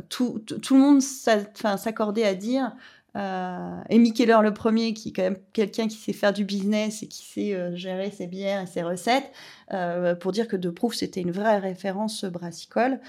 tout, 0.09 0.39
tout, 0.39 0.73
le 0.73 0.79
monde 0.79 1.01
s'accordait 1.01 2.25
à 2.25 2.33
dire 2.33 2.73
euh, 3.18 3.82
Amy 3.89 4.14
Keller 4.14 4.39
le 4.41 4.53
premier, 4.53 4.93
qui 4.93 5.09
est 5.09 5.12
quand 5.12 5.24
même 5.24 5.39
quelqu'un 5.51 5.89
qui 5.89 5.97
sait 5.97 6.14
faire 6.14 6.32
du 6.32 6.45
business 6.45 7.03
et 7.03 7.07
qui 7.07 7.26
sait 7.26 7.53
euh, 7.53 7.76
gérer 7.76 8.09
ses 8.09 8.26
bières 8.26 8.62
et 8.62 8.68
ses 8.68 8.84
recettes, 8.84 9.30
euh, 9.74 10.16
pour 10.16 10.32
dire 10.32 10.47
que 10.47 10.55
De 10.55 10.70
Proof 10.70 10.95
c'était 10.95 11.20
une 11.20 11.32
vraie 11.32 11.57
référence 11.59 12.24
brassicole. 12.24 13.01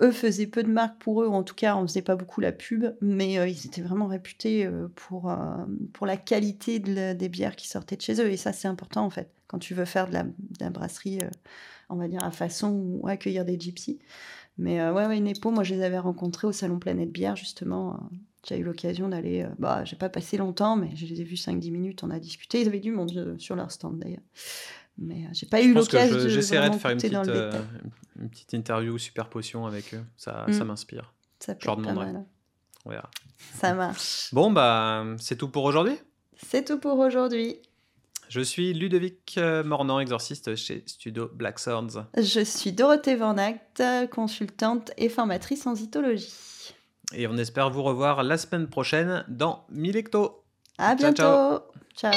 Eux 0.00 0.12
faisaient 0.12 0.46
peu 0.46 0.62
de 0.62 0.68
marques 0.68 0.98
pour 1.00 1.22
eux, 1.22 1.26
ou 1.26 1.34
en 1.34 1.42
tout 1.42 1.56
cas 1.56 1.74
on 1.76 1.82
faisait 1.88 2.02
pas 2.02 2.14
beaucoup 2.14 2.40
la 2.40 2.52
pub, 2.52 2.86
mais 3.00 3.38
euh, 3.38 3.48
ils 3.48 3.66
étaient 3.66 3.82
vraiment 3.82 4.06
réputés 4.06 4.68
pour, 4.94 5.34
pour 5.92 6.06
la 6.06 6.16
qualité 6.16 6.78
des 6.78 7.28
bières 7.28 7.56
qui 7.56 7.66
sortaient 7.66 7.96
de 7.96 8.02
chez 8.02 8.20
eux. 8.20 8.30
Et 8.30 8.36
ça 8.36 8.52
c'est 8.52 8.68
important 8.68 9.04
en 9.04 9.10
fait, 9.10 9.28
quand 9.48 9.58
tu 9.58 9.74
veux 9.74 9.84
faire 9.84 10.06
de 10.06 10.12
la, 10.12 10.22
de 10.22 10.32
la 10.60 10.70
brasserie, 10.70 11.18
on 11.88 11.96
va 11.96 12.06
dire 12.06 12.22
à 12.22 12.30
façon 12.30 12.70
ou 12.70 13.08
accueillir 13.08 13.44
des 13.44 13.58
gypsies. 13.58 13.98
Mais 14.56 14.80
ouais, 14.90 15.06
ouais, 15.06 15.20
Nepo, 15.20 15.50
moi 15.50 15.64
je 15.64 15.74
les 15.74 15.82
avais 15.82 15.98
rencontrés 15.98 16.46
au 16.46 16.52
Salon 16.52 16.78
Planète 16.78 17.10
Bière 17.10 17.36
justement 17.36 17.98
j'ai 18.46 18.58
eu 18.58 18.62
l'occasion 18.62 19.08
d'aller. 19.08 19.42
Euh, 19.42 19.48
bah, 19.58 19.84
j'ai 19.84 19.96
pas 19.96 20.08
passé 20.08 20.36
longtemps, 20.36 20.76
mais 20.76 20.94
je 20.94 21.06
les 21.06 21.20
ai 21.20 21.24
vus 21.24 21.36
5-10 21.36 21.70
minutes, 21.70 22.02
on 22.02 22.10
a 22.10 22.18
discuté. 22.18 22.60
Ils 22.60 22.68
avaient 22.68 22.80
du 22.80 22.92
monde 22.92 23.12
euh, 23.16 23.38
sur 23.38 23.56
leur 23.56 23.70
stand 23.70 23.98
d'ailleurs. 23.98 24.22
Mais 24.96 25.24
euh, 25.24 25.28
j'ai 25.32 25.46
pas 25.46 25.62
eu 25.62 25.72
l'occasion 25.72 26.16
de. 26.16 26.28
J'essaierai 26.28 26.70
de 26.70 26.76
faire 26.76 26.90
une 26.90 26.98
petite, 26.98 27.12
une 28.20 28.30
petite, 28.30 28.54
interview 28.54 28.98
super 28.98 29.28
potion 29.28 29.66
avec 29.66 29.94
eux. 29.94 30.04
Ça, 30.16 30.46
ça 30.50 30.64
mm. 30.64 30.68
m'inspire. 30.68 31.14
Ça 31.40 31.54
je 31.58 31.66
leur 31.66 31.76
demanderai. 31.76 32.12
On 32.84 32.90
verra. 32.90 33.10
Ça 33.54 33.74
marche. 33.74 34.32
Bon, 34.32 34.50
bah, 34.50 35.04
c'est 35.18 35.36
tout 35.36 35.48
pour 35.48 35.64
aujourd'hui 35.64 35.96
C'est 36.36 36.64
tout 36.64 36.78
pour 36.78 36.98
aujourd'hui. 36.98 37.56
Je 38.28 38.40
suis 38.40 38.74
Ludovic 38.74 39.38
Mornan, 39.64 40.00
exorciste 40.00 40.54
chez 40.56 40.82
Studio 40.86 41.30
Black 41.32 41.58
Swords. 41.58 42.06
Je 42.16 42.44
suis 42.44 42.72
Dorothée 42.72 43.16
Van 43.16 43.36
consultante 44.10 44.90
et 44.96 45.08
formatrice 45.08 45.66
en 45.66 45.74
zytologie. 45.74 46.32
Et 47.14 47.26
on 47.26 47.36
espère 47.36 47.70
vous 47.70 47.82
revoir 47.82 48.22
la 48.22 48.36
semaine 48.36 48.68
prochaine 48.68 49.24
dans 49.28 49.64
Milecto. 49.70 50.42
À 50.78 50.94
bientôt. 50.94 51.62
ciao. 51.96 52.12